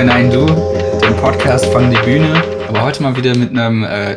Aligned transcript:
bei 0.00 0.06
Nein 0.06 0.30
Du, 0.30 0.46
dem 0.46 1.14
Podcast 1.16 1.66
von 1.66 1.90
Die 1.90 1.98
Bühne. 1.98 2.42
Aber 2.68 2.84
heute 2.84 3.02
mal 3.02 3.14
wieder 3.18 3.36
mit 3.36 3.50
einem 3.50 3.84
äh, 3.84 4.16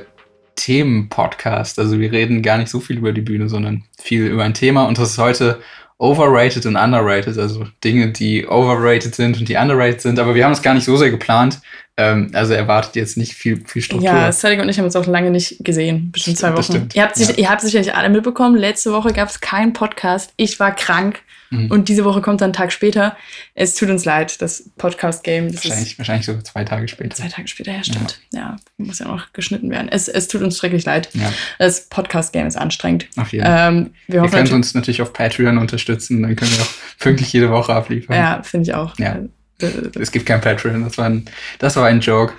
Themen-Podcast. 0.55 1.77
Also 1.77 1.99
wir 1.99 2.09
reden 2.09 2.41
gar 2.41 2.57
nicht 2.57 2.69
so 2.69 2.79
viel 2.79 2.99
über 2.99 3.11
die 3.11 3.19
Bühne, 3.19 3.49
sondern 3.49 3.83
viel 4.01 4.27
über 4.27 4.45
ein 4.45 4.53
Thema. 4.53 4.85
Und 4.85 4.97
das 4.97 5.09
ist 5.09 5.17
heute 5.17 5.59
overrated 5.97 6.65
und 6.67 6.77
underrated. 6.77 7.37
Also 7.37 7.67
Dinge, 7.83 8.13
die 8.13 8.47
overrated 8.47 9.13
sind 9.13 9.37
und 9.37 9.49
die 9.49 9.57
underrated 9.57 9.99
sind. 9.99 10.19
Aber 10.19 10.35
wir 10.35 10.45
haben 10.45 10.53
es 10.53 10.61
gar 10.61 10.73
nicht 10.73 10.85
so 10.85 10.95
sehr 10.95 11.11
geplant. 11.11 11.59
Ähm, 11.97 12.31
also 12.31 12.53
erwartet 12.53 12.95
jetzt 12.95 13.17
nicht 13.17 13.33
viel, 13.33 13.61
viel 13.65 13.81
Struktur. 13.81 14.09
Ja, 14.09 14.31
Cedric 14.31 14.61
und 14.61 14.69
ich 14.69 14.77
haben 14.77 14.85
uns 14.85 14.95
auch 14.95 15.05
lange 15.05 15.31
nicht 15.31 15.65
gesehen. 15.65 16.13
Bestimmt 16.13 16.37
zwei 16.37 16.53
Wochen. 16.53 16.63
stimmt, 16.63 16.95
Ihr 16.95 17.03
habt, 17.03 17.17
sich, 17.17 17.27
ja. 17.27 17.35
ihr 17.35 17.49
habt 17.49 17.59
sicherlich 17.59 17.93
alle 17.93 18.07
mitbekommen. 18.07 18.55
Letzte 18.55 18.93
Woche 18.93 19.11
gab 19.11 19.27
es 19.27 19.41
keinen 19.41 19.73
Podcast. 19.73 20.31
Ich 20.37 20.61
war 20.61 20.73
krank. 20.73 21.21
Mhm. 21.53 21.71
Und 21.71 21.87
diese 21.89 22.03
Woche 22.05 22.21
kommt 22.21 22.41
dann 22.41 22.47
einen 22.47 22.53
Tag 22.53 22.71
später. 22.71 23.15
Es 23.53 23.75
tut 23.75 23.89
uns 23.89 24.05
leid, 24.05 24.41
das 24.41 24.69
Podcast-Game. 24.77 25.51
Das 25.51 25.63
wahrscheinlich, 25.63 25.97
wahrscheinlich 25.97 26.25
so 26.25 26.39
zwei 26.41 26.63
Tage 26.63 26.87
später. 26.87 27.15
zwei 27.15 27.27
Tage 27.29 27.47
später, 27.47 27.71
ja, 27.71 27.83
stimmt. 27.83 28.19
Ja, 28.31 28.55
muss 28.77 28.99
ja 28.99 29.07
noch 29.07 29.31
geschnitten 29.33 29.69
werden. 29.69 29.87
Es, 29.89 30.07
es 30.07 30.27
tut 30.27 30.41
uns 30.41 30.57
schrecklich 30.57 30.85
leid. 30.85 31.09
Ja, 31.13 31.31
Das 31.59 31.87
Podcast-Game 31.89 32.47
ist 32.47 32.55
anstrengend. 32.57 33.07
auf 33.17 33.31
jeden 33.31 33.45
Fall. 33.45 33.69
Ähm, 33.73 33.93
wir 34.07 34.23
Ihr 34.23 34.29
könnt 34.29 34.51
uns 34.51 34.73
natürlich 34.73 35.01
auf 35.01 35.13
Patreon 35.13 35.57
unterstützen, 35.57 36.21
dann 36.23 36.35
können 36.35 36.51
wir 36.51 36.61
auch 36.63 36.69
pünktlich 36.99 37.31
jede 37.33 37.49
Woche 37.51 37.73
abliefern. 37.73 38.15
ja, 38.15 38.41
finde 38.43 38.69
ich 38.69 38.73
auch. 38.75 38.97
Ja. 38.97 39.19
Äh, 39.61 39.67
Es 39.99 40.11
gibt 40.11 40.25
kein 40.25 40.41
Patreon, 40.41 40.83
das 40.83 40.97
war 40.97 41.05
ein, 41.05 41.25
das 41.59 41.75
war 41.75 41.85
ein 41.85 41.99
Joke. 42.01 42.33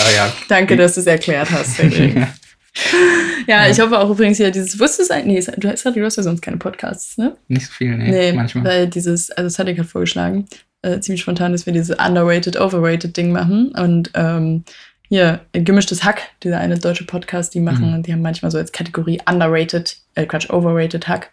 Aber 0.00 0.12
ja. 0.14 0.32
Danke, 0.48 0.76
dass 0.76 0.94
du 0.94 1.00
es 1.00 1.06
erklärt 1.06 1.50
hast. 1.50 1.78
Cedric. 2.74 3.48
ja, 3.48 3.68
ich 3.68 3.80
hoffe 3.80 3.98
auch 3.98 4.10
übrigens 4.10 4.36
hier 4.36 4.50
dieses, 4.50 4.78
wusstest 4.78 5.10
du 5.10 5.14
eigentlich, 5.14 5.46
nee, 5.46 5.54
du 5.58 5.68
hast, 5.68 5.84
du 5.84 6.04
hast 6.04 6.16
ja 6.16 6.22
sonst 6.22 6.40
keine 6.42 6.56
Podcasts, 6.58 7.18
ne? 7.18 7.36
Nicht 7.48 7.66
so 7.66 7.72
viel, 7.72 7.96
nee, 7.96 8.10
Nee, 8.10 8.32
manchmal. 8.32 8.64
weil 8.64 8.86
dieses, 8.88 9.30
also 9.30 9.48
Sadik 9.48 9.78
hat 9.78 9.86
vorgeschlagen, 9.86 10.46
äh, 10.82 11.00
ziemlich 11.00 11.22
spontan, 11.22 11.52
dass 11.52 11.66
wir 11.66 11.72
dieses 11.72 11.96
underrated, 11.98 12.58
overrated 12.60 13.16
Ding 13.16 13.32
machen. 13.32 13.72
Und 13.76 14.10
ähm, 14.14 14.64
hier, 15.08 15.40
äh, 15.52 15.60
gemischtes 15.62 16.04
Hack, 16.04 16.22
dieser 16.42 16.58
eine 16.58 16.78
deutsche 16.78 17.04
Podcast, 17.04 17.54
die 17.54 17.60
machen, 17.60 17.96
Mhm. 17.98 18.02
die 18.02 18.12
haben 18.12 18.22
manchmal 18.22 18.50
so 18.50 18.58
als 18.58 18.72
Kategorie 18.72 19.20
underrated, 19.28 19.96
äh, 20.14 20.26
Quatsch, 20.26 20.50
overrated 20.50 21.08
Hack. 21.08 21.30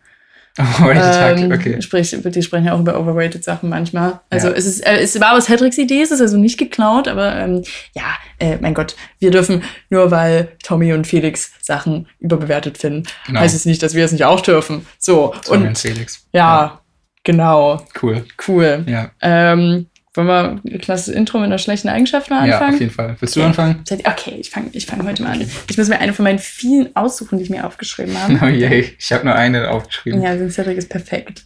Rated 0.57 1.03
Hack, 1.03 1.37
Ähm, 1.37 1.51
okay. 1.51 1.81
Sprich, 1.81 2.15
die 2.23 2.41
sprechen 2.41 2.65
ja 2.65 2.73
auch 2.73 2.79
über 2.79 2.97
overrated 2.99 3.43
Sachen 3.43 3.69
manchmal. 3.69 4.21
Also 4.29 4.47
Ja. 4.47 4.53
es 4.53 4.65
ist, 4.65 4.85
äh, 4.85 4.99
es 4.99 5.19
war 5.19 5.33
aus 5.33 5.49
Hedricks 5.49 5.77
Idee, 5.77 6.01
es 6.01 6.11
ist 6.11 6.21
also 6.21 6.37
nicht 6.37 6.57
geklaut, 6.57 7.07
aber 7.07 7.35
ähm, 7.35 7.63
ja, 7.93 8.03
äh, 8.39 8.57
mein 8.61 8.73
Gott, 8.73 8.95
wir 9.19 9.31
dürfen 9.31 9.63
nur 9.89 10.11
weil 10.11 10.49
Tommy 10.63 10.93
und 10.93 11.07
Felix 11.07 11.51
Sachen 11.61 12.07
überbewertet 12.19 12.77
finden, 12.77 13.03
Genau. 13.27 13.41
heißt 13.41 13.55
es 13.55 13.65
nicht, 13.65 13.83
dass 13.83 13.95
wir 13.95 14.05
es 14.05 14.11
nicht 14.13 14.23
auch 14.23 14.39
dürfen. 14.41 14.85
So, 14.97 15.33
Tommy 15.45 15.63
und 15.63 15.67
und 15.69 15.77
Felix. 15.77 16.25
ja, 16.31 16.79
genau, 17.23 17.81
Cool. 18.01 18.23
cool. 18.47 18.83
Ja, 18.87 19.11
Ähm, 19.21 19.87
wollen 20.17 20.27
wir 20.27 20.61
ein 20.73 20.79
klassisches 20.81 21.15
Intro 21.15 21.37
mit 21.39 21.45
einer 21.47 21.57
schlechten 21.57 21.89
Eigenschaft 21.89 22.29
mal 22.29 22.47
ja, 22.47 22.55
auf 22.55 22.61
anfangen? 22.61 22.79
jeden 22.79 22.91
Fall. 22.91 23.15
Willst 23.19 23.35
du 23.35 23.39
Okay. 23.41 23.47
anfangen? 23.47 23.83
Okay, 24.03 24.35
ich 24.39 24.49
fange 24.49 24.69
ich 24.71 24.85
fang 24.85 25.05
heute 25.05 25.23
mal 25.23 25.33
an. 25.33 25.41
Ich 25.69 25.77
muss 25.77 25.87
mir 25.87 25.99
eine 25.99 26.13
von 26.13 26.23
meinen 26.23 26.39
vielen 26.39 26.95
aussuchen, 26.95 27.37
die 27.37 27.43
ich 27.43 27.49
mir 27.49 27.65
aufgeschrieben 27.65 28.17
habe. 28.21 28.39
Oh 28.45 28.47
je, 28.47 28.91
ich 28.97 29.11
habe 29.11 29.25
nur 29.25 29.35
eine 29.35 29.69
aufgeschrieben. 29.69 30.21
Ja, 30.21 30.31
also 30.31 30.47
Cedric 30.49 30.77
ist 30.77 30.89
perfekt. 30.89 31.45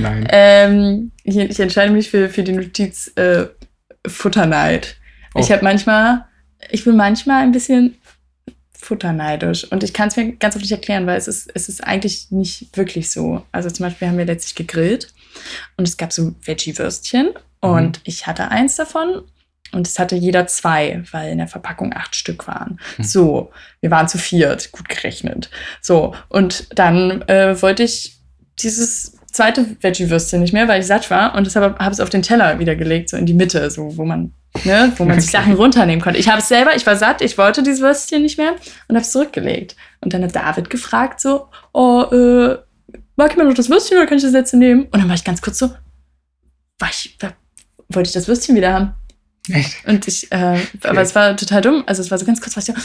Nein. 0.00 0.26
Ähm, 0.30 1.12
ich, 1.22 1.36
ich 1.36 1.60
entscheide 1.60 1.92
mich 1.92 2.10
für, 2.10 2.28
für 2.28 2.42
die 2.42 2.52
Notiz 2.52 3.12
äh, 3.16 3.46
Futterneid. 4.06 4.96
Oh. 5.34 5.40
Ich 5.40 5.52
habe 5.52 5.62
manchmal, 5.62 6.24
ich 6.70 6.84
bin 6.84 6.96
manchmal 6.96 7.42
ein 7.42 7.52
bisschen 7.52 7.96
futterneidisch 8.72 9.64
und 9.70 9.84
ich 9.84 9.92
kann 9.92 10.08
es 10.08 10.16
mir 10.16 10.32
ganz 10.32 10.56
oft 10.56 10.62
nicht 10.62 10.72
erklären, 10.72 11.06
weil 11.06 11.18
es 11.18 11.28
ist, 11.28 11.50
es 11.54 11.68
ist 11.68 11.84
eigentlich 11.84 12.30
nicht 12.30 12.76
wirklich 12.76 13.10
so. 13.10 13.42
Also 13.52 13.70
zum 13.70 13.84
Beispiel 13.86 14.08
haben 14.08 14.18
wir 14.18 14.24
letztlich 14.24 14.54
gegrillt 14.54 15.12
und 15.76 15.86
es 15.86 15.96
gab 15.96 16.12
so 16.12 16.34
Veggie-Würstchen 16.44 17.30
und 17.60 18.00
ich 18.04 18.26
hatte 18.26 18.48
eins 18.48 18.76
davon 18.76 19.22
und 19.72 19.86
es 19.86 19.98
hatte 19.98 20.16
jeder 20.16 20.46
zwei, 20.46 21.02
weil 21.12 21.30
in 21.30 21.38
der 21.38 21.48
Verpackung 21.48 21.92
acht 21.94 22.16
Stück 22.16 22.46
waren. 22.48 22.80
Hm. 22.96 23.04
So, 23.04 23.52
wir 23.80 23.90
waren 23.90 24.08
zu 24.08 24.18
viert, 24.18 24.72
gut 24.72 24.88
gerechnet. 24.88 25.50
So, 25.80 26.14
und 26.28 26.66
dann 26.78 27.22
äh, 27.22 27.60
wollte 27.62 27.82
ich 27.82 28.18
dieses 28.58 29.16
zweite 29.26 29.76
Veggie-Würstchen 29.80 30.40
nicht 30.40 30.52
mehr, 30.52 30.68
weil 30.68 30.80
ich 30.80 30.86
satt 30.86 31.10
war 31.10 31.34
und 31.34 31.46
deshalb 31.46 31.78
habe 31.78 31.92
es 31.92 32.00
auf 32.00 32.10
den 32.10 32.22
Teller 32.22 32.58
wieder 32.58 32.74
gelegt, 32.74 33.10
so 33.10 33.16
in 33.16 33.26
die 33.26 33.34
Mitte, 33.34 33.70
so 33.70 33.96
wo 33.96 34.04
man, 34.04 34.32
ne, 34.64 34.92
wo 34.96 35.04
man 35.04 35.20
sich 35.20 35.30
Okay. 35.30 35.38
Sachen 35.38 35.54
runternehmen 35.54 36.02
konnte. 36.02 36.18
Ich 36.18 36.28
habe 36.28 36.40
es 36.40 36.48
selber, 36.48 36.74
ich 36.74 36.84
war 36.84 36.96
satt, 36.96 37.22
ich 37.22 37.38
wollte 37.38 37.62
dieses 37.62 37.80
Würstchen 37.80 38.22
nicht 38.22 38.38
mehr 38.38 38.56
und 38.88 38.96
habe 38.96 39.04
es 39.04 39.12
zurückgelegt. 39.12 39.76
Und 40.00 40.12
dann 40.12 40.24
hat 40.24 40.34
David 40.34 40.68
gefragt 40.68 41.20
so, 41.20 41.48
oh, 41.72 42.02
äh, 42.10 42.58
mag 43.14 43.30
ich 43.30 43.36
mir 43.36 43.44
noch 43.44 43.54
das 43.54 43.70
Würstchen 43.70 43.98
oder 43.98 44.06
kann 44.06 44.18
ich 44.18 44.24
das 44.24 44.32
letzte 44.32 44.56
nehmen? 44.56 44.84
Und 44.84 44.96
dann 44.96 45.08
war 45.08 45.14
ich 45.14 45.24
ganz 45.24 45.40
kurz 45.40 45.58
so, 45.58 45.68
war 46.78 46.88
ich, 46.90 47.16
war, 47.20 47.32
wollte 47.90 48.08
ich 48.08 48.14
das 48.14 48.28
Würstchen 48.28 48.56
wieder 48.56 48.72
haben? 48.72 48.94
Echt? 49.50 49.86
Und 49.86 50.06
ich, 50.08 50.30
äh, 50.32 50.58
aber 50.84 51.00
es 51.02 51.14
war 51.14 51.36
total 51.36 51.60
dumm. 51.60 51.84
Also 51.86 52.02
es 52.02 52.10
war 52.10 52.18
so 52.18 52.24
ganz 52.26 52.40
kurz, 52.40 52.56
was 52.56 52.68
ich 52.68 52.74
so, 52.74 52.80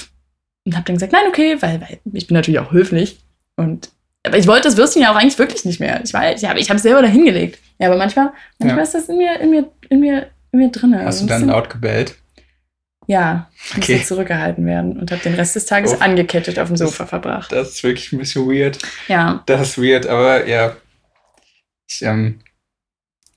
und 0.66 0.76
hab 0.76 0.86
dann 0.86 0.96
gesagt, 0.96 1.12
nein, 1.14 1.24
okay, 1.28 1.58
weil, 1.62 1.80
weil 1.82 2.00
ich 2.14 2.28
bin 2.28 2.36
natürlich 2.36 2.60
auch 2.60 2.72
höflich. 2.72 3.20
Und 3.56 3.90
aber 4.26 4.38
ich 4.38 4.48
wollte 4.48 4.64
das 4.68 4.78
Würstchen 4.78 5.04
ja 5.04 5.12
auch 5.12 5.16
eigentlich 5.16 5.38
wirklich 5.38 5.66
nicht 5.66 5.80
mehr. 5.80 6.02
Ich 6.04 6.14
war, 6.14 6.34
ich 6.34 6.44
habe, 6.46 6.60
ich 6.60 6.70
habe 6.70 6.78
es 6.78 6.84
selber 6.84 7.04
dahingelegt. 7.04 7.60
Ja, 7.78 7.88
aber 7.88 7.98
manchmal, 7.98 8.32
manchmal 8.58 8.80
Ja. 8.80 8.84
ist 8.84 8.96
das 8.96 9.08
in 9.10 9.18
mir, 9.18 9.40
in 9.40 9.52
mir, 9.52 9.72
in 9.90 10.00
mir, 10.00 10.28
in 10.52 10.60
mir 10.60 10.70
drin. 10.72 10.98
Hast 10.98 11.22
du 11.22 11.28
dann 11.28 11.46
laut 11.48 11.70
gebellt? 11.70 12.16
Ja, 13.08 13.52
ich 13.64 13.78
Okay. 13.78 13.92
musste 13.98 14.08
zurückgehalten 14.08 14.66
werden 14.66 14.98
und 15.00 15.12
habe 15.12 15.22
den 15.22 15.36
Rest 15.36 15.56
des 15.56 15.68
Tages 15.68 15.94
Oh. 15.94 15.98
angekettet 16.00 16.58
auf 16.58 16.70
dem 16.70 16.78
Sofa 16.78 17.06
verbracht. 17.06 17.52
Das 17.52 17.70
ist 17.70 17.84
wirklich 17.84 18.12
ein 18.14 18.18
bisschen 18.18 18.48
weird. 18.48 18.80
Ja, 19.08 19.44
Das 19.46 19.62
ist 19.62 19.78
weird, 19.78 20.08
aber 20.08 20.48
ja. 20.48 20.76
Ich, 21.88 22.02
ähm, 22.02 22.40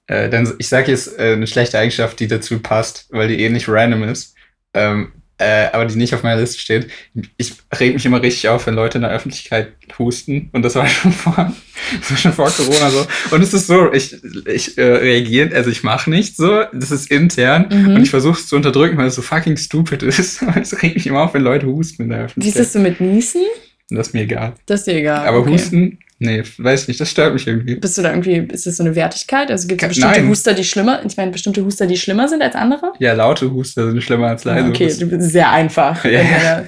äh, 0.08 0.28
dann, 0.28 0.52
ich 0.58 0.68
sage 0.68 0.90
jetzt 0.90 1.18
äh, 1.18 1.34
eine 1.34 1.46
schlechte 1.46 1.78
Eigenschaft, 1.78 2.18
die 2.18 2.26
dazu 2.28 2.58
passt, 2.58 3.06
weil 3.10 3.28
die 3.28 3.40
eh 3.40 3.48
nicht 3.50 3.68
random 3.68 4.04
ist, 4.04 4.34
ähm, 4.74 5.12
äh, 5.36 5.68
aber 5.72 5.84
die 5.84 5.96
nicht 5.96 6.14
auf 6.14 6.22
meiner 6.22 6.40
Liste 6.40 6.58
steht. 6.58 6.88
Ich 7.36 7.54
reg 7.78 7.94
mich 7.94 8.04
immer 8.04 8.20
richtig 8.20 8.48
auf, 8.48 8.66
wenn 8.66 8.74
Leute 8.74 8.98
in 8.98 9.02
der 9.02 9.12
Öffentlichkeit 9.12 9.74
husten. 9.98 10.48
Und 10.52 10.62
das 10.62 10.74
war 10.74 10.86
schon 10.88 11.12
vor, 11.12 11.52
das 12.00 12.10
war 12.10 12.16
schon 12.16 12.32
vor 12.32 12.50
Corona 12.50 12.90
so. 12.90 13.06
Und 13.30 13.42
es 13.42 13.54
ist 13.54 13.66
so, 13.66 13.92
ich, 13.92 14.16
ich 14.46 14.78
äh, 14.78 14.82
reagiere, 14.82 15.54
also 15.54 15.70
ich 15.70 15.84
mache 15.84 16.10
nicht 16.10 16.36
so, 16.36 16.64
das 16.72 16.90
ist 16.90 17.10
intern. 17.10 17.68
Mhm. 17.70 17.96
Und 17.96 18.02
ich 18.02 18.10
versuche 18.10 18.38
es 18.38 18.48
zu 18.48 18.56
unterdrücken, 18.56 18.96
weil 18.96 19.08
es 19.08 19.14
so 19.14 19.22
fucking 19.22 19.56
stupid 19.56 20.02
ist. 20.02 20.42
Es 20.60 20.82
regt 20.82 20.96
mich 20.96 21.06
immer 21.06 21.22
auf, 21.22 21.34
wenn 21.34 21.42
Leute 21.42 21.66
husten 21.66 22.04
in 22.04 22.08
der 22.08 22.18
wie 22.18 22.24
ist 22.24 22.30
Öffentlichkeit. 22.30 22.64
das 22.64 22.72
so 22.72 22.78
mit 22.80 23.00
Niesen? 23.00 23.42
Das 23.90 24.08
ist 24.08 24.14
mir 24.14 24.22
egal. 24.22 24.54
Das 24.66 24.80
ist 24.80 24.86
dir 24.86 24.96
egal. 24.96 25.26
Aber 25.26 25.38
okay. 25.38 25.52
Husten, 25.52 25.98
nee, 26.18 26.42
weiß 26.58 26.88
nicht, 26.88 27.00
das 27.00 27.10
stört 27.10 27.32
mich 27.34 27.46
irgendwie. 27.46 27.74
Bist 27.76 27.96
du 27.98 28.02
da 28.02 28.10
irgendwie, 28.10 28.36
ist 28.52 28.66
das 28.66 28.76
so 28.76 28.84
eine 28.84 28.94
Wertigkeit? 28.94 29.50
Also 29.50 29.66
gibt 29.68 29.82
es 29.82 29.88
bestimmte 29.88 30.20
nein. 30.20 30.28
Huster, 30.28 30.54
die 30.54 30.64
schlimmer, 30.64 31.00
ich 31.06 31.16
meine, 31.16 31.30
bestimmte 31.30 31.64
Huster, 31.64 31.86
die 31.86 31.96
schlimmer 31.96 32.28
sind 32.28 32.42
als 32.42 32.54
andere? 32.54 32.92
Ja, 32.98 33.12
laute 33.12 33.50
Huster 33.52 33.90
sind 33.90 34.02
schlimmer 34.02 34.28
als 34.28 34.44
leise. 34.44 34.68
Okay, 34.68 34.92
du 34.98 35.06
bist 35.06 35.30
sehr 35.32 35.50
einfach. 35.50 36.04
Ja. 36.04 36.64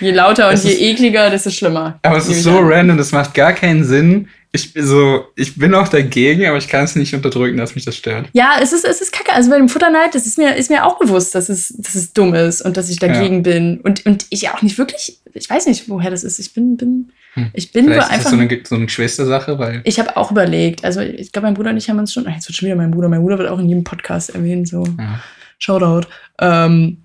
Je 0.00 0.12
lauter 0.12 0.48
und 0.48 0.54
Es 0.54 0.64
je 0.64 0.70
ist- 0.70 0.80
ekliger, 0.80 1.28
desto 1.28 1.50
schlimmer. 1.50 1.98
Aber 2.02 2.16
es 2.16 2.26
ist 2.26 2.42
so 2.42 2.58
an. 2.58 2.64
random, 2.72 2.96
das 2.96 3.12
macht 3.12 3.34
gar 3.34 3.52
keinen 3.52 3.84
Sinn. 3.84 4.28
Ich, 4.54 4.72
so, 4.76 5.24
ich 5.34 5.56
bin 5.56 5.74
auch 5.74 5.88
dagegen, 5.88 6.46
aber 6.46 6.56
ich 6.58 6.68
kann 6.68 6.84
es 6.84 6.94
nicht 6.94 7.12
unterdrücken, 7.12 7.56
dass 7.56 7.74
mich 7.74 7.84
das 7.84 7.96
stört. 7.96 8.28
Ja, 8.34 8.52
es 8.62 8.72
ist, 8.72 8.84
es 8.84 9.00
ist 9.00 9.10
kacke. 9.12 9.32
Also 9.32 9.50
bei 9.50 9.56
dem 9.56 9.68
Futterneid, 9.68 10.14
das 10.14 10.26
ist 10.26 10.38
mir, 10.38 10.54
ist 10.54 10.70
mir 10.70 10.86
auch 10.86 10.96
bewusst, 11.00 11.34
dass 11.34 11.48
es, 11.48 11.74
dass 11.76 11.96
es 11.96 12.12
dumm 12.12 12.34
ist 12.34 12.62
und 12.62 12.76
dass 12.76 12.88
ich 12.88 13.00
dagegen 13.00 13.42
bin. 13.42 13.80
Und, 13.80 14.06
und 14.06 14.26
ich 14.30 14.48
auch 14.50 14.62
nicht 14.62 14.78
wirklich, 14.78 15.18
ich 15.32 15.50
weiß 15.50 15.66
nicht, 15.66 15.88
woher 15.88 16.10
das 16.10 16.22
ist. 16.22 16.38
Ich 16.38 16.54
bin, 16.54 16.76
bin, 16.76 17.10
Hm. 17.34 17.50
ich 17.52 17.72
bin 17.72 17.86
nur 17.86 17.94
Vielleicht 17.94 18.06
ist 18.10 18.14
einfach. 18.14 18.30
das 18.30 18.38
so 18.38 18.38
eine, 18.38 18.60
so 18.64 18.74
eine 18.76 18.84
Geschwistersache, 18.86 19.58
weil. 19.58 19.80
ich 19.82 19.98
habe 19.98 20.16
auch 20.16 20.30
überlegt, 20.30 20.84
also 20.84 21.00
ich 21.00 21.32
glaube, 21.32 21.46
mein 21.48 21.54
Bruder 21.54 21.70
und 21.70 21.76
ich 21.76 21.90
haben 21.90 21.98
uns 21.98 22.12
schon, 22.12 22.24
ach, 22.28 22.32
jetzt 22.36 22.46
wird 22.48 22.56
schon 22.56 22.66
wieder 22.66 22.76
mein 22.76 22.92
Bruder, 22.92 23.08
mein 23.08 23.22
Bruder 23.22 23.38
wird 23.38 23.48
auch 23.48 23.58
in 23.58 23.68
jedem 23.68 23.82
Podcast 23.82 24.30
erwähnt, 24.36 24.68
so 24.68 24.84
Ja. 24.98 25.20
Shoutout. 25.58 26.06
Ähm, 26.40 26.98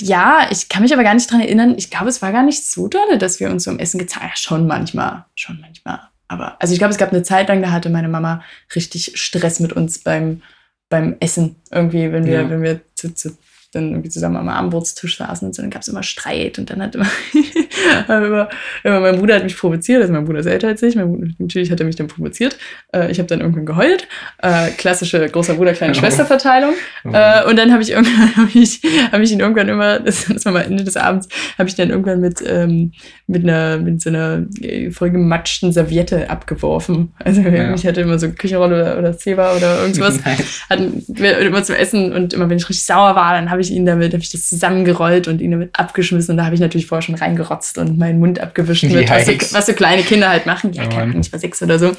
ja, 0.00 0.48
ich 0.50 0.68
kann 0.68 0.82
mich 0.82 0.92
aber 0.92 1.04
gar 1.04 1.14
nicht 1.14 1.30
dran 1.30 1.40
erinnern. 1.40 1.74
Ich 1.76 1.90
glaube, 1.90 2.08
es 2.08 2.22
war 2.22 2.32
gar 2.32 2.42
nicht 2.42 2.64
so 2.64 2.88
dolle, 2.88 3.18
dass 3.18 3.38
wir 3.38 3.50
uns 3.50 3.62
so 3.64 3.70
im 3.70 3.78
Essen 3.78 3.98
gezahlt 3.98 4.22
haben. 4.24 4.30
Ja, 4.30 4.36
schon 4.36 4.66
manchmal. 4.66 5.24
Schon 5.36 5.60
manchmal. 5.60 6.00
Aber, 6.28 6.60
also 6.60 6.72
ich 6.72 6.78
glaube, 6.78 6.92
es 6.92 6.98
gab 6.98 7.12
eine 7.12 7.22
Zeit 7.22 7.48
lang, 7.48 7.60
da 7.62 7.70
hatte 7.70 7.90
meine 7.90 8.08
Mama 8.08 8.42
richtig 8.74 9.12
Stress 9.20 9.60
mit 9.60 9.72
uns 9.72 9.98
beim, 9.98 10.42
beim 10.88 11.16
Essen. 11.20 11.56
Irgendwie, 11.70 12.12
wenn 12.12 12.24
wir, 12.24 12.42
Ja. 12.42 12.50
wenn 12.50 12.62
wir 12.62 12.80
zu, 12.94 13.14
zu, 13.14 13.36
dann 13.74 13.90
irgendwie 13.90 14.08
zusammen 14.10 14.36
am 14.36 14.48
Abendbrotstisch 14.48 15.18
saßen 15.18 15.46
und 15.48 15.54
so, 15.54 15.62
dann 15.62 15.70
gab 15.70 15.82
es 15.82 15.88
immer 15.88 16.02
Streit 16.02 16.58
und 16.58 16.70
dann 16.70 16.82
hat 16.82 16.94
immer, 16.94 17.06
immer, 18.08 18.48
immer, 18.82 19.00
mein 19.00 19.18
Bruder 19.18 19.36
hat 19.36 19.44
mich 19.44 19.56
provoziert, 19.56 20.00
also 20.02 20.12
mein 20.12 20.24
Bruder 20.24 20.40
ist 20.40 20.46
älter 20.46 20.68
als 20.68 20.82
ich, 20.82 20.96
mein 20.96 21.08
Bruder, 21.12 21.28
natürlich 21.38 21.70
hat 21.70 21.80
er 21.80 21.86
mich 21.86 21.96
dann 21.96 22.06
provoziert. 22.08 22.56
Äh, 22.94 23.10
ich 23.10 23.18
habe 23.18 23.28
dann 23.28 23.40
irgendwann 23.40 23.66
geheult. 23.66 24.06
Äh, 24.42 24.70
klassische 24.76 25.26
großer 25.28 25.54
Bruder, 25.54 25.72
kleine 25.72 25.92
Oh. 25.94 25.98
Schwester-Verteilung. 26.00 26.74
Äh, 27.04 27.44
und 27.48 27.56
dann 27.58 27.72
habe 27.72 27.82
ich 27.82 27.90
irgendwann, 27.92 28.36
habe 28.36 28.50
ich, 28.54 28.80
hab 29.12 29.20
ich 29.20 29.32
ihn 29.32 29.40
irgendwann 29.40 29.68
immer, 29.68 30.00
das, 30.00 30.26
das 30.26 30.44
war 30.44 30.52
mal 30.52 30.62
Ende 30.62 30.84
des 30.84 30.96
Abends, 30.96 31.28
habe 31.58 31.68
ich 31.68 31.74
dann 31.74 31.90
irgendwann 31.90 32.20
mit, 32.20 32.42
ähm, 32.46 32.92
mit 33.26 33.42
einer, 33.44 33.78
mit 33.78 34.00
so 34.00 34.10
einer 34.10 34.44
äh, 34.60 34.90
vollgematschten 34.90 35.72
Serviette 35.72 36.30
abgeworfen. 36.30 37.12
Also 37.22 37.42
Ja. 37.42 37.74
ich 37.74 37.86
hatte 37.86 38.00
immer 38.00 38.18
so 38.18 38.30
Küchenrolle 38.30 38.82
oder, 38.82 38.98
oder 38.98 39.16
Zewa 39.18 39.54
oder 39.56 39.80
irgendwas. 39.82 40.24
Nice. 40.24 40.62
Hatten 40.70 41.02
wir 41.08 41.38
immer 41.38 41.62
zum 41.62 41.76
Essen 41.76 42.12
und 42.12 42.32
immer 42.32 42.48
wenn 42.50 42.56
ich 42.58 42.68
richtig 42.68 42.86
sauer 42.86 43.14
war, 43.14 43.32
dann 43.34 43.50
habe 43.50 43.60
ich 43.60 43.63
ich 43.64 43.72
ihn 43.72 43.84
damit, 43.86 44.12
habe 44.12 44.22
ich 44.22 44.30
das 44.30 44.48
zusammengerollt 44.48 45.28
und 45.28 45.40
ihn 45.40 45.50
damit 45.50 45.70
abgeschmissen. 45.72 46.32
Und 46.32 46.36
da 46.38 46.44
habe 46.44 46.54
ich 46.54 46.60
natürlich 46.60 46.86
vorher 46.86 47.02
schon 47.02 47.14
reingerotzt 47.14 47.78
und 47.78 47.98
meinen 47.98 48.18
Mund 48.20 48.38
abgewischt 48.40 48.84
mit, 48.84 49.10
was 49.10 49.26
so, 49.26 49.32
was 49.52 49.66
so 49.66 49.72
kleine 49.72 50.02
Kinder 50.02 50.28
halt 50.28 50.46
machen. 50.46 50.72
Ja, 50.72 50.82
Oh 50.84 50.88
keine 50.88 51.00
Mann. 51.00 51.10
Ahnung, 51.10 51.20
ich 51.22 51.32
war 51.32 51.38
sechs 51.40 51.62
oder 51.62 51.78
so. 51.78 51.92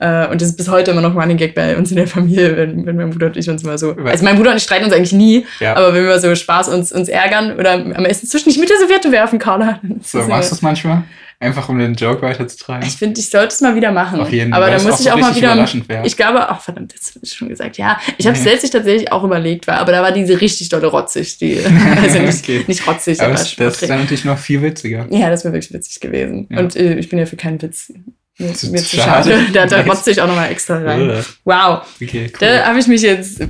Ja. 0.00 0.24
Äh, 0.24 0.30
und 0.30 0.40
das 0.40 0.48
ist 0.50 0.56
bis 0.56 0.68
heute 0.68 0.90
immer 0.92 1.00
noch 1.00 1.14
Running 1.14 1.36
Gag 1.36 1.54
bei 1.54 1.76
uns 1.76 1.90
in 1.90 1.96
der 1.96 2.06
Familie, 2.06 2.56
wenn, 2.56 2.86
wenn 2.86 2.96
mein 2.96 3.10
Bruder 3.10 3.26
und 3.26 3.36
ich 3.36 3.48
uns 3.50 3.62
mal 3.64 3.78
so. 3.78 3.96
Also 4.04 4.24
mein 4.24 4.36
Bruder 4.36 4.50
und 4.52 4.56
ich 4.58 4.62
streiten 4.62 4.84
uns 4.84 4.94
eigentlich 4.94 5.12
nie, 5.12 5.46
Ja. 5.60 5.74
aber 5.76 5.94
wenn 5.94 6.04
wir 6.04 6.18
so 6.20 6.34
Spaß 6.34 6.68
uns, 6.68 6.92
uns 6.92 7.08
ärgern 7.08 7.56
oder 7.58 7.72
am 7.72 8.04
Essenstisch 8.04 8.46
nicht 8.46 8.60
mit 8.60 8.70
der 8.70 8.76
Serviette 8.78 9.10
werfen, 9.12 9.38
Carla. 9.38 9.80
So, 10.02 10.18
machst 10.22 10.50
du 10.50 10.54
es 10.56 10.62
manchmal? 10.62 11.02
Einfach 11.40 11.68
um 11.68 11.78
den 11.78 11.94
Joke 11.94 12.22
weiterzutreiben? 12.22 12.84
Ich 12.88 12.96
finde, 12.96 13.20
ich 13.20 13.30
sollte 13.30 13.54
es 13.54 13.60
mal 13.60 13.76
wieder 13.76 13.92
machen. 13.92 14.18
Auf 14.20 14.32
jeden 14.32 14.52
aber 14.52 14.64
Fall, 14.66 14.72
da 14.72 14.76
weil 14.84 14.86
es 14.90 14.90
muss 14.90 15.00
ich 15.06 15.12
auch 15.12 15.18
mal 15.18 15.36
wieder. 15.36 16.04
Ich 16.04 16.16
glaube, 16.16 16.48
ach 16.48 16.60
verdammt, 16.60 16.92
jetzt 16.94 17.14
habe 17.14 17.24
ich 17.24 17.32
schon 17.32 17.48
gesagt, 17.48 17.78
ja. 17.78 18.00
Ich 18.16 18.26
habe 18.26 18.36
es 18.36 18.44
Nee. 18.44 18.50
letztlich 18.50 18.72
tatsächlich 18.72 19.12
auch 19.12 19.22
überlegt, 19.22 19.68
war, 19.68 19.78
aber 19.78 19.92
da 19.92 20.02
war 20.02 20.10
diese 20.10 20.40
richtig 20.40 20.68
dolle 20.68 20.88
rotzig, 20.88 21.38
die, 21.38 21.60
also 22.02 22.18
nicht, 22.18 22.40
Okay. 22.42 22.64
nicht 22.66 22.84
rotzig, 22.88 23.20
Aber 23.20 23.28
aber, 23.28 23.38
das, 23.38 23.54
das 23.54 23.82
ist 23.82 23.88
dann 23.88 24.00
natürlich 24.00 24.24
noch 24.24 24.36
viel 24.36 24.62
witziger. 24.62 25.06
Ja, 25.10 25.30
das 25.30 25.44
wäre 25.44 25.54
wirklich 25.54 25.72
witzig 25.72 26.00
gewesen. 26.00 26.48
Ja. 26.50 26.58
Und 26.58 26.74
äh, 26.74 26.94
ich 26.98 27.08
bin 27.08 27.20
ja 27.20 27.26
für 27.26 27.36
keinen 27.36 27.62
Witz. 27.62 27.92
Mir, 28.38 28.54
Zu- 28.54 28.66
schade. 28.76 29.30
schade. 29.30 29.46
Da, 29.52 29.66
da 29.66 29.82
rotze 29.82 30.10
ich 30.10 30.20
auch 30.20 30.26
nochmal 30.26 30.50
extra 30.50 30.78
rein. 30.78 31.24
Wow. 31.44 31.82
Okay, 32.02 32.32
cool. 32.32 32.38
Da 32.40 32.66
habe 32.66 32.80
ich 32.80 32.88
mich 32.88 33.02
jetzt 33.02 33.40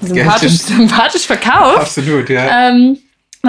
sympathisch, 0.00 0.52
sympathisch 0.62 1.26
verkauft. 1.26 1.78
Absolut, 1.78 2.28
ja. 2.30 2.70
Ähm, 2.70 2.96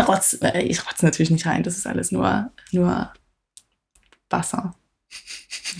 rotz, 0.06 0.38
äh, 0.42 0.64
ich 0.64 0.86
rotze 0.86 1.06
natürlich 1.06 1.32
nicht 1.32 1.46
rein, 1.46 1.64
das 1.64 1.78
ist 1.78 1.88
alles 1.88 2.12
nur, 2.12 2.50
nur 2.72 3.10
Wasser. 4.30 4.74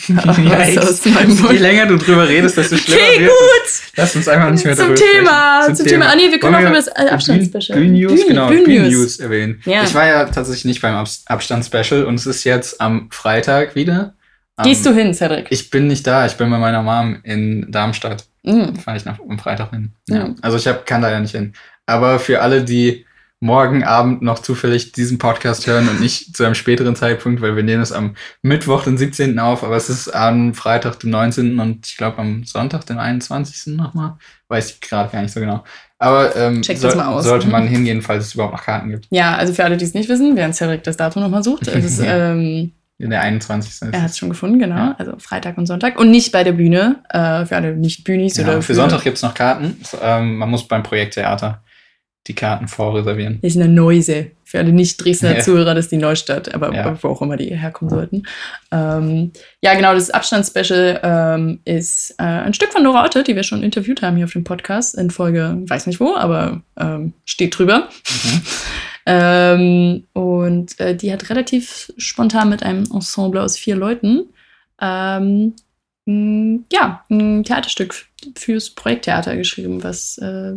Aus 0.28 0.38
meinem 1.06 1.52
Je 1.52 1.58
länger 1.58 1.86
du 1.86 1.98
drüber 1.98 2.28
redest, 2.28 2.58
desto 2.58 2.76
schlimmer 2.78 3.02
Okay, 3.02 3.20
wird 3.22 3.30
gut. 3.30 3.66
es. 3.66 3.82
Lass 3.96 4.16
uns 4.16 4.28
einfach 4.28 4.52
nicht 4.52 4.66
mehr 4.66 4.76
Zum 4.76 4.88
darüber 4.94 5.02
Thema, 5.14 5.62
sprechen. 5.62 5.76
zum 5.78 5.86
Thema. 5.88 6.06
Ah, 6.12 6.16
nee, 6.16 6.30
wir 6.32 6.40
können 6.40 6.54
Wollen 6.54 6.66
auch 6.66 6.70
über 6.70 6.78
das 6.78 6.88
äh, 6.88 7.10
Abstandsspecial. 7.10 7.80
Bühnen 7.80 7.94
News, 7.94 8.12
Bühnen- 8.14 8.28
genau, 8.28 8.48
Bühnen 8.50 8.84
News. 8.84 8.94
News 8.94 9.20
erwähnen. 9.20 9.62
Ja. 9.66 9.84
Ich 9.84 9.94
war 9.94 10.06
ja 10.08 10.26
tatsächlich 10.26 10.66
nicht 10.66 10.82
beim 10.82 10.96
Abs- 10.96 11.24
Abstandsspecial 11.28 12.04
und 12.06 12.16
es 12.16 12.26
ist 12.26 12.44
jetzt 12.44 12.82
am 12.82 13.10
Freitag 13.12 13.76
wieder. 13.76 14.16
Gehst 14.64 14.86
Am- 14.86 14.94
du 14.96 15.00
hin, 15.02 15.14
Cedric? 15.14 15.48
Ich 15.50 15.70
bin 15.70 15.88
nicht 15.88 16.06
da, 16.08 16.26
ich 16.26 16.34
bin 16.34 16.50
bei 16.50 16.58
meiner 16.58 16.82
Mom 16.82 17.20
in 17.24 17.72
Darmstadt. 17.72 18.26
Mm. 18.44 18.76
fahre 18.76 18.98
ich 18.98 19.06
nach, 19.06 19.18
am 19.28 19.40
Freitag 19.40 19.72
hin. 19.72 19.94
Ja. 20.08 20.18
Ja. 20.18 20.36
Also 20.42 20.58
ich 20.58 20.68
hab, 20.68 20.86
kann 20.86 21.02
da 21.02 21.10
ja 21.10 21.20
nicht 21.20 21.32
hin. 21.36 21.54
Aber 21.86 22.20
für 22.20 22.42
alle, 22.42 22.64
die 22.64 23.05
morgen 23.42 23.84
Abend 23.84 24.22
noch 24.22 24.40
zufällig 24.40 24.92
diesen 24.94 25.18
Podcast 25.18 25.68
hören 25.68 25.88
und 25.90 26.00
nicht 26.00 26.36
zu 26.36 26.44
einem 26.46 26.56
späteren 26.56 26.96
Zeitpunkt, 26.96 27.42
weil 27.42 27.56
wir 27.56 27.64
nehmen 27.64 27.82
es 27.82 27.92
am 27.92 28.16
Mittwoch, 28.42 28.84
den 28.84 28.98
17. 28.98 29.38
auf, 29.40 29.64
aber 29.64 29.76
es 29.76 29.90
ist 29.90 30.08
am 30.10 30.54
Freitag, 30.54 31.00
dem 31.00 31.10
19. 31.12 31.60
und 31.60 31.86
ich 31.86 31.98
glaube 31.98 32.18
am 32.20 32.44
Sonntag, 32.46 32.86
den 32.86 32.98
21. 32.98 33.76
nochmal. 33.76 34.14
Weiß 34.48 34.72
ich 34.72 34.82
gerade 34.82 35.12
gar 35.12 35.22
nicht 35.22 35.34
so 35.34 35.40
genau. 35.40 35.64
Aber 36.00 36.36
ähm, 36.36 36.62
Check 36.62 36.80
das 36.82 36.96
mal 36.96 37.08
aus. 37.08 37.26
sollte 37.26 37.46
Mhm. 37.48 37.52
man 37.52 37.68
hingehen, 37.68 38.02
falls 38.02 38.26
es 38.26 38.34
überhaupt 38.34 38.54
noch 38.54 38.64
Karten 38.64 38.90
gibt. 38.90 39.08
Ja, 39.10 39.36
also 39.36 39.54
für 39.54 39.64
alle, 39.64 39.78
die 39.78 39.86
es 39.86 39.94
nicht 39.94 40.10
wissen, 40.10 40.36
während 40.36 40.56
Cedric 40.56 40.84
das 40.84 40.98
Datum 40.98 41.22
nochmal 41.24 41.44
sucht, 41.44 41.68
es 41.68 41.84
ist, 41.86 42.02
ähm, 42.06 42.72
In 42.98 43.10
der 43.10 43.22
21. 43.22 43.90
er 43.94 44.02
hat 44.02 44.12
es 44.12 44.18
schon 44.18 44.30
gefunden, 44.30 44.60
genau. 44.60 44.76
Ja. 44.76 44.96
Also 44.98 45.14
Freitag 45.20 45.58
und 45.58 45.66
Sonntag. 45.66 46.00
Und 46.00 46.10
nicht 46.12 46.32
bei 46.32 46.44
der 46.44 46.54
Bühne, 46.54 47.04
äh, 47.10 47.46
für 47.46 47.56
alle 47.58 47.76
Nicht-Bühnis 47.76 48.38
Ja, 48.38 48.44
oder 48.46 48.62
für 48.62 48.74
Sonntag 48.76 49.04
gibt 49.04 49.18
es 49.18 49.24
noch 49.24 49.34
Karten. 49.34 49.78
Ähm, 50.02 50.38
man 50.38 50.50
muss 50.50 50.68
beim 50.68 50.84
Projekttheater 50.84 51.62
die 52.28 52.34
Karten 52.34 52.68
vorreservieren. 52.68 53.40
Das 53.42 53.56
ist 53.56 53.62
eine 53.62 53.72
Neuse. 53.72 54.32
Für 54.44 54.60
alle 54.60 54.72
Nicht-Dresdner 54.72 55.38
Ja. 55.38 55.40
Zuhörer, 55.42 55.74
das 55.76 55.86
ist 55.86 55.92
die 55.92 55.98
Neustadt, 55.98 56.54
aber 56.54 56.74
Ja. 56.74 56.98
wo 57.04 57.10
auch 57.10 57.22
immer 57.22 57.36
die 57.38 57.56
herkommen 57.56 57.90
sollten. 57.90 58.24
Ähm, 58.72 59.32
ja, 59.62 59.74
genau, 59.74 59.94
das 59.94 60.12
Abstandsspecial 60.12 61.00
ähm, 61.04 61.60
ist 61.66 62.12
äh, 62.20 62.24
ein 62.24 62.54
Stück 62.54 62.72
von 62.72 62.84
Nora 62.84 63.04
Otte, 63.06 63.24
die 63.24 63.36
wir 63.36 63.44
schon 63.44 63.64
interviewt 63.64 64.02
haben 64.02 64.16
hier 64.18 64.26
auf 64.26 64.34
dem 64.34 64.44
Podcast 64.44 64.96
in 64.96 65.10
Folge, 65.10 65.58
weiß 65.68 65.88
nicht 65.88 66.00
wo, 66.00 66.16
aber 66.16 66.62
ähm, 66.80 67.14
steht 67.26 67.58
drüber. 67.58 67.90
Mhm. 68.24 68.42
Ähm, 69.08 70.08
und 70.14 70.80
äh, 70.80 70.96
die 70.96 71.14
hat 71.14 71.30
relativ 71.30 71.94
spontan 71.96 72.50
mit 72.50 72.64
einem 72.64 72.86
Ensemble 72.92 73.40
aus 73.44 73.56
vier 73.56 73.76
Leuten 73.76 74.26
ähm, 74.82 75.54
mh, 76.06 76.64
ja, 76.74 77.04
ein 77.12 77.44
Theaterstück 77.44 77.94
fürs 78.36 78.72
Projekttheater 78.72 79.36
geschrieben, 79.38 79.84
was 79.84 80.18
äh, 80.18 80.54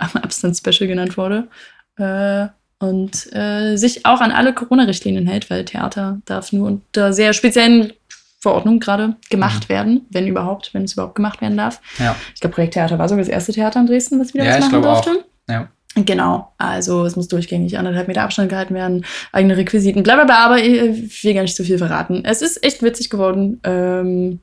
im 0.00 0.22
Abstandsspecial 0.22 0.88
genannt 0.88 1.16
wurde. 1.16 1.48
Äh, 1.96 2.48
und 2.80 3.32
äh, 3.34 3.76
sich 3.76 4.06
auch 4.06 4.20
an 4.20 4.30
alle 4.30 4.54
Corona-Richtlinien 4.54 5.26
hält, 5.26 5.50
weil 5.50 5.64
Theater 5.64 6.20
darf 6.26 6.52
nur 6.52 6.68
unter 6.68 7.12
sehr 7.12 7.32
speziellen 7.32 7.92
Verordnungen 8.38 8.78
gerade 8.78 9.16
gemacht 9.30 9.68
werden, 9.68 10.06
wenn 10.10 10.28
überhaupt, 10.28 10.72
wenn 10.74 10.84
es 10.84 10.92
überhaupt 10.92 11.16
gemacht 11.16 11.40
werden 11.40 11.56
darf. 11.56 11.80
Ja. 11.98 12.14
Ich 12.34 12.40
glaube, 12.40 12.54
Projekttheater 12.54 12.98
war 12.98 13.08
sogar 13.08 13.24
das 13.24 13.32
erste 13.32 13.52
Theater 13.52 13.80
in 13.80 13.88
Dresden, 13.88 14.20
was 14.20 14.32
wieder 14.32 14.44
Ja, 14.44 14.58
was 14.58 14.70
machen 14.70 14.82
durfte. 14.82 15.24
Ja. 15.48 15.68
Genau, 15.96 16.52
also 16.58 17.04
es 17.04 17.16
muss 17.16 17.26
durchgängig 17.26 17.76
anderthalb 17.76 18.06
Meter 18.06 18.22
Abstand 18.22 18.50
gehalten 18.50 18.74
werden, 18.74 19.04
eigene 19.32 19.56
Requisiten, 19.56 20.04
bla 20.04 20.14
bla 20.14 20.24
bla, 20.24 20.44
aber 20.44 20.62
ich 20.62 21.24
will 21.24 21.34
gar 21.34 21.42
nicht 21.42 21.56
zu 21.56 21.64
viel 21.64 21.78
verraten. 21.78 22.24
Es 22.24 22.42
ist 22.42 22.62
echt 22.62 22.82
witzig 22.84 23.10
geworden. 23.10 23.60
Ähm, 23.64 24.40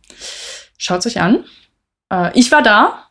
Schaut 0.78 1.00
es 1.00 1.08
euch 1.08 1.22
an. 1.22 1.46
Äh, 2.12 2.38
ich 2.38 2.52
war 2.52 2.62
da, 2.62 3.05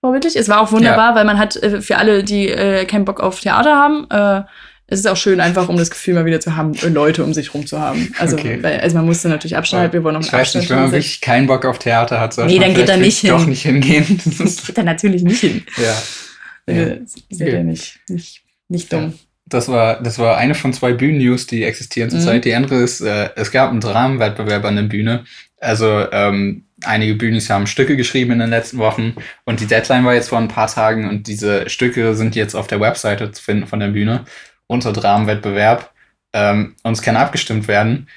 vorbildlich. 0.00 0.36
Es 0.36 0.48
war 0.48 0.60
auch 0.60 0.72
wunderbar, 0.72 1.14
weil 1.14 1.24
man 1.24 1.38
hat 1.38 1.56
äh, 1.56 1.80
für 1.80 1.96
alle, 1.98 2.22
die 2.24 2.48
äh, 2.48 2.84
keinen 2.84 3.04
Bock 3.04 3.20
auf 3.20 3.40
Theater 3.40 3.76
haben, 3.76 4.06
äh, 4.10 4.42
es 4.90 5.00
ist 5.00 5.06
auch 5.06 5.16
schön, 5.18 5.38
einfach 5.40 5.68
um 5.68 5.76
das 5.76 5.90
Gefühl 5.90 6.14
mal 6.14 6.24
wieder 6.24 6.40
zu 6.40 6.56
haben, 6.56 6.74
äh, 6.76 6.88
Leute 6.88 7.22
um 7.22 7.34
sich 7.34 7.52
rum 7.52 7.66
zu 7.66 7.78
haben. 7.78 8.14
Also, 8.18 8.36
Okay. 8.36 8.58
weil, 8.62 8.80
also 8.80 8.96
man 8.96 9.04
musste 9.04 9.28
natürlich 9.28 9.54
halten, 9.54 9.92
wir 9.92 10.02
wollen 10.02 10.14
noch 10.14 10.22
Ich 10.22 10.32
weiß 10.32 10.54
nicht, 10.54 10.70
wenn 10.70 10.78
man 10.80 10.92
wirklich 10.92 11.20
keinen 11.20 11.46
Bock 11.46 11.66
auf 11.66 11.78
Theater 11.78 12.20
hat, 12.20 12.32
sollte 12.32 12.50
Nee, 12.52 12.58
man 12.60 12.68
dann 12.68 12.74
geht 12.76 12.86
vielleicht 12.86 12.98
er 13.00 13.04
nicht 13.04 13.24
wirklich 13.24 13.62
doch 13.62 13.66
hin. 13.66 13.78
nicht 13.80 13.96
hingehen. 13.96 14.20
Das 14.38 14.66
Geht 14.66 14.78
da 14.78 14.82
natürlich 14.82 15.22
nicht 15.22 15.40
hin. 15.40 15.62
ja. 15.76 16.74
Ja. 16.74 16.82
Äh, 16.82 17.00
Okay. 17.32 17.50
ihr 17.52 17.64
nicht, 17.64 17.98
nicht, 18.08 18.42
nicht 18.68 18.92
dumm. 18.92 19.14
Das 19.46 19.68
war, 19.68 20.02
das 20.02 20.18
war 20.18 20.36
eine 20.36 20.54
von 20.54 20.72
zwei 20.74 20.92
Bühnen-News, 20.92 21.46
die 21.46 21.64
existieren 21.64 22.08
Mhm. 22.08 22.12
zurzeit. 22.12 22.44
Die 22.44 22.54
andere 22.54 22.76
ist, 22.82 23.00
äh, 23.00 23.30
es 23.36 23.50
gab 23.50 23.70
einen 23.70 23.80
Dramenwettbewerb 23.80 24.64
an 24.66 24.76
der 24.76 24.82
Bühne. 24.82 25.24
Also 25.60 26.04
ähm, 26.12 26.64
einige 26.84 27.14
Bühnis 27.14 27.50
haben 27.50 27.66
Stücke 27.66 27.96
geschrieben 27.96 28.32
in 28.32 28.38
den 28.38 28.50
letzten 28.50 28.78
Wochen 28.78 29.14
und 29.44 29.60
die 29.60 29.66
Deadline 29.66 30.04
war 30.04 30.14
jetzt 30.14 30.28
vor 30.28 30.38
ein 30.38 30.48
paar 30.48 30.68
Tagen 30.68 31.08
und 31.08 31.26
diese 31.26 31.68
Stücke 31.68 32.14
sind 32.14 32.36
jetzt 32.36 32.54
auf 32.54 32.66
der 32.66 32.80
Webseite 32.80 33.32
zu 33.32 33.42
finden 33.42 33.66
von 33.66 33.80
der 33.80 33.88
Bühne 33.88 34.24
unter 34.66 34.92
Dramenwettbewerb. 34.92 35.92
Ähm, 36.32 36.76
und 36.82 36.92
es 36.92 37.02
kann 37.02 37.16
abgestimmt 37.16 37.68
werden. 37.68 38.08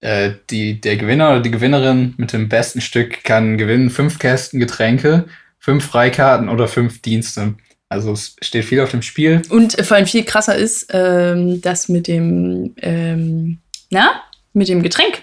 Äh, 0.00 0.32
die, 0.50 0.80
der 0.80 0.96
Gewinner 0.96 1.30
oder 1.30 1.40
die 1.40 1.50
Gewinnerin 1.50 2.14
mit 2.18 2.32
dem 2.32 2.48
besten 2.48 2.80
Stück 2.80 3.24
kann 3.24 3.56
gewinnen 3.56 3.90
fünf 3.90 4.18
Kästen 4.18 4.60
Getränke, 4.60 5.26
fünf 5.58 5.86
Freikarten 5.86 6.48
oder 6.48 6.68
fünf 6.68 7.00
Dienste. 7.00 7.54
Also 7.88 8.12
es 8.12 8.36
steht 8.42 8.64
viel 8.64 8.80
auf 8.80 8.90
dem 8.90 9.02
Spiel. 9.02 9.42
Und 9.50 9.80
vor 9.84 9.96
allem 9.96 10.06
viel 10.06 10.24
krasser 10.24 10.56
ist, 10.56 10.88
ähm, 10.90 11.60
das 11.62 11.88
mit 11.88 12.08
dem, 12.08 12.74
ähm, 12.78 13.58
na, 13.90 14.22
mit 14.52 14.68
dem 14.68 14.82
Getränk. 14.82 15.22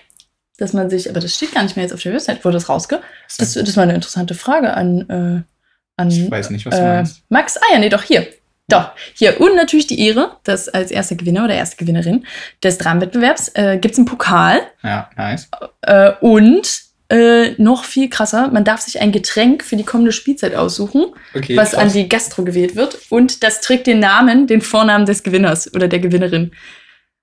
Dass 0.61 0.73
man 0.73 0.91
sich, 0.91 1.09
aber 1.09 1.19
das 1.19 1.33
steht 1.35 1.55
gar 1.55 1.63
nicht 1.63 1.75
mehr 1.75 1.83
jetzt 1.83 1.91
auf 1.91 2.03
der 2.03 2.13
Website, 2.13 2.45
wurde 2.45 2.57
das 2.57 2.69
rausge? 2.69 3.01
Das, 3.39 3.53
das 3.55 3.75
war 3.75 3.81
eine 3.81 3.95
interessante 3.95 4.35
Frage 4.35 4.75
an, 4.75 5.09
äh, 5.09 5.99
an 5.99 6.11
Ich 6.11 6.29
weiß 6.29 6.51
nicht, 6.51 6.67
was 6.67 6.75
du 6.75 6.81
äh, 6.81 6.97
meinst. 6.97 7.23
Max. 7.29 7.57
Ah 7.57 7.73
ja, 7.73 7.79
nee, 7.79 7.89
doch, 7.89 8.03
hier. 8.03 8.27
Doch, 8.67 8.91
hier. 9.15 9.41
Und 9.41 9.55
natürlich 9.55 9.87
die 9.87 9.99
Ehre, 9.99 10.37
dass 10.43 10.69
als 10.69 10.91
erster 10.91 11.15
Gewinner 11.15 11.45
oder 11.45 11.55
erste 11.55 11.77
Gewinnerin 11.77 12.27
des 12.63 12.77
Dramenwettbewerbs 12.77 13.53
äh, 13.55 13.79
gibt 13.81 13.93
es 13.93 13.97
einen 13.97 14.05
Pokal. 14.05 14.61
Ja, 14.83 15.09
nice. 15.17 15.49
Äh, 15.81 16.11
und 16.21 16.83
äh, 17.09 17.55
noch 17.57 17.83
viel 17.83 18.07
krasser, 18.07 18.49
man 18.49 18.63
darf 18.63 18.81
sich 18.81 19.01
ein 19.01 19.11
Getränk 19.11 19.63
für 19.63 19.77
die 19.77 19.83
kommende 19.83 20.11
Spielzeit 20.11 20.53
aussuchen, 20.53 21.07
Okay, 21.33 21.57
was 21.57 21.73
an 21.73 21.85
krass. 21.85 21.93
die 21.93 22.07
Gastro 22.07 22.43
gewählt 22.43 22.75
wird. 22.75 22.99
Und 23.09 23.41
das 23.41 23.61
trägt 23.61 23.87
den 23.87 23.99
Namen, 23.99 24.45
den 24.45 24.61
Vornamen 24.61 25.07
des 25.07 25.23
Gewinners 25.23 25.73
oder 25.73 25.87
der 25.87 25.99
Gewinnerin. 25.99 26.51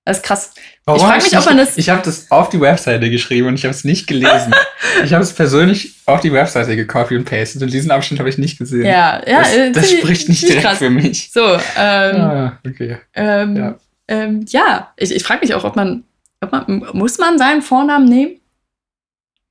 Das 0.09 0.17
ist 0.19 0.23
krass. 0.23 0.53
Warum 0.87 1.01
ich 1.01 1.07
frag 1.07 1.17
hab 1.17 1.23
mich, 1.23 1.39
ob 1.39 1.45
man 1.45 1.57
das- 1.59 1.77
Ich 1.77 1.91
habe 1.91 2.01
das 2.03 2.31
auf 2.31 2.49
die 2.49 2.59
Webseite 2.61 3.11
geschrieben 3.11 3.49
und 3.49 3.55
ich 3.57 3.65
habe 3.65 3.75
es 3.75 3.85
nicht 3.85 4.07
gelesen. 4.07 4.55
ich 5.05 5.13
habe 5.13 5.23
es 5.23 5.35
persönlich 5.35 5.97
auf 6.07 6.21
die 6.21 6.33
Webseite 6.33 6.75
gecopy 6.77 7.15
und 7.17 7.25
pasted 7.27 7.63
und 7.63 7.71
diesen 7.73 7.91
Abschnitt 7.91 8.19
habe 8.19 8.31
ich 8.31 8.39
nicht 8.39 8.59
gesehen. 8.59 8.87
Ja, 8.87 9.21
ja. 9.27 9.41
das, 9.41 9.55
äh, 9.55 9.71
das 9.73 9.91
spricht 9.91 10.29
nicht 10.31 10.43
direkt 10.49 10.63
krass. 10.63 10.79
für 10.79 10.89
mich. 10.89 11.31
So, 11.31 11.45
ähm, 11.45 11.61
Ah, 11.77 12.59
okay. 12.67 12.97
ähm, 13.15 13.57
Ja. 13.57 13.63
ja. 13.63 13.79
Ähm, 14.09 14.47
ja, 14.49 14.93
ich, 14.97 15.15
ich 15.15 15.23
frage 15.23 15.41
mich 15.43 15.53
auch, 15.55 15.65
ob 15.65 15.77
man, 15.77 16.05
ob 16.41 16.53
man, 16.53 16.83
muss 16.95 17.19
man 17.19 17.37
seinen 17.37 17.61
Vornamen 17.61 18.07
nehmen? 18.07 18.38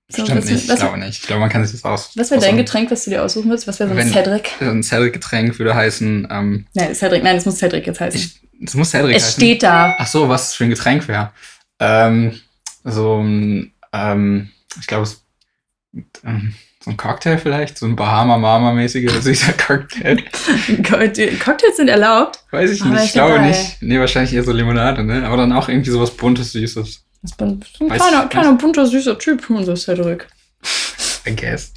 So, 0.10 0.24
Stimmt 0.24 0.38
was- 0.40 0.46
nicht, 0.50 0.70
ich 0.70 0.76
glaube 0.76 0.98
nicht. 1.00 1.20
Ich 1.22 1.28
glaube, 1.28 1.42
man 1.42 1.50
kann 1.50 1.66
sich 1.66 1.74
das 1.74 1.84
aus. 1.84 2.12
Was 2.16 2.32
wäre 2.32 2.40
dein. 2.40 2.56
Getränk, 2.56 2.90
was 2.92 3.04
du 3.04 3.10
dir 3.10 3.24
aussuchen 3.24 3.50
würdest? 3.50 3.68
Was 3.68 3.80
wäre 3.80 3.90
so 3.90 3.96
ein 3.96 4.00
Wenn- 4.00 4.12
Cedric? 4.14 4.52
Ein 4.62 4.82
Cedric-Getränk 4.82 5.60
würde 5.60 5.76
heißen, 5.76 6.28
ähm, 6.32 6.66
Nein, 6.74 6.96
Cedric, 6.96 7.24
nein, 7.24 7.36
es 7.36 7.46
muss 7.46 7.58
Cedric 7.58 7.86
jetzt 7.88 8.00
heißen. 8.00 8.32
es 8.66 8.74
muss 8.74 8.92
Cedric 8.92 9.16
es 9.18 9.24
heißen. 9.26 9.42
steht 9.42 9.64
da. 9.64 9.96
Ach 9.98 10.08
so, 10.08 10.30
was 10.30 10.50
es 10.50 10.54
für 10.56 10.64
ein 10.64 10.70
Getränk 10.70 11.08
wäre. 11.10 11.32
Ähm, 11.82 12.40
so 12.86 13.20
ein, 13.22 13.74
ähm, 13.92 14.50
ich 14.80 14.88
glaube, 14.88 15.04
es- 15.04 15.26
ähm, 16.26 16.54
so 16.86 16.92
ein 16.92 16.96
Cocktail 16.98 17.38
vielleicht, 17.38 17.78
so 17.78 17.86
ein 17.86 17.98
Bahama-Mama-mäßiger 17.98 19.12
süßer 19.22 19.54
Cocktail. 19.54 20.24
Co- 20.88 20.98
Cocktails 21.44 21.76
sind 21.76 21.90
erlaubt. 21.90 22.40
Weiß 22.52 22.72
ich 22.72 22.82
nicht, 22.82 22.98
ich 23.00 23.06
ich 23.08 23.12
glaube 23.14 23.34
dabei. 23.34 23.50
nicht. 23.50 23.82
Nee, 23.82 24.00
wahrscheinlich 24.00 24.34
eher 24.34 24.44
so 24.44 24.54
Limonade, 24.54 25.04
ne? 25.04 25.26
Aber 25.28 25.36
dann 25.36 25.52
auch 25.52 25.68
irgendwie 25.68 25.92
sowas 25.92 26.12
buntes, 26.12 26.54
süßes. 26.54 27.04
Das 27.21 27.36
bin 27.36 27.62
so 27.77 27.86
ein 27.86 27.89
Weiß 27.89 28.01
kleiner, 28.01 28.24
ich- 28.25 28.29
kleiner 28.29 28.53
bunter, 28.53 28.86
süßer 28.86 29.17
Typ, 29.19 29.50
unser 29.50 29.75
Cedric. 29.75 30.27
I 31.27 31.36
guess. 31.36 31.74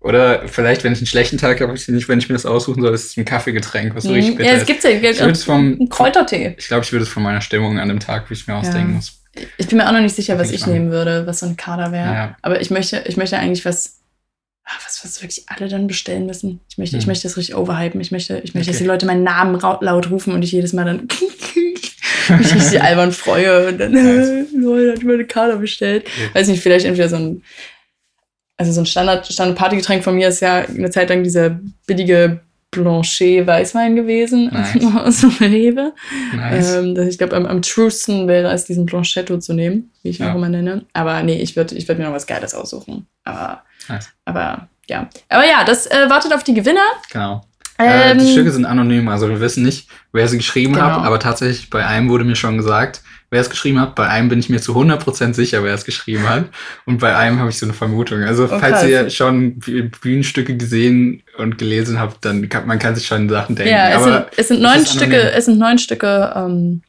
Oder 0.00 0.48
vielleicht, 0.48 0.82
wenn 0.82 0.92
ich 0.92 0.98
einen 0.98 1.06
schlechten 1.06 1.38
Tag 1.38 1.60
habe, 1.60 1.74
ich 1.74 1.86
nicht, 1.88 2.08
wenn 2.08 2.18
ich 2.18 2.28
mir 2.28 2.34
das 2.34 2.44
aussuchen 2.46 2.82
soll, 2.82 2.92
ist 2.92 3.04
es 3.04 3.16
ein 3.16 3.24
Kaffeegetränk, 3.24 3.94
was 3.94 4.04
so 4.04 4.12
richtig 4.12 4.32
Mhm. 4.34 4.38
bitter 4.38 4.48
Ja, 4.50 4.54
es 4.56 4.62
ist. 4.62 4.66
gibt 4.66 4.82
ja 4.84 4.90
Ich 4.90 5.20
es 5.20 5.44
vom, 5.44 5.76
einen 5.78 5.88
Kräutertee. 5.88 6.54
ich 6.58 6.66
glaube, 6.66 6.84
ich 6.84 6.90
würde 6.92 7.04
es 7.04 7.08
von 7.08 7.22
meiner 7.22 7.40
Stimmung 7.40 7.78
an 7.78 7.88
dem 7.88 8.00
Tag, 8.00 8.28
wie 8.28 8.34
ich 8.34 8.46
mir 8.48 8.56
ausdenken 8.56 8.94
muss. 8.94 9.20
Ich 9.58 9.68
bin 9.68 9.78
mir 9.78 9.88
auch 9.88 9.92
noch 9.92 10.00
nicht 10.00 10.14
sicher, 10.16 10.38
was 10.38 10.50
ich 10.50 10.60
machen. 10.62 10.72
nehmen 10.74 10.90
würde, 10.90 11.26
was 11.26 11.40
so 11.40 11.46
ein 11.46 11.56
Kader 11.56 11.92
wäre. 11.92 12.12
Ja. 12.12 12.36
Aber 12.42 12.60
ich 12.60 12.70
möchte, 12.70 13.04
ich 13.06 13.16
möchte 13.16 13.38
eigentlich 13.38 13.64
was, 13.64 14.00
ah, 14.64 14.72
was, 14.84 15.04
was 15.04 15.22
wirklich 15.22 15.44
alle 15.46 15.68
dann 15.68 15.86
bestellen 15.86 16.26
müssen. 16.26 16.60
Ich 16.68 16.78
möchte, 16.78 16.96
ich 16.96 17.04
Hm. 17.04 17.08
möchte 17.08 17.28
das 17.28 17.36
richtig 17.36 17.54
overhypen. 17.56 18.00
Ich 18.00 18.10
möchte, 18.10 18.38
ich 18.44 18.54
möchte, 18.54 18.70
dass 18.70 18.76
Okay. 18.78 18.84
die 18.84 18.88
Leute 18.88 19.06
meinen 19.06 19.22
Namen 19.22 19.58
laut 19.60 20.10
rufen 20.10 20.34
und 20.34 20.42
ich 20.42 20.50
jedes 20.52 20.72
Mal 20.72 20.84
dann 20.84 21.06
mich 22.38 22.54
richtig 22.54 22.82
albern 22.82 23.12
freue 23.12 23.68
und 23.68 23.78
dann, 23.78 23.92
Nice. 23.92 24.46
Leute, 24.56 24.92
hat 24.92 25.02
mir 25.02 25.14
eine 25.14 25.26
Kader 25.26 25.56
bestellt. 25.56 26.04
Okay. 26.06 26.30
Weiß 26.34 26.48
nicht, 26.48 26.62
vielleicht 26.62 26.86
entweder 26.86 27.08
so 27.08 27.16
ein, 27.16 27.42
also 28.56 28.72
so 28.72 28.80
ein 28.82 28.86
Standard, 28.86 29.26
Standard 29.26 29.58
Partygetränk 29.58 30.04
von 30.04 30.14
mir 30.14 30.28
ist 30.28 30.40
ja 30.40 30.58
eine 30.58 30.90
Zeit 30.90 31.08
lang 31.08 31.22
dieser 31.22 31.58
billige 31.86 32.40
Blanchet 32.70 33.46
Weißwein 33.46 33.96
gewesen 33.96 34.50
Nice. 34.52 34.94
aus 34.96 35.20
dem 35.20 35.30
Rewe. 35.40 35.92
Nice. 36.34 36.74
Ähm, 36.76 36.96
ich 37.08 37.18
glaube, 37.18 37.36
am, 37.36 37.44
am 37.46 37.60
truesten 37.60 38.28
wäre 38.28 38.50
es, 38.52 38.64
diesen 38.64 38.86
Blanchetto 38.86 39.38
zu 39.38 39.52
nehmen, 39.52 39.90
wie 40.02 40.08
ich 40.10 40.20
ihn 40.20 40.26
Ja. 40.26 40.32
auch 40.32 40.36
immer 40.36 40.48
nenne. 40.48 40.84
Aber 40.94 41.22
nee, 41.22 41.36
ich 41.40 41.54
würde 41.54 41.74
ich 41.74 41.86
würd 41.86 41.98
mir 41.98 42.06
noch 42.06 42.12
was 42.14 42.26
Geiles 42.26 42.54
aussuchen. 42.54 43.06
Aber, 43.24 43.62
Nice. 43.88 44.08
aber 44.24 44.68
ja. 44.88 45.08
Aber 45.28 45.46
ja, 45.46 45.64
das 45.64 45.86
äh, 45.86 46.08
wartet 46.08 46.32
auf 46.32 46.44
die 46.44 46.54
Gewinner. 46.54 46.80
Genau. 47.12 47.42
Äh, 47.82 48.10
Ähm, 48.12 48.18
die 48.18 48.30
Stücke 48.32 48.50
sind 48.50 48.64
anonym, 48.64 49.08
also 49.08 49.28
wir 49.28 49.40
wissen 49.40 49.62
nicht, 49.64 49.88
wer 50.12 50.28
sie 50.28 50.38
geschrieben 50.38 50.74
Genau. 50.74 50.86
hat, 50.86 51.04
aber 51.04 51.18
tatsächlich 51.18 51.70
bei 51.70 51.84
einem 51.86 52.08
wurde 52.08 52.24
mir 52.24 52.36
schon 52.36 52.56
gesagt, 52.56 53.02
wer 53.30 53.40
es 53.40 53.48
geschrieben 53.48 53.80
hat. 53.80 53.94
Bei 53.94 54.08
einem 54.08 54.28
bin 54.28 54.38
ich 54.38 54.48
mir 54.50 54.60
zu 54.60 54.74
100% 54.74 55.32
sicher, 55.34 55.64
wer 55.64 55.72
es 55.74 55.84
geschrieben 55.86 56.28
hat. 56.28 56.44
Und 56.84 56.98
bei 56.98 57.16
einem 57.16 57.38
habe 57.38 57.48
ich 57.48 57.58
so 57.58 57.64
eine 57.66 57.72
Vermutung. 57.72 58.22
Also 58.24 58.44
Oh, 58.44 58.58
falls 58.58 58.84
ihr 58.84 59.08
schon 59.08 59.58
Bü- 59.58 59.90
Bühnenstücke 60.02 60.56
gesehen 60.56 61.22
und 61.38 61.56
gelesen 61.56 61.98
habt, 61.98 62.24
dann 62.24 62.48
kann 62.50 62.66
man 62.66 62.78
kann 62.78 62.94
sich 62.94 63.06
schon 63.06 63.28
Sachen 63.30 63.56
denken. 63.56 63.72
ja, 63.72 63.88
es 63.90 64.04
sind, 64.04 64.24
es 64.36 64.48
sind 64.48 64.60
neun 64.60 64.84
Stücke, 64.84 65.04
anonym. 65.16 65.32
es 65.38 65.44
sind 65.46 65.58
neun 65.58 65.78
Stücke 65.78 66.32
ähm, 66.36 66.82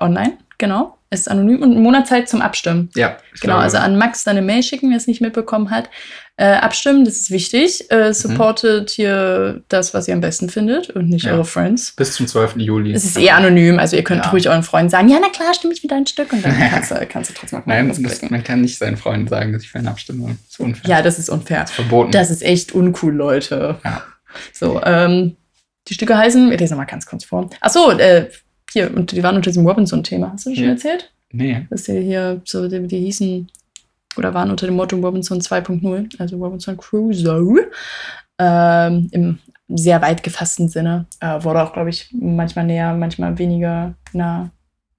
online, 0.00 0.38
genau. 0.58 0.97
Es 1.10 1.20
ist 1.20 1.28
anonym 1.28 1.62
und 1.62 1.80
Monatszeit 1.82 2.28
zum 2.28 2.42
Abstimmen. 2.42 2.90
ja, 2.94 3.16
Genau, 3.40 3.54
glaube, 3.54 3.62
also 3.62 3.78
an 3.78 3.96
Max 3.96 4.24
dann 4.24 4.36
eine 4.36 4.44
Mail 4.44 4.62
schicken, 4.62 4.90
wer 4.90 4.96
es 4.98 5.06
nicht 5.06 5.20
mitbekommen 5.22 5.70
hat. 5.70 5.88
Äh, 6.36 6.52
abstimmen, 6.52 7.04
das 7.04 7.16
ist 7.16 7.30
wichtig. 7.30 7.86
Mhm. 7.90 7.96
Äh, 7.96 8.14
supportet 8.14 8.90
hier 8.90 9.62
das, 9.68 9.94
was 9.94 10.06
ihr 10.06 10.14
am 10.14 10.20
besten 10.20 10.48
findet 10.50 10.90
und 10.90 11.08
nicht 11.08 11.24
Ja. 11.24 11.32
eure 11.32 11.44
Friends. 11.44 11.92
bis 11.92 12.12
zum 12.14 12.26
12. 12.28 12.56
Juli. 12.58 12.92
Es 12.92 13.04
ist 13.04 13.18
eh 13.18 13.30
anonym, 13.30 13.78
also 13.78 13.96
ihr 13.96 14.04
könnt 14.04 14.24
Ja. 14.26 14.30
ruhig 14.30 14.48
euren 14.48 14.62
Freunden 14.62 14.90
sagen, 14.90 15.08
ja, 15.08 15.18
na 15.20 15.30
klar, 15.30 15.52
stimme 15.54 15.72
ich 15.72 15.82
wieder 15.82 15.96
ein 15.96 16.06
Stück 16.06 16.32
und 16.32 16.44
dann 16.44 16.54
kannst 16.70 16.90
du, 16.90 17.06
kannst 17.06 17.30
du 17.30 17.34
trotzdem 17.34 17.62
Nein, 17.64 17.88
das, 17.88 18.22
man 18.30 18.44
kann 18.44 18.60
nicht 18.60 18.78
seinen 18.78 18.96
Freunden 18.98 19.26
sagen, 19.28 19.52
dass 19.52 19.62
ich 19.62 19.70
für 19.70 19.78
einen 19.78 19.88
abstimmen 19.88 20.20
soll. 20.22 20.30
Das 20.36 20.50
ist 20.50 20.60
unfair. 20.60 20.90
Ja, 20.90 21.02
das 21.02 21.18
ist 21.18 21.28
unfair. 21.30 21.60
Das 21.62 21.70
ist 21.70 21.76
verboten. 21.76 22.10
Das 22.12 22.30
ist 22.30 22.42
echt 22.42 22.72
uncool, 22.72 23.14
Leute. 23.14 23.78
Ja. 23.82 24.02
So, 24.52 24.80
ähm, 24.84 25.36
die 25.88 25.94
Stücke 25.94 26.16
heißen, 26.18 26.52
ich 26.52 26.60
lese 26.60 26.76
mal 26.76 26.84
ganz 26.84 27.06
kurz 27.06 27.24
vor. 27.24 27.48
Achso, 27.60 27.90
äh, 27.92 28.28
hier, 28.72 28.94
und 28.94 29.12
die 29.12 29.22
waren 29.22 29.36
unter 29.36 29.50
diesem 29.50 29.66
Robinson-Thema. 29.66 30.32
Hast 30.32 30.46
du 30.46 30.50
das 30.50 30.56
schon 30.58 30.66
Ja. 30.66 30.72
erzählt? 30.72 31.12
nee. 31.32 31.66
Dass 31.70 31.84
die 31.84 32.00
hier 32.00 32.40
so, 32.44 32.68
die, 32.68 32.86
die 32.86 33.00
hießen 33.00 33.48
oder 34.16 34.32
waren 34.34 34.50
unter 34.50 34.66
dem 34.66 34.76
Motto 34.76 34.96
Robinson 34.96 35.40
2.0, 35.40 36.18
also 36.18 36.36
Robinson 36.38 36.76
Crusoe. 36.76 37.66
Ähm, 38.38 39.08
Im 39.12 39.38
sehr 39.68 40.00
weit 40.00 40.22
gefassten 40.22 40.68
Sinne. 40.68 41.06
Äh, 41.20 41.42
wurde 41.44 41.62
auch, 41.62 41.72
glaube 41.72 41.90
ich, 41.90 42.08
manchmal 42.12 42.64
näher, 42.64 42.94
manchmal 42.94 43.36
weniger 43.38 43.94
nah 44.12 44.50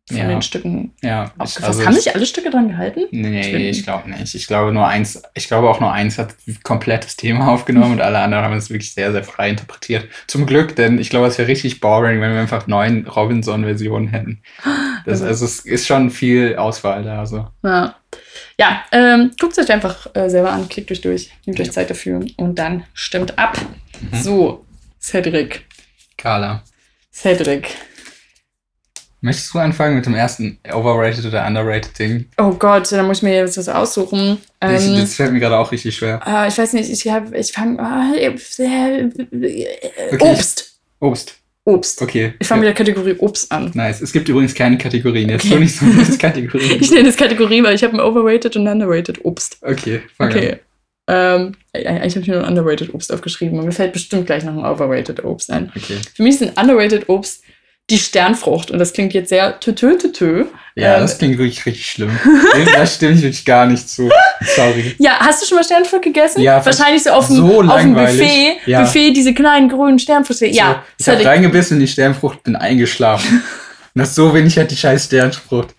von 0.10 0.18
Ja. 0.18 0.28
den 0.28 0.42
Stücken 0.42 0.92
Ja, 1.02 1.32
aufgefasst. 1.38 1.64
also 1.64 1.86
Haben 1.86 1.94
ich- 1.96 2.04
sich 2.04 2.16
alle 2.16 2.26
Stücke 2.26 2.50
dran 2.50 2.70
gehalten? 2.70 3.02
Nee, 3.12 3.40
Ich 3.70 3.80
ich 3.80 3.84
glaube 3.84 4.10
nicht. 4.10 4.36
Ich 4.36 4.48
glaube 4.48 4.72
nur 4.74 4.88
eins, 4.88 5.22
ich 5.36 5.48
glaube 5.48 5.70
auch 5.70 5.80
nur 5.80 5.92
eins 5.92 6.18
hat 6.18 6.36
komplett 6.64 7.06
das 7.06 7.16
Thema 7.16 7.48
aufgenommen 7.50 7.94
und 7.94 8.02
alle 8.02 8.20
anderen 8.20 8.44
haben 8.44 8.54
es 8.56 8.70
wirklich 8.70 8.94
sehr, 8.94 9.12
sehr 9.12 9.24
frei 9.24 9.50
interpretiert. 9.52 10.08
Zum 10.28 10.46
Glück, 10.46 10.76
denn 10.76 11.00
ich 11.00 11.10
glaube, 11.10 11.28
es 11.28 11.38
wäre 11.38 11.48
richtig 11.48 11.80
boring, 11.80 12.22
wenn 12.22 12.34
wir 12.34 12.40
einfach 12.42 12.68
neun 12.68 13.08
Robinson-Versionen 13.08 14.08
hätten. 14.10 14.42
Das, 15.06 15.22
Also- 15.22 15.26
also 15.28 15.46
es 15.46 15.60
ist 15.66 15.88
schon 15.88 16.10
viel 16.10 16.56
Auswahl 16.58 17.04
da. 17.04 17.20
Also. 17.20 17.48
Ja, 17.64 17.96
ja 18.60 18.84
ähm, 18.92 19.32
guckt 19.40 19.58
es 19.58 19.64
euch 19.64 19.72
einfach 19.72 20.08
äh, 20.16 20.30
selber 20.30 20.52
an, 20.52 20.68
klickt 20.70 20.92
euch 20.92 21.02
durch, 21.02 21.32
nehmt 21.46 21.60
euch 21.60 21.68
Ja. 21.68 21.74
Zeit 21.74 21.90
dafür 21.90 22.20
und 22.38 22.58
dann 22.60 22.84
stimmt 22.94 23.38
ab. 23.38 23.58
Mhm. 24.02 24.18
So, 24.22 24.66
Cedric. 25.00 25.66
Carla, 26.18 26.64
Cedric. 27.14 27.70
Möchtest 29.22 29.54
du 29.54 29.60
anfangen 29.60 29.96
mit 29.96 30.06
dem 30.06 30.16
ersten 30.16 30.60
Overrated 30.74 31.26
oder 31.26 31.46
Underrated 31.46 31.98
Ding? 32.00 32.26
Oh 32.38 32.52
Gott, 32.52 32.92
da 32.92 33.04
muss 33.04 33.18
ich 33.18 33.24
mir 33.24 33.36
jetzt 33.36 33.58
was 33.58 33.68
aussuchen. 33.70 34.38
das, 34.60 34.86
Ähm, 34.88 34.98
das 34.98 35.16
fällt 35.16 35.34
mir 35.34 35.40
gerade 35.40 35.58
auch 35.58 35.72
richtig 35.72 35.96
schwer. 35.96 36.22
äh, 36.26 36.48
ich 36.48 36.58
weiß 36.58 36.74
nicht, 36.74 36.90
ich, 36.90 37.08
hab- 37.12 37.34
ich 37.34 37.52
fange. 37.52 37.78
Äh, 38.18 38.36
Okay. 40.12 40.18
Obst. 40.20 40.80
Obst. 41.00 41.36
Obst. 41.66 42.02
Okay. 42.02 42.34
Ich 42.40 42.48
fange 42.48 42.64
Ja. 42.66 42.70
mit 42.70 42.78
der 42.80 42.86
Kategorie 42.86 43.16
Obst 43.20 43.52
an. 43.52 43.72
Nice. 43.74 44.02
Es 44.02 44.12
gibt 44.12 44.28
übrigens 44.30 44.56
keine 44.56 44.78
Kategorien. 44.78 45.30
Jetzt 45.30 45.46
Okay. 45.46 45.60
nicht 45.60 45.76
so, 45.78 45.86
dass 45.86 46.10
es 46.10 46.18
Kategorien 46.20 46.78
Ich 46.82 46.90
nenne 46.92 47.04
das 47.06 47.16
Kategorie, 47.16 47.62
weil 47.64 47.76
ich 47.76 47.84
habe 47.84 47.94
ein 47.94 48.00
Overrated 48.00 48.56
und 48.56 48.68
Underrated 48.68 49.24
Obst. 49.24 49.58
Okay, 49.62 50.02
fang 50.18 50.32
an. 50.32 50.38
Okay. 50.38 50.58
Ähm, 51.08 51.56
eigentlich 51.74 52.16
habe 52.16 52.22
ich 52.22 52.28
nur 52.28 52.44
ein 52.44 52.46
Underrated 52.58 52.94
Obst 52.94 53.12
aufgeschrieben, 53.12 53.58
aber 53.58 53.66
mir 53.68 53.72
fällt 53.74 53.94
bestimmt 53.94 54.28
gleich 54.28 54.44
noch 54.44 54.54
ein 54.54 54.60
Overrated 54.66 55.24
Obst 55.24 55.52
ein. 55.52 55.72
Okay. 55.76 55.98
Für 56.16 56.24
mich 56.24 56.36
ist 56.40 56.44
ein 56.44 56.54
Underrated 56.62 57.10
Obst 57.10 57.44
die 57.90 57.98
Sternfrucht. 57.98 58.72
Und 58.72 58.80
das 58.80 58.94
klingt 58.94 59.14
jetzt 59.14 59.30
sehr 59.30 59.60
tütö 59.60 59.98
tütö. 59.98 60.46
Ja, 60.76 60.96
Ähm, 60.96 61.02
das 61.02 61.18
klingt 61.18 61.38
wirklich 61.38 61.66
richtig 61.66 61.86
schlimm. 61.86 62.18
Da 62.76 62.86
stimme 62.86 63.14
ich 63.14 63.22
wirklich 63.22 63.46
gar 63.46 63.66
nicht 63.66 63.90
zu. 63.90 64.10
Sorry. 64.56 64.96
Ja, 65.00 65.20
hast 65.20 65.42
du 65.42 65.46
schon 65.48 65.58
mal 65.58 65.64
Sternfrucht 65.64 66.04
gegessen? 66.04 66.42
Ja, 66.42 66.64
Wahrscheinlich 66.66 67.04
so 67.04 67.10
auf 67.12 67.28
dem, 67.28 67.36
so 67.38 67.62
auf 67.62 67.82
dem. 67.82 67.94
Buffet. 67.96 68.58
Ja. 68.66 68.82
Buffet, 68.82 69.12
diese 69.12 69.34
kleinen 69.34 69.70
grünen 69.70 70.00
Sternfrüchte. 70.00 70.46
Ja, 70.48 70.84
So, 70.98 71.12
ich 71.12 71.18
habe 71.18 71.26
reingebissen 71.30 71.78
in 71.78 71.82
die 71.82 71.88
Sternfrucht, 71.88 72.44
bin 72.44 72.56
eingeschlafen. 72.56 73.44
Das 73.96 74.16
so 74.16 74.34
wenig 74.34 74.58
hat 74.58 74.72
die 74.72 74.78
scheiß 74.78 75.06
Sternfrucht 75.06 75.76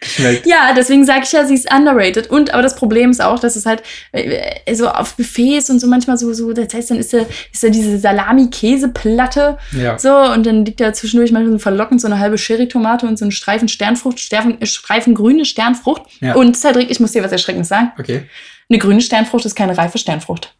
geschmeckt. 0.00 0.46
Ja, 0.46 0.72
deswegen 0.76 1.04
sage 1.04 1.22
ich 1.24 1.32
ja, 1.32 1.44
sie 1.44 1.54
ist 1.54 1.72
underrated. 1.72 2.28
Und 2.30 2.52
aber 2.52 2.62
das 2.62 2.76
Problem 2.76 3.10
ist 3.10 3.22
auch, 3.22 3.38
dass 3.38 3.56
es 3.56 3.64
halt 3.66 3.82
äh, 4.12 4.74
so 4.74 4.88
auf 4.88 5.16
Buffets 5.16 5.70
und 5.70 5.78
so 5.80 5.86
manchmal 5.86 6.18
so, 6.18 6.32
so 6.32 6.52
das 6.52 6.72
heißt, 6.74 6.90
dann 6.90 6.98
ist 6.98 7.12
da, 7.12 7.18
ist 7.52 7.62
da 7.64 7.68
diese 7.68 7.98
Salami-Käseplatte 7.98 9.58
Ja. 9.72 9.98
so 9.98 10.14
und 10.14 10.46
dann 10.46 10.64
liegt 10.64 10.80
da 10.80 10.92
zwischendurch 10.92 11.32
manchmal 11.32 11.52
so 11.52 11.58
verlockend 11.58 12.00
so 12.00 12.06
eine 12.06 12.18
halbe 12.18 12.36
Cherry-Tomate 12.36 13.06
und 13.06 13.18
so 13.18 13.24
ein 13.24 13.30
Streifen 13.32 13.68
Sternfrucht, 13.68 14.20
Streifen, 14.20 14.60
äh, 14.60 14.66
Streifen 14.66 15.14
grüne 15.14 15.44
Sternfrucht. 15.44 16.02
Ja. 16.20 16.34
Und 16.34 16.56
Cedric, 16.56 16.90
ich 16.90 17.00
muss 17.00 17.12
dir 17.12 17.22
was 17.22 17.32
Erschreckendes 17.32 17.68
sagen. 17.68 17.92
Okay. 17.98 18.28
Eine 18.68 18.78
grüne 18.78 19.00
Sternfrucht 19.00 19.44
ist 19.46 19.54
keine 19.54 19.76
reife 19.78 19.98
Sternfrucht. 19.98 20.54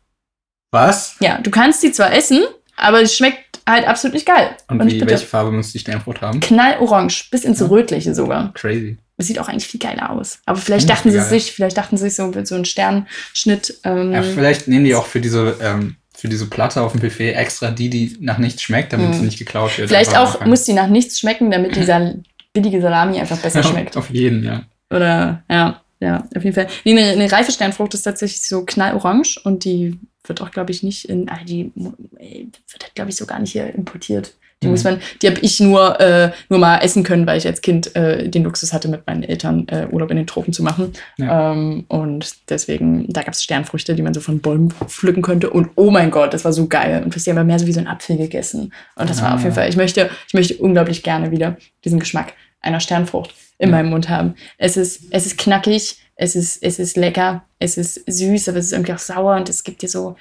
Was? 0.73 1.17
Ja, 1.21 1.39
du 1.39 1.51
kannst 1.51 1.81
sie 1.81 1.93
zwar 1.93 2.13
essen, 2.13 2.43
aber 2.77 3.01
die 3.03 3.09
schmeckt 3.09 3.61
halt 3.69 3.87
absolut 3.87 4.15
nicht 4.15 4.27
geil. 4.27 4.51
Und, 4.69 4.79
nicht 4.79 4.95
wie, 4.95 4.99
bitter. 5.01 5.11
welche 5.13 5.27
Farbe 5.27 5.51
muss 5.53 5.73
die 5.73 5.79
Sternfrucht 5.79 6.21
haben? 6.21 6.41
Knallorange, 6.41 7.15
bis 7.31 7.45
ins 7.45 7.61
Ja. 7.61 7.67
Rötliche 7.67 8.15
sogar. 8.15 8.53
Crazy. 8.55 8.99
Das 9.19 9.27
sieht 9.29 9.39
auch 9.39 9.49
eigentlich 9.49 9.67
viel 9.67 9.81
geiler 9.81 10.11
aus. 10.11 10.41
Aber 10.45 10.59
vielleicht 10.59 10.89
Hm, 10.89 10.95
dachten 10.95 11.11
sie 11.11 11.17
geil. 11.19 11.29
sich, 11.29 11.53
vielleicht 11.53 11.77
dachten 11.79 11.97
sie 11.97 12.05
sich 12.05 12.15
so 12.17 12.31
so 12.45 12.55
einem 12.55 12.65
Sternschnitt. 12.67 13.79
Ähm, 13.85 14.13
Ja, 14.13 14.23
vielleicht 14.23 14.69
nehmen 14.69 14.85
die 14.85 14.95
auch 14.95 15.07
für 15.07 15.21
diese, 15.21 15.57
ähm, 15.63 15.97
für 16.15 16.29
diese 16.29 16.47
Platte 16.49 16.83
auf 16.83 16.93
dem 16.93 17.01
Buffet 17.01 17.33
extra 17.33 17.71
die, 17.71 17.89
die 17.91 18.17
nach 18.21 18.39
nichts 18.39 18.63
schmeckt, 18.63 18.93
damit 18.93 19.09
Mhm. 19.09 19.15
sie 19.15 19.23
nicht 19.23 19.39
geklaut 19.39 19.77
wird. 19.79 19.89
vielleicht 19.89 20.17
auch 20.17 20.33
anfangen. 20.35 20.51
muss 20.51 20.65
die 20.65 20.73
nach 20.73 20.89
nichts 20.89 21.19
schmecken, 21.21 21.51
damit 21.51 21.77
dieser 21.77 22.15
billige 22.53 22.81
Salami 22.81 23.19
einfach 23.21 23.39
besser 23.39 23.61
Ja, 23.63 23.69
schmeckt. 23.69 23.97
Auf 23.97 24.11
jeden, 24.11 24.43
ja. 24.45 24.65
Oder 24.91 25.43
ja, 25.51 25.83
ja, 26.01 26.25
auf 26.35 26.45
jeden 26.45 26.55
Fall. 26.55 26.69
Nee, 26.85 26.93
eine, 26.93 27.11
eine 27.13 27.31
reife 27.33 27.53
Sternfrucht 27.53 27.95
ist 27.95 28.03
tatsächlich 28.03 28.47
so 28.47 28.65
knallorange 28.65 29.37
und 29.45 29.65
die 29.65 29.99
wird 30.25 30.41
auch, 30.43 30.51
glaube 30.51 30.73
ich, 30.73 30.83
nicht 30.83 31.09
in, 31.09 31.29
ah, 31.29 31.39
die 31.47 31.73
äh, 32.19 32.47
wird, 32.71 32.95
glaube 32.95 33.11
ich, 33.11 33.17
so 33.17 33.27
gar 33.27 33.39
nicht 33.39 33.53
hier 33.53 33.73
importiert. 33.75 34.35
Die 34.63 34.67
Mhm. 34.69 34.73
muss 34.73 34.85
man, 34.85 35.01
die 35.21 35.27
habe 35.29 35.39
ich 35.41 35.61
nur, 35.61 36.01
äh, 36.01 36.33
nur 36.49 36.59
mal 36.59 36.79
essen 36.79 37.03
können, 37.03 37.27
weil 37.27 37.37
ich 37.37 37.47
als 37.47 37.61
Kind 37.61 37.95
äh, 37.95 38.27
den 38.29 38.43
Luxus 38.45 38.73
hatte, 38.73 38.89
mit 38.89 39.07
meinen 39.07 39.23
Eltern 39.23 39.69
äh, 39.69 39.87
Urlaub 39.91 40.11
in 40.11 40.17
den 40.17 40.27
Tropen 40.27 40.53
zu 40.55 40.63
machen. 40.63 40.93
Ja. 41.19 41.53
Ähm, 41.53 41.85
und 41.89 42.35
deswegen, 42.49 43.05
da 43.13 43.23
gab 43.23 43.35
es 43.35 43.43
Sternfrüchte, 43.43 43.95
die 43.95 44.01
man 44.03 44.15
so 44.15 44.21
von 44.21 44.41
Bäumen 44.41 44.71
pflücken 44.71 45.23
könnte. 45.23 45.51
Und 45.51 45.69
oh 45.77 45.91
mein 45.91 46.11
Gott, 46.11 46.33
das 46.33 46.45
war 46.47 46.55
so 46.55 46.69
geil. 46.69 47.03
Und 47.05 47.15
wir 47.15 47.35
haben 47.37 47.47
mehr 47.47 47.59
so 47.59 47.67
wie 47.67 47.73
so 47.73 47.81
ein 47.81 47.87
Apfel 47.87 48.17
gegessen. 48.17 48.73
Und 48.97 49.11
das 49.11 49.21
war 49.21 49.33
Ah. 49.33 49.35
auf 49.35 49.43
jeden 49.43 49.55
Fall, 49.55 49.69
ich 49.69 49.77
möchte, 49.77 50.09
ich 50.27 50.33
möchte 50.35 50.57
unglaublich 50.57 51.03
gerne 51.03 51.31
wieder 51.31 51.59
diesen 51.85 51.99
Geschmack 52.01 52.33
einer 52.63 52.81
Sternfrucht 52.81 53.35
in 53.59 53.69
Ja. 53.69 53.77
meinem 53.77 53.91
Mund 53.91 54.09
haben. 54.09 54.37
Es 54.57 54.79
ist, 54.79 55.03
es 55.11 55.27
ist 55.27 55.37
knackig, 55.39 55.99
es 56.15 56.35
ist, 56.35 56.63
es 56.63 56.79
ist 56.79 56.97
lecker, 56.97 57.45
es 57.59 57.77
ist 57.77 58.03
süß, 58.07 58.49
aber 58.49 58.57
es 58.59 58.67
ist 58.67 58.73
irgendwie 58.73 58.95
auch 58.95 58.99
sauer 58.99 59.37
und 59.37 59.51
es 59.51 59.63
gibt 59.65 59.83
dir 59.83 59.89
so, 59.91 60.17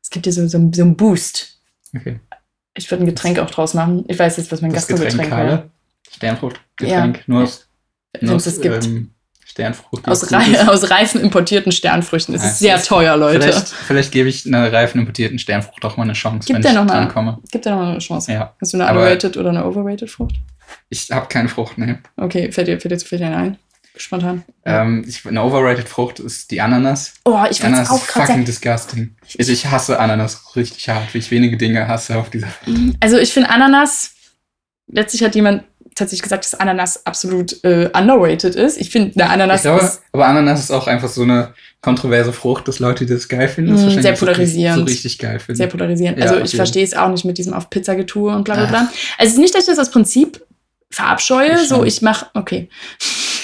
es 0.00 0.10
gibt 0.10 0.26
dir 0.26 0.32
so, 0.32 0.46
so, 0.46 0.70
so 0.72 0.82
einen 0.82 0.96
Boost. 0.96 1.58
Okay. 1.96 2.20
Ich 2.74 2.90
würde 2.90 3.04
ein 3.04 3.06
Getränk 3.06 3.38
auch 3.38 3.50
draus 3.50 3.74
machen. 3.74 4.04
Ich 4.08 4.18
weiß 4.18 4.36
jetzt, 4.36 4.50
was 4.52 4.60
mein 4.62 4.72
Das 4.72 4.86
Getränk, 4.86 5.04
Gastgetränk 5.10 5.30
wäre. 5.36 5.46
Karle? 5.48 5.70
Sternfrucht, 6.14 6.60
Getränk, 6.76 7.22
nur 7.26 7.42
aus, 7.44 7.68
Wenn 8.12 8.26
nur 8.28 8.36
es 8.36 8.44
das 8.44 8.60
gibt. 8.60 8.84
Ähm, 8.86 9.10
Sternfrucht. 9.44 10.06
aus, 10.08 10.22
ist. 10.22 10.32
aus 10.68 10.90
reifen 10.90 11.20
importierten 11.20 11.72
Sternfrüchten. 11.72 12.34
Es 12.34 12.42
Ja, 12.42 12.46
ist 12.48 12.52
es 12.54 12.58
sehr 12.60 12.76
ist- 12.76 12.86
teuer, 12.88 13.16
Leute. 13.16 13.40
Vielleicht, 13.42 13.68
vielleicht 13.68 14.12
gebe 14.12 14.28
ich 14.28 14.46
einer 14.46 14.72
reifen 14.72 15.00
importierten 15.00 15.38
Sternfrucht 15.40 15.84
auch 15.84 15.96
mal 15.96 16.04
eine 16.04 16.12
Chance, 16.12 16.46
Gibt 16.46 16.62
wenn 16.62 16.70
ich 16.70 16.76
noch 16.76 16.84
mal? 16.84 16.94
drankomme. 16.94 17.38
Gibt 17.50 17.66
ja 17.66 17.74
noch 17.74 17.88
eine 17.88 17.98
Chance. 17.98 18.32
Ja. 18.32 18.54
Hast 18.60 18.72
du 18.72 18.76
eine 18.80 18.88
underrated 18.88 19.36
oder 19.36 19.50
eine 19.50 19.64
overrated 19.64 20.08
Frucht? 20.08 20.36
Ich 20.88 21.10
habe 21.10 21.26
keine 21.26 21.48
Frucht, 21.48 21.78
ne. 21.78 21.98
Okay, 22.16 22.52
fällt 22.52 22.68
dir, 22.68 22.80
fällt 22.80 22.92
dir 22.92 22.98
zufällig 22.98 23.24
eine 23.26 23.36
ein? 23.36 23.58
Spontan. 23.96 24.44
Ähm, 24.64 25.04
ich, 25.06 25.26
eine 25.26 25.42
overrated 25.42 25.88
Frucht 25.88 26.20
ist 26.20 26.50
die 26.50 26.60
Ananas. 26.60 27.14
Oh, 27.24 27.38
ich 27.50 27.62
Ananas 27.64 27.88
es 27.88 27.94
auch 27.94 28.02
ist 28.02 28.12
fucking 28.12 28.44
disgusting. 28.44 29.16
Ich, 29.26 29.48
ich 29.48 29.66
hasse 29.66 29.98
Ananas 29.98 30.56
richtig 30.56 30.88
hart, 30.88 31.12
wie 31.12 31.18
ich 31.18 31.30
wenige 31.30 31.56
Dinge 31.56 31.86
hasse 31.88 32.16
auf 32.16 32.30
dieser 32.30 32.48
Welt. 32.64 32.96
Also 33.00 33.18
ich 33.18 33.32
finde 33.32 33.50
Ananas, 33.50 34.12
letztlich 34.86 35.22
hat 35.22 35.34
jemand 35.34 35.64
tatsächlich 35.94 36.22
gesagt, 36.22 36.44
dass 36.44 36.54
Ananas 36.54 37.04
absolut 37.04 37.62
äh, 37.64 37.90
underrated 37.92 38.54
ist. 38.54 38.80
Ich 38.80 38.90
finde, 38.90 39.12
eine 39.22 39.30
Ananas 39.32 39.56
Ich 39.60 39.62
glaube, 39.62 39.84
ist 39.84 40.02
aber 40.12 40.26
Ananas 40.26 40.60
ist 40.60 40.70
auch 40.70 40.86
einfach 40.86 41.08
so 41.08 41.22
eine 41.22 41.54
kontroverse 41.82 42.32
Frucht, 42.32 42.68
dass 42.68 42.78
Leute, 42.78 43.06
die 43.06 43.14
das 43.14 43.28
geil 43.28 43.48
finden, 43.48 43.72
das 43.72 43.82
wahrscheinlich 43.82 44.02
sehr 44.02 44.12
polarisierend. 44.12 44.78
So 44.78 44.84
richtig 44.84 45.18
geil 45.18 45.38
finden. 45.38 45.56
sehr 45.56 45.66
polarisierend. 45.66 46.18
Ja, 46.18 46.26
also 46.26 46.40
ich 46.40 46.54
verstehe 46.54 46.84
es 46.84 46.94
auch 46.94 47.08
nicht 47.08 47.24
mit 47.24 47.38
diesem 47.38 47.52
auf 47.54 47.70
Pizza 47.70 47.94
getue 47.94 48.34
und 48.34 48.44
bla 48.44 48.54
bla 48.54 48.66
bla. 48.66 48.78
Also 49.18 49.30
es 49.30 49.32
ist 49.32 49.38
nicht, 49.38 49.54
dass 49.54 49.62
ich 49.62 49.70
das 49.70 49.78
aus 49.78 49.90
Prinzip 49.90 50.44
verabscheue. 50.90 51.54
Ich 51.54 51.68
so, 51.68 51.84
ich 51.84 52.02
mache, 52.02 52.26
okay. 52.34 52.68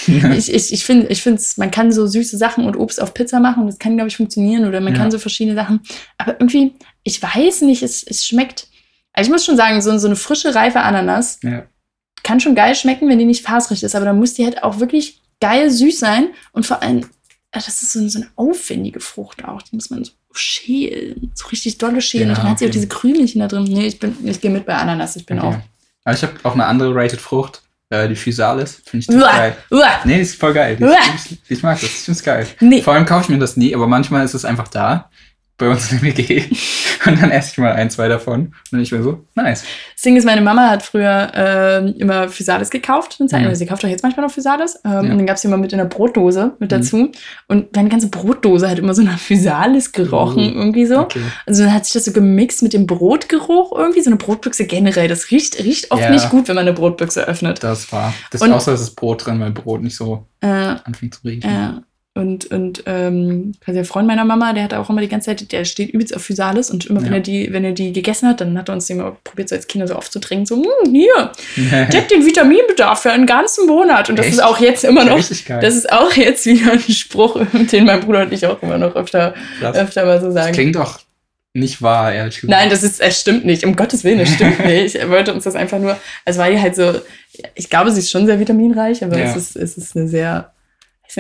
ich 0.37 0.53
ich, 0.53 0.73
ich 0.73 0.85
finde, 0.85 1.07
ich 1.09 1.25
man 1.57 1.71
kann 1.71 1.93
so 1.93 2.07
süße 2.07 2.37
Sachen 2.37 2.65
und 2.65 2.77
Obst 2.77 3.01
auf 3.01 3.15
Pizza 3.15 3.41
machen 3.41 3.63
und 3.63 3.67
das 3.69 3.79
kann, 3.79 3.97
glaube 3.97 4.09
ich, 4.09 4.17
funktionieren. 4.17 4.67
Oder 4.67 4.81
man 4.81 4.95
Ja. 4.95 4.99
kann 5.01 5.11
so 5.11 5.19
verschiedene 5.19 5.55
Sachen. 5.57 5.81
Aber 6.19 6.33
irgendwie, 6.41 6.75
ich 7.03 7.23
weiß 7.23 7.63
nicht, 7.63 7.83
es, 7.83 8.03
es 8.03 8.27
schmeckt. 8.27 8.69
Also 9.13 9.29
ich 9.29 9.33
muss 9.33 9.45
schon 9.45 9.57
sagen, 9.57 9.81
so, 9.81 9.97
so 9.99 10.07
eine 10.07 10.17
frische, 10.17 10.55
reife 10.55 10.81
Ananas 10.81 11.39
ja. 11.43 11.65
kann 12.23 12.41
schon 12.41 12.55
geil 12.55 12.75
schmecken, 12.75 13.09
wenn 13.09 13.19
die 13.19 13.25
nicht 13.25 13.43
faserig 13.47 13.83
ist, 13.83 13.95
aber 13.95 14.05
dann 14.05 14.19
muss 14.19 14.35
die 14.35 14.45
halt 14.45 14.63
auch 14.63 14.79
wirklich 14.81 15.23
geil 15.41 15.71
süß 15.71 15.99
sein 15.99 16.29
und 16.53 16.67
vor 16.67 16.83
allem, 16.83 16.99
äh, 16.99 17.05
das 17.53 17.69
ist 17.69 17.93
so, 17.93 18.07
so 18.09 18.19
eine 18.19 18.29
aufwendige 18.37 19.01
Frucht 19.01 19.45
auch, 19.45 19.63
die 19.63 19.75
muss 19.75 19.89
man 19.91 20.05
so 20.05 20.13
schälen, 20.33 21.31
so 21.35 21.49
richtig 21.49 21.79
dolle 21.79 22.03
schälen 22.03 22.29
Ja, 22.29 22.35
und 22.35 22.39
dann 22.43 22.51
hat 22.51 22.59
sie 22.59 22.67
auch 22.67 22.69
okay. 22.69 22.75
diese 22.79 22.89
Krümelchen 22.89 23.41
da 23.41 23.49
drin. 23.49 23.65
Nee, 23.65 23.87
ich, 23.87 23.99
bin, 23.99 24.15
ich 24.25 24.41
gehe 24.41 24.51
mit 24.51 24.67
bei 24.67 24.75
Ananas, 24.75 25.17
ich 25.17 25.25
bin 25.27 25.39
Okay. 25.39 25.47
auch. 25.49 25.57
Aber 26.05 26.15
ich 26.15 26.23
habe 26.23 26.35
auch 26.45 26.53
eine 26.55 26.67
andere 26.67 26.95
rated 26.95 27.21
Frucht, 27.21 27.63
äh, 27.91 28.09
die 28.09 28.17
Physalis. 28.17 28.83
Finde 28.85 29.07
ich 29.09 29.09
Uah, 29.09 29.21
total 29.21 29.39
geil. 29.51 29.57
uah, 29.71 30.01
Nee, 30.05 30.21
ist 30.21 30.39
voll 30.41 30.53
geil. 30.55 30.77
Ist, 30.81 31.33
ich, 31.33 31.39
ich 31.49 31.63
mag 31.63 31.75
das, 31.81 31.85
ich 31.91 31.97
finde 32.05 32.19
es 32.19 32.25
geil. 32.25 32.47
nee. 32.61 32.83
Vor 32.83 32.95
allem 32.95 33.07
kaufe 33.07 33.23
ich 33.25 33.29
mir 33.29 33.39
das 33.39 33.57
nie, 33.57 33.75
aber 33.75 33.87
manchmal 33.87 34.25
ist 34.25 34.35
es 34.35 34.45
einfach 34.45 34.69
da, 34.69 35.11
bei 35.59 35.69
uns 35.71 35.91
in 35.91 36.01
der 36.01 36.17
WG. 36.17 36.45
Und 37.07 37.23
dann 37.23 37.31
esse 37.31 37.53
ich 37.53 37.59
mal 37.59 37.73
ein, 37.73 37.89
zwei 37.89 38.09
davon. 38.09 38.35
Und 38.41 38.53
dann 38.71 38.79
bin 38.79 38.81
ich 38.81 38.93
mir 38.93 39.03
so, 39.03 39.25
nice. 39.35 39.65
Das 39.95 40.03
Ding 40.03 40.17
ist, 40.17 40.25
meine 40.25 40.41
Mama 40.41 40.69
hat 40.71 40.83
früher 40.83 41.31
ähm, 41.35 41.95
immer 41.99 42.29
Physalis 42.29 42.69
gekauft. 42.71 43.17
eine 43.21 43.29
Zeit. 43.29 43.47
Mhm. 43.47 43.55
Sie 43.55 43.65
kauft 43.67 43.85
auch 43.85 43.89
jetzt 43.89 44.03
manchmal 44.03 44.27
noch 44.27 44.33
Physalis. 44.33 44.77
Ähm, 44.85 44.91
Ja. 44.93 44.99
Und 45.01 45.09
dann 45.11 45.27
gab 45.27 45.37
es 45.37 45.45
immer 45.45 45.57
mit 45.57 45.73
in 45.73 45.81
einer 45.81 45.89
Brotdose 45.89 46.53
mit 46.59 46.71
Mhm. 46.71 46.75
dazu. 46.77 47.13
Und 47.49 47.75
meine 47.77 47.89
ganze 47.89 48.09
Brotdose 48.09 48.69
hat 48.69 48.79
immer 48.79 48.93
so 48.95 49.03
nach 49.03 49.19
Physalis 49.19 49.93
gerochen, 49.93 50.53
Oh. 50.55 50.59
irgendwie 50.59 50.85
so. 50.87 50.99
Okay. 51.01 51.21
Also 51.47 51.63
dann 51.65 51.73
hat 51.73 51.85
sich 51.85 51.93
das 51.95 52.05
so 52.05 52.13
gemixt 52.13 52.63
mit 52.63 52.73
dem 52.73 52.87
Brotgeruch 52.87 53.73
irgendwie. 53.79 54.03
So 54.03 54.11
eine 54.11 54.17
Brotbüchse 54.17 54.67
generell. 54.67 55.09
Das 55.09 55.31
riecht, 55.31 55.59
riecht 55.63 55.91
oft 55.91 56.03
Ja. 56.03 56.11
nicht 56.11 56.29
gut, 56.31 56.49
wenn 56.49 56.57
man 56.57 56.67
eine 56.67 56.73
Brotbüchse 56.75 57.27
öffnet. 57.27 57.63
Das 57.63 57.91
war. 57.93 58.13
Das 58.31 58.43
Und- 58.43 58.53
außer 58.53 58.73
es 58.73 58.81
ist 58.81 58.97
Brot 58.97 59.25
drin, 59.27 59.41
weil 59.41 59.53
Brot 59.53 59.83
nicht 59.83 59.97
so 59.97 60.27
Äh, 60.41 60.47
anfängt 60.49 61.15
zu 61.15 61.21
riechen. 61.27 61.49
äh, 61.49 61.81
und 62.17 62.47
und 62.51 62.83
ähm, 62.87 63.53
quasi 63.65 63.77
der 63.77 63.85
Freund 63.85 64.09
meiner 64.09 64.25
Mama, 64.25 64.53
der 64.53 64.65
hat 64.65 64.75
auch 64.75 64.91
immer 64.91 65.01
die 65.01 65.09
ganze 65.09 65.27
Zeit, 65.27 65.53
der 65.53 65.65
steht 65.65 65.91
übelst 65.91 66.17
auf 66.17 66.23
Physalis 66.23 66.71
und 66.71 66.87
immer 66.87 67.01
wenn 67.03 67.09
Ja. 67.11 67.15
er 67.15 67.21
die, 67.21 67.53
wenn 67.53 67.65
er 67.65 67.73
die 67.73 67.93
gegessen 67.93 68.29
hat, 68.29 68.41
dann 68.41 68.57
hat 68.59 68.69
er 68.69 68.75
uns 68.75 68.91
immer 68.91 69.17
probiert, 69.23 69.49
so 69.49 69.55
als 69.55 69.67
Kinder 69.69 69.87
so 69.87 69.95
aufzudrängen, 69.95 70.47
so, 70.47 70.57
"Hm, 70.57 70.93
hier, 70.93 71.31
deck 71.93 72.09
den 72.09 72.25
Vitaminbedarf 72.27 73.03
für 73.03 73.13
einen 73.13 73.27
ganzen 73.27 73.67
Monat. 73.67 74.11
Und 74.11 74.19
das 74.19 74.27
Echt? 74.27 74.37
ist 74.37 74.43
auch 74.43 74.59
jetzt 74.59 74.85
immer 74.85 75.05
noch, 75.05 75.17
das 75.19 75.75
ist 75.77 75.93
auch 75.93 76.13
jetzt 76.15 76.47
wieder 76.47 76.73
ein 76.73 76.81
Spruch, 76.81 77.39
den 77.73 77.85
mein 77.85 78.01
Bruder 78.01 78.23
und 78.23 78.33
ich 78.33 78.45
auch 78.47 78.63
immer 78.63 78.79
noch 78.79 78.97
öfter, 78.97 79.35
öfter 79.63 80.05
mal 80.05 80.19
so 80.21 80.27
Das 80.27 80.35
sagen. 80.35 80.53
klingt 80.55 80.77
auch 80.77 80.99
nicht 81.55 81.81
wahr, 81.81 82.13
ehrlich 82.13 82.37
gesagt. 82.41 82.51
Nein, 82.51 82.69
das 82.69 82.83
ist, 82.83 83.01
es 83.01 83.19
stimmt 83.21 83.47
nicht. 83.47 83.65
Um 83.65 83.77
Gottes 83.77 84.05
Willen, 84.05 84.21
es 84.21 84.35
stimmt 84.35 84.59
nicht. 84.67 84.95
Er 84.97 85.09
wollte 85.09 85.33
uns 85.33 85.45
das 85.45 85.55
einfach 85.55 85.79
nur, 85.79 85.97
also 86.25 86.39
weil 86.41 86.55
die 86.55 86.61
halt 86.61 86.77
so, 86.77 86.93
ich 87.55 87.71
glaube, 87.71 87.91
sie 87.91 88.01
ist 88.01 88.11
schon 88.11 88.27
sehr 88.27 88.39
vitaminreich, 88.39 89.03
aber 89.03 89.17
Ja. 89.19 89.25
es, 89.25 89.37
ist, 89.37 89.57
es 89.57 89.79
ist 89.79 89.97
eine 89.97 90.07
sehr, 90.07 90.53
es 90.53 90.56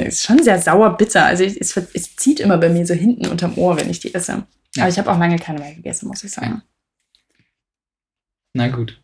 ist 0.04 0.22
schon 0.24 0.42
sehr 0.42 0.60
sauer 0.60 0.96
bitter. 0.96 1.24
Also 1.24 1.44
ich, 1.44 1.60
es, 1.60 1.76
es 1.76 2.16
zieht 2.16 2.40
immer 2.40 2.58
bei 2.58 2.68
mir 2.68 2.86
so 2.86 2.94
hinten 2.94 3.26
unterm 3.28 3.56
Ohr, 3.56 3.76
wenn 3.78 3.88
ich 3.90 4.00
die 4.00 4.14
esse. 4.14 4.44
Ja. 4.74 4.82
Aber 4.82 4.90
ich 4.90 4.98
habe 4.98 5.10
auch 5.10 5.18
lange 5.18 5.38
keine 5.38 5.58
mehr 5.60 5.74
gegessen, 5.74 6.08
muss 6.08 6.22
ich 6.24 6.32
sagen. 6.32 6.62
Na 8.52 8.68
gut. 8.68 9.00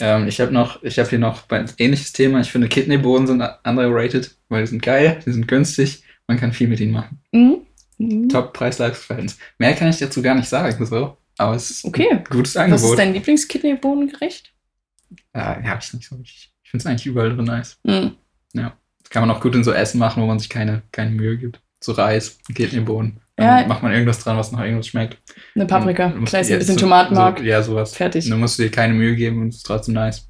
Ähm, 0.00 0.28
ich 0.28 0.40
habe 0.40 0.52
noch, 0.52 0.82
ich 0.82 0.98
habe 0.98 1.08
hier 1.08 1.18
noch 1.18 1.48
ein 1.50 1.70
ähnliches 1.78 2.12
Thema. 2.12 2.40
Ich 2.40 2.50
finde 2.52 2.68
Kidneybohnen 2.68 3.26
sind 3.26 3.42
underrated, 3.64 4.36
weil 4.48 4.62
die 4.62 4.68
sind 4.70 4.82
geil, 4.82 5.20
die 5.26 5.32
sind 5.32 5.48
günstig, 5.48 6.02
man 6.26 6.38
kann 6.38 6.52
viel 6.52 6.68
mit 6.68 6.80
ihnen 6.80 6.92
machen. 6.92 7.20
Mhm. 7.32 7.58
Mhm. 7.98 8.28
Top 8.28 8.52
Preis-Leistungs-Verhältnis. 8.52 9.38
Mehr 9.58 9.74
kann 9.74 9.88
ich 9.88 9.98
dazu 9.98 10.22
gar 10.22 10.34
nicht 10.34 10.48
sagen, 10.48 10.86
so. 10.86 11.16
Aber 11.36 11.54
es 11.56 11.70
ist 11.70 11.84
Okay. 11.84 12.08
ein 12.10 12.24
gutes 12.24 12.54
Was 12.54 12.62
Angebot. 12.62 12.90
ist 12.90 12.98
dein 12.98 13.12
Lieblingskidneybohnengericht? 13.12 14.52
Ja, 15.34 15.60
ja, 15.60 15.78
ich 15.80 15.92
nicht 15.94 16.08
so 16.08 16.16
richtig. 16.16 16.52
Ich 16.62 16.70
finde 16.70 16.82
es 16.82 16.86
eigentlich 16.86 17.06
überall 17.06 17.34
drin 17.34 17.44
nice. 17.46 17.78
Mhm. 17.84 18.16
Das 18.52 18.72
kann 19.10 19.26
man 19.26 19.34
auch 19.34 19.40
gut 19.40 19.54
in 19.54 19.64
so 19.64 19.72
Essen 19.72 19.98
machen, 19.98 20.22
wo 20.22 20.26
man 20.26 20.38
sich 20.38 20.48
keine, 20.48 20.82
keine 20.92 21.10
Mühe 21.10 21.36
gibt. 21.36 21.60
So 21.80 21.92
Reis, 21.92 22.38
Kidneybohnen. 22.54 23.20
Ja. 23.38 23.60
Dann 23.60 23.68
macht 23.68 23.82
man 23.84 23.92
irgendwas 23.92 24.18
dran, 24.18 24.36
was 24.36 24.50
nach 24.50 24.60
irgendwas 24.64 24.88
schmeckt. 24.88 25.16
Eine 25.54 25.66
Paprika, 25.66 26.12
vielleicht 26.26 26.50
ja, 26.50 26.56
ein 26.56 26.58
bisschen 26.58 26.74
so- 26.74 26.80
Tomatenmark. 26.80 27.38
So, 27.38 27.44
ja, 27.44 27.62
sowas. 27.62 27.94
Fertig. 27.94 28.28
Dann 28.28 28.40
musst 28.40 28.58
du 28.58 28.64
dir 28.64 28.70
keine 28.70 28.94
Mühe 28.94 29.14
geben 29.14 29.40
und 29.42 29.48
es 29.50 29.56
ist 29.58 29.62
trotzdem 29.66 29.94
nice. 29.94 30.28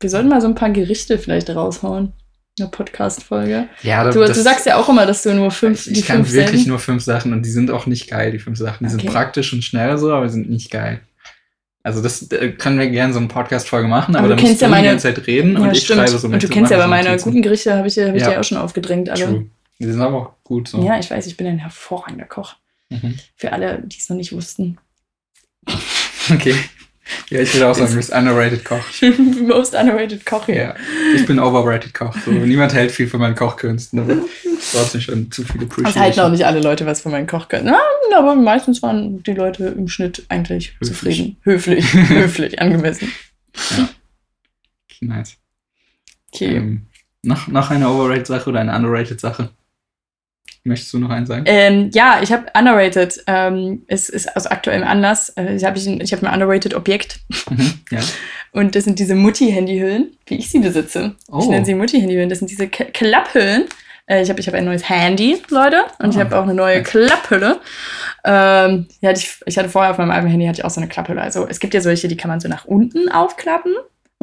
Wir 0.00 0.08
sollten 0.10 0.28
mal 0.28 0.40
so 0.40 0.48
ein 0.48 0.54
paar 0.54 0.70
Gerichte 0.70 1.18
vielleicht 1.18 1.50
raushauen. 1.50 2.12
Eine 2.58 2.68
Podcast-Folge. 2.68 3.68
Ja, 3.82 4.10
Du, 4.10 4.20
du 4.24 4.32
sagst 4.34 4.64
ja 4.64 4.76
auch 4.76 4.88
immer, 4.88 5.06
dass 5.06 5.22
du 5.24 5.34
nur 5.34 5.50
fünf, 5.50 5.86
ich, 5.88 5.92
die 5.92 6.00
ich 6.00 6.06
kann 6.06 6.18
fünf 6.18 6.32
wirklich 6.32 6.50
selben- 6.60 6.68
nur 6.70 6.78
fünf 6.78 7.02
Sachen 7.02 7.32
und 7.32 7.42
die 7.44 7.50
sind 7.50 7.70
auch 7.70 7.86
nicht 7.86 8.08
geil, 8.08 8.30
die 8.32 8.38
fünf 8.38 8.58
Sachen. 8.58 8.86
Die 8.86 8.94
Okay. 8.94 9.02
sind 9.02 9.12
praktisch 9.12 9.52
und 9.52 9.62
schnell 9.64 9.98
so, 9.98 10.12
aber 10.12 10.26
die 10.26 10.32
sind 10.32 10.48
nicht 10.48 10.70
geil. 10.70 11.00
Also 11.84 12.02
das 12.02 12.22
äh, 12.32 12.50
können 12.52 12.78
wir 12.78 12.88
gerne 12.88 13.12
so 13.12 13.18
eine 13.20 13.28
Podcast-Folge 13.28 13.86
machen, 13.86 14.16
aber, 14.16 14.26
Aber 14.26 14.34
dann 14.34 14.44
musst 14.44 14.60
ja 14.60 14.66
du 14.66 14.70
meine- 14.72 14.82
die 14.84 14.88
ganze 14.88 15.14
Zeit 15.14 15.26
reden 15.26 15.56
und 15.56 15.66
Ja, 15.66 15.72
ich 15.72 15.84
stimmt. 15.84 15.98
schreibe 16.00 16.18
so 16.18 16.26
Und 16.26 16.42
du 16.42 16.46
mit. 16.46 16.50
kennst 16.50 16.70
ja 16.72 16.78
bei 16.78 16.84
so 16.84 16.88
meine 16.88 17.08
Notizen. 17.10 17.24
guten 17.30 17.42
Gerichte, 17.42 17.74
habe 17.76 17.86
ich, 17.86 17.98
hab 17.98 18.14
ich 18.14 18.22
Ja. 18.22 18.30
dir 18.30 18.40
auch 18.40 18.44
schon 18.44 18.58
aufgedrängt. 18.58 19.10
Alle. 19.10 19.24
True. 19.24 19.46
Die 19.78 19.84
sind 19.84 20.00
aber 20.00 20.16
auch 20.16 20.32
gut 20.44 20.66
so. 20.68 20.82
Ja, 20.84 20.98
ich 20.98 21.10
weiß, 21.10 21.26
ich 21.26 21.36
bin 21.36 21.46
ein 21.46 21.58
hervorragender 21.58 22.24
Koch. 22.24 22.56
Mhm. 22.90 23.18
Für 23.36 23.52
alle, 23.52 23.82
die 23.84 23.98
es 23.98 24.08
noch 24.08 24.16
nicht 24.16 24.32
wussten. 24.32 24.78
Okay. 26.32 26.54
Ja, 27.28 27.40
ich 27.40 27.52
würde 27.54 27.68
auch 27.68 27.74
sagen, 27.74 27.90
du 27.90 27.96
bist 27.96 28.12
underrated 28.12 28.64
Koch. 28.64 28.80
Most 29.46 29.74
underrated 29.74 30.24
Koch. 30.24 30.48
Ja. 30.48 30.74
Ich 31.14 31.26
bin 31.26 31.38
overrated 31.38 31.92
Koch. 31.92 32.14
So, 32.24 32.30
niemand 32.30 32.72
hält 32.72 32.92
viel 32.92 33.08
von 33.08 33.20
meinen 33.20 33.34
Kochkünsten, 33.34 33.98
aber 33.98 34.16
trotzdem 34.72 35.00
schon 35.02 35.30
zu 35.30 35.42
viele 35.44 35.64
Es 35.66 35.70
halten 35.76 35.86
auch 35.86 35.86
Appreciation. 35.96 36.32
nicht 36.32 36.46
alle 36.46 36.60
Leute 36.60 36.86
was 36.86 37.02
von 37.02 37.12
meinen 37.12 37.26
Kochkünsten. 37.26 37.72
Ja, 37.72 38.18
aber 38.18 38.34
meistens 38.34 38.82
waren 38.82 39.22
die 39.22 39.34
Leute 39.34 39.66
im 39.66 39.88
Schnitt 39.88 40.24
eigentlich 40.28 40.72
Höflich. 40.80 40.88
zufrieden. 40.88 41.36
Höflich, 41.42 41.92
höflich, 42.08 42.58
angemessen. 42.60 43.12
Nice. 45.00 45.36
Okay. 46.32 46.56
Ähm, 46.56 46.86
noch, 47.22 47.48
noch 47.48 47.70
eine 47.70 47.88
overrated 47.88 48.26
Sache 48.26 48.48
oder 48.50 48.60
eine 48.60 48.74
underrated 48.74 49.20
Sache? 49.20 49.50
Möchtest 50.66 50.92
du 50.94 50.98
noch 50.98 51.10
einen 51.10 51.26
sagen? 51.26 51.44
Ähm, 51.46 51.90
ja, 51.92 52.20
ich 52.22 52.32
habe 52.32 52.46
underrated. 52.58 53.22
Ähm, 53.26 53.82
es 53.86 54.08
ist 54.08 54.34
aus 54.34 54.46
aktuellem 54.46 54.82
Anlass. 54.84 55.28
Äh, 55.36 55.54
ich 55.56 55.64
habe 55.64 55.76
ich, 55.76 55.86
ich 55.86 56.12
hab 56.12 56.22
ein 56.22 56.32
underrated 56.32 56.74
Objekt. 56.74 57.20
Mhm. 57.50 57.72
Ja. 57.90 58.00
Und 58.52 58.74
das 58.74 58.84
sind 58.84 58.98
diese 58.98 59.14
Mutti-Handyhüllen, 59.14 60.16
wie 60.26 60.36
ich 60.36 60.48
sie 60.50 60.60
besitze. 60.60 61.14
Ich 61.28 61.34
Oh. 61.34 61.50
nenne 61.50 61.66
sie 61.66 61.74
Mutti-Handyhüllen. 61.74 62.30
Das 62.30 62.38
sind 62.38 62.50
diese 62.50 62.68
K 62.68 62.84
Klapphüllen. 62.84 63.64
Äh, 64.06 64.22
ich 64.22 64.30
habe 64.30 64.40
ich 64.40 64.46
hab 64.46 64.54
ein 64.54 64.64
neues 64.64 64.88
Handy, 64.88 65.42
Leute. 65.50 65.82
Und 65.98 66.10
ich 66.10 66.16
Ah. 66.16 66.20
habe 66.20 66.38
auch 66.38 66.44
eine 66.44 66.54
neue. 66.54 66.82
Klapphülle. 66.82 67.60
Ähm, 68.24 68.86
die 69.02 69.06
hatte 69.06 69.20
ich, 69.20 69.36
ich 69.44 69.58
hatte 69.58 69.68
vorher 69.68 69.90
auf 69.90 69.98
meinem 69.98 70.12
alten 70.12 70.28
Handy 70.28 70.46
hatte 70.46 70.60
ich 70.60 70.64
auch 70.64 70.70
so 70.70 70.80
eine 70.80 70.88
Klapphülle. 70.88 71.20
Also 71.20 71.46
es 71.46 71.60
gibt 71.60 71.74
ja 71.74 71.80
solche, 71.82 72.08
die 72.08 72.16
kann 72.16 72.30
man 72.30 72.40
so 72.40 72.48
nach 72.48 72.64
unten 72.64 73.10
aufklappen. 73.10 73.74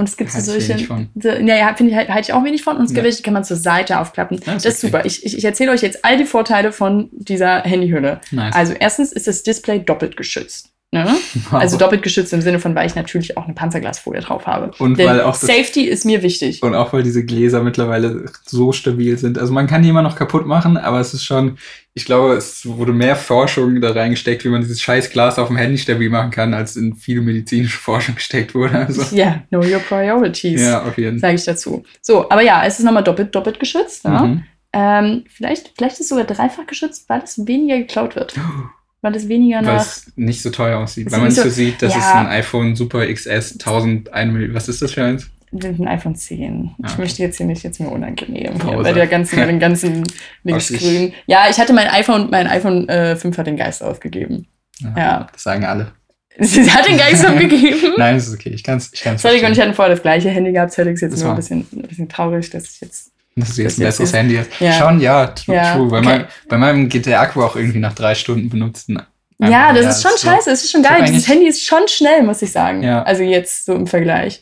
Und 0.02 0.10
es 0.10 0.18
gibt 0.18 0.32
so 0.32 0.40
solche. 0.40 0.80
So, 1.14 1.30
ja, 1.30 1.76
finde 1.76 1.92
ich, 1.92 1.96
halt- 1.96 2.10
halte 2.10 2.30
ich 2.30 2.34
auch 2.34 2.44
wenig 2.44 2.64
von. 2.64 2.76
Und 2.76 2.86
es 2.86 2.94
gibt 2.94 3.04
welche, 3.06 3.18
die 3.18 3.24
kann 3.24 3.36
man 3.36 3.44
zur 3.44 3.56
Seite 3.56 4.00
aufklappen. 4.00 4.40
Ja, 4.44 4.56
das 4.56 4.66
ist 4.66 4.66
ist 4.66 4.84
okay. 4.84 4.92
super. 4.94 5.06
Ich, 5.06 5.24
ich, 5.24 5.38
ich 5.38 5.46
erzähle 5.46 5.72
euch 5.72 5.84
jetzt 5.84 6.04
all 6.04 6.18
die 6.18 6.26
Vorteile 6.26 6.72
von 6.72 7.10
dieser 7.12 7.62
Handyhülle. 7.62 8.20
Nice. 8.32 8.56
Also 8.56 8.74
erstens 8.74 9.12
ist 9.12 9.28
das 9.28 9.44
Display 9.44 9.78
doppelt 9.78 10.18
geschützt. 10.18 10.71
Ne? 10.94 11.06
Wow. 11.50 11.62
Also 11.62 11.78
doppelt 11.78 12.04
geschützt 12.04 12.34
im 12.34 12.42
Sinne 12.42 12.60
von, 12.60 12.76
weil 12.76 12.86
ich 12.86 12.96
natürlich 12.96 13.38
auch 13.38 13.46
eine 13.46 13.54
Panzerglasfolie 13.54 14.20
drauf 14.20 14.46
habe. 14.46 14.72
Und 14.78 15.00
Denn 15.00 15.08
weil 15.08 15.22
auch 15.22 15.36
Safety 15.36 15.86
ist 15.86 16.04
mir 16.04 16.22
wichtig. 16.22 16.62
Und 16.62 16.76
auch 16.76 16.92
weil 16.92 17.02
diese 17.02 17.24
Gläser 17.24 17.64
mittlerweile 17.64 18.26
so 18.46 18.74
stabil 18.74 19.18
sind. 19.18 19.40
Also 19.40 19.54
man 19.54 19.68
kann 19.68 19.84
die 19.84 19.90
immer 19.90 20.02
noch 20.02 20.18
kaputt 20.18 20.46
machen, 20.46 20.76
aber 20.76 21.00
es 21.00 21.14
ist 21.14 21.24
schon, 21.24 21.58
ich 21.94 22.04
glaube, 22.04 22.34
es 22.34 22.66
wurde 22.66 22.92
mehr 22.92 23.16
Forschung 23.16 23.80
da 23.80 23.92
reingesteckt, 23.92 24.44
wie 24.44 24.50
man 24.50 24.60
dieses 24.60 24.82
scheiß 24.82 25.12
Glas 25.12 25.40
auf 25.40 25.48
dem 25.48 25.56
Handy 25.56 25.78
stabil 25.78 26.10
machen 26.10 26.30
kann, 26.30 26.54
als 26.54 26.76
in 26.76 26.94
viele 26.94 27.22
medizinische 27.22 27.78
Forschung 27.78 28.16
gesteckt 28.22 28.54
wurde. 28.54 28.80
Also, 28.80 29.16
Ja, 29.16 29.44
know 29.50 29.62
your 29.62 29.80
priorities, 29.80 30.62
ja, 30.62 30.84
auf 30.84 30.98
jeden 30.98 31.20
Fall. 31.20 31.30
sage 31.30 31.36
ich 31.36 31.46
dazu. 31.46 31.84
So, 32.02 32.30
aber 32.30 32.42
ja, 32.42 32.66
es 32.66 32.80
ist 32.80 32.86
nochmal 32.86 33.06
doppelt, 33.06 33.34
doppelt 33.34 33.62
geschützt. 33.62 34.04
Ja? 34.04 34.24
Mhm. 34.24 34.44
Ähm, 34.74 35.24
vielleicht, 35.30 35.72
vielleicht 35.78 35.96
ist 35.96 36.02
es 36.02 36.10
sogar 36.10 36.26
dreifach 36.26 36.66
geschützt, 36.68 37.06
weil 37.08 37.22
es 37.24 37.48
weniger 37.48 37.78
geklaut 37.78 38.18
wird. 38.18 38.34
Weil 39.02 39.16
es 39.16 39.28
weniger 39.28 39.58
Weil 39.58 39.64
nach. 39.78 39.82
es 39.82 40.12
nicht 40.16 40.42
so 40.44 40.50
teuer 40.52 40.78
aussieht. 40.80 41.12
Weil 41.12 41.20
man 41.22 41.32
so 41.32 41.44
so- 41.44 41.50
sieht, 41.50 41.82
das 41.82 41.94
ja. 41.94 42.00
ist 42.00 42.14
ein 42.16 42.28
iPhone 42.28 42.76
Super 42.76 43.06
XS 43.12 43.54
1001 43.60 44.54
Was 44.54 44.68
ist 44.70 44.82
das 44.82 44.92
für 44.94 45.04
eins? 45.04 45.30
ein 45.54 45.88
iPhone 45.88 46.16
10. 46.16 46.70
Ah, 46.70 46.86
Ich 46.86 46.94
okay. 46.94 47.02
möchte 47.02 47.22
jetzt 47.24 47.36
hier 47.38 47.46
nicht 47.46 47.62
jetzt 47.64 47.80
mir 47.82 47.90
unangenehm 47.90 48.54
hier, 48.64 48.78
bei 48.84 48.94
der 48.94 49.08
ganzen, 49.08 49.36
bei 49.38 49.46
den 49.48 49.60
ganzen 49.60 50.04
linksgrünen. 50.44 51.14
Ja, 51.26 51.48
ich 51.50 51.58
hatte 51.60 51.74
mein 51.74 51.88
iPhone, 51.90 52.30
mein 52.30 52.48
iPhone 52.48 52.88
äh, 52.88 53.16
5 53.18 53.38
hat 53.38 53.48
den 53.48 53.58
Geist 53.58 53.84
aufgegeben. 53.84 54.48
Ja. 54.96 55.28
Das 55.34 55.44
sagen 55.44 55.66
alle. 55.66 55.92
Sie 56.40 56.72
hat 56.72 56.88
den 56.88 56.98
Geist 56.98 57.26
aufgegeben. 57.28 57.94
Nein, 57.98 58.16
das 58.16 58.30
ist 58.30 58.34
okay. 58.36 58.52
Ich 58.52 58.64
kann 58.64 58.78
es 58.78 58.92
ich 58.94 59.02
kann's 59.02 59.22
Cedric 59.22 59.44
und 59.44 59.52
ich 59.52 59.60
hatten 59.60 59.74
vorher 59.74 59.94
das 59.94 60.02
gleiche 60.02 60.30
Handy 60.30 60.54
gehabt. 60.54 60.72
Cedric 60.72 60.94
ist 60.94 61.02
jetzt 61.02 61.12
Das 61.14 61.20
nur 61.20 61.30
ein 61.30 61.32
war- 61.32 61.36
bisschen, 61.36 61.68
ein 61.74 61.82
bisschen 61.82 62.08
traurig, 62.08 62.50
dass 62.52 62.64
ich 62.76 62.80
jetzt 62.82 63.12
Dass 63.36 63.56
du 63.56 63.62
jetzt 63.62 63.74
Das 63.78 63.80
ein 63.80 63.86
besseres 63.86 64.14
Handy 64.14 64.36
hast. 64.38 64.50
Ja. 64.60 64.74
Schon, 64.74 65.00
ja, 65.00 65.28
true. 65.28 65.56
Ja, 65.56 65.76
true. 65.76 65.88
Bei, 65.90 65.98
okay. 66.00 66.06
meinem, 66.08 66.26
bei 66.50 66.58
meinem 66.58 66.90
geht 66.90 67.06
der 67.06 67.22
Akku 67.22 67.42
auch 67.42 67.56
irgendwie 67.56 67.80
nach 67.80 67.94
drei 67.94 68.14
Stunden 68.16 68.50
benutzen. 68.50 69.02
ja, 69.40 69.74
das 69.74 69.96
ist 69.98 70.02
schon 70.04 70.12
so- 70.18 70.28
scheiße, 70.28 70.52
es 70.52 70.64
ist 70.66 70.72
schon 70.72 70.84
geil. 70.84 71.04
Dieses 71.08 71.28
Handy 71.28 71.48
ist 71.48 71.64
schon 71.66 71.88
schnell, 71.88 72.24
muss 72.24 72.42
ich 72.42 72.52
sagen. 72.52 72.86
Also 72.86 73.24
jetzt 73.24 73.66
so 73.66 73.74
im 73.74 73.88
Vergleich. 73.88 74.42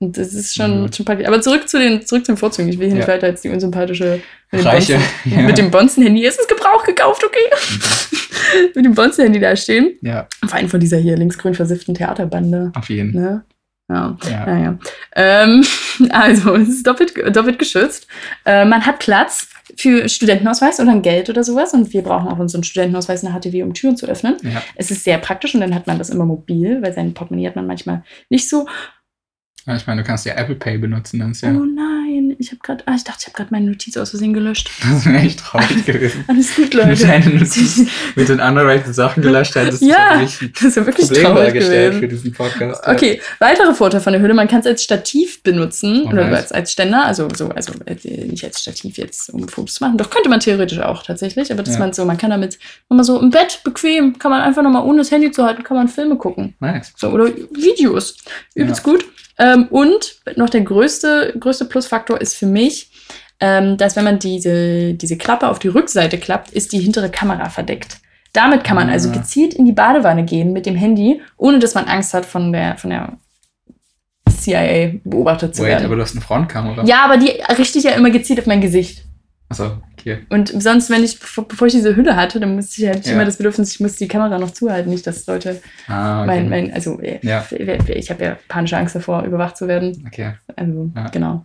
Und 0.00 0.18
das 0.18 0.34
ist 0.34 0.54
schon, 0.54 0.82
Gut. 0.82 0.96
schon 0.96 1.06
praktisch. 1.06 1.26
Aber 1.26 1.40
zurück 1.40 1.68
zu 1.68 1.78
den, 1.78 2.04
zurück 2.04 2.26
zu 2.26 2.32
den 2.32 2.36
Vorzügen. 2.36 2.68
Ich 2.68 2.78
will 2.78 2.88
hier 2.88 2.96
nicht 2.96 3.08
weiter 3.08 3.26
als 3.28 3.42
die 3.42 3.48
unsympathische 3.48 4.20
mit 4.50 4.60
dem 4.62 4.66
Reiche. 4.66 4.98
Bonzen-. 5.24 5.46
Mit 5.46 5.56
dem 5.58 5.70
Bonzen-Handy. 5.70 6.26
Es 6.26 6.36
ist 6.38 6.48
Gebrauch 6.48 6.82
gekauft, 6.84 7.22
okay? 7.24 8.18
mit 8.74 8.84
dem 8.84 8.94
Bonzen-Handy 8.94 9.40
da 9.40 9.54
stehen. 9.56 9.94
ja, 10.02 10.26
Vor 10.46 10.54
allem 10.58 10.68
von 10.68 10.80
dieser 10.80 10.98
hier 10.98 11.16
linksgrün 11.16 11.54
versifften 11.54 11.94
Theaterbande. 11.94 12.72
auf 12.74 12.88
jeden 12.90 13.12
Fall. 13.12 13.22
Ne? 13.22 13.44
Ja. 13.94 14.16
Ja. 14.28 14.46
Naja. 14.46 14.78
Ähm, 15.14 15.64
also, 16.10 16.54
es 16.56 16.68
ist 16.68 16.86
doppelt, 16.86 17.14
doppelt 17.34 17.58
geschützt. 17.58 18.06
Äh, 18.44 18.64
man 18.64 18.84
hat 18.84 18.98
Platz 18.98 19.48
für 19.76 20.08
Studentenausweis 20.08 20.80
oder 20.80 20.90
ein 20.90 21.02
Geld 21.02 21.30
oder 21.30 21.44
sowas. 21.44 21.72
Und 21.72 21.92
wir 21.92 22.02
brauchen 22.02 22.28
auch 22.28 22.38
unseren 22.38 22.64
Studentenausweis 22.64 23.24
eine 23.24 23.38
HTW, 23.38 23.62
um 23.62 23.74
Türen 23.74 23.96
zu 23.96 24.06
öffnen. 24.06 24.36
Ja. 24.42 24.62
Es 24.74 24.90
ist 24.90 25.04
sehr 25.04 25.18
praktisch 25.18 25.54
und 25.54 25.60
dann 25.60 25.74
hat 25.74 25.86
man 25.86 25.98
das 25.98 26.10
immer 26.10 26.24
mobil, 26.24 26.82
weil 26.82 26.92
sein 26.92 27.14
Portemonnaie 27.14 27.46
hat 27.46 27.56
man 27.56 27.66
manchmal 27.66 28.02
nicht 28.28 28.48
so. 28.48 28.66
Ja, 29.66 29.76
ich 29.76 29.86
meine, 29.86 30.02
du 30.02 30.06
kannst 30.06 30.26
ja 30.26 30.34
Apple 30.34 30.56
Pay 30.56 30.78
benutzen, 30.78 31.20
dann 31.20 31.30
ist 31.30 31.40
ja. 31.40 31.50
Oh 31.50 31.64
nein, 31.64 32.33
ich 32.44 32.50
habe 32.52 32.60
gerade, 32.62 32.84
ah, 32.86 32.94
ich 32.94 33.04
dachte, 33.04 33.18
ich 33.20 33.26
habe 33.26 33.36
gerade 33.36 33.48
meine 33.50 33.66
Notiz 33.66 33.96
aus 33.96 34.10
Versehen 34.10 34.32
gelöscht. 34.32 34.70
Das 34.90 35.06
wäre 35.06 35.18
echt 35.18 35.40
traurig 35.40 35.84
gewesen. 35.84 36.24
Alles 36.28 36.54
gut, 36.54 36.72
Leute. 36.74 37.06
deine 37.06 37.28
Notiz 37.38 37.80
mit 38.14 38.28
den 38.28 38.40
underrated 38.40 38.94
Sachen 38.94 39.22
gelöscht 39.22 39.54
hättest, 39.54 39.82
Ja, 39.82 40.20
das 40.20 40.38
Das 40.52 40.62
ist 40.62 40.76
ja 40.76 40.86
wirklich 40.86 41.06
Probleme 41.08 41.28
traurig 41.34 41.54
gewesen. 41.54 42.00
für 42.00 42.08
diesen 42.08 42.32
Podcast. 42.32 42.82
ja. 42.86 42.92
Okay, 42.92 43.20
weitere 43.38 43.74
Vorteil 43.74 44.00
von 44.00 44.12
der 44.12 44.22
Hülle, 44.22 44.34
man 44.34 44.46
kann 44.48 44.60
es 44.60 44.66
als 44.66 44.82
Stativ 44.84 45.42
benutzen 45.42 46.02
Oh, 46.06 46.08
oder 46.10 46.26
nice. 46.28 46.36
als, 46.42 46.52
als 46.52 46.72
Ständer, 46.72 47.04
also 47.04 47.28
so, 47.34 47.48
also 47.48 47.72
äh, 47.86 47.96
nicht 48.26 48.44
als 48.44 48.60
Stativ 48.60 48.98
jetzt, 48.98 49.30
um 49.30 49.48
Fotos 49.48 49.74
zu 49.74 49.84
machen. 49.84 49.98
Doch 49.98 50.10
könnte 50.10 50.28
man 50.28 50.40
theoretisch 50.40 50.78
auch 50.80 51.02
tatsächlich, 51.02 51.50
aber 51.52 51.62
dass 51.62 51.74
Ja. 51.74 51.80
man 51.80 51.92
so, 51.92 52.04
man 52.04 52.16
kann 52.18 52.30
damit 52.30 52.58
nochmal 52.88 53.04
so 53.04 53.18
im 53.20 53.30
Bett 53.30 53.60
bequem, 53.64 54.18
kann 54.18 54.30
man 54.30 54.40
einfach 54.42 54.62
nochmal 54.62 54.84
ohne 54.84 54.98
das 54.98 55.10
Handy 55.10 55.30
zu 55.30 55.44
halten, 55.44 55.62
kann 55.64 55.76
man 55.76 55.88
Filme 55.88 56.16
gucken. 56.16 56.54
Nice. 56.60 56.92
So, 56.96 57.08
oder 57.08 57.28
Videos. 57.52 58.16
Übelst 58.54 58.82
gut. 58.82 59.04
Ähm, 59.36 59.66
und 59.70 60.16
noch 60.36 60.48
der 60.48 60.60
größte, 60.60 61.34
größte 61.40 61.64
Plusfaktor 61.64 62.20
ist 62.20 62.33
für 62.34 62.46
mich, 62.46 62.90
ähm, 63.40 63.76
dass 63.76 63.96
wenn 63.96 64.04
man 64.04 64.18
diese, 64.18 64.94
diese 64.94 65.16
Klappe 65.18 65.48
auf 65.48 65.58
die 65.58 65.68
Rückseite 65.68 66.18
klappt, 66.18 66.50
ist 66.52 66.72
die 66.72 66.78
hintere 66.80 67.10
Kamera 67.10 67.48
verdeckt. 67.50 67.98
Damit 68.32 68.64
kann 68.64 68.76
man 68.76 68.90
also 68.90 69.10
Ah. 69.10 69.12
gezielt 69.12 69.54
in 69.54 69.64
die 69.64 69.72
Badewanne 69.72 70.24
gehen 70.24 70.52
mit 70.52 70.66
dem 70.66 70.74
Handy, 70.76 71.20
ohne 71.36 71.58
dass 71.60 71.74
man 71.74 71.84
Angst 71.86 72.14
hat, 72.14 72.26
von 72.26 72.52
der, 72.52 72.76
von 72.78 72.90
der 72.90 73.12
CIA 74.30 74.98
beobachtet 75.04 75.54
zu 75.54 75.62
Wait, 75.62 75.68
werden. 75.70 75.84
aber 75.86 75.96
du 75.96 76.02
hast 76.02 76.12
eine 76.12 76.20
Frontkamera. 76.20 76.84
ja, 76.84 77.04
aber 77.04 77.16
die 77.16 77.30
richte 77.56 77.78
ich 77.78 77.84
ja 77.84 77.92
immer 77.92 78.10
gezielt 78.10 78.40
auf 78.40 78.46
mein 78.46 78.60
Gesicht. 78.60 79.04
Achso, 79.48 79.78
okay. 79.92 80.20
Und 80.30 80.48
sonst, 80.62 80.90
wenn 80.90 81.04
ich, 81.04 81.18
bevor 81.20 81.66
ich 81.66 81.72
diese 81.74 81.94
Hülle 81.94 82.16
hatte, 82.16 82.40
dann 82.40 82.54
musste 82.56 82.80
ich 82.82 82.88
halt 82.88 83.06
Ja. 83.06 83.12
immer 83.12 83.24
das 83.24 83.36
Bedürfnis, 83.36 83.72
ich 83.74 83.80
muss 83.80 83.96
die 83.96 84.08
Kamera 84.08 84.38
noch 84.38 84.50
zuhalten, 84.50 84.90
nicht, 84.90 85.06
dass 85.06 85.26
Leute 85.26 85.60
Ah, 85.86 86.22
okay. 86.22 86.26
mein, 86.26 86.48
mein, 86.48 86.72
also 86.72 86.98
Ja. 87.22 87.44
ich 87.50 88.10
habe 88.10 88.24
ja 88.24 88.38
panische 88.48 88.76
Angst 88.76 88.96
davor, 88.96 89.22
überwacht 89.24 89.56
zu 89.56 89.68
werden. 89.68 90.02
okay. 90.06 90.32
Also, 90.56 90.90
Ja. 90.96 91.08
genau. 91.08 91.44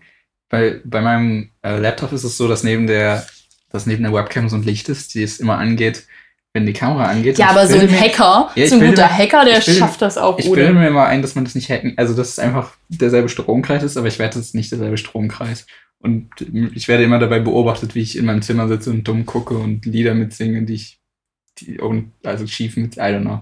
Bei, 0.50 0.82
bei 0.84 1.02
meinem 1.02 1.50
äh, 1.62 1.78
Laptop 1.78 2.12
ist 2.12 2.24
es 2.24 2.38
so, 2.38 2.48
dass 2.48 2.64
neben 2.64 2.88
der, 2.88 3.26
dass 3.70 3.86
neben 3.86 4.04
der 4.04 4.14
Webcam 4.14 4.50
so 4.50 4.56
ein 4.56 4.64
Licht 4.64 4.90
ist, 4.90 5.14
die 5.14 5.22
es 5.24 5.40
immer 5.40 5.58
angeht, 5.60 6.06
wenn 6.54 6.66
die 6.66 6.74
Kamera 6.74 7.06
angeht. 7.06 7.38
Ja, 7.38 7.50
aber 7.52 7.68
so 7.68 7.78
ein 7.78 7.86
mir- 7.86 8.00
Hacker, 8.00 8.50
Ja, 8.56 8.66
so 8.68 8.76
ein 8.76 8.82
guter 8.82 9.04
mir- 9.08 9.18
Hacker, 9.18 9.46
der 9.46 9.60
bilde- 9.60 9.74
schafft 9.80 10.02
das 10.02 10.18
auch 10.18 10.40
Ich 10.40 10.52
bilde 10.52 10.74
mir 10.74 10.90
mal 10.90 11.06
ein, 11.06 11.22
dass 11.22 11.36
man 11.36 11.44
das 11.46 11.54
nicht 11.54 11.70
hacken, 11.70 11.94
also 11.98 12.16
dass 12.16 12.30
es 12.30 12.40
einfach 12.40 12.72
derselbe 12.90 13.30
Stromkreis 13.30 13.84
ist, 13.84 13.98
aber 13.98 14.08
ich 14.08 14.18
werde, 14.18 14.40
es 14.40 14.48
ist 14.48 14.56
nicht 14.56 14.72
derselbe 14.72 14.98
Stromkreis. 14.98 15.68
Und 16.02 16.30
ich 16.74 16.88
werde 16.88 17.04
immer 17.04 17.20
dabei 17.20 17.40
beobachtet, 17.40 17.94
wie 17.94 18.02
ich 18.02 18.18
in 18.18 18.26
meinem 18.26 18.42
Zimmer 18.42 18.68
sitze 18.68 18.90
und 18.90 19.04
dumm 19.08 19.26
gucke 19.26 19.56
und 19.56 19.86
Lieder 19.86 20.16
mitsinge, 20.16 20.64
die 20.64 20.74
ich, 20.76 21.00
die, 21.60 21.78
und, 21.78 22.14
also 22.24 22.48
schief 22.48 22.78
mit, 22.78 22.96
I 22.96 23.02
don't 23.02 23.22
know. 23.22 23.42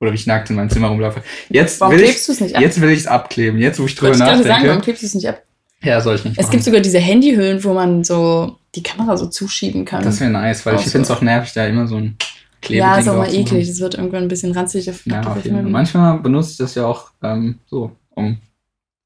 Oder 0.00 0.12
wie 0.12 0.14
ich 0.16 0.26
nackt 0.26 0.48
in 0.50 0.56
meinem 0.56 0.70
Zimmer 0.70 0.88
rumlaufe. 0.88 1.22
Jetzt 1.48 1.80
Warum 1.80 1.94
will 1.94 2.00
ich, 2.02 2.10
klebst 2.10 2.28
du 2.28 2.32
es 2.32 2.40
nicht 2.40 2.54
ab? 2.54 2.62
jetzt 2.62 2.80
will 2.80 2.90
ich 2.90 3.00
es 3.00 3.06
abkleben. 3.06 3.58
Jetzt, 3.60 3.80
wo 3.80 3.86
ich 3.86 3.94
drüber 3.96 4.10
Wollte 4.12 4.22
ich 4.22 4.28
gerade 4.28 4.42
sagen, 4.42 4.48
warum 4.50 4.66
nachdenke. 4.66 4.84
klebst 4.84 5.02
du 5.02 5.06
es 5.06 5.14
nicht 5.14 5.28
ab? 5.28 5.42
Ja, 5.82 6.00
soll 6.00 6.16
ich 6.16 6.24
nicht 6.24 6.38
Es 6.38 6.46
machen. 6.46 6.52
gibt 6.52 6.64
sogar 6.64 6.80
diese 6.80 6.98
Handyhüllen, 6.98 7.62
wo 7.62 7.74
man 7.74 8.02
so 8.02 8.58
die 8.74 8.82
Kamera 8.82 9.16
so 9.16 9.26
zuschieben 9.26 9.84
kann. 9.84 10.02
Das 10.02 10.20
wäre 10.20 10.30
nice, 10.30 10.64
weil 10.66 10.74
Auch 10.74 10.78
ich 10.80 10.86
so. 10.86 10.90
finde 10.92 11.04
es 11.04 11.10
auch 11.10 11.20
nervig, 11.22 11.52
da 11.52 11.66
immer 11.66 11.86
so 11.86 11.96
ein 11.96 12.16
Klebeding 12.62 12.88
ja, 12.88 12.98
ist 12.98 13.08
auch 13.08 13.16
mal 13.16 13.32
eklig. 13.32 13.68
Das 13.68 13.78
wird 13.80 13.94
irgendwann 13.94 14.22
ein 14.22 14.28
bisschen 14.28 14.52
ranzig. 14.52 14.88
Auf, 14.90 15.04
Ja, 15.06 15.20
auf 15.20 15.44
jeden 15.44 15.56
Fall. 15.56 15.64
Manchmal 15.70 16.18
benutze 16.20 16.52
ich 16.52 16.56
das 16.56 16.74
ja 16.74 16.86
auch 16.86 17.10
ähm, 17.22 17.58
so, 17.66 17.94
um 18.10 18.38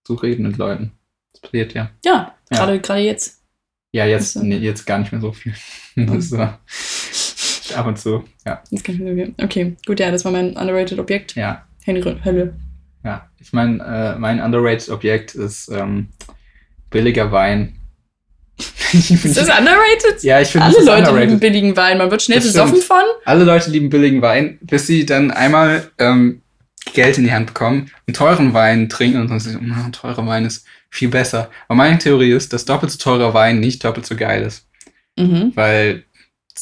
zu 0.05 0.15
reden 0.15 0.45
mit 0.47 0.57
Leuten. 0.57 0.93
Das 1.33 1.41
passiert 1.43 1.75
ja. 1.75 1.91
ja, 2.05 2.35
Ja. 2.51 2.57
gerade 2.59 2.81
gerade 2.81 3.01
jetzt. 3.01 3.41
Ja, 3.93 4.07
jetzt, 4.07 4.37
Also- 4.37 4.47
nee, 4.49 4.57
jetzt 4.59 4.87
gar 4.87 4.99
nicht 4.99 5.13
mehr 5.13 5.21
so 5.21 5.33
viel. 5.33 5.55
Das 5.97 6.29
so. 6.31 6.39
Ab 6.39 7.87
und 7.87 7.99
zu, 7.99 8.25
ja. 8.47 8.63
Das 8.71 8.83
kann 8.83 8.95
ich 8.95 9.01
mir 9.01 9.33
Okay, 9.43 9.77
gut, 9.87 10.01
ja, 10.01 10.11
das 10.11 10.25
war 10.25 10.33
mein 10.33 10.57
underrated 10.57 10.99
Objekt. 10.99 11.35
Ja, 11.37 11.65
Handyhülle. 11.85 12.55
ja. 13.05 13.29
Ich 13.39 13.53
meine, 13.53 13.83
äh, 13.85 14.19
mein 14.19 14.41
underrated 14.41 14.89
Objekt 14.91 15.35
ist 15.35 15.69
ähm, 15.71 16.09
billiger 16.91 17.33
Wein. 17.33 17.77
Ist 18.93 19.37
das 19.37 19.49
underrated? 19.49 20.23
ja, 20.23 20.41
ich 20.41 20.49
finde, 20.49 20.67
das 20.67 20.77
Alle 20.77 20.83
ist 20.83 20.87
Leute 20.87 20.99
lieben 21.03 21.09
underrated. 21.13 21.41
billigen 21.41 21.77
Wein. 21.77 21.99
Man 21.99 22.11
wird 22.11 22.23
schnell 22.23 22.39
Das 22.39 22.49
besoffen 22.49 22.83
von. 22.83 23.03
Alle 23.25 23.45
Leute 23.45 23.71
lieben 23.71 23.89
billigen 23.89 24.21
Wein, 24.21 24.59
bis 24.61 24.87
sie 24.87 25.07
dann 25.07 25.31
einmal 25.31 25.91
ähm, 25.99 26.43
Geld 26.93 27.17
in 27.19 27.25
die 27.25 27.33
Hand 27.33 27.47
bekommen 27.47 27.91
und 28.07 28.17
teuren 28.17 28.53
Wein 28.53 28.89
trinken 28.89 29.21
und 29.21 29.31
dann 29.31 29.41
sagen, 29.41 29.75
oh, 29.87 29.91
teurer 29.91 30.27
Wein 30.27 30.45
ist 30.45 30.67
viel 30.91 31.09
besser. 31.09 31.51
Aber 31.69 31.77
meine 31.77 31.99
Theorie 31.99 32.33
ist, 32.33 32.53
dass 32.53 32.65
doppelt 32.67 32.93
so 32.93 32.99
teurer 32.99 33.33
Wein 33.33 33.61
nicht 33.61 33.83
doppelt 33.85 34.05
so 34.07 34.17
geil 34.17 34.43
ist. 34.43 34.67
Mhm. 35.17 35.53
Weil 35.55 36.05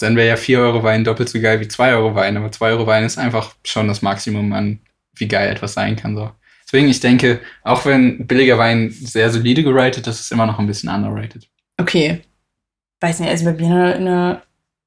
dann 0.01 0.15
wäre 0.15 0.29
ja 0.29 0.37
4 0.37 0.61
Euro 0.61 0.83
Wein 0.85 1.03
doppelt 1.03 1.29
so 1.29 1.41
geil 1.41 1.59
wie 1.61 1.67
2 1.67 1.95
Euro 1.95 2.15
Wein, 2.15 2.37
aber 2.37 2.53
2 2.53 2.71
Euro 2.71 2.87
Wein 2.87 3.03
ist 3.05 3.19
einfach 3.19 3.55
schon 3.65 3.89
das 3.89 4.03
Maximum 4.03 4.53
an, 4.53 4.79
wie 5.17 5.27
geil 5.27 5.51
etwas 5.51 5.73
sein 5.73 5.97
kann. 5.97 6.15
So. 6.15 6.31
Deswegen, 6.69 6.89
ich 6.89 7.01
denke, 7.01 7.41
auch 7.65 7.87
wenn 7.87 8.27
billiger 8.27 8.59
Wein 8.59 8.91
sehr 8.91 9.31
solide 9.31 9.63
geratet 9.63 10.07
ist, 10.07 10.21
ist 10.21 10.33
immer 10.33 10.45
noch 10.45 10.59
ein 10.59 10.67
bisschen 10.67 10.91
underrated. 10.91 11.49
Okay. 11.81 12.21
Weiß 13.01 13.21
nicht, 13.21 13.31
also 13.31 13.47
bei 13.47 13.53
mir 13.55 13.95
in 13.97 14.05
der 14.05 14.43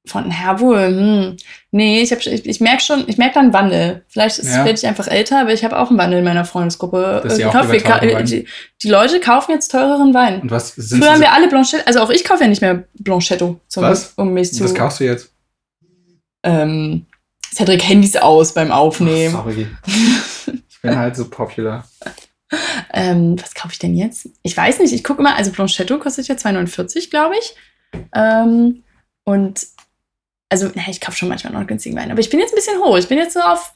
von 0.08 0.30
Herwohl, 0.32 0.88
hm. 0.88 1.38
Nee, 1.72 2.02
ich, 2.02 2.12
hab, 2.12 2.20
ich, 2.26 2.46
ich 2.46 2.60
merke 2.60 2.82
schon, 2.82 3.04
ich 3.08 3.18
merke 3.18 3.36
da 3.36 3.40
einen 3.40 3.54
Wandel. 3.54 4.04
Vielleicht 4.08 4.40
ist- 4.40 4.48
Ja. 4.50 4.66
werde 4.66 4.74
ich 4.74 4.86
einfach 4.88 5.08
älter, 5.08 5.42
aber 5.42 5.54
ich 5.54 5.64
habe 5.64 5.78
auch 5.80 5.90
einen 5.90 5.98
Wandel 6.00 6.20
in 6.20 6.26
meiner 6.26 6.44
Freundesgruppe. 6.46 7.22
Äh, 7.24 7.38
gekauft. 7.78 8.32
die, 8.32 8.48
die 8.82 8.90
Leute 8.90 9.20
kaufen 9.20 9.52
jetzt 9.52 9.70
teureren 9.70 10.14
Wein. 10.14 10.42
Und 10.42 10.50
was 10.52 10.74
sind 10.76 11.02
Früher 11.02 11.14
haben 11.14 11.22
wir 11.22 11.32
alle 11.32 11.48
Blanchetto, 11.48 11.84
also 11.86 12.00
auch 12.02 12.10
ich 12.10 12.24
kaufe 12.24 12.44
ja 12.44 12.50
nicht 12.50 12.62
mehr 12.62 12.84
Blanchetto, 12.96 13.60
zum, 13.68 13.84
Was? 13.84 14.14
um 14.18 14.34
mich 14.34 14.52
zu. 14.54 14.64
was 14.64 14.74
kaufst 14.74 15.00
du 15.00 15.04
jetzt? 15.06 15.32
ähm, 16.44 17.06
Cedric 17.54 17.88
Handys 17.88 18.16
aus 18.16 18.54
beim 18.54 18.72
Aufnehmen. 18.72 19.36
Ach, 19.38 19.44
sorry. 19.44 19.68
Ich 20.84 20.90
bin 20.90 20.98
halt 20.98 21.16
so 21.16 21.30
popular. 21.30 21.88
Ähm, 22.94 23.42
was 23.42 23.54
kaufe 23.56 23.72
ich 23.72 23.80
denn 23.80 23.96
jetzt? 23.96 24.28
Ich 24.44 24.58
weiß 24.58 24.80
nicht, 24.80 24.92
ich 24.92 25.06
gucke 25.06 25.22
immer, 25.22 25.38
also 25.38 25.52
Blanchetto 25.52 25.98
kostet 26.00 26.28
ja 26.28 26.36
2,49, 26.36 27.10
glaube 27.10 27.36
ich. 27.40 27.56
Ähm, 28.14 28.84
und 29.24 29.66
also, 30.50 30.70
na, 30.76 30.84
ich 30.90 31.00
kaufe 31.00 31.16
schon 31.16 31.30
manchmal 31.30 31.54
noch 31.54 31.60
einen 31.60 31.68
günstigen 31.68 31.96
Wein, 31.96 32.12
aber 32.12 32.20
ich 32.20 32.30
bin 32.30 32.42
jetzt 32.42 32.52
ein 32.52 32.58
bisschen 32.58 32.80
hoch. 32.80 32.98
Ich 32.98 33.08
bin 33.08 33.18
jetzt 33.18 33.36
so 33.36 33.40
auf, 33.40 33.74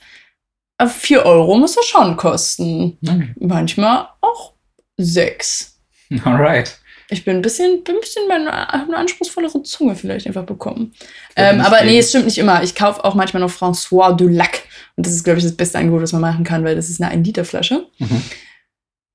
auf 0.77 0.93
4 0.93 1.25
Euro, 1.25 1.55
muss 1.57 1.75
das 1.75 1.85
schon 1.85 2.17
kosten. 2.17 2.97
Okay. 3.01 3.33
Manchmal 3.39 4.09
auch 4.19 4.55
6. 4.97 5.79
Alright. 6.25 6.77
Ich 7.09 7.23
bin 7.23 7.35
ein 7.35 7.41
bisschen, 7.41 7.83
bin 7.83 7.95
ein 7.95 8.01
bisschen 8.01 8.27
meine, 8.27 8.73
eine 8.73 8.97
anspruchsvollere 8.97 9.61
Zunge 9.63 9.95
vielleicht 9.95 10.25
einfach 10.25 10.45
bekommen. 10.45 10.93
Ähm, 11.35 11.61
aber 11.61 11.83
nee, 11.83 11.99
es 11.99 12.09
stimmt 12.09 12.25
nicht 12.25 12.37
immer. 12.39 12.63
Ich 12.63 12.73
kaufe 12.73 13.03
auch 13.03 13.13
manchmal 13.13 13.41
noch 13.41 13.51
François 13.51 14.15
de 14.15 14.27
Lac. 14.27 14.63
Und 14.95 15.05
das 15.05 15.13
ist, 15.13 15.23
glaube 15.23 15.37
ich, 15.39 15.45
das 15.45 15.55
beste 15.55 15.77
Angebot, 15.77 16.01
was 16.01 16.13
man 16.13 16.21
machen 16.21 16.43
kann, 16.43 16.63
weil 16.63 16.75
das 16.75 16.89
ist 16.89 17.01
eine 17.01 17.13
1-Liter-Flasche. 17.15 17.85
Mhm. 17.99 18.21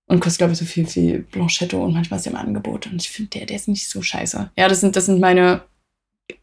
Und 0.07 0.21
kostet, 0.21 0.39
glaube 0.39 0.53
ich, 0.53 0.59
so 0.59 0.65
viel 0.65 0.87
wie 0.95 1.19
Blanchetto 1.19 1.85
und 1.85 1.95
manchmal 1.95 2.19
ist 2.19 2.27
der 2.27 2.33
im 2.33 2.39
Angebot. 2.39 2.87
Und 2.87 3.01
ich 3.01 3.11
finde, 3.11 3.31
der, 3.31 3.47
der 3.47 3.57
ist 3.57 3.69
nicht 3.69 3.89
so 3.89 4.03
scheiße. 4.03 4.51
Ja, 4.57 4.69
das 4.69 4.81
sind, 4.81 4.95
das 4.97 5.07
sind 5.07 5.21
meine, 5.21 5.63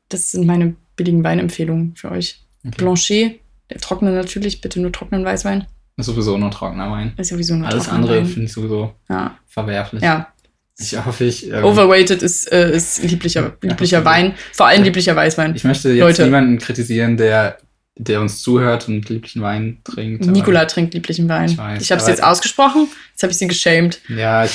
das 0.10 0.31
sind 0.31 0.45
meine 0.45 0.75
billigen 0.95 1.23
Weinempfehlungen 1.23 1.95
für 1.95 2.12
euch. 2.12 2.41
Okay. 2.65 2.75
Blanchet, 2.77 3.39
der 3.69 3.77
trockene 3.79 4.12
natürlich, 4.12 4.62
bitte 4.62 4.79
nur 4.81 4.91
trockenen 4.91 5.23
Weißwein. 5.23 5.67
Ist 5.97 6.05
sowieso 6.05 6.38
nur 6.38 6.51
trockener 6.51 6.91
Wein. 6.91 7.13
Ist 7.17 7.29
sowieso 7.29 7.55
nur 7.55 7.67
Alles 7.67 7.89
andere 7.89 8.23
finde 8.23 8.45
ich 8.45 8.53
sowieso 8.53 8.93
Ja, 9.10 9.38
verwerflich. 9.47 10.03
ja. 10.03 10.31
Ich 10.79 11.05
hoffe, 11.05 11.25
ich. 11.25 11.51
ähm, 11.51 11.63
Overweighted 11.63 12.21
ist, 12.21 12.51
äh, 12.51 12.75
ist 12.75 13.01
lieblicher, 13.03 13.57
lieblicher. 13.61 14.05
Wein. 14.05 14.35
Vor 14.53 14.67
allem 14.67 14.83
lieblicher 14.83 15.15
Weißwein. 15.15 15.55
Ich 15.55 15.63
möchte 15.63 15.89
jetzt 15.89 15.99
Leute. 15.99 16.23
niemanden 16.25 16.59
kritisieren, 16.59 17.17
der, 17.17 17.57
der 17.95 18.21
uns 18.21 18.41
zuhört 18.41 18.87
und 18.87 19.09
lieblichen 19.09 19.41
Wein 19.41 19.79
trinkt. 19.83 20.25
Nikola 20.27 20.65
trinkt 20.65 20.93
lieblichen 20.93 21.27
Wein. 21.29 21.45
Ich 21.45 21.53
Ich, 21.53 21.57
weiß, 21.57 21.91
habe 21.91 22.01
es 22.01 22.07
jetzt 22.07 22.23
ausgesprochen, 22.23 22.87
jetzt 23.11 23.23
habe 23.23 23.31
ich 23.31 23.37
sie 23.39 23.47
geschämt. 23.47 24.01
Ja, 24.07 24.45
ich, 24.45 24.51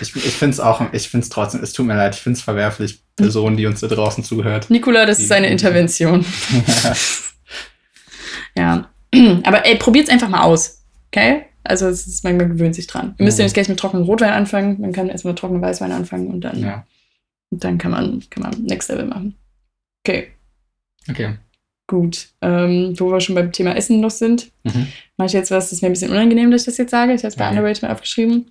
ich, 0.00 0.16
ich 0.16 0.32
finde 0.34 0.54
es 0.54 0.60
auch, 0.60 0.82
ich 0.92 1.08
finde 1.08 1.24
es 1.24 1.30
trotzdem, 1.30 1.62
es 1.62 1.72
tut 1.72 1.86
mir 1.86 1.94
leid, 1.94 2.16
ich 2.16 2.20
finde 2.20 2.36
es 2.36 2.42
verwerflich, 2.42 3.00
Personen, 3.14 3.56
die 3.56 3.66
uns 3.66 3.80
da 3.80 3.86
draußen 3.86 4.24
zuhört. 4.24 4.70
Nikola, 4.70 5.06
das 5.06 5.20
ist 5.20 5.30
eine 5.30 5.48
Intervention. 5.48 6.24
Ja. 8.56 8.90
Aber 9.44 9.64
ey, 9.66 9.76
probiert's 9.76 10.10
einfach 10.10 10.28
mal 10.28 10.42
aus. 10.42 10.82
Okay? 11.12 11.46
Also 11.64 11.86
es 11.88 12.06
ist, 12.06 12.24
man, 12.24 12.36
man 12.36 12.48
gewöhnt 12.50 12.74
sich 12.74 12.86
dran. 12.86 13.14
Ihr 13.18 13.24
müsst 13.24 13.38
ja 13.38 13.42
Mhm. 13.42 13.46
nicht 13.46 13.54
gleich 13.54 13.68
mit 13.68 13.78
trockenen 13.78 14.04
Rotwein 14.04 14.32
anfangen, 14.32 14.80
man 14.80 14.92
kann 14.92 15.08
erst 15.08 15.24
mit 15.24 15.38
trockenen 15.38 15.62
Weißwein 15.62 15.92
anfangen 15.92 16.28
und 16.28 16.40
dann. 16.42 16.60
ja. 16.60 16.86
Und 17.50 17.64
dann 17.64 17.78
kann 17.78 17.90
man, 17.90 18.22
kann 18.30 18.42
man 18.44 18.62
Next 18.62 18.88
Level 18.88 19.06
machen. 19.06 19.34
Okay, 20.06 20.28
Okay. 21.10 21.36
gut. 21.88 22.28
Ähm, 22.40 22.94
wo 22.98 23.10
wir 23.10 23.20
schon 23.20 23.34
beim 23.34 23.50
Thema 23.52 23.74
Essen 23.76 24.00
noch 24.00 24.10
sind, 24.12 24.50
Mhm. 24.64 24.86
mache 25.16 25.26
ich 25.26 25.32
jetzt 25.32 25.50
was, 25.50 25.64
das 25.66 25.72
ist 25.74 25.82
mir 25.82 25.88
ein 25.88 25.92
bisschen 25.92 26.12
unangenehm, 26.12 26.50
dass 26.50 26.62
ich 26.62 26.66
das 26.66 26.76
jetzt 26.78 26.90
sage. 26.92 27.12
Ich 27.12 27.20
habe 27.22 27.28
es 27.28 27.36
bei 27.36 27.46
Okay. 27.48 27.56
Underrated 27.58 27.82
mal 27.82 27.92
aufgeschrieben. 27.92 28.50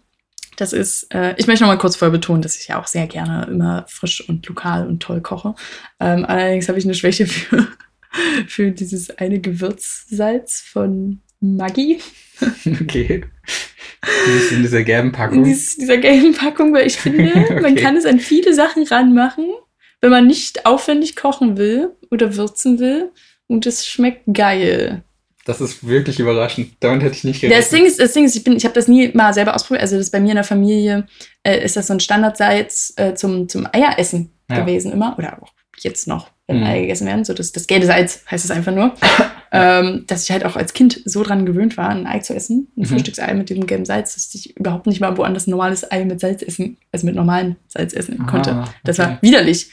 Das 0.58 0.74
ist, 0.74 1.14
äh, 1.16 1.34
ich 1.38 1.48
möchte 1.48 1.64
noch 1.64 1.72
mal 1.72 1.78
kurz 1.78 1.96
vorher 1.96 2.12
betonen, 2.12 2.42
dass 2.42 2.58
ich 2.60 2.68
ja 2.68 2.82
auch 2.82 2.88
sehr 2.88 3.08
gerne 3.08 3.46
immer 3.50 3.86
frisch 3.88 4.28
und 4.28 4.46
lokal 4.46 4.86
und 4.88 5.00
toll 5.02 5.22
koche. 5.22 5.56
Ähm, 6.02 6.26
allerdings 6.26 6.68
habe 6.68 6.78
ich 6.78 6.84
eine 6.84 6.94
Schwäche 6.96 7.26
für, 7.28 7.66
für 8.48 8.72
dieses 8.72 9.10
eine 9.18 9.40
Gewürzsalz 9.40 10.60
von 10.60 11.22
Maggi. 11.40 12.00
Okay. 12.82 13.24
Die 14.28 14.32
ist 14.38 14.52
in 14.54 14.62
dieser 14.62 14.84
gelben 14.84 15.12
Packung. 15.12 15.44
Dies, 15.44 15.76
dieser 15.78 15.98
gelben 15.98 16.34
Packung, 16.34 16.74
weil 16.74 16.88
ich 16.88 16.98
finde, 16.98 17.34
man 17.62 17.74
Okay. 17.74 17.76
kann 17.76 17.98
es 17.98 18.06
an 18.06 18.20
viele 18.20 18.54
Sachen 18.54 18.84
ranmachen, 18.84 19.46
wenn 20.02 20.10
man 20.12 20.26
nicht 20.28 20.66
aufwendig 20.66 21.16
kochen 21.16 21.58
will 21.58 21.92
oder 22.12 22.36
würzen 22.38 22.80
will. 22.80 23.12
Und 23.48 23.66
es 23.66 23.86
schmeckt 23.88 24.22
geil. 24.34 25.04
Das 25.46 25.60
ist 25.60 25.86
wirklich 25.88 26.20
überraschend. 26.20 26.74
Damit 26.80 27.02
hätte 27.04 27.16
ich 27.16 27.24
nicht 27.24 27.42
gerechnet. 27.42 27.64
Das 27.64 27.70
Ding 27.72 27.86
ist, 27.86 28.00
das 28.00 28.14
Ding 28.14 28.24
ist 28.26 28.36
ich, 28.36 28.44
bin- 28.44 28.56
ich 28.56 28.64
habe 28.66 28.76
das 28.76 28.88
nie 28.88 29.10
mal 29.14 29.34
selber 29.34 29.56
ausprobiert. 29.56 29.82
Also 29.82 29.96
das 29.98 30.06
ist 30.06 30.12
bei 30.12 30.20
mir 30.20 30.30
in 30.30 30.36
der 30.36 30.44
Familie 30.44 31.08
äh, 31.44 31.64
ist 31.66 31.76
das 31.76 31.88
so 31.88 31.94
ein 31.94 32.00
Standardsalz 32.00 32.94
äh, 32.98 33.16
zum, 33.16 33.50
zum 33.50 33.68
Eieressen 33.72 34.32
Ja. 34.50 34.60
gewesen 34.60 34.92
immer. 34.92 35.16
Oder 35.18 35.42
auch 35.42 35.50
jetzt 35.80 36.08
noch, 36.08 36.30
wenn 36.50 36.60
Mhm. 36.62 36.66
Eier 36.66 36.82
gegessen 36.82 37.08
werden. 37.08 37.24
So 37.24 37.34
das, 37.34 37.52
das 37.52 37.68
gelbe 37.68 37.86
Salz 37.86 38.24
heißt 38.30 38.44
es 38.44 38.52
einfach 38.52 38.74
nur. 38.74 38.94
ähm, 39.52 40.04
dass 40.08 40.24
ich 40.24 40.32
halt 40.32 40.46
auch 40.46 40.56
als 40.56 40.74
Kind 40.74 41.02
so 41.06 41.24
dran 41.24 41.46
gewöhnt 41.46 41.78
war, 41.78 41.90
ein 41.90 42.06
Ei 42.08 42.20
zu 42.20 42.34
essen. 42.36 42.68
Ein 42.76 42.82
Mhm. 42.82 42.86
Frühstücksei 42.86 43.34
mit 43.34 43.50
dem 43.50 43.66
gelben 43.66 43.86
Salz, 43.86 44.14
dass 44.16 44.34
ich 44.36 44.58
überhaupt 44.58 44.86
nicht 44.88 45.00
mal 45.00 45.16
woanders 45.18 45.48
ein 45.48 45.52
normales 45.52 45.90
Ei 45.92 46.06
mit 46.06 46.20
Salz 46.20 46.42
essen, 46.44 46.78
also 46.92 47.06
mit 47.06 47.16
normalem 47.16 47.56
Salz 47.68 47.94
essen 47.94 48.26
konnte. 48.28 48.52
Ah, 48.54 48.74
Das 48.84 49.00
okay. 49.00 49.10
war 49.10 49.18
widerlich. 49.22 49.70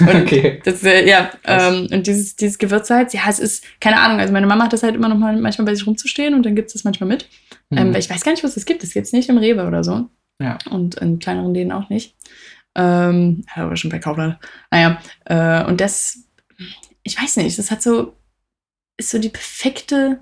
Und 0.00 0.08
okay. 0.14 0.60
das, 0.64 0.82
äh, 0.84 1.08
ja, 1.08 1.30
ähm, 1.46 1.88
und 1.90 2.06
dieses, 2.06 2.36
dieses 2.36 2.58
Gewürzsalz, 2.58 3.14
ja, 3.14 3.22
es 3.28 3.38
ist, 3.38 3.64
keine 3.80 3.98
Ahnung, 3.98 4.20
also 4.20 4.30
meine 4.32 4.46
Mama 4.46 4.64
hat 4.64 4.74
das 4.74 4.82
halt 4.82 4.94
immer 4.94 5.08
noch 5.08 5.16
mal 5.16 5.34
manchmal 5.38 5.64
bei 5.64 5.74
sich 5.74 5.86
rumzustehen 5.86 6.34
und 6.34 6.44
dann 6.44 6.54
gibt 6.54 6.66
es 6.68 6.74
das 6.74 6.84
manchmal 6.84 7.08
mit. 7.08 7.26
Ähm, 7.70 7.88
Mhm. 7.88 7.94
weil 7.94 8.00
ich 8.00 8.10
weiß 8.10 8.22
gar 8.22 8.32
nicht, 8.32 8.44
was 8.44 8.56
es 8.58 8.66
gibt. 8.66 8.82
Das 8.82 8.92
gibt 8.92 9.06
es 9.06 9.12
nicht 9.14 9.28
im 9.30 9.38
Rewe 9.38 9.66
oder 9.66 9.82
so. 9.82 10.08
Ja. 10.40 10.58
Und 10.70 10.96
in 10.96 11.18
kleineren 11.18 11.54
Läden 11.54 11.72
auch 11.72 11.88
nicht. 11.88 12.14
Ähm, 12.80 13.44
aber 13.54 13.76
schon 13.76 13.90
bei 13.90 13.98
Kaufland. 13.98 14.38
Naja, 14.70 15.00
äh, 15.26 15.64
und 15.68 15.80
das, 15.80 16.18
ich 17.02 17.20
weiß 17.20 17.36
nicht, 17.36 17.58
das 17.58 17.70
hat 17.70 17.82
so, 17.82 18.16
ist 18.96 19.10
so 19.10 19.18
die 19.18 19.28
perfekte 19.28 20.20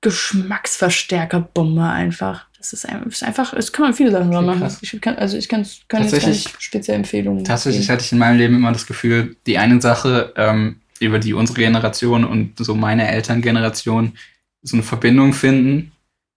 Geschmacksverstärkerbombe 0.00 1.82
einfach. 1.84 2.46
Das 2.58 2.72
ist 2.72 2.88
ein- 2.88 3.02
ist 3.04 3.22
einfach, 3.24 3.52
es 3.54 3.72
kann 3.72 3.84
man 3.86 3.94
viele 3.94 4.10
Sachen 4.12 4.34
Okay, 4.34 4.46
machen. 4.46 4.76
Ich 4.80 5.00
kann, 5.00 5.16
also 5.16 5.36
ich 5.36 5.48
kann, 5.48 5.66
kann 5.88 6.02
jetzt 6.04 6.20
gar 6.20 6.28
nicht 6.28 6.62
spezielle 6.62 6.98
Empfehlungen 6.98 7.44
Tatsächlich 7.44 7.82
geben. 7.82 7.92
hatte 7.92 8.04
ich 8.04 8.12
in 8.12 8.18
meinem 8.18 8.38
Leben 8.38 8.54
immer 8.56 8.72
das 8.72 8.86
Gefühl, 8.86 9.36
die 9.46 9.58
eine 9.58 9.80
Sache, 9.80 10.32
ähm, 10.36 10.80
über 11.00 11.18
die 11.18 11.34
unsere 11.34 11.58
Generation 11.60 12.24
und 12.24 12.54
so 12.58 12.74
meine 12.76 13.08
Elterngeneration 13.08 14.16
so 14.62 14.76
eine 14.76 14.84
Verbindung 14.84 15.32
finden. 15.32 15.90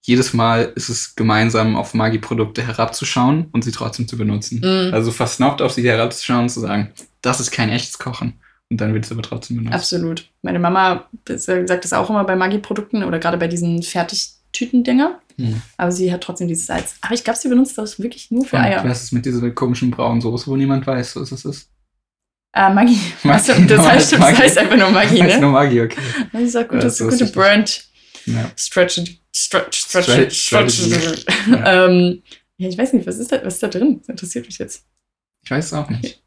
Jedes 0.08 0.34
Mal 0.34 0.72
ist 0.76 0.90
es 0.90 1.16
gemeinsam 1.16 1.76
auf 1.76 1.96
Maggi-Produkte 1.96 2.62
herabzuschauen 2.66 3.48
und 3.52 3.64
sie 3.64 3.72
trotzdem 3.72 4.08
zu 4.08 4.18
benutzen. 4.18 4.60
Mhm. 4.64 4.94
Also 4.94 5.12
versnobbt 5.12 5.64
auf 5.64 5.72
sie 5.74 5.82
herabzuschauen 5.88 6.44
und 6.44 6.50
zu 6.50 6.60
sagen, 6.60 6.92
das 7.24 7.40
ist 7.40 7.50
kein 7.52 7.70
echtes 7.70 7.98
Kochen. 7.98 8.40
Und 8.70 8.82
dann 8.82 8.94
wird 8.94 9.06
es 9.06 9.12
aber 9.12 9.24
trotzdem 9.24 9.58
benutzt. 9.58 9.74
Absolut. 9.74 10.30
Meine 10.44 10.60
Mama 10.60 11.06
sagt 11.28 11.84
das 11.86 11.94
auch 11.94 12.08
immer 12.10 12.24
bei 12.24 12.36
Maggi-Produkten 12.36 13.04
oder 13.04 13.18
gerade 13.18 13.38
bei 13.38 13.48
diesen 13.48 13.82
Fertigtüten-Dinger. 13.82 15.20
Hm. 15.38 15.62
Aber 15.78 15.92
sie 15.92 16.14
hat 16.14 16.22
trotzdem 16.22 16.48
dieses 16.48 16.68
Salz. 16.68 16.96
Aber 17.02 17.16
ich 17.16 17.24
glaube, 17.24 17.40
sie 17.40 17.50
benutzt 17.50 17.76
das 17.78 18.00
wirklich 18.00 18.30
nur 18.30 18.46
für 18.46 18.58
Und 18.58 18.62
Eier. 18.64 18.84
was 18.88 19.04
ist 19.06 19.12
mit 19.12 19.26
dieser 19.26 19.50
komischen 19.52 19.90
braunen 19.90 20.22
Soße, 20.22 20.46
wo 20.48 20.56
niemand 20.56 20.86
weiß, 20.86 21.16
was 21.16 21.32
es 21.32 21.46
ist? 21.46 21.70
Ah, 22.54 22.70
Maggi. 22.70 22.98
Maggi, 23.24 23.52
Also, 23.52 23.66
das, 23.66 23.80
heißt, 23.90 24.14
das 24.14 24.22
heißt 24.22 24.58
einfach 24.60 24.78
nur 24.78 24.92
Maggi, 24.92 25.18
Das 25.20 25.28
ist 25.30 25.36
ne? 25.36 25.42
nur 25.42 25.52
Maggi, 25.52 25.82
okay. 25.82 25.98
Das 26.32 26.42
ist 26.44 26.56
auch 26.56 26.68
gute, 26.68 26.78
Das 26.82 27.02
wusste 27.02 27.06
gute 27.06 27.16
ich 27.16 27.22
nicht. 27.22 27.36
Brand. 27.36 27.86
Ja. 28.26 28.52
Stretch, 28.56 29.20
stretch, 29.34 29.78
stretch. 30.32 30.88
Ja. 31.48 31.86
ähm, 31.86 32.24
ja, 32.58 32.70
ich 32.70 32.78
weiß 32.78 32.94
nicht, 32.94 33.06
was 33.06 33.18
ist 33.18 33.32
da, 33.32 33.44
was 33.44 33.56
ist 33.56 33.64
da 33.64 33.68
drin? 33.68 34.00
Das 34.00 34.10
interessiert 34.10 34.46
mich 34.46 34.58
jetzt. 34.58 34.86
Ich 35.44 35.52
weiß 35.52 35.66
es 35.66 35.74
auch 35.74 35.90
nicht. 35.90 36.24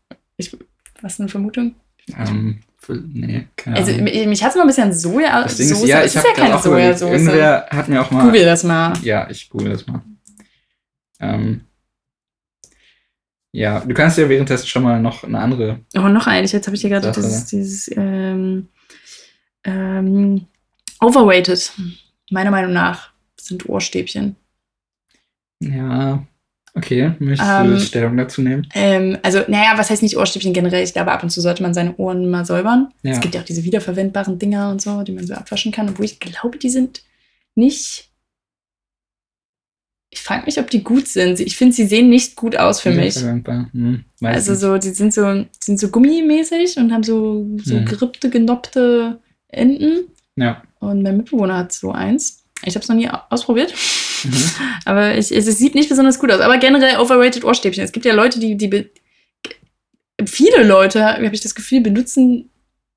Was 1.00 1.14
ist 1.14 1.20
eine 1.20 1.28
Vermutung? 1.28 1.74
Ähm, 2.16 2.60
nee, 2.88 3.46
keine 3.56 3.76
Also, 3.76 3.92
Ahnung. 3.92 4.04
mich, 4.04 4.26
mich 4.26 4.42
hat 4.42 4.50
es 4.50 4.56
mal 4.56 4.62
ein 4.62 4.68
bisschen 4.68 4.92
Soja. 4.92 5.42
Das 5.42 5.56
Ding 5.56 5.70
ist, 5.70 5.86
ja, 5.86 6.00
es 6.02 6.12
ich 6.12 6.16
ist 6.16 6.28
habe 6.28 6.28
ja 6.28 6.46
keine 6.46 6.62
Sojasauce. 6.62 7.10
irgendwer 7.10 7.66
hat 7.70 7.88
mir 7.88 8.00
auch 8.00 8.10
mal... 8.10 8.24
Google 8.24 8.44
das 8.44 8.64
mal. 8.64 8.96
Ja, 9.02 9.28
ich 9.30 9.48
google 9.48 9.70
das 9.70 9.86
mal. 9.86 10.02
Ähm, 11.20 11.62
ja, 13.52 13.80
du 13.80 13.94
kannst 13.94 14.18
ja 14.18 14.28
währenddessen 14.28 14.66
schon 14.66 14.82
mal 14.82 15.00
noch 15.00 15.24
eine 15.24 15.38
andere. 15.38 15.80
Oh, 15.96 16.08
noch 16.08 16.26
eins. 16.26 16.52
Jetzt 16.52 16.66
habe 16.66 16.76
ich 16.76 16.82
hier 16.82 16.90
gerade 16.90 17.10
dieses, 17.12 17.46
dieses 17.46 17.90
ähm, 17.96 18.68
ähm, 19.64 20.46
overrated. 21.00 21.72
Meiner 22.30 22.50
Meinung 22.50 22.72
nach 22.72 23.10
sind 23.40 23.68
Ohrstäbchen. 23.68 24.36
Ja, 25.60 26.24
okay. 26.74 27.12
Möchtest 27.18 27.50
Ähm, 27.50 27.66
du 27.70 27.80
Stellung 27.80 28.16
dazu 28.16 28.42
nehmen? 28.42 28.68
Ähm, 28.74 29.18
also, 29.22 29.40
naja, 29.48 29.72
was 29.76 29.90
heißt 29.90 30.02
nicht 30.02 30.16
Ohrstäbchen 30.16 30.52
generell? 30.52 30.84
Ich 30.84 30.92
glaube, 30.92 31.10
ab 31.12 31.22
und 31.22 31.30
zu 31.30 31.40
sollte 31.40 31.62
man 31.62 31.74
seine 31.74 31.96
Ohren 31.96 32.30
mal 32.30 32.44
säubern. 32.44 32.92
Ja. 33.02 33.12
Es 33.12 33.20
gibt 33.20 33.34
ja 33.34 33.40
auch 33.40 33.44
diese 33.46 33.64
wiederverwendbaren 33.64 34.38
Dinger 34.38 34.70
und 34.70 34.80
so, 34.82 35.02
die 35.02 35.12
man 35.12 35.26
so 35.26 35.34
abwaschen 35.34 35.72
kann. 35.72 35.88
Obwohl 35.88 36.04
ich 36.04 36.20
glaube, 36.20 36.58
die 36.58 36.70
sind 36.70 37.02
nicht. 37.54 38.04
Ich 40.10 40.22
frage 40.22 40.46
mich, 40.46 40.58
ob 40.58 40.70
die 40.70 40.82
gut 40.82 41.06
sind. 41.06 41.38
Ich 41.40 41.56
finde, 41.56 41.74
sie 41.74 41.86
sehen 41.86 42.08
nicht 42.08 42.34
gut 42.34 42.56
aus 42.56 42.80
für 42.80 42.90
mich. 42.90 43.16
Wiederverwendbar. 43.16 43.68
Hm, 43.72 44.04
Also 44.22 44.52
nicht. 44.52 44.60
so, 44.60 44.78
die 44.78 44.88
sind 44.90 45.12
so, 45.12 45.32
die 45.42 45.48
sind 45.62 45.78
so 45.78 45.88
gummimäßig 45.90 46.76
und 46.78 46.92
haben 46.92 47.02
so, 47.02 47.46
so 47.62 47.76
Hm. 47.76 47.84
gerippte, 47.84 48.30
genoppte 48.30 49.20
Enden. 49.48 50.06
Ja. 50.36 50.62
Und 50.80 51.02
mein 51.02 51.16
Mitbewohner 51.18 51.56
hat 51.58 51.72
so 51.72 51.92
eins. 51.92 52.44
Ich 52.64 52.74
habe 52.74 52.82
es 52.82 52.88
noch 52.88 52.96
nie 52.96 53.08
au- 53.08 53.20
ausprobiert. 53.30 53.72
Mhm. 54.24 54.32
Aber 54.84 55.12
ich, 55.16 55.30
es, 55.32 55.46
es 55.46 55.58
sieht 55.58 55.74
nicht 55.74 55.88
besonders 55.88 56.18
gut 56.18 56.30
aus. 56.32 56.40
Aber 56.40 56.58
generell 56.58 56.98
overrated 56.98 57.44
Ohrstäbchen. 57.44 57.84
Es 57.84 57.92
gibt 57.92 58.04
ja 58.06 58.14
Leute, 58.14 58.40
die, 58.40 58.56
die 58.56 58.88
viele 60.26 60.64
Leute, 60.64 61.04
habe 61.04 61.26
ich 61.26 61.40
das 61.40 61.54
Gefühl, 61.54 61.80
benutzen 61.80 62.50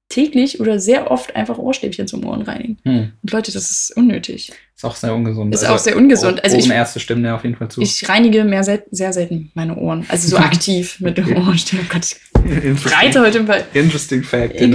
täglich 0.09 0.59
oder 0.59 0.77
sehr 0.77 1.09
oft 1.09 1.35
einfach 1.37 1.57
Ohrstäbchen 1.57 2.05
zum 2.05 2.25
Ohrenreinigen. 2.25 2.79
Hm. 2.83 3.11
Und 3.21 3.31
Leute, 3.31 3.53
das 3.53 3.71
ist 3.71 3.95
unnötig. 3.95 4.51
Ist 4.75 4.83
auch 4.83 4.95
sehr 4.95 5.13
ungesund. 5.15 5.53
Ist 5.53 5.63
auch 5.63 5.77
sehr 5.77 5.95
ungesund. 5.95 6.43
Also 6.43 6.57
ich- 6.57 6.65
Ohrenärzte 6.65 6.99
stimmen 6.99 7.25
auf 7.27 7.43
jeden 7.43 7.55
Fall 7.55 7.69
zu. 7.69 7.79
Ich 7.81 8.09
reinige 8.09 8.43
mehr 8.43 8.63
sel 8.63 8.83
sehr 8.91 9.13
selten 9.13 9.51
meine 9.53 9.77
Ohren. 9.77 10.05
Also 10.09 10.27
so 10.27 10.37
aktiv 10.43 10.99
mit 10.99 11.17
dem. 11.17 11.37
Ohrenstäbchen. 11.37 11.87
Oh 11.89 11.93
Gott, 11.93 12.05
ich 12.05 12.17
Interesting, 12.63 12.91
reite 12.93 13.21
heute 13.21 13.37
im 13.37 13.47
Fall. 13.47 13.63
interesting 13.73 14.23
fact. 14.23 14.55
Äh, 14.55 14.67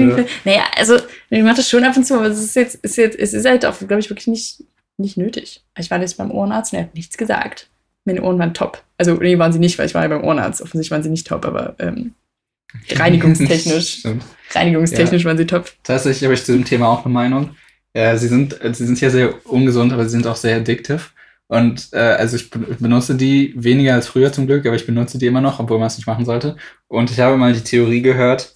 Naja, 0.44 0.62
also 0.76 0.96
ich 1.30 1.42
mache 1.42 1.56
das 1.56 1.68
schon 1.68 1.84
ab 1.84 1.96
und 1.96 2.04
zu, 2.04 2.14
aber 2.14 2.26
es 2.26 2.38
ist 2.38 2.54
jetzt, 2.56 2.76
ist 2.76 2.96
jetzt, 2.96 3.18
es 3.18 3.34
ist 3.34 3.46
halt 3.46 3.64
auch, 3.66 3.78
glaube 3.78 3.98
ich, 4.00 4.10
wirklich 4.10 4.26
nicht, 4.28 4.64
nicht 4.98 5.16
nötig. 5.16 5.64
Ich 5.78 5.90
war 5.90 6.00
jetzt 6.00 6.16
beim 6.16 6.30
Ohrenarzt 6.30 6.72
und 6.72 6.78
er 6.78 6.84
hat 6.84 6.94
nichts 6.94 7.16
gesagt. 7.16 7.68
Meine 8.04 8.22
Ohren 8.22 8.38
waren 8.38 8.54
top. 8.54 8.82
Also, 8.98 9.14
nee, 9.14 9.38
waren 9.38 9.52
sie 9.52 9.58
nicht, 9.58 9.78
weil 9.78 9.86
ich 9.86 9.94
war 9.94 10.02
ja 10.02 10.08
beim 10.08 10.24
Ohrenarzt. 10.24 10.62
Offensichtlich 10.62 10.92
waren 10.92 11.02
sie 11.02 11.10
nicht 11.10 11.26
top, 11.26 11.44
aber 11.44 11.74
ähm, 11.78 12.14
reinigungstechnisch, 12.90 14.04
reinigungstechnisch 14.54 15.24
waren 15.24 15.38
sie 15.38 15.46
top. 15.46 15.72
Tatsächlich 15.82 16.24
habe 16.24 16.34
ich 16.34 16.44
zu 16.44 16.52
dem 16.52 16.64
Thema 16.64 16.88
auch 16.88 17.04
eine 17.04 17.12
Meinung. 17.14 17.56
Äh, 17.92 18.16
sie, 18.18 18.28
sind, 18.28 18.62
äh, 18.62 18.72
sie 18.74 18.86
sind 18.86 19.00
ja 19.00 19.10
sehr 19.10 19.46
ungesund, 19.46 19.92
aber 19.92 20.04
sie 20.04 20.10
sind 20.10 20.26
auch 20.26 20.36
sehr 20.36 20.56
addictive. 20.56 21.00
Und 21.48 21.90
äh, 21.92 21.98
also 21.98 22.36
ich 22.36 22.50
be- 22.50 22.58
benutze 22.58 23.14
die 23.14 23.54
weniger 23.56 23.94
als 23.94 24.08
früher 24.08 24.32
zum 24.32 24.46
Glück, 24.46 24.66
aber 24.66 24.76
ich 24.76 24.86
benutze 24.86 25.16
die 25.18 25.26
immer 25.26 25.40
noch, 25.40 25.60
obwohl 25.60 25.78
man 25.78 25.86
es 25.86 25.96
nicht 25.96 26.06
machen 26.06 26.24
sollte. 26.24 26.56
Und 26.88 27.10
ich 27.10 27.20
habe 27.20 27.36
mal 27.36 27.52
die 27.52 27.62
Theorie 27.62 28.02
gehört, 28.02 28.55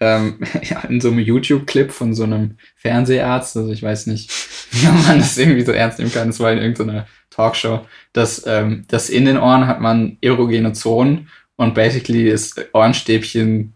ähm, 0.00 0.38
ja, 0.62 0.80
in 0.88 1.00
so 1.00 1.08
einem 1.10 1.18
YouTube-Clip 1.20 1.90
von 1.92 2.14
so 2.14 2.24
einem 2.24 2.56
Fernseharzt, 2.76 3.56
also 3.56 3.72
ich 3.72 3.82
weiß 3.82 4.06
nicht, 4.06 4.30
wie 4.72 4.86
man 4.86 5.18
das 5.18 5.36
irgendwie 5.38 5.64
so 5.64 5.72
ernst 5.72 5.98
nehmen 5.98 6.12
kann, 6.12 6.28
das 6.28 6.40
war 6.40 6.52
in 6.52 6.58
irgendeiner 6.58 7.06
Talkshow, 7.30 7.86
dass, 8.12 8.44
ähm, 8.46 8.84
dass 8.88 9.10
in 9.10 9.24
den 9.24 9.38
Ohren 9.38 9.66
hat 9.66 9.80
man 9.80 10.18
erogene 10.20 10.72
Zonen 10.72 11.28
und 11.56 11.74
basically 11.74 12.28
ist 12.28 12.64
Ohrenstäbchen 12.72 13.74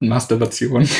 Masturbation. 0.00 0.88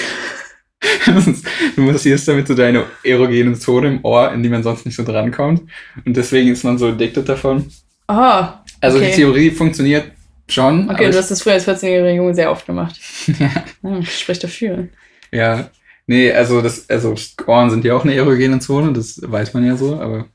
Du 1.76 1.80
massierst 1.82 2.28
damit 2.28 2.46
so 2.46 2.54
deine 2.54 2.84
erogene 3.02 3.54
Zone 3.54 3.88
im 3.88 4.04
Ohr, 4.04 4.32
in 4.32 4.42
die 4.42 4.48
man 4.50 4.62
sonst 4.62 4.84
nicht 4.84 4.94
so 4.96 5.02
drankommt. 5.02 5.62
Und 6.04 6.16
deswegen 6.16 6.50
ist 6.50 6.62
man 6.62 6.76
so 6.76 6.88
addicted 6.88 7.26
davon. 7.28 7.70
Oh, 8.08 8.44
Also 8.80 8.98
Okay. 8.98 9.10
die 9.10 9.16
Theorie 9.16 9.50
funktioniert 9.50 10.12
schon. 10.48 10.90
okay, 10.90 11.10
du 11.10 11.16
hast 11.16 11.30
das 11.30 11.42
früher 11.42 11.54
als 11.54 11.66
14-jähriger 11.66 12.14
Junge 12.14 12.34
sehr 12.34 12.50
oft 12.50 12.66
gemacht. 12.66 12.96
ich, 13.26 13.38
ja, 13.38 13.50
Hm, 13.82 14.02
spricht 14.04 14.44
dafür. 14.44 14.88
ja. 15.32 15.70
Nee, 16.06 16.30
also 16.32 16.60
das, 16.60 16.90
also 16.90 17.14
Ohren 17.46 17.70
sind 17.70 17.82
ja 17.82 17.94
auch 17.96 18.04
eine 18.04 18.14
erogene 18.14 18.58
Zone, 18.58 18.92
das 18.92 19.18
weiß 19.24 19.54
man 19.54 19.64
ja 19.66 19.74
so, 19.74 19.98
aber 19.98 20.26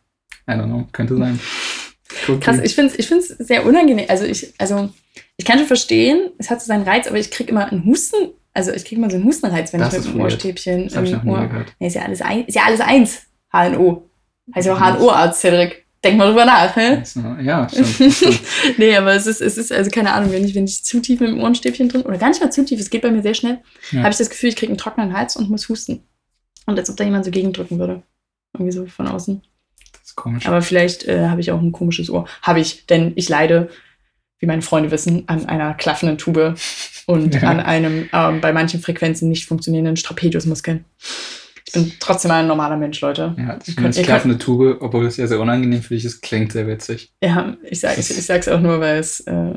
I 0.50 0.54
don't 0.54 0.66
know, 0.66 0.88
könnte 0.92 1.16
sein. 1.18 1.40
Cool, 2.28 2.40
Krass, 2.40 2.58
ich 2.64 2.74
finde 2.74 2.92
es 2.92 2.98
ich 2.98 3.08
find's 3.08 3.28
sehr 3.28 3.64
unangenehm. 3.68 4.08
Also 4.10 4.26
ich, 4.26 4.52
also 4.58 4.90
ich 5.38 5.46
kann 5.46 5.60
schon 5.60 5.68
verstehen, 5.68 6.32
es 6.40 6.50
hat 6.50 6.60
so 6.60 6.66
seinen 6.66 6.84
Reiz, 6.84 7.06
aber 7.08 7.20
ich 7.20 7.30
kriege 7.30 7.52
immer 7.52 7.72
einen 7.72 7.86
Husten. 7.86 8.32
Also 8.52 8.72
ich 8.72 8.84
kriege 8.84 9.00
immer 9.00 9.12
so 9.12 9.18
einen 9.18 9.26
Hustenreiz, 9.26 9.72
wenn 9.74 9.80
Das 9.80 9.94
ich 9.94 10.06
mit 10.06 10.16
dem. 10.16 10.22
Ohrstäbchen 10.22 10.88
das 10.90 11.12
im 11.12 11.30
Ohr. 11.30 11.48
Nee, 11.78 11.86
ist 11.88 11.94
ja 11.94 12.02
alles, 12.02 12.22
ein, 12.24 12.46
ist 12.46 12.56
ja 12.56 12.64
alles 12.66 12.82
eins. 12.82 13.22
HNO. 13.54 14.10
Heißt 14.56 14.66
ja 14.68 14.74
auch. 14.74 14.80
HNO-Arzt, 14.80 15.40
Cedric. 15.42 15.86
Denk 16.04 16.18
mal 16.18 16.28
drüber 16.28 16.46
nach, 16.46 16.76
hä? 16.76 17.02
Ja, 17.42 17.68
stimmt. 17.70 18.14
stimmt. 18.14 18.40
nee, 18.78 18.96
aber 18.96 19.14
es 19.14 19.26
ist, 19.28 19.42
es 19.42 19.58
ist, 19.58 19.72
also 19.72 19.90
keine 19.92 20.14
Ahnung, 20.14 20.32
wenn 20.32 20.46
ich, 20.46 20.56
wenn 20.56 20.66
ich 20.66 20.84
zu 20.84 21.00
tief 21.02 21.20
mit 21.20 21.30
dem 21.30 21.40
Ohrenstäbchen 21.42 21.90
drin, 21.90 22.02
oder 22.04 22.18
gar 22.18 22.30
nicht 22.30 22.42
mal 22.42 22.52
zu 22.52 22.64
tief, 22.66 22.80
es 22.80 22.90
geht 22.90 23.02
bei 23.02 23.12
mir 23.12 23.22
sehr 23.22 23.34
schnell, 23.34 23.60
Ja. 23.92 24.00
habe 24.02 24.12
ich 24.12 24.18
das 24.18 24.30
Gefühl, 24.30 24.50
ich 24.50 24.56
kriege 24.56 24.72
einen 24.72 24.78
trockenen 24.78 25.14
Hals 25.14 25.36
und 25.36 25.50
muss 25.50 25.68
husten. 25.70 26.04
Und 26.66 26.78
als 26.78 26.90
ob 26.90 26.98
da 26.98 27.04
jemand 27.04 27.26
so 27.26 27.32
gegendrücken 27.32 27.80
würde. 27.80 28.04
Irgendwie 28.54 28.72
so 28.72 28.86
von 28.86 29.08
außen. 29.08 29.42
Das 29.94 30.02
ist 30.04 30.16
komisch. 30.16 30.46
Aber 30.48 30.62
vielleicht 30.62 31.06
äh, 31.08 31.28
habe 31.28 31.42
ich 31.42 31.52
auch 31.52 31.62
ein 31.62 31.72
komisches 31.72 32.10
Ohr. 32.10 32.28
Habe 32.42 32.60
ich, 32.60 32.86
denn 32.88 33.14
ich 33.16 33.28
leide, 33.30 33.70
wie 34.40 34.46
meine 34.46 34.62
Freunde 34.62 34.92
wissen, 34.92 35.24
an 35.28 35.46
einer 35.48 35.74
klaffenden 35.74 36.18
Tube 36.18 36.56
und 37.08 37.36
Ja. 37.42 37.50
an 37.50 37.60
einem 37.60 38.10
ähm, 38.14 38.40
bei 38.42 38.54
manchen 38.54 38.80
Frequenzen 38.82 39.30
nicht 39.30 39.46
funktionierenden 39.48 39.98
Strapediusmuskel. 39.98 40.84
Ich 41.70 41.74
bin 41.74 41.92
trotzdem 42.00 42.32
ein 42.32 42.48
normaler 42.48 42.78
Mensch, 42.78 43.00
Leute. 43.02 43.36
ja, 43.38 43.58
das 43.58 43.98
ihr 43.98 44.04
klaffende 44.04 44.38
Tube, 44.40 44.78
obwohl 44.82 45.06
es 45.06 45.18
ja 45.18 45.28
sehr 45.28 45.40
unangenehm 45.40 45.82
für 45.84 45.94
dich 45.94 46.04
ist, 46.06 46.22
klingt 46.22 46.52
sehr 46.52 46.66
witzig. 46.68 47.12
Ja, 47.24 47.56
ich, 47.64 47.80
sag, 47.80 47.98
ich, 47.98 48.10
ich 48.10 48.26
sag's 48.26 48.48
auch 48.48 48.60
nur, 48.60 48.80
weil 48.80 48.98
es, 48.98 49.20
äh, 49.22 49.54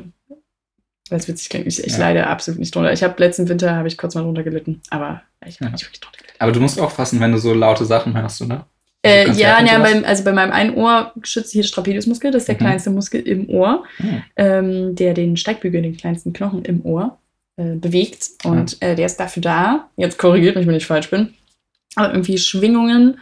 weil 1.09 1.19
es 1.19 1.27
witzig 1.27 1.49
klingt. 1.49 1.65
Ich, 1.67 1.83
ich 1.83 1.93
Ja. 1.93 1.99
leide 1.99 2.27
absolut 2.27 2.59
nicht 2.59 2.73
drunter. 2.75 2.93
Ich 2.93 3.03
habe 3.03 3.15
letzten 3.17 3.49
Winter 3.49 3.75
habe 3.75 3.87
ich 3.87 3.97
kurz 3.97 4.13
mal 4.13 4.21
drunter 4.21 4.43
gelitten, 4.43 4.81
aber 4.91 5.23
ich 5.45 5.55
habe 5.55 5.65
Ja. 5.65 5.71
nicht 5.71 5.83
wirklich 5.85 6.01
drunter 6.01 6.19
gelitten. 6.19 6.37
Aber 6.39 6.51
du 6.51 6.59
musst 6.59 6.79
aufpassen, 6.79 7.19
wenn 7.19 7.31
du 7.31 7.39
so 7.39 7.53
laute 7.53 7.85
Sachen 7.85 8.15
hörst, 8.15 8.41
oder? 8.41 8.67
Äh, 9.01 9.25
Konzerte 9.25 9.65
ja, 9.65 9.73
ja 9.73 9.79
beim, 9.79 10.05
also 10.05 10.23
bei 10.23 10.31
meinem 10.33 10.51
einen 10.51 10.75
Ohr 10.75 11.13
schützt 11.23 11.51
hier 11.51 11.63
der 11.63 11.67
Strapediusmuskel, 11.67 12.31
das 12.31 12.43
ist 12.43 12.47
der 12.47 12.55
Mhm. 12.55 12.59
kleinste 12.59 12.89
Muskel 12.91 13.21
im 13.21 13.49
Ohr, 13.49 13.83
Hm. 13.97 14.23
ähm, 14.37 14.95
der 14.95 15.13
den 15.13 15.35
Steigbügel, 15.35 15.81
den 15.81 15.97
kleinsten 15.97 16.31
Knochen 16.31 16.63
im 16.63 16.85
Ohr, 16.85 17.17
äh, 17.57 17.75
bewegt. 17.75 18.29
Und 18.45 18.81
äh, 18.81 18.95
der 18.95 19.07
ist 19.07 19.17
dafür 19.19 19.41
da, 19.41 19.89
jetzt 19.97 20.17
korrigiert 20.17 20.55
mich, 20.55 20.65
wenn 20.67 20.75
ich 20.75 20.85
falsch 20.85 21.09
bin, 21.09 21.33
aber 21.95 22.11
irgendwie 22.13 22.37
Schwingungen, 22.37 23.19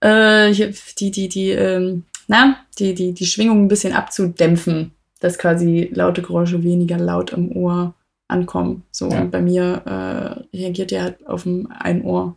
äh, 0.00 0.52
die, 0.98 1.10
die, 1.10 1.28
die, 1.28 1.50
ähm, 1.50 2.04
na, 2.28 2.56
die, 2.78 2.94
die, 2.94 3.12
die 3.12 3.26
Schwingungen 3.26 3.64
ein 3.64 3.68
bisschen 3.68 3.92
abzudämpfen, 3.92 4.92
dass 5.20 5.38
quasi 5.38 5.90
laute 5.92 6.22
Geräusche 6.22 6.62
weniger 6.62 6.98
laut 6.98 7.32
im 7.32 7.50
Ohr 7.56 7.94
ankommen. 8.28 8.84
So, 8.90 9.10
Ja. 9.10 9.20
und 9.22 9.30
bei 9.30 9.40
mir 9.42 9.82
äh, 9.84 10.56
reagiert 10.56 10.90
der 10.90 11.02
halt 11.02 11.26
auf 11.26 11.46
einen 11.46 12.02
Ohr 12.02 12.36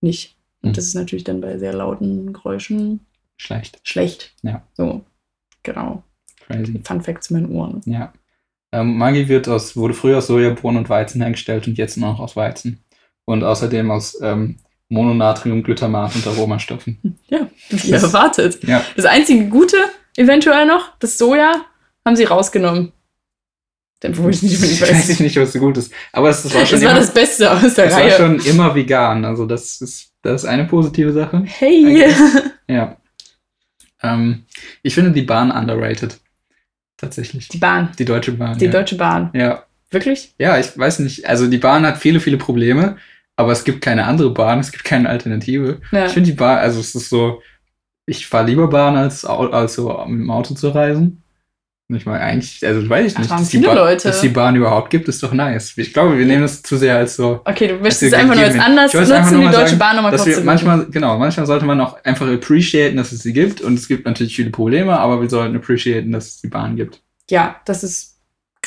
nicht. 0.00 0.36
Und 0.62 0.70
Mhm. 0.70 0.74
das 0.74 0.84
ist 0.86 0.94
natürlich 0.94 1.24
dann 1.24 1.40
bei 1.40 1.58
sehr 1.58 1.72
lauten 1.72 2.32
Geräuschen 2.32 3.00
Schlecht. 3.38 3.80
schlecht. 3.82 4.34
Ja. 4.42 4.62
So, 4.74 5.02
genau. 5.62 6.02
Crazy. 6.46 6.80
Fun 6.84 7.00
Fact 7.00 7.24
zu 7.24 7.32
meinen 7.32 7.50
Ohren. 7.50 7.80
Ja. 7.86 8.12
Ähm, 8.72 8.98
Maggi 8.98 9.28
wird 9.28 9.48
aus, 9.48 9.76
wurde 9.76 9.94
früher 9.94 10.18
aus 10.18 10.26
Sojabohnen 10.26 10.78
und 10.78 10.88
Weizen 10.90 11.22
hergestellt 11.22 11.66
und 11.66 11.78
jetzt 11.78 11.96
noch 11.96 12.20
aus 12.20 12.36
Weizen. 12.36 12.84
Und 13.24 13.42
außerdem 13.42 13.90
aus 13.90 14.18
ähm, 14.20 14.56
Mononatrium, 14.90 15.62
Glutamat 15.62 16.14
und 16.16 16.26
Aromastoffen. 16.26 16.98
Ja, 17.28 17.48
wie 17.70 17.90
Das- 17.92 18.02
erwartet. 18.02 18.62
Ja, 18.64 18.84
Das 18.96 19.06
einzige 19.06 19.46
Gute, 19.48 19.76
eventuell 20.16 20.66
noch, 20.66 20.92
das 20.98 21.16
Soja, 21.16 21.64
haben 22.04 22.16
sie 22.16 22.24
rausgenommen. 22.24 22.92
Denn 24.02 24.16
wo 24.16 24.28
ich 24.30 24.42
nicht 24.42 24.54
unbedingt 24.56 24.80
weiß 24.80 24.90
ich 24.90 25.08
weiß. 25.10 25.20
nicht, 25.20 25.36
was 25.36 25.52
so 25.52 25.58
gut 25.58 25.76
ist. 25.76 25.92
Aber 26.12 26.30
es, 26.30 26.42
war 26.44 26.50
schon 26.50 26.60
Das 26.60 26.72
war 26.72 26.90
immer, 26.92 27.00
das 27.00 27.12
Beste 27.14 27.50
aus 27.50 27.74
der 27.74 27.84
es 27.86 27.92
war 27.92 28.00
Reihe. 28.00 28.10
schon 28.12 28.40
immer 28.40 28.74
vegan. 28.74 29.24
Also 29.26 29.44
das 29.46 29.80
ist, 29.82 30.12
das 30.22 30.42
ist 30.42 30.48
eine 30.48 30.64
positive 30.64 31.12
Sache. 31.12 31.42
hey! 31.46 32.10
Ja. 32.66 32.96
Ähm, 34.02 34.44
ich 34.82 34.94
finde 34.94 35.12
die 35.12 35.22
Bahn 35.22 35.50
underrated. 35.50 36.18
Tatsächlich. 36.96 37.48
Die 37.48 37.58
Bahn. 37.58 37.90
Die 37.98 38.04
Deutsche 38.06 38.32
Bahn. 38.32 38.58
Die 38.58 38.64
ja. 38.66 38.70
Deutsche 38.70 38.96
Bahn. 38.96 39.30
Ja. 39.34 39.64
Wirklich? 39.90 40.34
ja, 40.38 40.58
ich 40.58 40.76
weiß 40.78 41.00
nicht. 41.00 41.26
Also 41.28 41.46
die 41.48 41.58
Bahn 41.58 41.84
hat 41.84 41.98
viele, 41.98 42.20
viele 42.20 42.36
Probleme, 42.38 42.96
aber 43.40 43.52
es 43.52 43.64
gibt 43.64 43.80
keine 43.80 44.04
andere 44.04 44.30
Bahn, 44.30 44.60
es 44.60 44.70
gibt 44.70 44.84
keine 44.84 45.08
Alternative. 45.08 45.80
Ja. 45.90 46.06
Ich 46.06 46.12
finde 46.12 46.30
die 46.30 46.36
Bahn, 46.36 46.58
also 46.58 46.80
es 46.80 46.94
ist 46.94 47.08
so, 47.08 47.42
ich 48.06 48.26
fahre 48.26 48.46
lieber 48.46 48.68
Bahn, 48.68 48.96
als, 48.96 49.24
als 49.24 49.74
so 49.74 49.88
mit 50.06 50.20
dem 50.20 50.30
Auto 50.30 50.54
zu 50.54 50.68
reisen. 50.68 51.22
Und 51.88 51.96
ich 51.96 52.06
meine, 52.06 52.20
eigentlich, 52.20 52.64
also 52.64 52.88
weiß 52.88 53.06
ich 53.06 53.16
Ach, 53.16 53.20
nicht, 53.20 53.30
waren 53.30 53.40
dass 53.40 53.48
die, 53.48 53.58
Bahn, 53.58 53.76
Leute. 53.76 54.08
dass 54.08 54.20
die 54.20 54.28
Bahn 54.28 54.54
überhaupt 54.54 54.90
gibt, 54.90 55.08
ist 55.08 55.20
doch 55.24 55.32
nice. 55.32 55.76
Ich 55.76 55.92
glaube, 55.92 56.16
wir 56.16 56.24
nehmen 56.24 56.42
das 56.42 56.62
zu 56.62 56.76
sehr 56.76 56.96
als 56.96 57.16
so, 57.16 57.40
Okay, 57.44 57.66
du 57.66 57.74
möchtest 57.74 58.04
es 58.04 58.12
einfach 58.12 58.36
nur 58.36 58.44
als 58.44 58.54
einfach 58.54 58.94
nutzen, 58.94 59.32
nur 59.32 59.48
die 59.48 59.56
Deutsche 59.56 59.66
sagen, 59.70 59.78
Bahn 59.80 59.96
nochmal 59.96 60.12
kurz 60.12 60.26
wir 60.26 60.34
zu 60.36 60.44
manchmal, 60.44 60.86
genau, 60.86 61.18
manchmal 61.18 61.46
sollte 61.46 61.64
man 61.64 61.80
auch 61.80 62.04
einfach 62.04 62.28
appreciaten, 62.28 62.96
dass 62.96 63.10
es 63.10 63.24
sie 63.24 63.32
gibt. 63.32 63.60
Und 63.60 63.74
es 63.74 63.88
gibt 63.88 64.06
natürlich 64.06 64.36
viele 64.36 64.50
Probleme, 64.50 64.96
aber 65.00 65.20
wir 65.20 65.28
sollten 65.28 65.56
appreciaten, 65.56 66.12
dass 66.12 66.28
es 66.28 66.40
die 66.40 66.46
Bahn 66.46 66.76
gibt. 66.76 67.02
Ja, 67.28 67.56
das 67.64 67.82
ist 67.82 68.18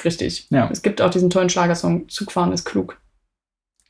richtig. 0.03 0.47
Ja. 0.49 0.67
Es 0.69 0.81
gibt 0.81 1.01
auch 1.01 1.09
diesen 1.09 1.29
tollen 1.29 1.49
Schlagersong, 1.49 2.09
Zugfahren 2.09 2.51
ist 2.51 2.65
klug. 2.65 2.97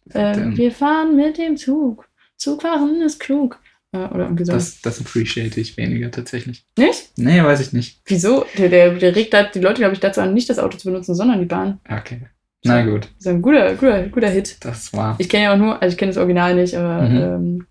Äh, 0.09 0.33
Denn 0.33 0.57
wir 0.57 0.71
fahren 0.71 1.15
mit 1.15 1.37
dem 1.37 1.57
Zug. 1.57 2.07
Zugfahren 2.37 3.01
ist 3.01 3.19
klug. 3.19 3.59
Äh, 3.91 3.97
oder 4.07 4.23
irgendwie 4.25 4.45
so. 4.45 4.51
das, 4.51 4.81
das 4.81 4.99
appreciate 4.99 5.59
ich 5.61 5.77
weniger 5.77 6.09
tatsächlich. 6.11 6.65
Nicht? 6.77 7.11
Nee, 7.17 7.41
weiß 7.43 7.59
ich 7.61 7.73
nicht. 7.73 8.01
Wieso? 8.05 8.45
Der, 8.57 8.69
der, 8.69 8.93
der 8.95 9.15
regt 9.15 9.33
halt 9.33 9.55
die 9.55 9.59
Leute, 9.59 9.77
glaube 9.79 9.93
ich, 9.93 9.99
dazu 9.99 10.19
an, 10.21 10.33
nicht 10.33 10.49
das 10.49 10.59
Auto 10.59 10.77
zu 10.77 10.89
benutzen, 10.89 11.15
sondern 11.15 11.39
die 11.39 11.45
Bahn. 11.45 11.79
Okay. 11.89 12.21
Na 12.65 12.81
gut, 12.85 13.03
Das 13.17 13.25
ist 13.25 13.27
ein 13.27 13.41
guter, 13.41 13.73
guter, 13.75 14.07
guter 14.07 14.29
Hit. 14.29 14.55
das 14.61 14.93
war. 14.93 15.15
Ich 15.19 15.27
kenne 15.27 15.43
ja 15.43 15.53
auch 15.53 15.57
nur, 15.57 15.81
also 15.81 15.91
ich 15.93 15.97
kenne 15.97 16.11
das 16.11 16.17
Original 16.17 16.55
nicht, 16.55 16.75
aber 16.77 17.01
Mhm. 17.09 17.17
ähm, 17.17 17.67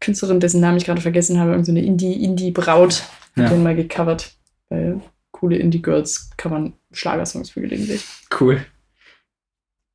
Künstlerin, 0.00 0.38
dessen 0.38 0.60
Namen 0.60 0.76
ich 0.76 0.84
gerade 0.84 1.00
vergessen 1.00 1.38
habe, 1.40 1.50
irgendeine 1.50 1.80
so 1.80 1.86
Indie, 1.86 2.24
Indie-Braut, 2.24 3.02
hat 3.36 3.44
Ja. 3.44 3.48
den 3.48 3.64
mal 3.64 3.74
gecovert. 3.74 4.32
Weil 4.68 5.00
coole 5.32 5.56
Indie-Girls 5.56 6.30
covern 6.36 6.74
Schlagersongs 6.92 7.50
für 7.50 7.60
gelegentlich. 7.60 8.04
Cool. 8.40 8.64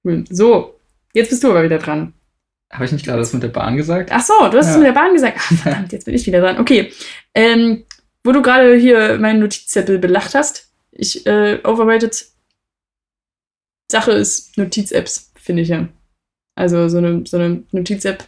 Cool. 0.03 0.25
So, 0.29 0.75
jetzt 1.13 1.30
bist 1.30 1.43
du 1.43 1.49
aber 1.52 1.63
wieder 1.63 1.80
dran. 1.80 2.13
Habe 2.71 2.86
ich 2.86 2.91
nicht 2.91 3.06
gerade 3.06 3.19
das 3.19 3.34
mit 3.34 3.43
der 3.43 3.49
Bahn 3.49 3.78
gesagt? 3.78 4.10
Ach 4.12 4.21
so, 4.23 4.34
du 4.49 4.58
hast 4.58 4.67
es 4.67 4.73
Ja. 4.73 4.78
mit 4.80 4.88
der 4.88 4.93
Bahn 4.93 5.13
gesagt. 5.13 5.38
Ach, 5.39 5.54
verdammt, 5.63 5.91
jetzt 5.91 6.06
bin 6.06 6.15
ich 6.15 6.26
wieder 6.26 6.41
dran. 6.41 6.60
Okay. 6.60 6.91
Ähm, 7.36 7.84
wo 8.23 8.32
du 8.32 8.41
gerade 8.41 8.76
hier 8.76 9.17
meinen 9.19 9.39
Notizzettel 9.41 9.99
belacht 9.99 10.34
hast, 10.34 10.71
ich, 10.91 11.26
äh, 11.28 11.60
overrated 11.63 12.26
Sache 13.91 14.12
ist 14.13 14.58
Notiz-Apps, 14.58 15.32
finde 15.36 15.62
ich 15.62 15.69
ja. 15.69 15.88
Also 16.56 16.88
so 16.89 16.97
eine, 16.99 17.23
so 17.28 17.38
eine 17.38 17.63
Notiz-App 17.71 18.28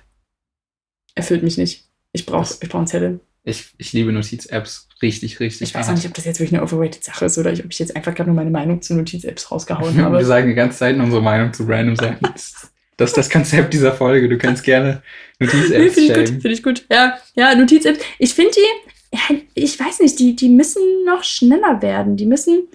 erfüllt 1.15 1.43
mich 1.43 1.57
nicht. 1.57 1.85
Ich 2.11 2.25
brauche 2.25 2.53
ich 2.61 2.69
brauch 2.69 2.79
einen 2.79 2.87
Zettel. 2.87 3.19
Ich, 3.43 3.73
ich 3.77 3.93
liebe 3.93 4.11
Notiz-Apps 4.11 4.89
richtig, 5.01 5.39
richtig. 5.39 5.69
Ich 5.69 5.75
weiß 5.75 5.89
auch 5.89 5.93
nicht, 5.93 6.05
ob 6.07 6.13
das 6.13 6.25
jetzt 6.25 6.39
wirklich 6.39 6.59
eine 6.59 6.63
overrated 6.63 7.03
Sache 7.03 7.25
ist 7.25 7.37
oder 7.37 7.51
ob 7.51 7.71
ich 7.71 7.79
jetzt 7.79 7.95
einfach 7.95 8.13
gerade 8.15 8.29
nur 8.29 8.35
meine 8.35 8.49
Meinung 8.51 8.81
zu 8.81 8.95
Notiz-Apps 8.95 9.51
rausgehauen 9.51 9.97
habe. 10.03 10.17
Wir 10.17 10.25
sagen 10.25 10.47
die 10.49 10.55
ganze 10.55 10.79
Zeit 10.79 10.97
unsere 10.97 11.21
Meinung 11.21 11.53
zu 11.53 11.63
random 11.63 11.95
Sachen. 11.95 12.19
Das 12.97 13.09
ist 13.11 13.17
das 13.17 13.29
Konzept 13.29 13.73
dieser 13.73 13.93
Folge. 13.93 14.29
Du 14.29 14.37
kannst 14.37 14.63
gerne 14.63 15.01
Nee, 15.39 15.47
Notiz-Apps 15.47 15.93
finde 15.95 16.01
ich 16.01 16.13
gut, 16.13 16.27
finde 16.29 16.51
ich 16.51 16.63
gut. 16.63 16.85
Ja, 16.89 17.17
ja, 17.35 17.55
Notiz-Apps. 17.55 17.99
Ich 18.19 18.33
finde 18.33 18.51
die, 18.55 19.17
ja, 19.17 19.37
ich 19.53 19.79
weiß 19.79 19.99
nicht, 19.99 20.17
die, 20.19 20.35
die 20.35 20.49
müssen 20.49 20.81
noch 21.05 21.23
schneller 21.23 21.81
werden. 21.81 22.15
Die 22.15 22.25
müssen, 22.25 22.67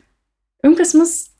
irgendwas 0.62 0.92
muss, 0.92 1.30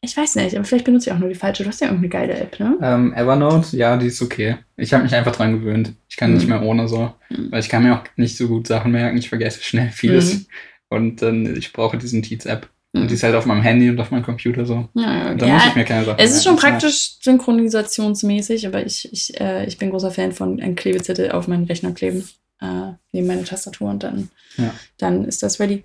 ich 0.00 0.16
weiß 0.16 0.34
nicht, 0.36 0.56
aber 0.56 0.64
vielleicht 0.64 0.84
benutze 0.84 1.10
ich 1.10 1.14
auch 1.14 1.18
nur 1.20 1.28
die 1.28 1.34
falsche. 1.36 1.62
Du 1.62 1.68
hast 1.68 1.80
ja 1.80 1.86
irgendeine 1.88 2.08
geile 2.10 2.34
App, 2.40 2.58
ne? 2.58 2.76
Ähm, 2.82 3.12
Evernote, 3.14 3.76
ja, 3.76 3.96
die 3.96 4.06
ist 4.06 4.20
okay. 4.22 4.56
Ich 4.76 4.92
habe 4.92 5.04
mich 5.04 5.14
einfach 5.14 5.34
dran 5.36 5.52
gewöhnt. 5.60 5.92
Ich 6.08 6.16
kann 6.16 6.30
Mhm. 6.30 6.36
nicht 6.38 6.48
mehr 6.48 6.62
ohne 6.62 6.88
so. 6.88 7.12
Mhm. 7.30 7.50
Weil 7.52 7.60
ich 7.60 7.68
kann 7.68 7.82
mir 7.84 7.94
auch 7.94 8.04
nicht 8.16 8.36
so 8.36 8.48
gut 8.48 8.66
Sachen 8.66 8.92
merken. 8.92 9.16
Ich 9.18 9.28
vergesse 9.28 9.62
schnell 9.62 9.90
vieles. 9.90 10.34
Mhm. 10.34 10.46
Und 10.88 11.22
dann, 11.22 11.56
ich 11.56 11.72
brauche 11.72 11.98
diese 11.98 12.16
Notiz-App. 12.16 12.68
Und 13.02 13.10
die 13.10 13.14
ist 13.14 13.22
halt 13.22 13.34
auf 13.34 13.46
meinem 13.46 13.62
Handy 13.62 13.88
und 13.90 14.00
auf 14.00 14.10
meinem 14.10 14.22
Computer 14.24 14.64
so. 14.66 14.88
Ja, 14.94 15.02
ja, 15.24 15.30
Und 15.30 15.42
da 15.42 15.46
muss 15.46 15.66
ich 15.66 15.74
mir 15.74 15.84
keine 15.84 16.04
Sachen 16.04 16.18
Es 16.18 16.32
ist 16.34 16.44
schon 16.44 16.56
praktisch 16.56 17.16
synchronisationsmäßig, 17.20 18.66
aber 18.66 18.84
ich, 18.84 19.10
ich, 19.12 19.38
äh, 19.40 19.66
ich 19.66 19.78
bin 19.78 19.90
großer 19.90 20.10
Fan 20.10 20.32
von 20.32 20.60
einem 20.60 20.74
Klebezettel 20.74 21.32
auf 21.32 21.48
meinen 21.48 21.64
Rechner 21.64 21.92
kleben, 21.92 22.28
äh, 22.60 22.92
neben 23.12 23.26
meine 23.26 23.44
Tastatur 23.44 23.90
und 23.90 24.02
dann, 24.02 24.30
Ja. 24.56 24.72
dann 24.98 25.24
ist 25.24 25.42
das 25.42 25.60
ready. 25.60 25.84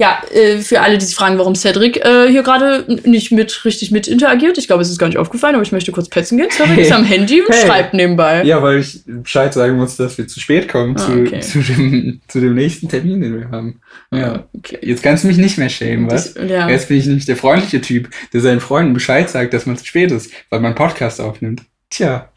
Ja, 0.00 0.22
äh, 0.32 0.60
für 0.60 0.80
alle, 0.80 0.96
die 0.96 1.04
sich 1.04 1.14
fragen, 1.14 1.36
warum 1.36 1.54
Cedric 1.54 1.98
äh, 2.02 2.28
hier 2.30 2.42
gerade 2.42 2.86
nicht 3.04 3.32
mit 3.32 3.66
richtig 3.66 3.90
mit 3.90 4.08
interagiert, 4.08 4.56
ich 4.56 4.66
glaube, 4.66 4.80
es 4.80 4.88
ist 4.88 4.98
gar 4.98 5.08
nicht 5.08 5.18
aufgefallen, 5.18 5.54
aber 5.56 5.62
ich 5.62 5.72
möchte 5.72 5.92
kurz 5.92 6.08
petzen 6.08 6.38
gehen. 6.38 6.50
Cedric 6.50 6.76
Hey. 6.76 6.82
ist 6.84 6.92
am 6.92 7.04
Handy 7.04 7.42
und 7.42 7.52
Hey. 7.54 7.66
schreibt 7.66 7.92
nebenbei. 7.92 8.42
Ja, 8.44 8.62
weil 8.62 8.78
ich 8.78 9.02
Bescheid 9.04 9.52
sagen 9.52 9.76
muss, 9.76 9.96
dass 9.96 10.16
wir 10.16 10.26
zu 10.26 10.40
spät 10.40 10.68
kommen 10.68 10.96
Ah, 10.96 11.00
zu, 11.04 11.12
okay. 11.20 11.40
zu, 11.40 11.58
dem, 11.60 12.22
zu 12.28 12.40
dem 12.40 12.54
nächsten 12.54 12.88
Termin, 12.88 13.20
den 13.20 13.38
wir 13.40 13.50
haben. 13.50 13.80
Ja. 14.10 14.46
Okay. 14.56 14.78
Jetzt 14.80 15.02
kannst 15.02 15.24
du 15.24 15.28
mich 15.28 15.36
nicht 15.36 15.58
mehr 15.58 15.68
schämen, 15.68 16.10
was? 16.10 16.32
Das, 16.32 16.48
ja. 16.48 16.66
Jetzt 16.70 16.88
bin 16.88 16.96
ich 16.96 17.04
nämlich 17.04 17.26
der 17.26 17.36
freundliche 17.36 17.82
Typ, 17.82 18.08
der 18.32 18.40
seinen 18.40 18.60
Freunden 18.60 18.94
Bescheid 18.94 19.28
sagt, 19.28 19.52
dass 19.52 19.66
man 19.66 19.76
zu 19.76 19.84
spät 19.84 20.10
ist, 20.12 20.30
weil 20.48 20.60
man 20.60 20.68
einen 20.70 20.76
Podcast 20.76 21.20
aufnimmt. 21.20 21.60
Tja, 21.90 22.30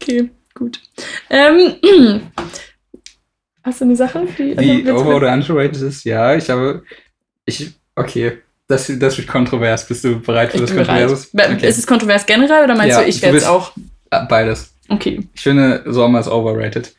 Okay, 0.00 0.30
gut. 0.54 0.80
Ähm, 1.28 1.72
hast 3.62 3.80
du 3.80 3.84
eine 3.84 3.96
Sache? 3.96 4.26
Die, 4.38 4.82
du- 4.84 4.94
over- 4.96 5.16
oder 5.16 5.32
underrated 5.32 5.80
ist, 5.82 6.04
ja, 6.04 6.34
ich 6.34 6.48
habe, 6.50 6.82
ich, 7.44 7.72
okay, 7.96 8.38
das, 8.68 8.90
das 8.98 9.18
wird 9.18 9.26
kontrovers. 9.28 9.86
Bist 9.86 10.04
du 10.04 10.20
bereit 10.20 10.50
für 10.50 10.56
ich 10.56 10.62
das. 10.62 10.70
Kontroverses? 10.74 11.30
Be- 11.32 11.42
Ist 11.66 11.78
es 11.78 11.86
kontrovers 11.86 12.24
generell 12.26 12.64
oder 12.64 12.76
meinst 12.76 12.96
Ja, 12.96 13.02
du, 13.02 13.08
ich 13.08 13.20
werde 13.22 13.38
es 13.38 13.44
auch? 13.44 13.72
Ah, 14.10 14.24
Beides. 14.24 14.72
Okay. 14.88 15.20
Ich 15.34 15.42
finde, 15.42 15.82
Sommer 15.86 16.20
ist 16.20 16.28
overrated. 16.28 16.92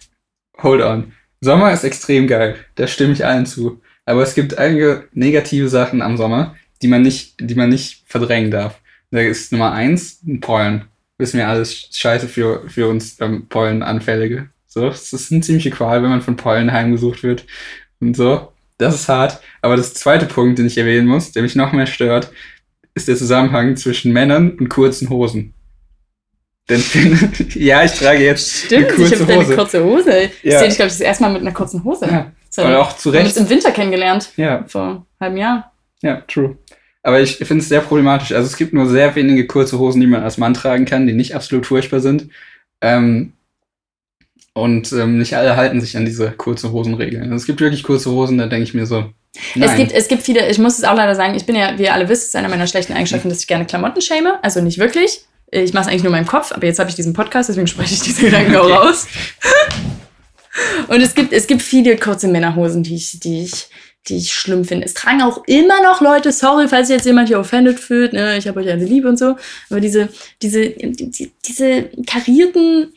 Hold 0.62 0.82
on. 0.82 1.14
Sommer 1.42 1.72
ist 1.74 1.84
extrem 1.84 2.28
geil. 2.28 2.56
Da 2.76 2.88
stimme 2.88 3.14
ich 3.14 3.26
allen 3.26 3.46
zu. 3.46 3.82
Aber 4.06 4.22
es 4.24 4.36
gibt 4.36 4.58
einige 4.58 5.08
negative 5.14 5.70
Sachen 5.70 6.02
am 6.02 6.18
Sommer, 6.18 6.56
die 6.82 6.88
man 6.88 7.02
nicht, 7.02 7.36
die 7.40 7.56
man 7.56 7.70
nicht 7.70 8.04
verdrängen 8.06 8.52
darf. 8.52 8.80
Da 9.12 9.20
ist 9.20 9.52
Nummer 9.52 9.72
eins 9.74 10.22
ein 10.26 10.40
Pollen. 10.40 10.86
Wissen 11.18 11.38
wir 11.38 11.48
alles 11.48 11.88
scheiße 11.92 12.28
für, 12.28 12.68
für 12.70 12.88
uns 12.88 13.20
ähm, 13.22 13.48
Pollenanfällige. 13.48 14.50
So, 14.74 14.88
es 14.88 15.12
ist 15.12 15.32
eine 15.34 15.42
ziemliche 15.42 15.70
Qual, 15.70 16.02
wenn 16.02 16.10
man 16.10 16.22
von 16.22 16.38
Pollen 16.38 16.72
heimgesucht 16.72 17.24
wird. 17.24 17.46
und 18.00 18.16
so. 18.16 18.54
Das 18.78 18.96
ist 18.96 19.10
hart. 19.10 19.42
Aber 19.62 19.76
das 19.76 19.94
zweite 19.94 20.26
Punkt, 20.26 20.58
den 20.58 20.66
ich 20.66 20.78
erwähnen 20.78 21.08
muss, 21.08 21.34
der 21.34 21.44
mich 21.44 21.56
noch 21.58 21.74
mehr 21.74 21.86
stört, 21.88 22.32
ist 22.96 23.10
der 23.10 23.18
Zusammenhang 23.18 23.76
zwischen 23.76 24.14
Männern 24.14 24.52
und 24.52 24.70
kurzen 24.70 25.10
Hosen. 25.10 25.54
Denn 26.70 26.82
ja, 27.56 27.84
ich 27.84 27.92
trage 27.92 28.24
jetzt 28.24 28.66
Stimmt, 28.66 28.86
eine 28.88 28.96
kurze 28.96 29.16
ich 29.16 29.22
habe 29.22 29.34
eine 29.34 29.56
kurze 29.56 29.84
Hose. 29.84 30.22
Ich 30.42 30.44
Ja. 30.44 30.60
sehe 30.60 30.68
dich, 30.70 30.78
glaube 30.78 30.88
ich, 30.88 30.94
das 30.94 31.02
erste 31.02 31.24
Mal 31.24 31.34
mit 31.34 31.42
einer 31.42 31.52
kurzen 31.52 31.84
Hose. 31.84 32.06
Ja. 32.08 32.32
So, 32.50 32.64
Und 32.64 32.74
auch 32.76 32.96
zu 32.98 33.12
wir 33.12 33.20
haben 33.20 33.26
Recht. 33.28 33.38
uns 33.38 33.46
im 33.46 33.50
Winter 33.56 33.72
kennengelernt, 33.72 34.32
Ja, 34.38 34.64
vor 34.68 34.82
einem 34.84 35.02
halben 35.20 35.38
Jahr. 35.38 35.72
ja, 36.02 36.22
true. 36.28 36.58
Aber 37.04 37.20
ich 37.20 37.38
finde 37.38 37.58
es 37.64 37.70
sehr 37.70 37.82
problematisch. 37.82 38.32
Also 38.32 38.48
es 38.48 38.56
gibt 38.58 38.74
nur 38.74 38.88
sehr 38.88 39.14
wenige 39.16 39.48
kurze 39.48 39.80
Hosen, 39.80 40.00
die 40.02 40.08
man 40.08 40.24
als 40.24 40.38
Mann 40.38 40.54
tragen 40.54 40.86
kann, 40.86 41.08
die 41.08 41.14
nicht 41.14 41.36
absolut 41.36 41.66
furchtbar 41.66 42.00
sind. 42.00 42.30
Ähm, 42.82 43.34
und 44.54 44.92
ähm, 44.92 45.18
nicht 45.18 45.36
alle 45.36 45.56
halten 45.56 45.80
sich 45.82 45.96
an 45.96 46.06
diese 46.06 46.32
kurze 46.32 46.72
Hosenregeln. 46.72 47.24
Also 47.24 47.36
es 47.36 47.46
gibt 47.46 47.62
wirklich 47.62 47.84
kurze 47.84 48.12
Hosen, 48.12 48.38
da 48.38 48.48
denke 48.48 48.64
ich 48.64 48.74
mir 48.74 48.86
so. 48.86 49.06
Nein. 49.56 49.70
Es 49.70 49.76
gibt, 49.78 49.92
es 49.94 50.08
gibt 50.10 50.24
viele, 50.24 50.50
ich 50.50 50.58
muss 50.60 50.78
es 50.78 50.84
auch 50.84 50.96
leider 50.96 51.16
sagen, 51.16 51.36
ich 51.36 51.46
bin 51.46 51.56
ja, 51.56 51.78
wie 51.78 51.84
ihr 51.84 51.94
alle 51.94 52.10
wisst, 52.10 52.26
ist 52.26 52.36
einer 52.36 52.50
meiner 52.50 52.68
schlechten 52.68 52.94
Eigenschaften, 52.94 53.30
dass 53.30 53.40
ich 53.40 53.48
gerne 53.48 53.66
Klamotten 53.66 54.02
schäme. 54.02 54.44
Also 54.44 54.62
nicht 54.62 54.78
wirklich. 54.78 55.22
Ich 55.52 55.74
mache 55.74 55.84
es 55.84 55.88
eigentlich 55.90 56.04
nur 56.04 56.12
in 56.12 56.18
meinem 56.20 56.28
Kopf, 56.28 56.52
aber 56.52 56.66
jetzt 56.66 56.80
habe 56.80 56.90
ich 56.90 56.96
diesen 56.96 57.14
Podcast, 57.14 57.50
deswegen 57.50 57.68
spreche 57.68 57.94
ich 57.94 58.02
diese 58.02 58.22
Gedanken 58.24 58.56
auch 58.56 58.66
Okay. 58.66 58.74
raus. 58.74 59.08
Und 60.88 61.02
es 61.02 61.16
gibt, 61.16 61.32
es 61.32 61.48
gibt 61.48 61.62
viele 61.62 61.96
kurze 61.98 62.28
Männerhosen, 62.28 62.84
die 62.84 62.96
ich, 62.96 63.20
die 63.22 63.44
ich, 63.44 63.68
die 64.08 64.18
ich 64.18 64.34
schlimm 64.34 64.66
finde. 64.66 64.86
Es 64.86 64.94
tragen 64.94 65.22
auch 65.22 65.44
immer 65.48 65.82
noch 65.82 66.02
Leute, 66.02 66.32
sorry, 66.32 66.68
falls 66.68 66.88
sich 66.88 66.98
jetzt 66.98 67.06
jemand 67.06 67.30
hier 67.30 67.40
offended 67.40 67.80
fühlt, 67.80 68.14
ne, 68.14 68.38
ich 68.38 68.48
habe 68.48 68.60
euch 68.60 68.70
alle 68.70 68.84
lieb 68.84 69.06
und 69.06 69.18
so, 69.18 69.38
aber 69.70 69.80
diese, 69.80 70.10
diese, 70.42 70.70
die, 70.70 71.32
diese 71.48 71.90
karierten 72.06 72.94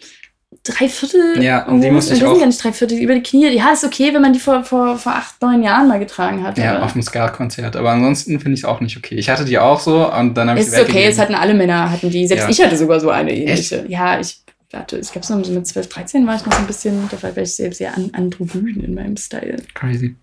Dreiviertel. 0.66 1.42
Ja, 1.42 1.64
die 1.66 1.72
Hosen, 1.72 1.92
musste 1.92 2.14
ich 2.14 2.24
auch- 2.24 2.38
gar 2.38 2.46
nicht 2.46 2.62
Dreiviertel, 2.64 2.98
über 2.98 3.14
die 3.14 3.22
Knie. 3.22 3.48
Ja, 3.54 3.72
ist 3.72 3.84
okay, 3.84 4.14
wenn 4.14 4.22
man 4.22 4.32
die 4.32 4.38
vor, 4.38 4.64
vor, 4.64 4.96
vor 4.96 5.12
acht, 5.12 5.40
neun 5.42 5.62
Jahren 5.62 5.86
mal 5.88 5.98
getragen 5.98 6.42
hat. 6.42 6.56
Ja, 6.56 6.76
aber- 6.76 6.84
auf 6.86 6.94
dem 6.94 7.02
Ska-Konzert. 7.02 7.76
Aber 7.76 7.90
ansonsten 7.90 8.40
finde 8.40 8.54
ich 8.54 8.60
es 8.60 8.64
auch 8.64 8.80
nicht 8.80 8.96
okay. 8.96 9.14
Ich 9.16 9.28
hatte 9.28 9.44
die 9.44 9.58
auch 9.58 9.78
so 9.78 10.10
und 10.10 10.34
dann 10.34 10.48
habe 10.48 10.58
ich 10.58 10.66
ist 10.66 10.74
sie 10.74 10.80
okay, 10.80 11.04
es 11.04 11.18
hatten 11.18 11.34
alle 11.34 11.52
Männer, 11.54 11.90
hatten 11.90 12.08
die. 12.10 12.26
Selbst 12.26 12.44
Ja. 12.44 12.48
ich 12.50 12.62
hatte 12.64 12.76
sogar 12.78 12.98
so 12.98 13.10
eine 13.10 13.32
ähnliche. 13.36 13.84
Ja, 13.88 14.18
ich 14.18 14.40
warte, 14.70 14.98
ich 14.98 15.12
glaube, 15.12 15.26
so 15.26 15.36
mit 15.36 15.66
12, 15.66 15.88
13 15.88 16.26
war 16.26 16.36
ich 16.36 16.46
noch 16.46 16.52
so 16.54 16.58
ein 16.58 16.66
bisschen, 16.66 17.08
da 17.10 17.22
war 17.22 17.36
ich 17.36 17.54
sehr, 17.54 17.70
sehr 17.72 17.94
an, 17.94 18.10
androgyn 18.14 18.80
in 18.82 18.94
meinem 18.94 19.16
Style. 19.18 19.56
Crazy. 19.74 20.16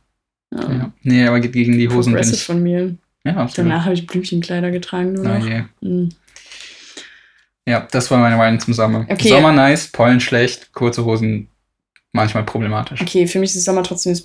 Ja. 0.53 0.61
Ja. 0.71 0.91
Nee, 1.03 1.25
aber 1.27 1.39
ge- 1.39 1.51
gegen 1.51 1.77
die 1.77 1.87
Hosen 1.87 2.13
bin 2.13 2.21
ich. 2.27 2.43
von 2.43 2.61
mir. 2.63 2.95
Ja, 3.23 3.35
absolut. 3.37 3.69
Danach 3.71 3.85
habe 3.85 3.93
ich 3.93 4.07
Blümchenkleider 4.07 4.71
getragen 4.71 5.13
nur 5.13 5.23
noch. 5.23 5.47
je. 5.47 5.61
Mhm. 5.81 6.09
Ja, 7.67 7.87
das 7.91 8.09
war 8.11 8.17
meine 8.17 8.37
Meinung 8.37 8.59
zum 8.59 8.73
Sommer. 8.73 9.05
Okay. 9.09 9.29
Sommer 9.29 9.51
nice, 9.51 9.87
Pollen 9.87 10.19
schlecht, 10.19 10.73
kurze 10.73 11.05
Hosen 11.05 11.49
manchmal 12.11 12.43
problematisch. 12.43 13.01
Okay, 13.01 13.27
für 13.27 13.39
mich 13.39 13.55
ist 13.55 13.63
Sommer 13.63 13.83
trotzdem 13.83 14.17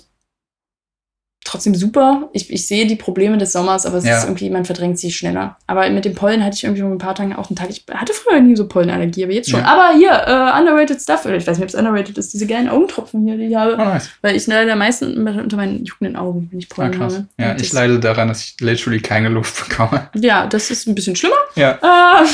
trotzdem 1.45 1.75
super. 1.75 2.27
Ich, 2.33 2.51
ich 2.51 2.67
sehe 2.67 2.85
die 2.87 2.97
Probleme 2.97 3.37
des 3.37 3.53
Sommers, 3.53 3.85
aber 3.85 3.99
es 3.99 4.03
Ja. 4.05 4.17
ist 4.17 4.25
irgendwie, 4.25 4.49
man 4.49 4.65
verdrängt 4.65 4.99
sie 4.99 5.13
schneller. 5.13 5.55
Aber 5.65 5.89
mit 5.89 6.03
dem 6.03 6.13
Pollen 6.13 6.43
hatte 6.43 6.55
ich 6.57 6.65
irgendwie 6.65 6.81
vor 6.81 6.91
ein 6.91 6.97
paar 6.97 7.15
Tagen 7.15 7.33
auch 7.33 7.49
einen 7.49 7.55
Tag. 7.55 7.69
Ich 7.69 7.85
hatte 7.89 8.11
früher 8.11 8.41
nie 8.41 8.57
so 8.57 8.67
Pollenallergie, 8.67 9.23
aber 9.23 9.31
jetzt 9.31 9.49
schon. 9.49 9.61
Ja. 9.61 9.65
Aber 9.67 9.97
hier, 9.97 10.11
äh, 10.11 10.59
underrated 10.59 10.99
stuff, 11.01 11.23
oder 11.25 11.37
ich 11.37 11.47
weiß 11.47 11.57
nicht, 11.57 11.63
ob 11.63 11.69
es 11.69 11.75
underrated 11.75 12.17
ist, 12.17 12.33
diese 12.33 12.47
geilen 12.47 12.67
Augentropfen 12.67 13.23
hier, 13.25 13.37
die 13.37 13.45
ich 13.45 13.55
habe. 13.55 13.75
Oh, 13.75 13.77
nice. 13.77 14.09
Weil 14.21 14.35
ich 14.35 14.45
leider 14.45 14.75
meistens 14.75 15.15
unter 15.15 15.55
meinen 15.55 15.85
juckenden 15.85 16.17
Augen, 16.17 16.49
wenn 16.51 16.59
ich 16.59 16.67
Ah, 16.69 16.75
Pollen 16.75 16.91
krass. 16.91 17.13
habe. 17.13 17.27
Ja, 17.39 17.51
Und 17.51 17.61
ich 17.61 17.71
leide 17.71 17.97
daran, 18.01 18.27
dass 18.27 18.43
ich 18.43 18.57
literally 18.59 18.99
keine 18.99 19.29
Luft 19.29 19.69
bekomme. 19.69 20.09
Ja, 20.15 20.47
das 20.47 20.69
ist 20.69 20.85
ein 20.85 20.95
bisschen 20.95 21.15
schlimmer. 21.15 21.37
Ja. 21.55 21.79
Äh, 21.81 22.25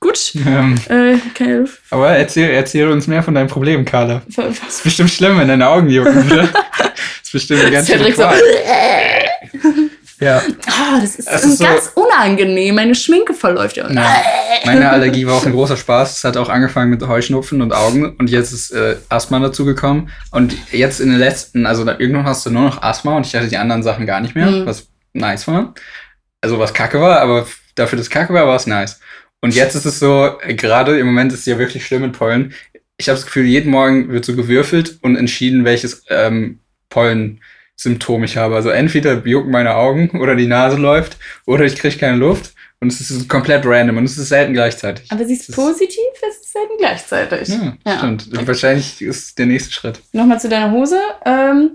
gut. 0.00 0.32
Ähm, 0.46 0.78
Äh, 0.88 1.16
aber 1.90 2.10
erzähl, 2.10 2.50
erzähl 2.50 2.88
uns 2.88 3.06
mehr 3.06 3.22
von 3.22 3.34
deinem 3.34 3.48
Problem, 3.48 3.84
Carla. 3.84 4.22
Das 4.36 4.56
ist 4.68 4.84
bestimmt 4.84 5.10
schlimm, 5.10 5.38
wenn 5.38 5.48
deine 5.48 5.68
Augen 5.68 5.88
jucken, 5.88 6.26
oder? 6.30 6.44
Das 6.48 6.92
ist 7.24 7.32
bestimmt 7.32 7.60
eine 7.62 7.70
ganz 7.70 7.88
so. 7.88 7.94
Qual. 7.94 8.40
Ja. 10.20 10.42
Ah, 10.66 10.98
das 11.00 11.14
ist, 11.14 11.28
Es 11.28 11.44
ist 11.44 11.58
so- 11.58 11.64
ganz 11.64 11.92
unangenehm. 11.94 12.74
Meine 12.74 12.96
Schminke 12.96 13.34
verläuft 13.34 13.76
ja. 13.76 13.88
Ja. 13.88 14.16
Meine 14.64 14.90
Allergie 14.90 15.24
war 15.24 15.34
auch 15.34 15.46
ein 15.46 15.52
großer 15.52 15.76
Spaß. 15.76 16.18
Es 16.18 16.24
hat 16.24 16.36
auch 16.36 16.48
angefangen 16.48 16.90
mit 16.90 17.06
Heuschnupfen 17.06 17.62
und 17.62 17.72
Augen 17.72 18.16
und 18.16 18.28
jetzt 18.28 18.50
ist 18.50 18.72
äh, 18.72 18.96
Asthma 19.10 19.38
dazugekommen. 19.38 20.10
Und 20.32 20.56
jetzt 20.72 20.98
in 21.00 21.10
den 21.10 21.20
letzten, 21.20 21.66
also 21.66 21.84
da, 21.84 21.96
irgendwann 22.00 22.24
hast 22.24 22.44
du 22.44 22.50
nur 22.50 22.62
noch 22.62 22.82
Asthma 22.82 23.16
und 23.16 23.26
ich 23.26 23.34
hatte 23.36 23.46
die 23.46 23.58
anderen 23.58 23.84
Sachen 23.84 24.06
gar 24.06 24.20
nicht 24.20 24.34
mehr, 24.34 24.46
Mhm. 24.50 24.66
was 24.66 24.88
nice 25.12 25.46
war. 25.46 25.72
Also 26.40 26.58
was 26.58 26.74
kacke 26.74 27.00
war, 27.00 27.20
aber 27.20 27.46
dafür, 27.76 27.96
dass 27.98 28.10
kacke 28.10 28.34
war, 28.34 28.44
war 28.48 28.56
es 28.56 28.66
nice. 28.66 28.98
Und 29.40 29.54
jetzt 29.54 29.74
ist 29.74 29.84
es 29.84 29.98
so, 30.00 30.38
äh, 30.40 30.54
gerade 30.54 30.98
im 30.98 31.06
Moment 31.06 31.32
ist 31.32 31.40
es 31.40 31.46
ja 31.46 31.58
wirklich 31.58 31.86
schlimm 31.86 32.02
mit 32.02 32.12
Pollen. 32.12 32.52
Ich 32.96 33.08
habe 33.08 33.16
das 33.16 33.26
Gefühl, 33.26 33.44
jeden 33.46 33.70
Morgen 33.70 34.08
wird 34.10 34.24
so 34.24 34.34
gewürfelt 34.34 34.98
und 35.02 35.16
entschieden, 35.16 35.64
welches 35.64 36.02
ähm, 36.08 36.58
Pollensymptom 36.88 38.24
ich 38.24 38.36
habe. 38.36 38.56
Also 38.56 38.70
entweder 38.70 39.24
jucken 39.26 39.52
meine 39.52 39.74
Augen 39.76 40.10
oder 40.20 40.34
die 40.34 40.46
Nase 40.48 40.76
läuft 40.76 41.16
oder 41.46 41.64
ich 41.64 41.76
kriege 41.76 41.96
keine 41.96 42.16
Luft. 42.16 42.54
Und 42.80 42.92
es 42.92 43.00
ist 43.10 43.28
komplett 43.28 43.66
random 43.66 43.96
und 43.96 44.04
es 44.04 44.16
ist 44.16 44.28
selten 44.28 44.52
gleichzeitig. 44.52 45.10
Aber 45.10 45.24
sie 45.24 45.32
ist 45.34 45.48
Das- 45.48 45.56
positiv, 45.56 45.98
es 46.30 46.36
ist 46.36 46.52
selten 46.52 46.74
gleichzeitig. 46.78 47.48
Ja, 47.48 47.76
Ja. 47.84 47.98
stimmt. 47.98 48.46
Wahrscheinlich 48.46 49.02
ist 49.02 49.36
der 49.36 49.46
nächste 49.46 49.72
Schritt. 49.72 50.00
Nochmal 50.12 50.40
zu 50.40 50.48
deiner 50.48 50.70
Hose. 50.70 50.96
Ähm, 51.26 51.72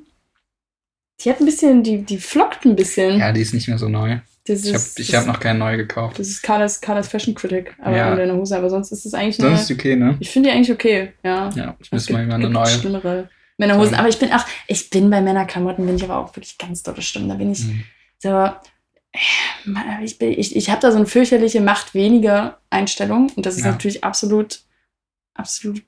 die 1.20 1.30
hat 1.30 1.42
ein 1.42 1.46
bisschen, 1.46 1.84
die, 1.84 2.04
die 2.04 2.18
flockt 2.18 2.64
ein 2.66 2.78
bisschen. 2.78 3.20
Ja, 3.20 3.34
die 3.34 3.42
ist 3.42 3.54
nicht 3.54 3.68
mehr 3.68 3.78
so 3.78 3.90
neu. 3.90 4.20
Das 4.46 4.98
Ich 4.98 5.14
habe 5.16 5.28
hab 5.28 5.34
noch 5.36 5.40
keine 5.40 5.60
neue 5.60 5.78
gekauft. 5.78 6.20
das 6.20 6.28
ist 6.28 6.42
Carlas, 6.44 6.82
Carlas 6.82 7.08
Fashion 7.08 7.34
Critic 7.34 7.76
aber 7.80 7.96
Ja. 7.96 8.12
an 8.12 8.18
deiner 8.18 8.36
Hose. 8.36 8.58
Aber 8.58 8.70
sonst 8.70 8.92
ist 8.92 9.06
es 9.06 9.14
eigentlich 9.14 9.40
eine. 9.40 9.50
Sonst 9.56 9.70
ist 9.70 9.78
okay, 9.80 9.96
ne? 9.96 10.18
Ich 10.20 10.30
finde 10.30 10.50
die 10.50 10.56
eigentlich 10.56 10.72
okay, 10.72 11.14
ja. 11.24 11.50
Ja, 11.56 11.76
ich 11.80 11.92
müsste 11.92 12.14
mal 12.14 12.24
immer 12.24 12.36
eine 12.36 12.50
neue. 12.50 12.68
Schlimmere 12.68 13.30
Männerhosen. 13.58 13.92
Sagen. 13.92 14.00
Aber 14.00 14.10
ich 14.10 14.20
bin 14.20 14.34
auch, 14.34 14.46
ich 14.68 14.90
bin 14.90 15.10
bei 15.10 15.22
Männerklamotten, 15.22 15.86
bin 15.86 15.96
ich 15.96 16.04
aber 16.04 16.18
auch 16.18 16.36
wirklich 16.36 16.58
ganz 16.58 16.84
dolle 16.84 17.02
Stimmen. 17.02 17.30
Da 17.30 17.36
bin 17.36 17.52
ich 17.52 17.64
Mhm. 17.64 17.84
so. 18.20 18.30
äh, 18.30 20.04
Ich, 20.04 20.18
bin- 20.18 20.32
ich, 20.38 20.56
ich 20.56 20.70
habe 20.72 20.82
da 20.82 20.92
so 20.92 20.98
eine 20.98 21.06
fürchterliche 21.06 21.62
Macht 21.62 21.94
weniger 21.94 22.60
Einstellung 22.72 23.32
und 23.36 23.46
das 23.46 23.56
ist 23.58 23.64
Ja. 23.64 23.72
natürlich 23.72 24.04
absolut, 24.04 24.62
absolut 25.36 25.84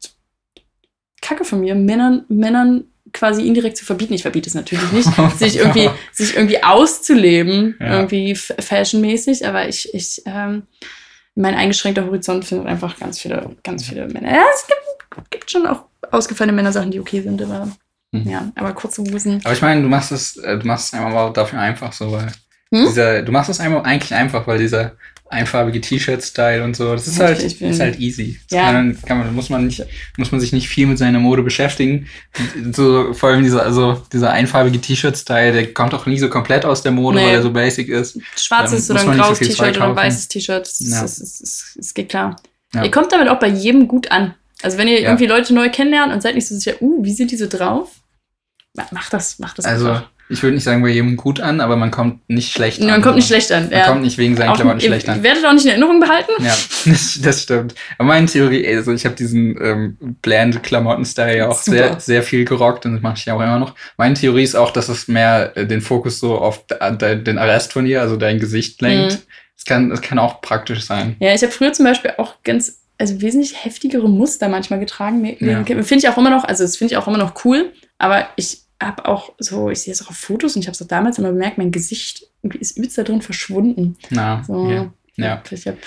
Kacke 1.21 1.43
von 1.43 1.59
mir, 1.61 1.73
Männern, 1.75 2.25
Männern 2.29 2.85
quasi 3.15 3.47
indirekt 3.47 3.77
zu 3.77 3.85
verbieten. 3.85 4.13
Ich 4.13 4.21
verbiete 4.21 4.47
es 4.49 4.53
natürlich 4.53 4.91
nicht, 4.91 5.09
sich 5.39 5.55
irgendwie, 5.57 5.89
sich 6.11 6.35
irgendwie 6.35 6.61
auszuleben, 6.63 7.75
Ja. 7.79 7.95
irgendwie 7.95 8.35
fashionmäßig, 8.35 9.47
aber 9.47 9.67
ich, 9.67 9.91
ich, 9.93 10.21
ähm, 10.25 10.63
mein 11.33 11.55
eingeschränkter 11.55 12.05
Horizont 12.05 12.45
findet 12.45 12.67
einfach 12.67 12.97
ganz 12.99 13.19
viele, 13.19 13.55
ganz 13.63 13.87
viele 13.87 14.07
Männer. 14.07 14.31
Ja, 14.31 14.43
es 14.53 14.67
gibt, 14.67 15.31
gibt 15.31 15.51
schon 15.51 15.65
auch 15.65 15.85
ausgefallene 16.11 16.55
Männersachen, 16.55 16.91
die 16.91 16.99
okay 16.99 17.21
sind, 17.21 17.41
aber 17.41 17.69
Mhm. 18.11 18.29
ja, 18.29 18.51
aber 18.55 18.71
kurze 18.73 19.01
Hosen. 19.01 19.41
Aber 19.43 19.53
ich 19.53 19.61
meine, 19.61 19.81
du 19.81 19.89
machst 19.89 20.11
es, 20.13 20.37
äh, 20.37 20.57
du 20.57 20.65
machst 20.67 20.93
es 20.93 20.99
aber 20.99 21.31
dafür 21.33 21.59
einfach 21.59 21.91
so, 21.91 22.11
weil 22.13 22.31
Hm? 22.73 22.85
dieser, 22.87 23.21
du 23.21 23.31
machst 23.31 23.49
es 23.49 23.59
eigentlich 23.59 24.13
einfach, 24.13 24.47
weil 24.47 24.57
dieser 24.59 24.93
einfarbige 25.27 25.81
T-Shirt-Style 25.81 26.63
und 26.63 26.75
so, 26.75 26.93
das 26.93 27.07
ist 27.07 27.19
halt, 27.19 27.41
ist 27.41 27.79
halt 27.79 27.99
easy. 27.99 28.39
Das 28.49 28.57
Ja. 28.57 28.71
kann, 28.71 28.97
kann 29.05 29.17
man, 29.17 29.33
muss 29.33 29.49
man 29.49 29.65
nicht, 29.65 29.83
muss 30.17 30.31
man 30.31 30.39
sich 30.39 30.53
nicht 30.53 30.69
viel 30.69 30.85
mit 30.85 30.97
seiner 30.99 31.19
Mode 31.19 31.41
beschäftigen. 31.41 32.07
So, 32.73 33.11
vor 33.13 33.29
allem 33.29 33.43
dieser, 33.43 33.63
also 33.63 34.01
dieser 34.13 34.31
einfarbige 34.31 34.79
T-Shirt-Style, 34.79 35.51
der 35.51 35.73
kommt 35.73 35.93
auch 35.95 36.05
nie 36.05 36.19
so 36.19 36.29
komplett 36.29 36.63
aus 36.63 36.83
der 36.83 36.91
Mode, 36.91 37.17
Nee. 37.17 37.25
weil 37.25 37.33
er 37.35 37.41
so 37.41 37.51
basic 37.51 37.89
ist. 37.89 38.19
Schwarzes 38.37 38.89
oder 38.91 38.99
ein 39.01 39.05
so 39.07 39.11
graues 39.23 39.37
viel 39.39 39.47
T-Shirt 39.47 39.77
oder 39.77 39.89
ein 39.89 39.95
weißes 39.95 40.27
T-Shirt. 40.27 40.67
Es, 40.67 41.93
geht 41.95 42.09
klar. 42.09 42.35
Ja. 42.73 42.83
Ihr 42.83 42.91
kommt 42.91 43.11
damit 43.11 43.27
auch 43.29 43.39
bei 43.39 43.47
jedem 43.47 43.87
gut 43.87 44.11
an. 44.11 44.35
Also 44.61 44.77
wenn 44.77 44.87
ihr 44.87 45.01
Ja. 45.01 45.09
irgendwie 45.09 45.25
Leute 45.27 45.53
neu 45.53 45.69
kennenlernt 45.69 46.13
und 46.13 46.21
seid 46.21 46.35
nicht 46.35 46.47
so 46.47 46.55
sicher, 46.55 46.75
uh, 46.81 47.03
wie 47.03 47.11
sind 47.13 47.31
die 47.31 47.35
so 47.37 47.47
drauf? 47.47 47.89
Ma- 48.75 48.87
Macht 48.91 49.11
das, 49.11 49.39
macht 49.39 49.57
das 49.57 49.65
Also, 49.65 49.89
einfach. 49.89 50.09
Ich 50.27 50.41
würde 50.41 50.55
nicht 50.55 50.63
sagen 50.63 50.81
bei 50.81 50.89
jedem 50.89 51.17
gut 51.17 51.39
an, 51.39 51.61
aber 51.61 51.75
man 51.75 51.91
kommt 51.91 52.27
nicht 52.27 52.51
schlecht 52.51 52.81
an. 52.81 52.87
Man 52.87 53.01
kommt 53.01 53.17
nicht 53.17 53.27
schlecht 53.27 53.51
an. 53.51 53.69
Man 53.69 53.71
ja. 53.71 53.85
kommt 53.85 54.01
nicht 54.01 54.17
wegen 54.17 54.35
seinen 54.35 54.49
Auch- 54.49 54.55
Klamotten 54.55 54.81
schlecht 54.81 55.07
an. 55.07 55.21
werdet 55.21 55.45
auch 55.45 55.53
nicht 55.53 55.65
in 55.65 55.71
Erinnerung 55.71 55.99
behalten. 55.99 56.31
Ja, 56.39 56.55
das, 56.85 57.19
das 57.21 57.43
stimmt. 57.43 57.75
Aber 57.99 58.07
meine 58.07 58.25
Theorie, 58.25 58.67
also 58.67 58.91
ich 58.91 59.05
habe 59.05 59.15
diesen 59.15 59.55
ähm, 59.61 59.97
bland 60.21 60.63
Klamotten-Style 60.63 61.37
ja 61.37 61.47
auch 61.47 61.61
Super. 61.61 61.77
sehr, 61.77 61.99
sehr 61.99 62.23
viel 62.23 62.43
gerockt 62.43 62.85
und 62.87 62.93
das 62.93 63.03
mache 63.03 63.17
ich 63.17 63.25
ja 63.25 63.35
auch 63.35 63.41
immer 63.41 63.59
noch. 63.59 63.75
Meine 63.97 64.15
Theorie 64.15 64.43
ist 64.43 64.55
auch, 64.55 64.71
dass 64.71 64.89
es 64.89 65.07
mehr 65.07 65.55
äh, 65.55 65.67
den 65.67 65.81
Fokus 65.81 66.19
so 66.19 66.37
auf 66.37 66.65
de, 66.65 66.97
de, 66.97 67.21
den 67.21 67.37
Rest 67.37 67.73
von 67.73 67.85
dir, 67.85 68.01
also 68.01 68.17
dein 68.17 68.39
Gesicht 68.39 68.81
lenkt. 68.81 69.13
Mhm. 69.13 69.19
Es 69.57 69.63
kann, 69.65 70.01
kann 70.01 70.17
auch 70.19 70.41
praktisch 70.41 70.83
sein. 70.85 71.15
Ja, 71.19 71.33
ich 71.33 71.43
habe 71.43 71.51
früher 71.51 71.71
zum 71.71 71.85
Beispiel 71.85 72.13
auch 72.17 72.35
ganz, 72.43 72.79
also 72.97 73.21
wesentlich 73.21 73.63
heftigere 73.63 74.09
Muster 74.09 74.49
manchmal 74.49 74.79
getragen. 74.79 75.23
Ja. 75.39 75.63
Finde 75.63 75.97
ich 75.97 76.09
auch 76.09 76.17
immer 76.17 76.31
noch, 76.31 76.43
also 76.45 76.63
das 76.63 76.77
finde 76.77 76.93
ich 76.93 76.97
auch 76.97 77.07
immer 77.07 77.17
noch 77.17 77.45
cool, 77.45 77.71
aber 77.99 78.27
ich 78.35 78.64
habe 78.81 79.05
auch 79.05 79.33
so, 79.39 79.69
ich 79.69 79.81
sehe 79.81 79.93
es 79.93 80.01
auch 80.03 80.09
auf 80.09 80.17
Fotos 80.17 80.55
und 80.55 80.61
ich 80.61 80.67
habe 80.67 80.73
es 80.75 80.81
auch 80.81 80.87
damals 80.87 81.17
immer 81.17 81.31
bemerkt, 81.31 81.57
mein 81.57 81.71
Gesicht 81.71 82.27
ist 82.59 82.77
übelst 82.77 82.97
da 82.97 83.03
drin 83.03 83.21
verschwunden. 83.21 83.97
Na, 84.09 84.43
So, 84.45 84.69
ja. 84.69 84.91
ja. 85.15 85.41
Ich 85.49 85.65
hab, 85.67 85.77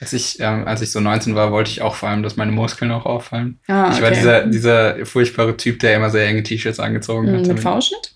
Als 0.00 0.12
ich, 0.12 0.40
ähm, 0.40 0.66
als 0.66 0.80
ich 0.82 0.90
so 0.90 1.00
19 1.00 1.34
war, 1.34 1.52
wollte 1.52 1.70
ich 1.70 1.82
auch 1.82 1.94
vor 1.94 2.08
allem, 2.08 2.22
dass 2.22 2.36
meine 2.36 2.52
Muskeln 2.52 2.90
auch 2.90 3.06
auffallen. 3.06 3.60
ah, 3.68 3.90
Ich 3.92 4.00
war 4.00 4.08
okay. 4.08 4.14
dieser, 4.18 4.46
dieser 4.46 5.06
furchtbare 5.06 5.56
Typ, 5.56 5.78
der 5.80 5.96
immer 5.96 6.10
sehr 6.10 6.26
enge 6.26 6.42
T-Shirts 6.42 6.80
angezogen 6.80 7.30
Mhm, 7.30 7.36
hat. 7.36 7.46
Mit 7.46 7.60
V-Schnitt? 7.60 8.14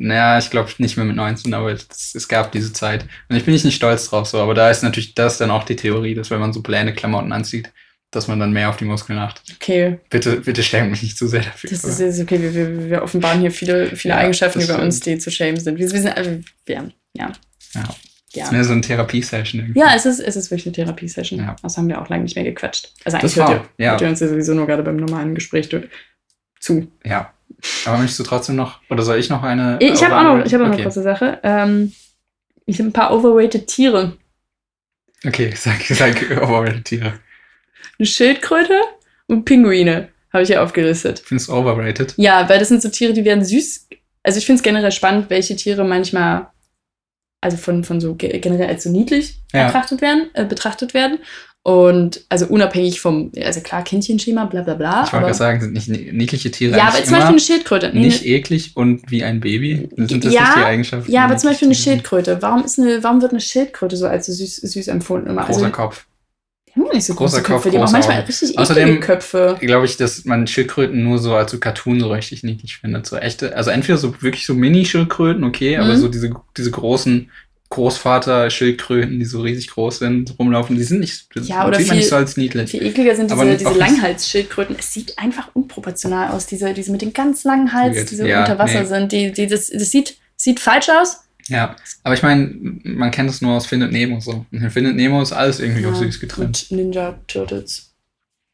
Naja, 0.00 0.38
ich 0.38 0.50
glaube 0.50 0.70
nicht 0.78 0.96
mehr 0.96 1.06
mit 1.06 1.16
19, 1.16 1.52
aber 1.54 1.72
es, 1.72 2.14
es 2.14 2.28
gab 2.28 2.52
diese 2.52 2.72
Zeit. 2.72 3.04
Und 3.28 3.34
ich 3.36 3.44
bin 3.44 3.52
nicht, 3.52 3.64
nicht 3.64 3.74
stolz 3.74 4.08
drauf 4.08 4.28
so, 4.28 4.38
aber 4.40 4.54
da 4.54 4.70
ist 4.70 4.82
natürlich 4.84 5.14
das 5.14 5.38
dann 5.38 5.50
auch 5.50 5.64
die 5.64 5.74
Theorie, 5.74 6.14
dass 6.14 6.30
wenn 6.30 6.38
man 6.38 6.52
so 6.52 6.62
pläne 6.62 6.94
Klamotten 6.94 7.32
anzieht, 7.32 7.72
dass 8.10 8.26
man 8.28 8.40
dann 8.40 8.52
mehr 8.52 8.70
auf 8.70 8.76
die 8.78 8.84
Muskeln 8.84 9.18
achtet. 9.18 9.56
Okay, 9.56 9.98
Bitte, 10.08 10.40
bitte 10.40 10.62
schämt 10.62 10.90
mich 10.90 11.02
nicht 11.02 11.18
zu 11.18 11.26
sehr 11.28 11.42
dafür. 11.42 11.70
das 11.70 11.84
ist 11.84 12.00
jetzt 12.00 12.20
okay. 12.20 12.40
Wir, 12.40 12.54
wir, 12.54 12.90
wir 12.90 13.02
offenbaren 13.02 13.40
hier 13.40 13.50
viele, 13.50 13.94
viele 13.96 14.14
Ja, 14.14 14.20
Eigenschaften 14.20 14.60
das 14.60 14.68
über 14.68 14.80
uns, 14.82 15.00
die 15.00 15.18
zu 15.18 15.30
schämen 15.30 15.60
sind. 15.60 15.78
Wir, 15.78 15.90
wir 15.90 16.00
sind, 16.00 16.16
also, 16.16 16.30
ja, 16.66 16.84
ja, 17.14 17.32
ja. 17.74 17.84
ja. 18.32 18.44
ist 18.44 18.52
mehr 18.52 18.64
so 18.64 18.72
eine 18.72 18.80
Therapiesession 18.80 19.60
irgendwie. 19.60 19.78
Ja, 19.80 19.94
es 19.94 20.06
ist, 20.06 20.20
es 20.20 20.36
ist 20.36 20.50
wirklich 20.50 20.66
eine 20.66 20.74
Therapiesession. 20.74 21.40
Ja. 21.40 21.56
Das 21.62 21.76
haben 21.76 21.88
wir 21.88 22.00
auch 22.00 22.08
lange 22.08 22.22
nicht 22.22 22.34
mehr 22.36 22.44
gequatscht. 22.44 22.92
Also 23.04 23.18
Das 23.18 23.24
eigentlich 23.24 23.36
hört 23.36 23.48
war- 23.48 23.68
ihr, 23.76 23.84
ja. 23.84 23.90
hört 23.92 24.00
ihr 24.00 24.08
uns 24.08 24.20
ja 24.20 24.28
sowieso 24.28 24.54
nur 24.54 24.66
gerade 24.66 24.82
beim 24.82 24.96
normalen 24.96 25.34
Gespräch 25.34 25.68
zu. 26.60 26.88
Ja. 27.04 27.32
Aber 27.84 27.98
möchtest 27.98 28.20
du 28.20 28.24
trotzdem 28.24 28.56
noch, 28.56 28.80
oder 28.88 29.02
soll 29.02 29.18
ich 29.18 29.28
noch 29.28 29.42
eine? 29.42 29.78
Ich 29.80 30.02
habe 30.02 30.16
auch 30.16 30.22
noch, 30.38 30.46
ich 30.46 30.54
hab 30.54 30.60
auch 30.60 30.66
noch 30.66 30.72
okay. 30.72 30.82
eine 30.82 30.82
kurze 30.84 31.02
Sache. 31.02 31.40
Ähm, 31.42 31.92
ich 32.66 32.78
habe 32.78 32.88
ein 32.88 32.92
paar 32.92 33.12
overrated 33.12 33.66
Tiere. 33.66 34.16
Okay, 35.26 35.52
sag, 35.56 35.80
sag 35.82 36.30
overrated 36.42 36.84
Tiere. 36.84 37.14
Eine 37.98 38.06
Schildkröte 38.06 38.74
und 39.26 39.44
Pinguine 39.44 40.08
habe 40.32 40.42
ich 40.42 40.48
hier 40.48 40.62
aufgelistet. 40.62 41.20
Findest 41.24 41.48
du 41.48 41.54
overrated? 41.54 42.14
Ja, 42.16 42.48
weil 42.48 42.58
das 42.58 42.68
sind 42.68 42.82
so 42.82 42.88
Tiere, 42.88 43.12
die 43.12 43.24
werden 43.24 43.44
süß. 43.44 43.88
Also 44.22 44.38
ich 44.38 44.46
finde 44.46 44.58
es 44.58 44.62
generell 44.62 44.92
spannend, 44.92 45.30
welche 45.30 45.56
Tiere 45.56 45.84
manchmal, 45.84 46.48
also 47.40 47.56
von, 47.56 47.82
von 47.84 48.00
so 48.00 48.14
ge- 48.14 48.38
generell 48.38 48.68
als 48.68 48.84
so 48.84 48.90
niedlich 48.90 49.38
Ja. 49.52 49.66
betrachtet 49.66 50.00
werden, 50.00 50.28
äh, 50.34 50.44
betrachtet 50.44 50.94
werden. 50.94 51.18
Und 51.64 52.24
also 52.28 52.46
unabhängig 52.46 53.00
vom, 53.00 53.32
also 53.42 53.60
klar, 53.60 53.82
Kindchenschema, 53.84 54.44
bla 54.46 54.62
bla 54.62 54.74
bla. 54.74 55.04
Ich 55.04 55.12
wollte 55.12 55.24
gerade 55.26 55.34
sagen, 55.34 55.60
sind 55.60 55.72
nicht 55.72 55.88
ni- 55.88 56.12
niedliche 56.12 56.50
Tiere 56.50 56.76
ja, 56.78 56.84
aber 56.88 57.02
zum 57.02 57.12
Beispiel 57.14 57.28
eine 57.30 57.40
Schildkröte. 57.40 57.90
Nee, 57.92 58.00
nicht 58.00 58.22
ne- 58.22 58.28
eklig 58.28 58.72
und 58.76 59.10
wie 59.10 59.24
ein 59.24 59.40
Baby? 59.40 59.88
Sind 59.96 60.24
das 60.24 60.32
Ja, 60.32 60.42
nicht 60.44 60.56
die 60.56 60.60
Eigenschaften? 60.62 61.10
ja, 61.12 61.24
aber 61.24 61.36
zum 61.36 61.50
Beispiel 61.50 61.68
eine 61.68 61.74
Schildkröte. 61.74 62.40
Warum, 62.40 62.64
ist 62.64 62.78
eine, 62.78 63.02
warum 63.02 63.20
wird 63.20 63.32
eine 63.32 63.40
Schildkröte 63.40 63.96
so 63.96 64.06
als 64.06 64.26
so 64.26 64.32
süß, 64.32 64.56
süß 64.56 64.88
empfunden? 64.88 65.28
Immer? 65.28 65.42
sind? 65.42 65.52
Großer 65.54 65.64
also, 65.66 65.76
Kopf. 65.76 66.06
Die 66.74 66.80
haben 66.80 66.86
doch 66.86 66.94
nicht 66.94 67.04
so 67.04 67.14
großer 67.14 67.38
große 67.38 67.42
Kopf, 67.42 67.62
Köpfe. 67.64 67.70
Die 67.70 67.76
haben 67.76 67.82
auch 67.82 67.86
große 67.86 67.92
manchmal 67.94 68.16
Augen. 68.18 68.26
richtig 68.26 68.58
Außerdem- 68.58 69.00
Köpfe. 69.00 69.56
Glaube 69.60 69.86
ich, 69.86 69.96
dass 69.96 70.24
man 70.24 70.46
Schildkröten 70.46 71.02
nur 71.02 71.18
so 71.18 71.34
als 71.34 71.50
so 71.50 71.58
Cartoon 71.58 72.00
so 72.00 72.10
richtig 72.10 72.42
niedlich 72.42 72.76
findet. 72.78 73.06
So 73.06 73.16
echte, 73.16 73.56
also 73.56 73.70
entweder 73.70 73.98
so 73.98 74.14
wirklich 74.22 74.46
so 74.46 74.54
Mini-Schildkröten, 74.54 75.44
okay, 75.44 75.76
aber 75.76 75.94
Mhm. 75.94 75.98
so 76.00 76.08
diese, 76.08 76.30
diese 76.56 76.70
großen 76.70 77.30
Großvater-Schildkröten, 77.70 79.18
die 79.18 79.24
so 79.24 79.40
riesig 79.42 79.68
groß 79.68 79.98
sind, 79.98 80.34
rumlaufen, 80.38 80.76
die 80.76 80.82
sind 80.84 81.00
nicht, 81.00 81.26
Ja, 81.42 81.66
oder 81.66 81.78
man 81.78 81.80
nicht 81.82 81.90
viel- 81.90 82.02
so 82.02 82.16
als 82.16 82.36
niedlich. 82.36 82.70
Viel 82.70 82.82
ekliger 82.86 83.14
sind 83.14 83.30
Aber 83.30 83.44
diese, 83.44 83.58
diese 83.58 83.78
Langhalsschildkröten. 83.78 84.76
Es 84.78 84.92
sieht 84.92 85.18
einfach 85.18 85.50
unproportional 85.54 86.30
aus, 86.32 86.46
diese, 86.46 86.72
diese 86.72 86.92
mit 86.92 87.02
dem 87.02 87.12
ganz 87.12 87.44
langen 87.44 87.72
Hals, 87.72 88.06
die 88.06 88.16
so 88.16 88.24
Ja, 88.24 88.40
unter 88.40 88.58
Wasser 88.58 88.80
nee. 88.80 88.86
sind. 88.86 89.12
Die, 89.12 89.32
die, 89.32 89.46
das, 89.46 89.68
das 89.70 89.90
sieht, 89.90 90.16
sieht 90.36 90.60
falsch 90.60 90.88
aus. 90.88 91.20
Ja, 91.48 91.76
aber 92.02 92.14
ich 92.14 92.22
meine, 92.22 92.50
man 92.84 93.10
kennt 93.10 93.30
es 93.30 93.40
nur 93.42 93.56
aus 93.56 93.66
Findet 93.66 93.92
Nemo 93.92 94.20
so. 94.20 94.46
In 94.50 94.70
Findet 94.70 94.96
Nemo 94.96 95.20
ist 95.22 95.32
alles 95.32 95.60
irgendwie 95.60 95.86
auf 95.86 95.94
Ja, 95.94 96.00
süß 96.00 96.20
getrimmt. 96.20 96.66
Und 96.70 96.76
Ninja 96.76 97.18
Turtles. 97.26 97.92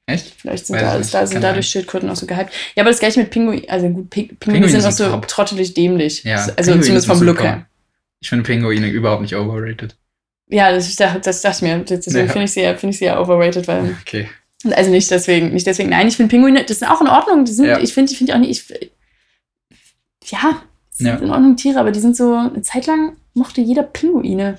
Echt? 0.07 0.34
Vielleicht 0.38 0.66
sind, 0.66 0.76
Weiß 0.76 0.82
da, 0.82 0.92
ist, 0.95 0.99
nicht. 1.01 1.14
da, 1.14 1.26
sind 1.26 1.40
dadurch. 1.42 1.66
Schildkröten 1.66 2.11
auch 2.11 2.16
so 2.16 2.26
gehypt. 2.26 2.53
Ja, 2.76 2.82
aber 2.82 2.90
das 2.90 3.01
gleiche 3.01 3.20
mit 3.20 3.30
Pinguinen. 3.30 3.68
Also 3.68 3.88
gut, 3.88 4.11
Ping- 4.11 4.36
Pinguine, 4.38 4.68
sind 4.68 4.84
auch 4.84 4.90
so 4.92 5.09
top. 5.09 5.26
trottelig 5.28 5.72
dämlich. 5.74 6.24
Ja, 6.24 6.36
also 6.36 6.55
Pinguine 6.57 6.80
zumindest 6.82 7.07
vom 7.07 7.22
Look 7.22 7.42
her. 7.42 7.66
Ich 8.20 8.28
finde 8.28 8.45
Pinguine 8.45 8.88
überhaupt 8.88 9.22
nicht 9.22 9.34
overrated. 9.34 9.97
Ja, 10.49 10.70
das, 10.72 10.95
das, 10.97 11.20
das 11.22 11.40
dachte 11.40 11.57
ich 11.57 11.62
mir. 11.72 11.78
Deswegen 11.84 12.26
Ja. 12.26 12.32
finde 12.32 12.45
ich 12.45 12.53
sie 12.53 12.61
ja, 12.61 12.76
finde 12.76 12.90
ich 12.92 12.99
sie 12.99 13.07
ja 13.07 13.18
overrated, 13.18 13.66
weil. 13.66 13.97
Okay. 14.03 14.28
Also 14.72 14.90
nicht 14.90 15.11
deswegen, 15.11 15.53
nicht 15.55 15.66
deswegen. 15.66 15.88
Nein, 15.90 16.07
ich 16.09 16.16
finde 16.16 16.30
Pinguine, 16.30 16.64
das 16.64 16.78
sind 16.80 16.88
auch 16.88 17.01
in 17.01 17.07
Ordnung. 17.09 17.45
Die 17.47 17.53
sind, 17.53 17.64
Ja. 17.66 17.80
ich 17.80 17.92
finde, 17.95 18.12
ich 18.12 18.18
finde 18.18 18.34
auch 18.34 18.38
nicht. 18.38 18.70
Ich, 18.70 20.30
ja, 20.30 20.62
sind 20.97 21.07
Ja. 21.07 21.16
in 21.16 21.30
Ordnung 21.30 21.57
Tiere, 21.57 21.78
aber 21.80 21.90
die 21.92 22.01
sind 22.01 22.16
so. 22.16 22.34
Eine 22.34 22.62
Zeit 22.62 22.86
lang 22.86 23.16
mochte 23.34 23.61
jeder 23.61 23.82
Pinguine. 23.82 24.59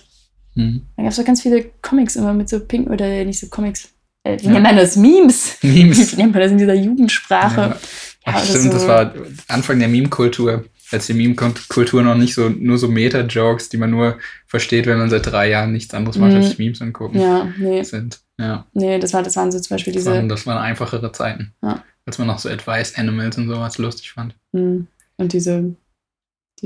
Hm. 0.55 0.81
Da 0.95 1.03
gab 1.03 1.11
es 1.11 1.17
doch 1.17 1.25
ganz 1.25 1.41
viele 1.41 1.65
Comics 1.81 2.15
immer 2.15 2.33
mit 2.33 2.47
so 2.49 2.59
Pink 2.59 2.89
oder 2.89 3.23
nicht 3.25 3.39
so 3.39 3.47
Comics. 3.47 3.89
Äh, 4.23 4.37
wie 4.41 4.45
Ja. 4.45 4.51
nennt 4.51 4.63
man 4.63 4.75
das? 4.75 4.95
Memes. 4.95 5.57
Wie 5.61 5.83
Memes. 5.83 6.15
nennt 6.17 6.33
man 6.33 6.41
das 6.41 6.51
in 6.51 6.57
dieser 6.57 6.73
Jugendsprache? 6.75 7.61
Ja. 7.61 7.77
Ach, 8.25 8.43
stimmt, 8.43 8.63
so. 8.63 8.69
das 8.71 8.87
war 8.87 9.13
Anfang 9.47 9.79
der 9.79 9.87
Meme-Kultur. 9.87 10.65
Als 10.91 11.07
die 11.07 11.13
Meme-Kultur 11.13 12.03
noch 12.03 12.15
nicht 12.15 12.33
so 12.35 12.49
nur 12.49 12.77
so 12.77 12.87
Meta-Jokes, 12.87 13.69
die 13.69 13.77
man 13.77 13.89
nur 13.91 14.17
versteht, 14.45 14.85
wenn 14.85 14.97
man 14.99 15.09
seit 15.09 15.25
drei 15.25 15.49
Jahren 15.49 15.71
nichts 15.73 15.93
anderes 15.93 16.17
macht, 16.17 16.31
Mhm. 16.31 16.37
als 16.37 16.57
Memes 16.57 16.81
angucken, 16.81 17.19
Ja, 17.19 17.47
nee, 17.57 17.81
sind. 17.83 18.19
Ja, 18.39 18.65
nee, 18.73 18.99
das, 18.99 19.13
war, 19.13 19.23
das 19.23 19.35
waren 19.35 19.51
so 19.51 19.59
zum 19.59 19.75
Beispiel 19.75 19.93
das 19.93 20.05
waren, 20.05 20.13
diese. 20.15 20.27
das 20.27 20.45
waren 20.45 20.57
einfachere 20.57 21.11
Zeiten. 21.11 21.53
Ja. 21.63 21.83
Als 22.05 22.17
man 22.19 22.27
noch 22.27 22.39
so 22.39 22.49
Advice 22.49 22.95
Animals 22.97 23.37
und 23.37 23.47
sowas 23.47 23.77
lustig 23.77 24.11
fand. 24.11 24.35
Hm, 24.53 24.87
Und 25.17 25.33
diese. 25.33 25.75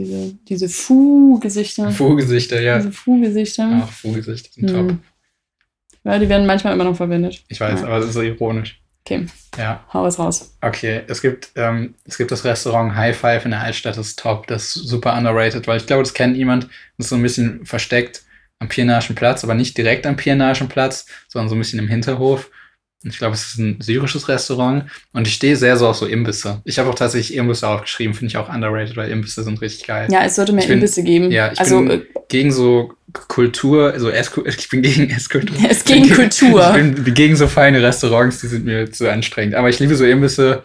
Diese, 0.04 0.34
diese 0.48 0.70
Fu-Gesichter. 0.70 1.92
Fuhgesichter, 1.92 2.62
ja. 2.62 2.78
Diese 2.78 2.92
Fu-Gesichter. 2.92 3.82
Ach, 3.84 3.92
Fuhgesichter 3.92 4.50
sind 4.54 4.70
Hm. 4.72 4.88
top. 4.88 4.98
Ja, 6.06 6.18
die 6.20 6.30
werden 6.30 6.48
manchmal 6.48 6.74
immer 6.74 6.86
noch 6.86 6.96
verwendet. 6.96 7.44
Ich 7.50 7.60
weiß, 7.60 7.82
Ja. 7.82 7.88
aber 7.88 7.98
das 8.00 8.08
ist 8.08 8.14
so 8.14 8.22
ironisch. 8.22 8.80
Okay, 9.06 9.26
Ja, 9.58 9.84
hau 9.94 10.06
es 10.06 10.20
raus. 10.20 10.56
okay. 10.62 11.02
Es 11.08 11.22
gibt, 11.22 11.50
ähm, 11.56 11.96
es 12.06 12.18
gibt 12.18 12.32
das 12.32 12.46
Restaurant 12.46 12.96
High 12.96 13.18
Five 13.18 13.46
in 13.46 13.52
der 13.52 13.62
Altstadt, 13.62 13.98
das 13.98 14.08
ist 14.08 14.20
top. 14.20 14.48
Das 14.48 14.76
ist 14.76 14.88
super 14.88 15.18
underrated, 15.18 15.68
weil 15.68 15.78
ich 15.78 15.88
glaube, 15.88 16.04
das 16.04 16.14
kennt 16.14 16.38
niemand. 16.38 16.66
Das 16.98 17.06
ist 17.06 17.10
so 17.10 17.16
ein 17.16 17.24
bisschen 17.24 17.66
versteckt 17.66 18.24
am 18.60 18.68
Pirnaischen 18.70 19.16
Platz, 19.16 19.44
aber 19.44 19.56
nicht 19.56 19.78
direkt 19.78 20.06
am 20.06 20.16
Pirnaischen 20.16 20.68
Platz, 20.70 21.06
sondern 21.28 21.50
so 21.50 21.56
ein 21.56 21.60
bisschen 21.60 21.80
im 21.80 21.88
Hinterhof. 21.88 22.52
Ich 23.04 23.18
glaube, 23.18 23.34
es 23.34 23.46
ist 23.52 23.58
ein 23.60 23.78
syrisches 23.80 24.28
Restaurant 24.28 24.84
und 25.14 25.26
ich 25.26 25.34
stehe 25.36 25.56
sehr 25.56 25.78
so 25.78 25.88
auf 25.88 25.96
so 25.96 26.06
Imbisse. 26.06 26.62
Ich 26.66 26.80
habe 26.80 26.90
auch 26.90 26.96
tatsächlich 26.96 27.38
Imbisse 27.38 27.66
aufgeschrieben, 27.68 28.14
finde 28.14 28.32
ich 28.32 28.38
auch 28.38 28.54
underrated, 28.54 28.98
weil 28.98 29.10
Imbisse 29.10 29.44
sind 29.44 29.62
richtig 29.62 29.88
geil. 29.88 30.10
Ja, 30.12 30.24
es 30.26 30.36
sollte 30.36 30.52
mehr 30.52 30.64
Ich 30.64 30.68
bin- 30.68 30.80
Imbisse 30.80 31.04
geben. 31.04 31.32
ja, 31.32 31.50
ich 31.52 31.60
also, 31.60 31.82
bin- 31.82 32.02
Gegen 32.28 32.52
so 32.52 32.94
Kultur, 33.30 33.94
also 33.94 34.10
Essku 34.10 34.44
ich 34.46 34.68
bin 34.70 34.82
gegen 34.82 35.10
Esskultur. 35.10 35.58
äh, 35.64 35.68
es 35.70 35.84
gegen 35.86 36.10
Kultur. 36.14 36.76
Ich 36.78 36.96
bin 37.04 37.14
gegen 37.14 37.36
so 37.38 37.48
feine 37.48 37.82
Restaurants, 37.82 38.42
die 38.42 38.48
sind 38.48 38.66
mir 38.66 38.92
zu 38.92 39.10
anstrengend. 39.10 39.56
Aber 39.56 39.70
ich 39.70 39.80
liebe 39.80 39.96
so 39.96 40.06
Imbisse, 40.06 40.64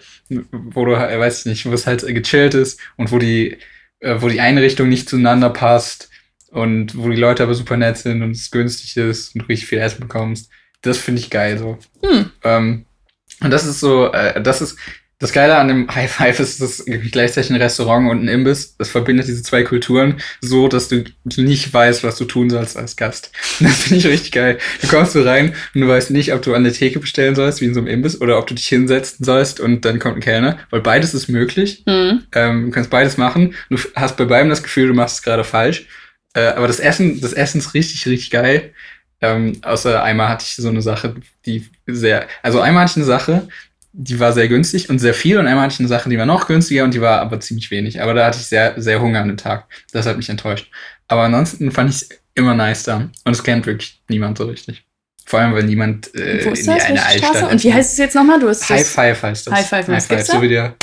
wo 0.52 0.84
du, 0.84 0.92
äh, 0.94 1.18
weiß 1.18 1.40
ich 1.40 1.46
nicht, 1.46 1.66
wo 1.66 1.72
es 1.72 1.86
halt 1.86 2.04
gechillt 2.04 2.54
ist 2.54 2.80
und 2.96 3.12
wo 3.12 3.18
die, 3.18 3.58
äh, 4.00 4.16
wo 4.18 4.28
die 4.28 4.40
Einrichtung 4.40 4.88
nicht 4.88 5.08
zueinander 5.08 5.50
passt 5.50 6.10
und 6.50 6.96
wo 6.98 7.08
die 7.08 7.16
Leute 7.16 7.44
aber 7.44 7.54
super 7.54 7.76
nett 7.76 7.96
sind 7.96 8.22
und 8.22 8.32
es 8.32 8.50
günstig 8.50 8.96
ist 8.96 9.34
und 9.34 9.42
du 9.42 9.46
richtig 9.46 9.68
viel 9.68 9.78
Essen 9.78 10.00
bekommst. 10.00 10.50
Das 10.84 10.98
finde 10.98 11.20
ich 11.20 11.30
geil 11.30 11.58
so. 11.58 11.78
Hm. 12.02 12.30
Ähm, 12.44 12.84
und 13.40 13.50
das 13.50 13.66
ist 13.66 13.80
so, 13.80 14.12
äh, 14.12 14.40
das 14.40 14.60
ist 14.60 14.78
das 15.24 15.32
Geile 15.32 15.56
an 15.56 15.68
dem 15.68 15.88
High 15.94 16.10
Five 16.10 16.40
ist, 16.40 16.60
dass 16.60 16.80
es 16.80 17.10
gleichzeitig 17.10 17.50
ein 17.50 17.56
Restaurant 17.56 18.10
und 18.10 18.24
ein 18.24 18.28
Imbiss. 18.28 18.76
Das 18.76 18.90
verbindet 18.90 19.26
diese 19.26 19.42
zwei 19.42 19.62
Kulturen 19.62 20.20
so, 20.40 20.68
dass 20.68 20.88
du 20.88 21.04
nicht 21.36 21.72
weißt, 21.72 22.04
was 22.04 22.16
du 22.16 22.24
tun 22.24 22.50
sollst 22.50 22.76
als 22.76 22.96
Gast. 22.96 23.32
Das 23.60 23.84
finde 23.84 23.98
ich 23.98 24.06
richtig 24.06 24.32
geil. 24.32 24.58
Du 24.82 24.88
kommst 24.88 25.12
so 25.12 25.22
rein 25.22 25.54
und 25.74 25.80
du 25.80 25.88
weißt 25.88 26.10
nicht, 26.10 26.32
ob 26.34 26.42
du 26.42 26.54
an 26.54 26.64
der 26.64 26.72
Theke 26.72 26.98
bestellen 26.98 27.34
sollst, 27.34 27.60
wie 27.60 27.66
in 27.66 27.74
so 27.74 27.80
einem 27.80 27.86
Imbiss, 27.86 28.20
oder 28.20 28.38
ob 28.38 28.46
du 28.46 28.54
dich 28.54 28.66
hinsetzen 28.66 29.24
sollst 29.24 29.60
und 29.60 29.84
dann 29.84 29.98
kommt 29.98 30.16
ein 30.16 30.20
Kellner, 30.20 30.58
weil 30.70 30.80
beides 30.80 31.14
ist 31.14 31.28
möglich. 31.28 31.82
Hm. 31.86 32.24
Ähm, 32.32 32.66
du 32.66 32.70
kannst 32.70 32.90
beides 32.90 33.16
machen. 33.16 33.54
Du 33.70 33.78
hast 33.94 34.16
bei 34.16 34.24
beidem 34.24 34.50
das 34.50 34.62
Gefühl, 34.62 34.88
du 34.88 34.94
machst 34.94 35.16
es 35.16 35.22
gerade 35.22 35.44
falsch. 35.44 35.86
Äh, 36.34 36.48
aber 36.48 36.66
das 36.66 36.80
Essen, 36.80 37.20
das 37.20 37.32
Essen 37.32 37.58
ist 37.58 37.74
richtig, 37.74 38.06
richtig 38.06 38.30
geil. 38.30 38.72
Ähm, 39.24 39.58
außer 39.62 40.02
einmal 40.02 40.28
hatte 40.28 40.44
ich 40.46 40.56
so 40.56 40.68
eine 40.68 40.82
Sache, 40.82 41.14
die 41.46 41.66
sehr, 41.86 42.26
also 42.42 42.60
einmal 42.60 42.82
hatte 42.82 42.92
ich 42.92 42.96
eine 42.96 43.06
Sache, 43.06 43.48
die 43.92 44.20
war 44.20 44.32
sehr 44.32 44.48
günstig 44.48 44.90
und 44.90 44.98
sehr 44.98 45.14
viel 45.14 45.38
und 45.38 45.46
einmal 45.46 45.64
hatte 45.64 45.74
ich 45.74 45.80
eine 45.80 45.88
Sache, 45.88 46.10
die 46.10 46.18
war 46.18 46.26
noch 46.26 46.46
günstiger 46.46 46.84
und 46.84 46.92
die 46.92 47.00
war 47.00 47.20
aber 47.20 47.40
ziemlich 47.40 47.70
wenig. 47.70 48.02
Aber 48.02 48.12
da 48.12 48.26
hatte 48.26 48.38
ich 48.38 48.46
sehr, 48.46 48.74
sehr 48.76 49.00
Hunger 49.00 49.20
an 49.20 49.28
dem 49.28 49.36
Tag. 49.36 49.66
Das 49.92 50.04
hat 50.04 50.16
mich 50.16 50.28
enttäuscht. 50.28 50.70
Aber 51.08 51.22
ansonsten 51.22 51.70
fand 51.70 51.90
ich 51.90 51.96
es 52.02 52.08
immer 52.34 52.54
nice 52.54 52.82
da. 52.82 53.08
Und 53.24 53.32
es 53.32 53.42
kennt 53.42 53.66
wirklich 53.66 54.02
niemand 54.08 54.36
so 54.36 54.44
richtig. 54.44 54.84
Vor 55.26 55.40
allem, 55.40 55.54
weil 55.54 55.62
niemand 55.62 56.14
äh, 56.14 56.44
Wo 56.44 56.50
ist 56.50 56.66
in 56.66 56.74
die 56.74 56.80
eine 56.80 57.06
Altstadt 57.06 57.36
Straße? 57.36 57.52
Und 57.52 57.64
wie 57.64 57.72
heißt 57.72 57.92
es 57.92 57.98
jetzt 57.98 58.14
nochmal? 58.14 58.40
Du 58.40 58.48
hast 58.48 58.68
High. 58.68 58.86
Five 58.86 59.22
heißt 59.22 59.46
das. 59.46 59.54
High 59.54 59.68
Five, 59.68 60.08
gibt's 60.08 60.26
da? 60.26 60.34
so 60.34 60.42
wie 60.42 60.48
der 60.48 60.74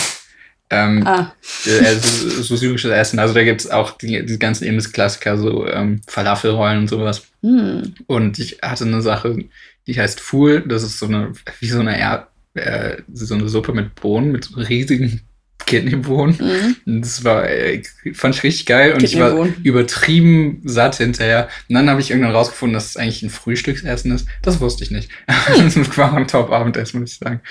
ähm, 0.71 1.05
Ah, 1.05 1.33
äh, 1.65 1.85
also 1.85 2.41
so 2.41 2.55
syrisches 2.55 2.91
Essen. 2.91 3.19
Also 3.19 3.33
da 3.33 3.43
gibt's 3.43 3.69
auch 3.69 3.97
die, 3.97 4.25
die 4.25 4.39
ganzen 4.39 4.65
Imbiss-Klassiker, 4.65 5.37
so 5.37 5.67
ähm, 5.67 6.01
Falafelrollen 6.07 6.79
und 6.79 6.87
sowas. 6.87 7.27
hm. 7.41 7.93
Und 8.07 8.39
ich 8.39 8.59
hatte 8.61 8.85
eine 8.85 9.01
Sache, 9.01 9.37
die 9.85 9.99
heißt 9.99 10.19
Fool. 10.19 10.61
Das 10.67 10.83
ist 10.83 10.97
so 10.97 11.05
eine, 11.05 11.33
wie 11.59 11.67
so 11.67 11.81
eine, 11.81 11.99
Erd, 11.99 12.27
äh, 12.53 12.97
so 13.13 13.35
eine 13.35 13.49
Suppe 13.49 13.73
mit 13.73 13.95
Bohnen, 13.95 14.31
mit 14.31 14.45
so 14.45 14.59
riesigen 14.59 15.21
Kidneybohnen. 15.65 16.37
Hm. 16.37 16.75
Und 16.85 17.01
Das 17.01 17.23
war, 17.23 17.49
äh, 17.49 17.81
fand 18.13 18.35
ich 18.35 18.43
richtig 18.43 18.65
geil 18.65 18.93
und 18.93 19.03
ich 19.03 19.19
war 19.19 19.47
übertrieben 19.63 20.61
satt 20.63 20.97
hinterher. 20.97 21.49
Und 21.69 21.75
dann 21.75 21.89
habe 21.89 22.01
ich 22.01 22.11
irgendwann 22.11 22.35
rausgefunden, 22.35 22.73
dass 22.73 22.89
es 22.89 22.97
eigentlich 22.97 23.23
ein 23.23 23.29
Frühstücksessen 23.29 24.11
ist. 24.11 24.27
Das 24.41 24.59
wusste 24.59 24.83
ich 24.83 24.91
nicht. 24.91 25.09
Das 25.61 25.97
war 25.97 26.13
ein 26.13 26.27
Top-Abendessen, 26.27 26.99
muss 26.99 27.13
ich 27.13 27.17
sagen. 27.17 27.41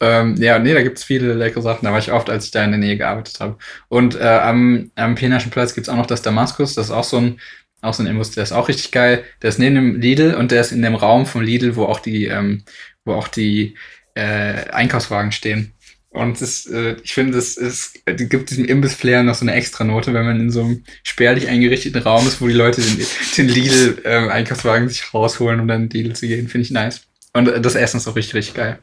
Ähm, 0.00 0.36
ja, 0.36 0.58
nee, 0.58 0.74
da 0.74 0.82
gibt's 0.82 1.04
viele 1.04 1.34
leckere 1.34 1.62
Sachen. 1.62 1.84
Da 1.84 1.92
war 1.92 1.98
ich 1.98 2.12
oft, 2.12 2.30
als 2.30 2.46
ich 2.46 2.50
da 2.50 2.64
in 2.64 2.70
der 2.70 2.80
Nähe 2.80 2.96
gearbeitet 2.96 3.40
habe. 3.40 3.56
Und 3.88 4.14
äh, 4.16 4.24
am, 4.24 4.90
am 4.94 5.14
Pienaschen 5.14 5.50
Platz 5.50 5.74
gibt's 5.74 5.88
auch 5.88 5.96
noch 5.96 6.06
das 6.06 6.22
Damaskus. 6.22 6.74
Das 6.74 6.86
ist 6.86 6.92
auch 6.92 7.04
so 7.04 7.18
ein, 7.18 7.40
auch 7.82 7.94
so 7.94 8.02
ein 8.02 8.06
Imbiss, 8.06 8.32
der 8.32 8.42
ist 8.42 8.52
auch 8.52 8.68
richtig 8.68 8.90
geil. 8.90 9.24
Der 9.42 9.48
ist 9.48 9.58
neben 9.58 9.74
dem 9.74 10.00
Lidl 10.00 10.34
und 10.34 10.50
der 10.50 10.60
ist 10.60 10.72
in 10.72 10.82
dem 10.82 10.94
Raum 10.94 11.26
vom 11.26 11.42
Lidl, 11.42 11.76
wo 11.76 11.84
auch 11.84 12.00
die, 12.00 12.26
ähm, 12.26 12.64
wo 13.04 13.14
auch 13.14 13.28
die 13.28 13.76
äh, 14.14 14.70
Einkaufswagen 14.70 15.32
stehen. 15.32 15.72
Und 16.16 16.40
es, 16.40 16.66
äh, 16.66 16.96
ich 17.04 17.12
finde, 17.12 17.36
es, 17.36 17.56
es 17.58 17.92
gibt 18.06 18.48
diesem 18.50 18.64
Imbiss-Flair 18.64 19.22
noch 19.22 19.34
so 19.34 19.44
eine 19.44 19.52
Extranote, 19.52 20.14
wenn 20.14 20.24
man 20.24 20.40
in 20.40 20.50
so 20.50 20.62
einem 20.64 20.82
spärlich 21.02 21.46
eingerichteten 21.48 22.02
Raum 22.02 22.26
ist, 22.26 22.40
wo 22.40 22.46
die 22.48 22.54
Leute 22.54 22.80
den, 22.80 23.06
den 23.36 23.48
Lidl-Einkaufswagen 23.48 24.88
sich 24.88 25.12
rausholen, 25.12 25.60
um 25.60 25.68
dann 25.68 25.82
in 25.84 25.88
den 25.90 26.02
Lidl 26.02 26.16
zu 26.16 26.26
gehen. 26.26 26.48
Finde 26.48 26.64
ich 26.64 26.70
nice. 26.70 27.02
Und 27.34 27.46
das 27.64 27.74
Essen 27.74 27.98
ist 27.98 28.08
auch 28.08 28.16
richtig, 28.16 28.34
richtig 28.34 28.54
geil. 28.54 28.78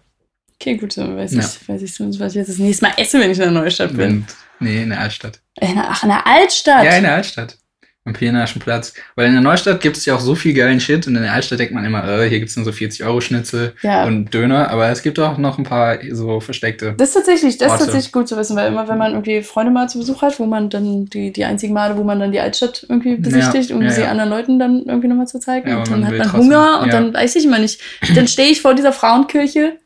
Okay, 0.61 0.77
gut, 0.77 0.95
dann 0.95 1.17
weiß 1.17 1.33
Ja. 1.33 1.39
ich, 1.39 1.67
weiß 1.67 1.81
ich 1.81 1.93
zumindest, 1.93 2.19
was 2.21 2.33
ich 2.33 2.37
jetzt 2.37 2.49
das 2.49 2.57
nächste 2.59 2.85
Mal 2.85 2.93
esse, 2.97 3.19
wenn 3.19 3.31
ich 3.31 3.37
in 3.37 3.43
der 3.43 3.51
Neustadt 3.51 3.97
bin. 3.97 4.17
Und, 4.19 4.25
nee, 4.59 4.83
in 4.83 4.89
der 4.89 4.99
Altstadt. 4.99 5.41
In 5.59 5.73
der, 5.75 5.89
ach, 5.89 6.03
in 6.03 6.09
der 6.09 6.25
Altstadt. 6.27 6.83
Ja, 6.85 6.95
in 6.97 7.03
der 7.03 7.15
Altstadt. 7.15 7.57
Am 8.05 8.11
Pionierischen 8.11 8.61
Platz. 8.61 8.93
Weil 9.15 9.27
in 9.27 9.33
der 9.33 9.41
Neustadt 9.41 9.79
gibt 9.79 9.95
es 9.95 10.05
ja 10.05 10.15
auch 10.15 10.19
so 10.19 10.35
viel 10.35 10.53
geilen 10.53 10.81
Shit 10.81 11.07
und 11.07 11.15
in 11.15 11.21
der 11.21 11.31
Altstadt 11.31 11.59
denkt 11.59 11.73
man 11.73 11.85
immer, 11.85 12.03
äh, 12.05 12.27
hier 12.27 12.39
gibt 12.39 12.49
es 12.49 12.57
nur 12.57 12.65
so 12.65 12.71
40-Euro-Schnitzel 12.71 13.75
Ja. 13.81 14.03
und 14.03 14.33
Döner, 14.33 14.69
aber 14.71 14.89
es 14.89 15.03
gibt 15.03 15.17
auch 15.19 15.37
noch 15.37 15.57
ein 15.57 15.63
paar 15.63 15.99
so 16.11 16.41
versteckte. 16.41 16.95
Das 16.97 17.09
ist 17.09 17.13
tatsächlich, 17.15 17.57
das 17.57 17.71
ist 17.71 17.79
tatsächlich 17.79 18.11
gut 18.11 18.27
zu 18.27 18.35
wissen, 18.35 18.57
weil 18.57 18.67
immer, 18.67 18.89
wenn 18.89 18.97
man 18.97 19.13
irgendwie 19.13 19.41
Freunde 19.41 19.71
mal 19.71 19.87
zu 19.87 19.99
Besuch 19.99 20.21
hat, 20.21 20.37
wo 20.37 20.45
man 20.45 20.69
dann 20.69 21.05
die, 21.05 21.31
die 21.31 21.45
einzigen 21.45 21.73
Male, 21.73 21.95
wo 21.95 22.03
man 22.03 22.19
dann 22.19 22.33
die 22.33 22.41
Altstadt 22.41 22.85
irgendwie 22.89 23.15
besichtigt, 23.15 23.71
um 23.71 23.81
ja, 23.81 23.89
sie 23.89 24.01
ja. 24.01 24.11
anderen 24.11 24.29
Leuten 24.29 24.59
dann 24.59 24.83
irgendwie 24.83 25.07
nochmal 25.07 25.27
zu 25.27 25.39
zeigen. 25.39 25.73
Und 25.73 25.89
dann 25.89 26.05
hat 26.05 26.17
man 26.17 26.33
Hunger 26.33 26.81
und 26.81 26.91
dann 26.91 27.13
weiß 27.13 27.37
ich 27.37 27.45
immer 27.45 27.59
nicht. 27.59 27.79
Dann 28.15 28.27
stehe 28.27 28.49
ich 28.49 28.61
vor 28.61 28.75
dieser 28.75 28.91
Frauenkirche 28.91 29.77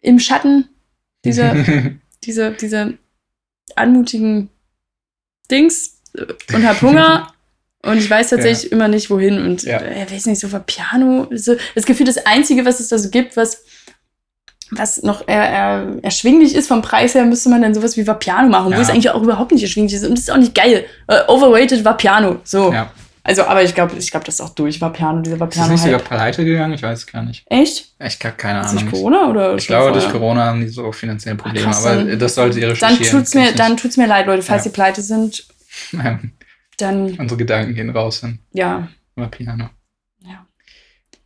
im 0.00 0.18
Schatten 0.20 0.68
dieser, 1.24 1.54
dieser, 2.24 2.50
dieser 2.52 2.92
anmutigen 3.74 4.50
Dings 5.50 6.01
und 6.54 6.66
habe 6.66 6.80
Hunger. 6.80 7.28
Und 7.84 7.98
ich 7.98 8.08
weiß 8.08 8.30
tatsächlich 8.30 8.70
immer 8.70 8.86
nicht, 8.86 9.10
wohin. 9.10 9.42
Und 9.44 9.64
Ja. 9.64 9.78
äh, 9.80 10.06
weiß 10.08 10.26
nicht, 10.26 10.38
so 10.38 10.52
war 10.52 10.60
Piano. 10.60 11.26
So, 11.32 11.56
das 11.74 11.84
Gefühl, 11.84 12.06
das 12.06 12.24
Einzige, 12.26 12.64
was 12.64 12.78
es 12.78 12.86
da 12.86 12.96
so 12.96 13.10
gibt, 13.10 13.36
was, 13.36 13.64
was 14.70 15.02
noch 15.02 15.26
eher, 15.26 15.42
eher 15.50 15.86
erschwinglich 16.02 16.54
ist 16.54 16.68
vom 16.68 16.80
Preis 16.80 17.16
her, 17.16 17.24
müsste 17.24 17.48
man 17.48 17.60
dann 17.60 17.74
sowas 17.74 17.96
wie 17.96 18.06
Vapiano 18.06 18.48
machen, 18.48 18.70
Ja. 18.70 18.78
wo 18.78 18.80
es 18.82 18.88
eigentlich 18.88 19.10
auch 19.10 19.20
überhaupt 19.20 19.50
nicht 19.50 19.62
erschwinglich 19.64 19.94
ist. 19.94 20.04
Und 20.04 20.12
das 20.12 20.20
ist 20.20 20.30
auch 20.30 20.36
nicht 20.36 20.54
geil. 20.54 20.84
Äh, 21.08 21.22
overrated 21.26 21.84
Vapiano. 21.84 22.36
So. 22.44 22.72
ja. 22.72 22.92
Also, 23.24 23.42
aber 23.44 23.64
ich 23.64 23.74
glaube, 23.74 23.96
ich 23.98 24.10
glaub, 24.12 24.24
das 24.24 24.34
ist 24.36 24.40
auch 24.40 24.50
durch 24.50 24.80
Vapiano, 24.80 25.20
dieser 25.20 25.34
Ist 25.34 25.40
das 25.40 25.48
Vapiano. 25.48 25.72
nicht 25.72 25.82
sogar 25.82 25.98
Halt. 25.98 26.08
pleite 26.08 26.44
gegangen? 26.44 26.74
Ich 26.74 26.82
weiß 26.84 27.00
es 27.00 27.06
gar 27.08 27.22
nicht. 27.24 27.44
Echt? 27.50 27.86
Ich 27.98 28.18
habe 28.24 28.36
keine 28.36 28.60
Ist 28.60 28.70
durch 28.72 28.82
Ahnung. 28.82 28.92
Corona 28.92 29.28
oder? 29.28 29.54
Ich 29.56 29.66
glaube, 29.66 29.90
durch 29.90 30.04
vorher? 30.04 30.20
Corona 30.20 30.44
haben 30.44 30.60
die 30.60 30.68
so 30.68 30.92
finanzielle 30.92 31.34
Probleme, 31.36 31.64
krass, 31.66 31.84
aber 31.84 31.96
dann- 32.04 32.18
das 32.18 32.36
sollte 32.36 32.60
ihr 32.60 32.68
Dann 32.74 32.92
recherchieren. 32.94 33.18
tut's 33.18 33.34
mir, 33.34 33.50
dann 33.52 33.76
tut's 33.76 33.96
mir 33.96 34.06
leid, 34.06 34.26
Leute, 34.26 34.42
falls 34.42 34.64
Ja. 34.64 34.70
ihr 34.70 34.72
pleite 34.72 35.02
sind. 35.02 35.44
Ähm, 35.94 36.32
dann 36.78 37.14
Unsere 37.18 37.38
Gedanken 37.38 37.74
gehen 37.74 37.90
raus 37.90 38.20
hin. 38.20 38.38
ja. 38.52 38.88
Über 39.14 39.28
Piano. 39.28 39.68
Ja. 40.20 40.46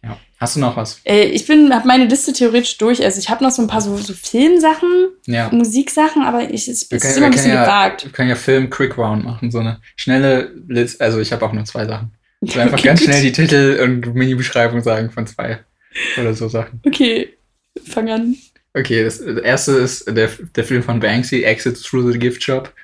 Ja. 0.03 0.19
Hast 0.39 0.57
du 0.57 0.61
noch 0.61 0.77
was? 0.77 1.01
Äh, 1.05 1.27
ich 1.27 1.47
bin, 1.47 1.73
habe 1.73 1.87
meine 1.87 2.07
Liste 2.07 2.33
theoretisch 2.33 2.77
durch. 2.79 3.03
Also 3.05 3.21
ich 3.21 3.29
habe 3.31 3.45
noch 3.45 3.53
so 3.53 3.63
ein 3.63 3.69
paar 3.69 3.81
so, 3.81 3.97
so 3.97 4.13
Filmsachen, 4.13 5.11
Ja. 5.27 5.51
Musiksachen, 5.53 6.23
aber 6.25 6.51
ich, 6.51 6.67
es, 6.67 6.91
Wir 6.91 6.99
können- 6.99 7.11
ist 7.13 7.17
immer 7.17 7.27
ein 7.27 7.33
bisschen 7.33 7.53
ja- 7.55 7.63
gewagt. 7.65 8.05
Wir 8.05 8.11
können 8.11 8.29
ja 8.29 8.35
Film 8.35 8.69
Quick 8.71 8.99
Round 8.99 9.25
machen, 9.25 9.53
so 9.53 9.61
eine 9.61 9.81
schnelle 9.95 10.53
Liste. 10.67 11.03
Also 11.05 11.21
ich 11.21 11.33
habe 11.33 11.47
auch 11.47 11.53
nur 11.53 11.65
zwei 11.65 11.87
Sachen. 11.87 12.13
Ich 12.41 12.57
will 12.57 12.63
einfach 12.63 12.79
Okay, 12.79 12.89
ganz 12.89 13.01
gut. 13.01 13.09
schnell 13.09 13.23
die 13.23 13.33
Titel 13.33 13.79
und 13.83 14.15
Mini-Beschreibung 14.17 14.83
sagen 14.83 15.11
von 15.13 15.29
zwei 15.29 15.61
oder 16.21 16.35
so 16.35 16.49
Sachen. 16.49 16.81
Okay, 16.85 17.35
fang 17.85 18.11
an. 18.11 18.37
Okay, 18.75 19.05
das, 19.05 19.19
das 19.25 19.39
erste 19.39 19.73
ist 19.73 20.07
der, 20.09 20.29
der 20.57 20.65
Film 20.65 20.83
von 20.83 20.99
Banksy, 20.99 21.45
Exit 21.45 21.81
Through 21.83 22.11
the 22.13 22.19
Gift 22.19 22.43
Shop. 22.43 22.75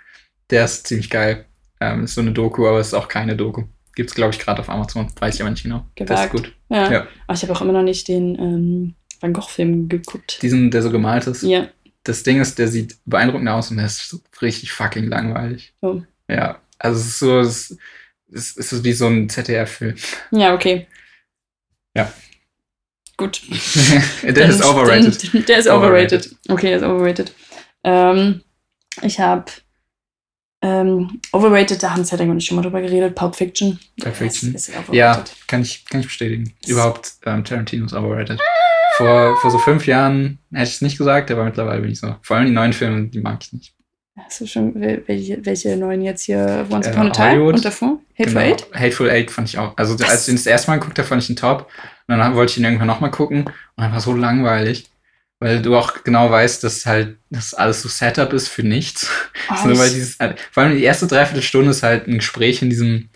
Der 0.51 0.65
ist 0.65 0.87
ziemlich 0.87 1.11
geil. 1.11 1.45
Ähm, 1.83 2.05
ist 2.05 2.14
so 2.14 2.20
eine 2.20 2.33
Doku, 2.33 2.66
aber 2.66 2.78
es 2.78 2.89
ist 2.89 2.95
auch 2.95 3.09
keine 3.09 3.37
Doku. 3.37 3.64
Gibt's, 3.95 4.14
glaube 4.14 4.33
ich, 4.33 4.39
gerade 4.39 4.61
auf 4.61 4.68
Amazon. 4.68 5.11
Weiß 5.18 5.35
ich 5.35 5.41
aber 5.41 5.51
nicht 5.51 5.64
genau. 5.64 5.87
Das 5.97 6.09
ist 6.09 6.30
Gewagt. 6.30 6.33
gut. 6.33 6.57
Ja. 6.70 6.91
Ja. 6.91 7.07
Aber 7.26 7.35
ich 7.35 7.43
habe 7.43 7.53
auch 7.53 7.61
immer 7.61 7.72
noch 7.72 7.83
nicht 7.83 8.09
den 8.09 8.39
ähm, 8.39 8.95
Van 9.20 9.33
Gogh-Film 9.33 9.89
geguckt. 9.89 10.41
Diesen, 10.43 10.70
der 10.70 10.83
so 10.83 10.91
gemalt 10.91 11.26
ist. 11.26 11.43
Ja. 11.43 11.68
Das 12.05 12.22
Ding 12.22 12.41
ist, 12.41 12.59
der 12.59 12.68
sieht 12.68 12.97
beeindruckend 13.05 13.49
aus 13.49 13.70
und 13.70 13.76
der 13.76 13.87
ist 13.87 14.09
so 14.09 14.20
richtig 14.41 14.72
fucking 14.72 15.09
langweilig. 15.09 15.74
Oh. 15.83 16.01
Ja, 16.28 16.61
also 16.78 16.99
es 16.99 17.07
ist 17.07 17.18
so, 17.18 17.41
es, 17.41 17.76
es 18.33 18.57
es 18.57 18.72
ist 18.72 18.85
wie 18.85 18.93
so 18.93 19.07
ein 19.07 19.28
ZDF-Film. 19.28 19.95
Ja, 20.30 20.55
okay. 20.55 20.87
Ja. 21.95 22.12
Gut. 23.16 23.43
der 24.22 24.49
ist 24.49 24.64
overrated. 24.64 25.49
Der 25.49 25.59
ist 25.59 25.68
overrated. 25.68 26.35
Okay, 26.49 26.68
der 26.68 26.76
ist 26.78 26.85
overrated. 26.85 27.33
Ähm, 27.85 28.43
ich 29.03 29.20
habe 29.20 29.45
ähm, 30.63 31.21
overrated, 31.33 31.83
da 31.83 31.91
haben 31.93 32.05
Cedric 32.05 32.29
und 32.29 32.39
ich 32.39 32.47
schon 32.47 32.57
mal 32.57 32.63
drüber 32.63 32.81
geredet, 32.81 33.15
Pulp 33.15 33.35
Fiction. 33.35 33.79
Pulp 34.01 34.15
Fiction. 34.17 34.55
Ist, 34.55 34.69
ist. 34.69 34.75
Ja, 34.93 35.25
kann 35.49 35.63
ich, 35.63 35.85
kann 35.87 36.01
ich 36.01 36.07
bestätigen. 36.07 36.53
Überhaupt 36.67 37.13
ähm, 37.27 37.45
Tarantino 37.45 37.87
ist 37.87 37.95
overrated. 37.95 38.39
Vor, 38.97 39.37
vor 39.39 39.51
so 39.51 39.59
fünf 39.59 39.87
Jahren 39.87 40.39
hätte 40.53 40.69
ich 40.69 40.75
es 40.77 40.83
nicht 40.83 40.99
gesagt, 40.99 41.31
aber 41.31 41.45
mittlerweile 41.45 41.81
bin 41.81 41.91
ich 41.91 41.99
so. 42.01 42.15
Vor 42.23 42.37
allem 42.37 42.47
die 42.47 42.53
neuen 42.53 42.73
Filme, 42.73 43.07
die 43.09 43.21
mag 43.21 43.39
ich 43.43 43.53
nicht. 43.53 43.75
Hast 44.17 44.43
du 44.43 44.47
schon 44.47 44.75
wel- 44.75 45.03
welche, 45.07 45.45
welche 45.47 45.75
neuen 45.77 46.03
jetzt 46.03 46.25
hier 46.25 46.67
Once 46.71 46.87
Äh, 46.87 46.91
Upon 46.91 47.07
a 47.07 47.11
Time 47.11 47.31
Hollywood. 47.31 47.55
und 47.55 47.65
davor? 47.65 47.99
Hateful 48.19 48.27
Genau. 48.27 48.41
Eight? 48.55 48.67
Hateful 48.75 49.11
Eight 49.11 49.31
fand 49.31 49.49
ich 49.49 49.59
auch. 49.59 49.75
Also 49.79 49.99
Was? 49.99 50.11
als 50.11 50.23
ich 50.29 50.35
ihn 50.35 50.37
das 50.37 50.47
erste 50.47 50.71
Mal 50.71 50.79
geguckt 50.79 50.99
habe, 50.99 51.09
fand 51.09 51.23
ich 51.23 51.31
ihn 51.31 51.37
top. 51.37 51.69
Und 52.09 52.19
dann 52.19 52.35
wollte 52.35 52.53
ich 52.53 52.59
ihn 52.59 52.65
irgendwann 52.65 52.87
nochmal 52.89 53.11
gucken 53.11 53.45
und 53.47 53.53
dann 53.79 53.91
war 53.93 54.01
so 54.01 54.13
langweilig. 54.13 54.91
Weil 55.43 55.61
du 55.62 55.76
auch 55.76 56.05
genau 56.05 56.30
weißt, 56.30 56.62
dass 56.64 56.86
halt 56.86 57.16
das 57.30 57.53
alles 57.55 57.82
so 57.82 57.88
Setup 57.88 58.32
ist 58.32 58.49
für 58.49 58.62
nichts. 58.62 59.09
Oh, 59.51 59.55
So, 59.68 59.78
weil 59.78 59.88
ich- 59.88 59.95
dieses, 59.95 60.16
vor 60.53 60.62
allem 60.62 60.76
die 60.76 60.84
erste 60.84 61.07
Dreiviertelstunde 61.07 61.70
ist 61.70 61.82
halt 61.82 62.07
ein 62.07 62.18
Gespräch 62.18 62.62
in 62.62 62.70
diesem, 62.70 63.09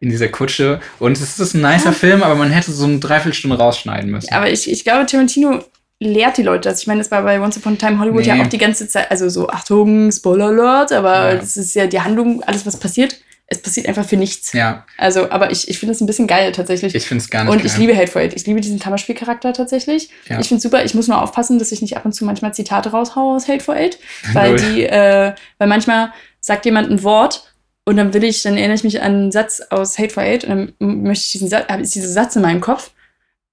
in 0.00 0.08
dieser 0.10 0.28
Kutsche. 0.28 0.80
Und 0.98 1.12
es 1.20 1.38
ist 1.38 1.54
ein 1.54 1.60
nicer 1.60 1.86
Ja. 1.86 1.92
Film, 1.92 2.22
aber 2.22 2.34
man 2.34 2.50
hätte 2.50 2.72
so 2.72 2.84
eine 2.86 2.98
Dreiviertelstunde 2.98 3.58
rausschneiden 3.58 4.10
müssen. 4.10 4.32
aber 4.32 4.50
ich, 4.50 4.70
ich 4.70 4.82
glaube, 4.84 5.04
Tarantino 5.06 5.62
lehrt 6.02 6.38
die 6.38 6.42
Leute 6.42 6.70
das. 6.70 6.80
Ich 6.80 6.86
meine, 6.86 7.00
das 7.00 7.10
war 7.10 7.22
bei 7.22 7.38
Once 7.40 7.58
Upon 7.58 7.74
a 7.74 7.76
Time 7.76 8.00
Hollywood 8.00 8.22
Nee. 8.22 8.28
ja 8.28 8.42
auch 8.42 8.46
die 8.46 8.56
ganze 8.58 8.88
Zeit, 8.88 9.10
also 9.10 9.28
so, 9.28 9.50
Achtung, 9.50 10.10
Spoiler 10.10 10.46
Alert, 10.46 10.92
aber 10.92 11.32
Ja. 11.32 11.36
das 11.36 11.58
ist 11.58 11.74
ja 11.74 11.86
die 11.86 12.00
Handlung, 12.00 12.42
alles 12.44 12.64
was 12.64 12.78
passiert, 12.78 13.16
es 13.52 13.60
passiert 13.60 13.88
einfach 13.88 14.06
für 14.06 14.16
nichts. 14.16 14.52
ja, 14.52 14.86
Also, 14.96 15.28
aber 15.30 15.50
ich, 15.50 15.68
ich 15.68 15.78
finde 15.78 15.92
das 15.92 16.00
ein 16.00 16.06
bisschen 16.06 16.28
geil 16.28 16.52
tatsächlich. 16.52 16.94
ich 16.94 17.06
finde 17.06 17.22
es 17.24 17.30
gar 17.30 17.42
nicht 17.44 17.52
Und 17.52 17.64
ich 17.64 17.72
geil. 17.72 17.80
liebe 17.80 17.96
Hateful 17.96 18.22
Eight. 18.22 18.32
Ich 18.34 18.46
liebe 18.46 18.60
diesen 18.60 18.78
Kammerspielcharakter 18.78 19.52
tatsächlich. 19.52 20.08
Ja. 20.28 20.38
Ich 20.38 20.46
finde 20.48 20.62
super. 20.62 20.84
Ich 20.84 20.94
muss 20.94 21.08
nur 21.08 21.20
aufpassen, 21.20 21.58
dass 21.58 21.72
ich 21.72 21.82
nicht 21.82 21.96
ab 21.96 22.04
und 22.04 22.12
zu 22.12 22.24
manchmal 22.24 22.54
Zitate 22.54 22.90
raushaue 22.92 23.34
aus 23.36 23.48
Hateful 23.48 23.74
Eight. 23.76 23.98
Weil 24.32 24.50
Null. 24.50 24.60
die, 24.60 24.84
äh, 24.86 25.34
weil 25.58 25.68
manchmal 25.68 26.12
sagt 26.40 26.64
jemand 26.64 26.90
ein 26.90 27.02
Wort 27.02 27.52
und 27.84 27.96
dann 27.96 28.14
will 28.14 28.22
ich, 28.24 28.42
dann 28.44 28.56
erinnere 28.56 28.76
ich 28.76 28.84
mich 28.84 29.02
an 29.02 29.12
einen 29.14 29.32
Satz 29.32 29.60
aus 29.70 29.98
Hateful 29.98 30.22
Eight 30.22 30.44
und 30.44 30.50
dann 30.78 31.02
möchte 31.02 31.24
ich 31.26 31.32
diesen 31.32 31.48
Satz, 31.48 31.64
ist 31.80 31.94
dieser 31.96 32.08
Satz 32.08 32.36
in 32.36 32.42
meinem 32.42 32.60
Kopf. 32.60 32.92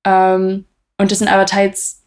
Ähm, 0.06 0.66
und 1.00 1.12
das 1.12 1.20
sind 1.20 1.28
aber 1.28 1.46
teils 1.48 2.04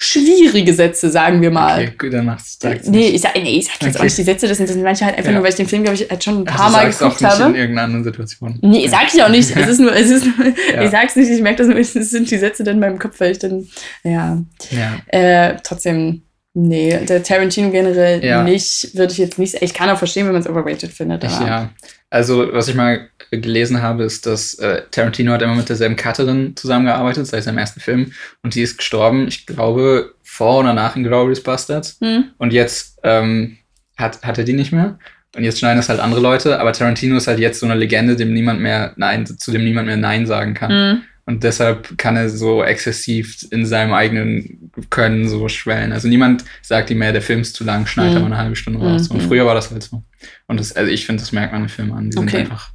schwierige 0.00 0.72
Sätze, 0.74 1.10
sagen 1.10 1.42
wir 1.42 1.50
mal. 1.50 1.82
Okay, 1.82 1.92
gut, 1.98 2.12
dann 2.12 2.26
machst 2.26 2.62
du 2.62 2.68
Nee, 2.86 3.08
ich 3.08 3.20
sag, 3.20 3.34
nee, 3.34 3.58
ich 3.58 3.66
sag 3.66 3.82
jetzt 3.82 3.96
auch 3.96 4.00
Okay. 4.00 4.04
nicht 4.04 4.18
die 4.18 4.22
Sätze, 4.22 4.46
das 4.48 4.56
sind, 4.56 4.68
das 4.68 4.74
sind 4.74 4.84
manche 4.84 5.04
halt 5.04 5.16
einfach 5.16 5.30
Ja. 5.30 5.34
nur, 5.34 5.42
weil 5.42 5.50
ich 5.50 5.56
den 5.56 5.66
Film, 5.66 5.82
glaube 5.82 5.96
ich, 6.00 6.08
halt 6.08 6.22
schon 6.22 6.38
ein 6.38 6.44
paar 6.44 6.66
du 6.68 6.72
Mal 6.72 6.82
sagst 6.92 6.98
geguckt 7.00 7.16
auch 7.16 7.20
nicht 7.30 7.38
in 7.38 7.44
habe. 7.44 7.58
irgendeiner 7.58 7.84
anderen 7.86 8.04
Situation. 8.04 8.58
Nee, 8.62 8.86
sag 8.88 9.12
ich 9.12 9.22
auch 9.22 9.28
nicht. 9.28 9.56
Es 9.56 9.68
ist 9.68 9.80
nur, 9.80 9.92
es 9.94 10.08
ist 10.10 10.24
nur, 10.24 10.46
Ja. 10.74 10.82
ich 10.84 10.90
sag's 10.90 11.16
nicht, 11.16 11.30
ich 11.30 11.42
merke 11.42 11.58
das 11.58 11.66
nur, 11.68 11.78
es 11.78 11.92
sind 11.92 12.30
die 12.30 12.38
Sätze 12.38 12.62
dann 12.62 12.74
in 12.74 12.80
meinem 12.80 12.98
Kopf, 12.98 13.18
weil 13.18 13.32
ich 13.32 13.38
dann, 13.40 13.66
ja, 14.04 14.40
Ja. 14.70 15.18
äh, 15.18 15.56
trotzdem, 15.64 16.22
nee, 16.54 16.96
der 17.04 17.22
Tarantino 17.24 17.70
generell 17.70 18.24
Ja. 18.24 18.42
nicht, 18.44 18.96
würde 18.96 19.12
ich 19.12 19.18
jetzt 19.18 19.38
nicht, 19.38 19.60
ich 19.60 19.74
kann 19.74 19.90
auch 19.90 19.98
verstehen, 19.98 20.26
wenn 20.26 20.32
man 20.32 20.42
es 20.42 20.48
overrated 20.48 20.92
findet, 20.92 21.24
Ich, 21.24 21.30
aber 21.32 21.46
ja. 21.46 21.70
Also, 22.10 22.52
was 22.52 22.68
ich 22.68 22.74
mal 22.74 23.08
gelesen 23.30 23.82
habe, 23.82 24.04
ist, 24.04 24.24
dass 24.24 24.54
äh, 24.54 24.82
Tarantino 24.90 25.32
hat 25.32 25.42
immer 25.42 25.54
mit 25.54 25.68
derselben 25.68 25.96
Cutterin 25.96 26.56
zusammengearbeitet, 26.56 27.26
seit 27.26 27.44
seinem 27.44 27.58
ersten 27.58 27.80
Film. 27.80 28.12
Und 28.42 28.54
die 28.54 28.62
ist 28.62 28.78
gestorben, 28.78 29.28
ich 29.28 29.44
glaube, 29.46 30.14
vor 30.22 30.60
oder 30.60 30.72
nach 30.72 30.96
Inglourious 30.96 31.42
Bastards. 31.42 31.98
hm, 32.00 32.30
Und 32.38 32.52
jetzt 32.52 32.98
ähm, 33.02 33.58
hat, 33.98 34.22
hat 34.22 34.38
er 34.38 34.44
die 34.44 34.54
nicht 34.54 34.72
mehr. 34.72 34.98
Und 35.36 35.44
jetzt 35.44 35.58
schneiden 35.58 35.78
es 35.78 35.90
halt 35.90 36.00
andere 36.00 36.20
Leute. 36.20 36.58
Aber 36.58 36.72
Tarantino 36.72 37.16
ist 37.18 37.26
halt 37.26 37.38
jetzt 37.38 37.60
so 37.60 37.66
eine 37.66 37.74
Legende, 37.74 38.16
dem 38.16 38.32
niemand 38.32 38.60
mehr 38.60 38.94
Nein, 38.96 39.26
zu 39.26 39.52
dem 39.52 39.62
niemand 39.62 39.86
mehr 39.86 39.98
Nein 39.98 40.26
sagen 40.26 40.54
kann. 40.54 40.70
hm, 40.70 41.02
Und 41.28 41.44
deshalb 41.44 41.98
kann 41.98 42.16
er 42.16 42.30
so 42.30 42.64
exzessiv 42.64 43.46
in 43.50 43.66
seinem 43.66 43.92
eigenen 43.92 44.70
Können 44.88 45.28
so 45.28 45.46
schwellen. 45.50 45.92
Also 45.92 46.08
niemand 46.08 46.42
sagt 46.62 46.88
ihm 46.90 46.98
mehr, 46.98 47.12
der 47.12 47.20
Film 47.20 47.40
ist 47.40 47.54
zu 47.54 47.64
lang, 47.64 47.86
schneid 47.86 48.12
Mhm. 48.12 48.16
aber 48.16 48.26
eine 48.26 48.36
halbe 48.38 48.56
Stunde 48.56 48.80
raus. 48.80 49.08
Und 49.08 49.18
Mhm. 49.22 49.28
früher 49.28 49.44
war 49.44 49.54
das 49.54 49.70
halt 49.70 49.82
so. 49.82 50.02
Und 50.46 50.58
das, 50.58 50.72
also 50.72 50.90
ich 50.90 51.04
finde, 51.04 51.20
das 51.22 51.32
merkt 51.32 51.52
man 51.52 51.64
im 51.64 51.68
Film 51.68 51.92
an. 51.92 52.06
Die 52.06 52.12
sind 52.16 52.22
Okay. 52.28 52.38
einfach 52.38 52.70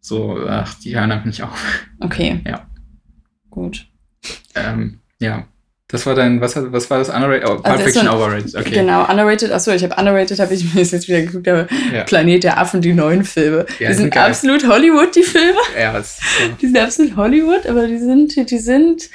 so, 0.00 0.46
ach, 0.48 0.72
die 0.80 0.96
hören 0.96 1.12
einfach 1.12 1.26
nicht 1.26 1.42
auf. 1.42 1.62
okay. 2.00 2.40
Ja. 2.46 2.66
Gut. 3.50 3.86
Ähm, 4.54 5.00
ja. 5.20 5.46
Das 5.88 6.04
war 6.04 6.16
dein, 6.16 6.40
was, 6.40 6.56
was 6.56 6.90
war 6.90 6.98
das? 6.98 7.10
Underrated? 7.10 7.48
Oh, 7.48 7.54
Pulp 7.54 7.66
Also 7.66 7.78
das 7.78 7.86
ist 7.86 7.94
Fiction 7.98 8.10
so 8.10 8.16
Overrated. 8.18 8.54
Okay. 8.56 8.70
Genau, 8.70 9.08
underrated, 9.08 9.52
achso, 9.52 9.70
ich 9.70 9.84
habe 9.84 9.94
underrated, 9.96 10.40
habe 10.40 10.52
ich 10.52 10.64
mir 10.74 10.80
das 10.80 10.90
jetzt 10.90 11.06
wieder 11.06 11.22
geguckt, 11.22 11.46
aber 11.46 11.68
Ja. 11.94 12.02
Planet 12.02 12.42
der 12.42 12.58
Affen, 12.58 12.80
die 12.80 12.92
neuen 12.92 13.24
Filme. 13.24 13.66
Ja, 13.78 13.88
die 13.88 13.94
sind 13.94 14.12
sind 14.12 14.16
absolut 14.16 14.66
Hollywood, 14.66 15.14
die 15.14 15.22
Filme. 15.22 15.58
Ja, 15.78 15.92
das 15.92 16.18
ist 16.18 16.20
so. 16.20 16.48
Die 16.60 16.66
sind 16.66 16.78
absolut 16.78 17.16
Hollywood, 17.16 17.66
aber 17.66 17.86
die 17.86 17.98
sind, 17.98 18.50
die 18.50 18.58
sind, 18.58 19.10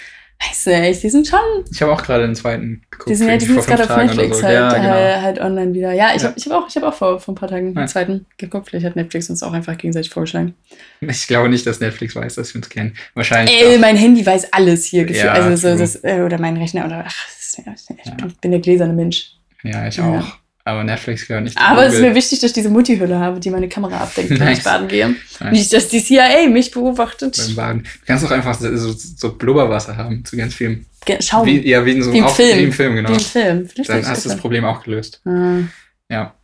weiß 0.50 0.66
nicht, 0.82 1.04
die 1.04 1.10
sind 1.10 1.28
schon 1.28 1.40
Ich 1.72 1.82
habe 1.82 1.92
auch 1.92 2.02
gerade 2.04 2.26
den 2.26 2.36
zweiten 2.36 2.82
geguckt. 2.90 3.10
Die 3.10 3.16
sind 3.16 3.30
ja, 3.30 3.38
die 3.38 3.46
sind 3.46 3.56
jetzt 3.56 3.68
gerade 3.68 3.84
auf 3.84 3.96
Netflix 3.96 4.38
so. 4.40 4.44
halt, 4.44 4.56
Ja, 4.56 4.74
genau. 4.74 4.96
äh, 4.96 5.22
halt 5.22 5.40
online 5.40 5.74
wieder. 5.74 5.94
Ja, 5.94 6.10
ich 6.16 6.22
Ja. 6.22 6.30
habe 6.30 6.38
ich 6.40 6.46
hab 6.46 6.54
auch, 6.54 6.68
ich 6.68 6.76
hab 6.76 6.84
auch 6.84 6.94
vor, 6.94 7.20
vor 7.20 7.34
ein 7.34 7.36
paar 7.36 7.50
Tagen 7.50 7.74
Ja. 7.74 7.82
den 7.82 7.88
zweiten 7.88 8.26
geguckt. 8.38 8.70
Vielleicht 8.70 8.86
hat 8.86 8.96
Netflix 8.96 9.30
uns 9.30 9.44
auch 9.44 9.54
einfach 9.54 9.78
gegenseitig 9.78 10.10
vorgeschlagen. 10.10 10.56
Ich 11.02 11.28
glaube 11.28 11.50
nicht, 11.50 11.66
dass 11.66 11.80
Netflix 11.80 12.16
weiß, 12.16 12.36
dass 12.36 12.54
wir 12.54 12.60
uns 12.60 12.70
kennen. 12.70 12.96
Wahrscheinlich. 13.14 13.56
Ey, 13.62 13.78
mein 13.78 13.96
Handy 13.98 14.26
weiß 14.26 14.52
alles 14.54 14.86
hier. 14.86 15.10
Ja, 15.12 15.32
also 15.34 15.56
so, 15.56 15.78
das, 15.78 16.04
äh, 16.04 16.22
oder 16.26 16.40
mein 16.40 16.58
Rechner 16.58 16.86
oder 16.86 17.06
ach, 17.08 17.28
ich 17.58 18.38
bin, 18.42 18.52
der 18.52 18.60
gläserne 18.62 18.94
Mensch. 18.94 19.34
Ja, 19.64 19.88
ich 19.88 20.00
auch. 20.02 20.41
Aber 20.64 20.84
Netflix 20.84 21.28
gehört 21.28 21.44
nicht 21.46 21.58
Aber 21.58 21.86
es 21.88 21.96
ist 21.96 22.02
mir 22.02 22.14
wichtig, 22.14 22.40
dass 22.40 22.50
ich 22.52 22.54
diese 22.54 22.70
Multihülle 22.70 23.18
habe, 23.18 23.40
die 23.40 23.50
meine 23.50 23.68
Kamera 23.68 23.98
abdeckt, 23.98 24.30
wenn 24.30 24.38
Nice. 24.40 24.60
ich 24.60 24.64
baden 24.64 24.88
gehe. 24.88 25.08
Nice. 25.40 25.52
Nicht, 25.52 25.74
dass 25.74 25.88
die 25.88 26.04
CIA 26.04 26.48
mich 26.50 26.70
beobachtet. 26.72 27.36
beim 27.48 27.56
Baden. 27.56 27.84
Du 27.84 27.90
kannst 28.06 28.26
auch 28.26 28.32
einfach 28.32 28.54
so, 28.60 28.92
so, 28.94 29.34
Blubberwasser 29.34 29.98
haben 29.98 30.24
zu 30.24 30.38
ganz 30.38 30.54
vielen. 30.54 30.86
Schauen. 31.20 31.48
Wie, 31.48 31.68
ja, 31.68 31.84
wie 31.84 31.92
in 31.94 32.04
so 32.04 32.14
Wie 32.14 32.20
im 32.20 32.26
auch, 32.26 32.36
Film. 32.36 32.60
Wie 32.60 32.64
im 32.64 32.72
Film, 32.72 32.96
genau. 32.96 33.10
Wie 33.10 33.14
im 33.14 33.20
Film. 33.20 33.68
Vielleicht 33.68 33.90
Dann 33.90 34.00
ich 34.02 34.08
hast 34.08 34.24
du 34.26 34.30
das 34.30 34.38
Problem 34.38 34.64
auch 34.66 34.84
gelöst. 34.84 35.22
machen. 35.24 35.72
Ja. 36.10 36.36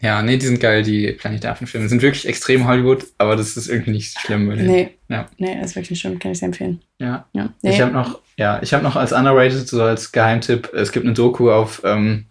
Ja, 0.00 0.22
nee, 0.22 0.36
die 0.36 0.46
sind 0.46 0.60
geil, 0.60 0.82
die 0.84 1.10
Planet 1.12 1.42
der 1.42 1.50
Affen-Filme. 1.52 1.88
Sind 1.88 2.02
wirklich 2.02 2.26
extrem 2.28 2.66
Hollywood, 2.68 3.04
aber 3.18 3.34
das 3.34 3.56
ist 3.56 3.68
irgendwie 3.68 3.90
nicht 3.92 4.16
schlimm 4.18 4.48
Ah, 4.50 4.54
nee. 4.54 4.90
Ja. 5.08 5.28
Nee, 5.38 5.56
das 5.60 5.70
ist 5.70 5.76
wirklich 5.76 5.90
nicht 5.90 6.00
schlimm. 6.00 6.18
Kann 6.20 6.30
ich 6.32 6.38
sehr 6.38 6.46
empfehlen. 6.46 6.80
Ja. 7.00 7.26
Ja. 7.32 7.52
Ich 7.62 7.70
Nee. 7.76 7.82
habe 7.82 7.92
noch, 7.92 8.20
ja, 8.36 8.60
ich 8.62 8.72
habe 8.74 8.84
noch 8.84 8.94
als 8.94 9.12
underrated, 9.12 9.66
so 9.68 9.82
als 9.82 10.12
Geheimtipp, 10.12 10.72
es 10.72 10.92
gibt 10.92 11.04
eine 11.04 11.14
Doku 11.14 11.50
auf, 11.50 11.82
ähm, 11.84 12.26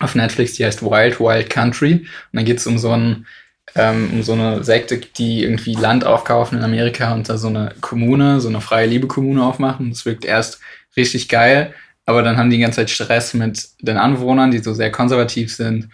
auf 0.00 0.14
Netflix, 0.14 0.54
die 0.54 0.64
heißt 0.64 0.82
Wild 0.82 1.20
Wild 1.20 1.50
Country. 1.50 1.92
Und 1.92 2.06
dann 2.32 2.44
geht 2.44 2.58
es 2.58 2.66
um 2.66 2.78
so 2.78 2.90
einen, 2.90 3.26
ähm, 3.74 4.10
um 4.12 4.22
so 4.22 4.32
eine 4.32 4.64
Sekte, 4.64 4.98
die 4.98 5.42
irgendwie 5.42 5.74
Land 5.74 6.04
aufkaufen 6.04 6.58
in 6.58 6.64
Amerika 6.64 7.12
und 7.14 7.28
da 7.28 7.36
so 7.36 7.48
eine 7.48 7.74
Kommune, 7.80 8.40
so 8.40 8.48
eine 8.48 8.60
freie 8.60 8.86
Liebe-Kommune 8.86 9.42
aufmachen. 9.42 9.90
Das 9.90 10.04
wirkt 10.06 10.24
erst 10.24 10.60
richtig 10.96 11.28
geil, 11.28 11.74
aber 12.06 12.22
dann 12.22 12.36
haben 12.36 12.50
die 12.50 12.56
die 12.56 12.62
ganze 12.62 12.76
Zeit 12.76 12.90
Stress 12.90 13.34
mit 13.34 13.68
den 13.80 13.96
Anwohnern, 13.96 14.50
die 14.50 14.58
so 14.58 14.72
sehr 14.74 14.90
konservativ 14.90 15.54
sind. 15.54 15.88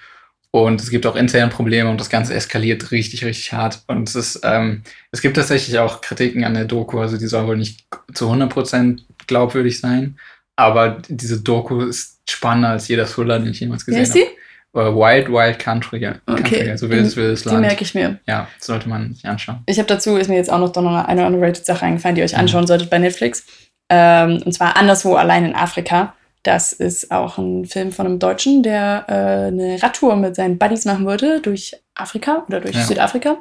Und 0.54 0.80
es 0.80 0.90
gibt 0.90 1.04
auch 1.04 1.16
interne 1.16 1.50
Probleme 1.50 1.90
und 1.90 2.00
das 2.00 2.10
Ganze 2.10 2.32
eskaliert 2.32 2.92
richtig, 2.92 3.24
richtig 3.24 3.52
hart. 3.52 3.82
Und 3.88 4.08
es 4.08 4.14
ist, 4.14 4.40
ähm, 4.44 4.84
es 5.10 5.20
gibt 5.20 5.34
tatsächlich 5.34 5.80
auch 5.80 6.00
Kritiken 6.00 6.44
an 6.44 6.54
der 6.54 6.64
Doku, 6.64 7.00
also 7.00 7.16
die 7.18 7.26
soll 7.26 7.48
wohl 7.48 7.56
nicht 7.56 7.84
zu 8.12 8.30
100% 8.30 9.00
glaubwürdig 9.26 9.80
sein. 9.80 10.16
Aber 10.56 10.98
diese 11.08 11.40
Doku 11.40 11.80
ist 11.82 12.20
spannender 12.28 12.70
als 12.70 12.88
jeder 12.88 13.06
Thriller, 13.06 13.38
den 13.38 13.50
ich 13.50 13.60
jemals 13.60 13.84
gesehen 13.84 14.04
die? 14.14 14.20
habe. 14.20 14.90
Äh, 14.90 14.94
Wild 14.94 15.28
Wild 15.28 15.58
Country, 15.58 15.98
ja. 16.00 16.14
Okay. 16.26 16.42
Country, 16.42 16.70
also 16.70 16.90
wildes, 16.90 17.16
wildes 17.16 17.42
Die 17.42 17.48
Land. 17.50 17.60
merke 17.60 17.82
ich 17.84 17.94
mir. 17.94 18.18
Ja, 18.26 18.48
sollte 18.58 18.88
man 18.88 19.14
sich 19.14 19.24
anschauen. 19.26 19.60
Ich 19.66 19.78
habe 19.78 19.86
dazu, 19.88 20.16
ist 20.16 20.28
mir 20.28 20.36
jetzt 20.36 20.50
auch 20.52 20.58
noch, 20.58 20.74
noch 20.74 21.04
eine 21.06 21.26
underrated 21.26 21.64
Sache 21.64 21.84
eingefallen, 21.86 22.14
die 22.16 22.20
ihr 22.20 22.24
euch 22.24 22.32
Mhm. 22.32 22.40
anschauen 22.40 22.66
solltet 22.66 22.90
bei 22.90 22.98
Netflix. 22.98 23.44
Ähm, 23.90 24.42
und 24.44 24.52
zwar 24.52 24.76
Anderswo 24.76 25.14
allein 25.14 25.44
in 25.44 25.54
Afrika. 25.54 26.14
Das 26.42 26.72
ist 26.72 27.10
auch 27.10 27.38
ein 27.38 27.64
Film 27.66 27.90
von 27.92 28.06
einem 28.06 28.18
Deutschen, 28.18 28.62
der 28.62 29.04
äh, 29.08 29.12
eine 29.48 29.82
Radtour 29.82 30.16
mit 30.16 30.34
seinen 30.36 30.58
Buddies 30.58 30.84
machen 30.84 31.06
wollte 31.06 31.40
durch 31.40 31.74
Afrika 31.94 32.44
oder 32.48 32.60
durch 32.60 32.74
Ja. 32.74 32.82
Südafrika. 32.82 33.38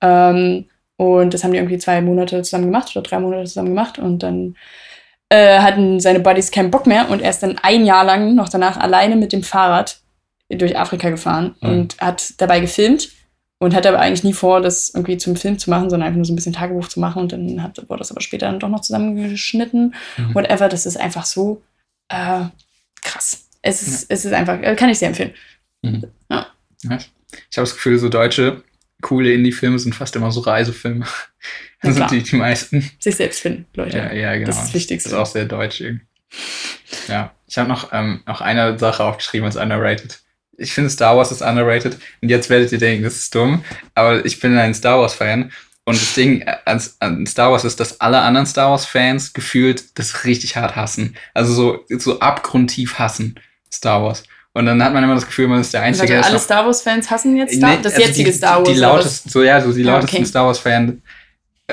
Ähm, 0.00 0.64
und 0.96 1.32
das 1.34 1.44
haben 1.44 1.52
die 1.52 1.58
irgendwie 1.58 1.78
zwei 1.78 2.00
Monate 2.00 2.42
zusammen 2.42 2.66
gemacht 2.66 2.90
oder 2.96 3.02
drei 3.02 3.18
Monate 3.20 3.44
zusammen 3.46 3.68
gemacht. 3.68 3.98
Und 3.98 4.22
dann 4.22 4.56
äh, 5.30 5.60
hatten 5.60 5.98
seine 6.00 6.20
Buddies 6.20 6.50
keinen 6.50 6.70
Bock 6.70 6.86
mehr 6.86 7.08
und 7.08 7.22
er 7.22 7.30
ist 7.30 7.42
dann 7.42 7.58
ein 7.62 7.86
Jahr 7.86 8.04
lang 8.04 8.34
noch 8.34 8.48
danach 8.48 8.76
alleine 8.76 9.16
mit 9.16 9.32
dem 9.32 9.42
Fahrrad 9.42 9.98
durch 10.50 10.76
Afrika 10.76 11.08
gefahren 11.10 11.54
Mhm. 11.60 11.68
und 11.70 12.00
hat 12.00 12.34
dabei 12.38 12.60
gefilmt 12.60 13.08
und 13.58 13.74
hatte 13.74 13.88
aber 13.90 14.00
eigentlich 14.00 14.24
nie 14.24 14.32
vor, 14.32 14.60
das 14.60 14.90
irgendwie 14.94 15.16
zum 15.18 15.36
Film 15.36 15.58
zu 15.58 15.70
machen, 15.70 15.88
sondern 15.90 16.08
einfach 16.08 16.16
nur 16.16 16.24
so 16.24 16.32
ein 16.32 16.36
bisschen 16.36 16.52
Tagebuch 16.54 16.88
zu 16.88 16.98
machen 16.98 17.22
und 17.22 17.32
dann 17.32 17.62
hat, 17.62 17.78
wurde 17.88 17.98
das 18.00 18.10
aber 18.10 18.20
später 18.20 18.46
dann 18.46 18.58
doch 18.58 18.68
noch 18.68 18.80
zusammengeschnitten. 18.80 19.94
Mhm. 20.16 20.34
Whatever, 20.34 20.68
das 20.68 20.86
ist 20.86 20.96
einfach 20.98 21.24
so 21.24 21.62
äh, 22.08 22.44
krass. 23.02 23.44
Es 23.62 23.82
ist, 23.82 24.10
es 24.10 24.24
ist 24.24 24.32
einfach, 24.32 24.60
äh, 24.60 24.74
kann 24.74 24.88
ich 24.90 24.98
sehr 24.98 25.08
empfehlen. 25.08 25.32
Nice. 26.82 27.10
Ich 27.50 27.58
habe 27.58 27.66
das 27.66 27.74
Gefühl, 27.74 27.98
so 27.98 28.08
deutsche, 28.08 28.64
coole 29.02 29.32
Indie-Filme 29.32 29.78
sind 29.78 29.94
fast 29.94 30.16
immer 30.16 30.32
so 30.32 30.40
Reisefilme. 30.40 31.04
Das 31.82 31.94
sind 31.96 32.10
die, 32.10 32.22
die 32.22 32.36
meisten. 32.36 32.90
Sich 32.98 33.16
selbst 33.16 33.40
finden, 33.40 33.66
Leute. 33.74 33.96
Ja, 33.96 34.12
ja, 34.12 34.34
genau. 34.34 34.46
Das 34.46 34.56
ist 34.56 34.64
das 34.66 34.74
Wichtigste. 34.74 35.08
Das 35.10 35.16
ist 35.16 35.22
auch 35.22 35.32
sehr 35.32 35.46
deutsch 35.46 35.80
irgendwie. 35.80 36.06
Ja, 37.08 37.32
ich 37.46 37.58
habe 37.58 37.68
noch, 37.68 37.92
ähm, 37.92 38.22
noch 38.26 38.40
eine 38.40 38.78
Sache 38.78 39.02
aufgeschrieben 39.02 39.46
als 39.46 39.56
underrated. 39.56 40.20
Ich 40.58 40.72
finde 40.74 40.90
Star 40.90 41.16
Wars 41.16 41.32
ist 41.32 41.40
underrated. 41.42 41.96
Und 42.20 42.28
jetzt 42.28 42.50
werdet 42.50 42.70
ihr 42.72 42.78
denken, 42.78 43.02
das 43.04 43.16
ist 43.16 43.34
dumm. 43.34 43.64
Aber 43.94 44.24
ich 44.24 44.38
bin 44.40 44.56
ein 44.58 44.74
Star 44.74 44.98
Wars-Fan. 45.00 45.50
Und 45.84 46.00
das 46.00 46.14
Ding 46.14 46.46
an, 46.66 46.82
an 47.00 47.26
Star 47.26 47.50
Wars 47.50 47.64
ist, 47.64 47.80
dass 47.80 48.00
alle 48.00 48.20
anderen 48.20 48.46
Star 48.46 48.70
Wars-Fans 48.70 49.32
gefühlt 49.32 49.98
das 49.98 50.24
richtig 50.24 50.56
hart 50.56 50.76
hassen. 50.76 51.16
Also 51.32 51.54
so, 51.54 51.84
so 51.98 52.20
abgrundtief 52.20 52.98
hassen 52.98 53.40
Star 53.72 54.02
Wars. 54.02 54.22
Und 54.52 54.66
dann 54.66 54.82
hat 54.84 54.92
man 54.92 55.02
immer 55.02 55.14
das 55.14 55.26
Gefühl, 55.26 55.48
man 55.48 55.60
ist 55.60 55.72
der 55.72 55.82
Einzige, 55.82 56.16
es 56.16 56.26
alle 56.26 56.38
Star 56.38 56.66
Wars-Fans 56.66 57.10
hassen 57.10 57.36
jetzt 57.36 57.54
Star 57.54 57.70
Nee, 57.70 57.78
das 57.82 57.94
also 57.94 58.06
jetzige 58.06 58.30
die, 58.30 58.36
Star 58.36 58.58
Wars. 58.58 58.68
Die 58.68 58.74
lautesten, 58.74 59.28
so 59.30 59.42
ja, 59.42 59.60
so 59.60 59.72
die 59.72 59.82
Ah, 59.88 59.92
lautesten 59.94 60.16
okay. 60.16 60.26
Star 60.26 60.46
Wars-Fans 60.46 60.92
äh, 60.92 60.96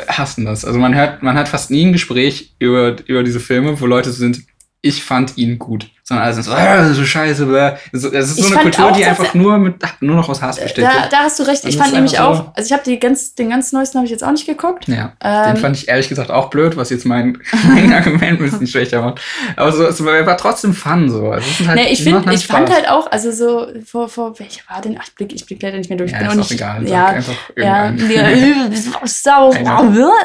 hassen 0.08 0.46
das. 0.46 0.66
Also 0.66 0.80
man 0.80 0.96
hört, 0.96 1.24
man 1.24 1.38
hat 1.38 1.48
fast 1.50 1.72
nie 1.72 1.86
ein 1.86 1.94
Gespräch 1.94 2.56
über, 2.60 2.96
über 3.06 3.24
diese 3.24 3.40
Filme, 3.40 3.80
wo 3.80 3.86
Leute 3.86 4.12
sind, 4.12 4.44
ich 4.82 5.04
fand 5.04 5.38
ihn 5.38 5.58
gut. 5.60 5.90
Sondern 6.10 6.24
alle 6.26 6.34
sind 6.36 6.44
so, 6.44 6.54
ah, 6.54 6.94
so 6.94 7.04
scheiße, 7.04 7.46
bläh. 7.46 7.72
Also, 7.92 8.14
Es 8.14 8.30
ist 8.30 8.36
so 8.38 8.42
Ich 8.44 8.46
eine 8.48 8.54
fand 8.62 8.62
Kultur, 8.76 8.92
auch, 8.92 8.96
die 8.98 9.04
einfach 9.06 9.34
nur, 9.34 9.58
mit, 9.58 9.76
nur 10.00 10.16
noch 10.16 10.30
aus 10.30 10.42
Hass 10.42 10.58
besteht. 10.58 10.86
Da, 10.86 11.08
da 11.12 11.18
hast 11.18 11.38
du 11.38 11.44
recht. 11.44 11.66
Also 11.66 11.68
Ich 11.68 11.76
das 11.76 11.84
fand 11.84 11.94
nämlich 11.96 12.18
einfach 12.18 12.36
so- 12.36 12.42
auch, 12.44 12.56
also 12.56 12.74
ich 12.74 12.80
habe 12.80 12.98
ganz, 12.98 13.36
den 13.36 13.50
ganz 13.50 13.74
neuesten 13.74 13.98
habe 13.98 14.06
ich 14.06 14.12
jetzt 14.12 14.24
auch 14.24 14.32
nicht 14.32 14.46
geguckt. 14.46 14.88
ja, 14.88 15.12
Ähm, 15.22 15.56
den 15.56 15.58
fand 15.58 15.76
ich 15.76 15.90
ehrlich 15.90 16.08
gesagt 16.08 16.32
auch 16.32 16.50
blöd, 16.50 16.78
was 16.78 16.92
jetzt 16.92 17.06
mein, 17.06 17.38
mein 17.68 17.92
Argument 17.92 18.40
ein 18.40 18.50
bisschen 18.50 18.68
schwächer 18.68 19.02
macht. 19.02 19.20
Aber 19.58 19.72
so, 19.74 19.86
es 19.86 20.02
war 20.04 20.38
trotzdem 20.38 20.74
fun 20.74 21.10
so. 21.10 21.34
Ist 21.34 21.68
halt, 21.68 21.78
Nee, 21.78 21.88
ich 21.92 22.02
finde, 22.04 22.20
machen 22.22 22.32
ich 22.34 22.48
fand 22.48 22.70
Spaß. 22.70 22.78
halt 22.78 22.90
auch, 22.90 23.12
also 23.12 23.32
so 23.34 23.68
vor, 23.86 24.08
vor 24.08 24.40
welcher 24.40 24.62
war 24.70 24.82
denn? 24.82 24.98
Ach, 24.98 25.04
ich 25.06 25.14
blick, 25.14 25.34
ich 25.34 25.46
blick 25.46 25.62
leider 25.62 25.78
nicht 25.78 25.90
mehr 25.90 25.98
durch. 25.98 26.12
ja, 26.12 26.20
bin 26.20 26.28
ist 26.28 26.32
auch 26.34 26.38
auch 26.38 26.50
nicht, 26.50 26.52
egal. 26.52 26.88
Ja, 26.88 27.06
einfach 27.08 27.34
ja, 27.58 27.64
ja, 27.66 27.82
Einer. 27.84 28.94
Wars 29.02 29.24